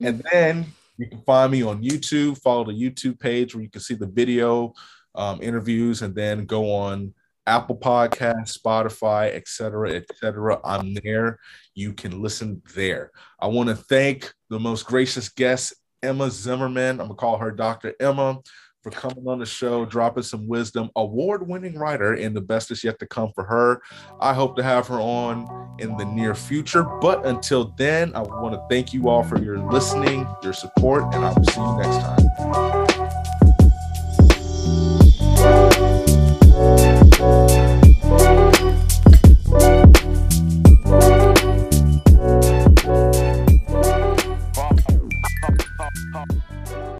And 0.00 0.20
then 0.32 0.66
you 0.98 1.06
can 1.06 1.22
find 1.22 1.52
me 1.52 1.62
on 1.62 1.80
YouTube. 1.80 2.42
Follow 2.42 2.64
the 2.64 2.72
YouTube 2.72 3.20
page 3.20 3.54
where 3.54 3.62
you 3.62 3.70
can 3.70 3.80
see 3.80 3.94
the 3.94 4.08
video 4.08 4.72
um, 5.14 5.40
interviews, 5.40 6.02
and 6.02 6.12
then 6.12 6.44
go 6.44 6.74
on 6.74 7.14
Apple 7.46 7.76
Podcast, 7.76 8.58
Spotify, 8.58 9.32
etc., 9.32 9.92
etc. 9.92 10.58
I'm 10.64 10.92
there. 11.04 11.38
You 11.76 11.92
can 11.92 12.20
listen 12.20 12.62
there. 12.74 13.12
I 13.38 13.46
want 13.46 13.68
to 13.68 13.76
thank 13.76 14.34
the 14.50 14.58
most 14.58 14.86
gracious 14.86 15.28
guest 15.28 15.72
Emma 16.02 16.32
Zimmerman. 16.32 17.00
I'm 17.00 17.06
gonna 17.06 17.14
call 17.14 17.38
her 17.38 17.52
Dr. 17.52 17.94
Emma 18.00 18.40
for 18.86 18.92
coming 18.92 19.26
on 19.26 19.40
the 19.40 19.46
show, 19.46 19.84
dropping 19.84 20.22
some 20.22 20.46
wisdom. 20.46 20.90
Award 20.94 21.46
winning 21.48 21.76
writer, 21.76 22.12
and 22.12 22.36
the 22.36 22.40
best 22.40 22.70
is 22.70 22.84
yet 22.84 23.00
to 23.00 23.06
come 23.06 23.32
for 23.34 23.42
her. 23.42 23.82
I 24.20 24.32
hope 24.32 24.54
to 24.56 24.62
have 24.62 24.86
her 24.86 25.00
on 25.00 25.74
in 25.80 25.96
the 25.96 26.04
near 26.04 26.36
future. 26.36 26.84
But 26.84 27.26
until 27.26 27.74
then, 27.76 28.14
I 28.14 28.20
want 28.20 28.54
to 28.54 28.62
thank 28.70 28.94
you 28.94 29.08
all 29.08 29.24
for 29.24 29.42
your 29.42 29.58
listening, 29.58 30.28
your 30.40 30.52
support, 30.52 31.12
and 31.14 31.24
I 31.24 31.32
will 31.32 31.44
see 31.46 31.60
you 31.60 31.76
next 31.78 31.96
time. 31.96 32.85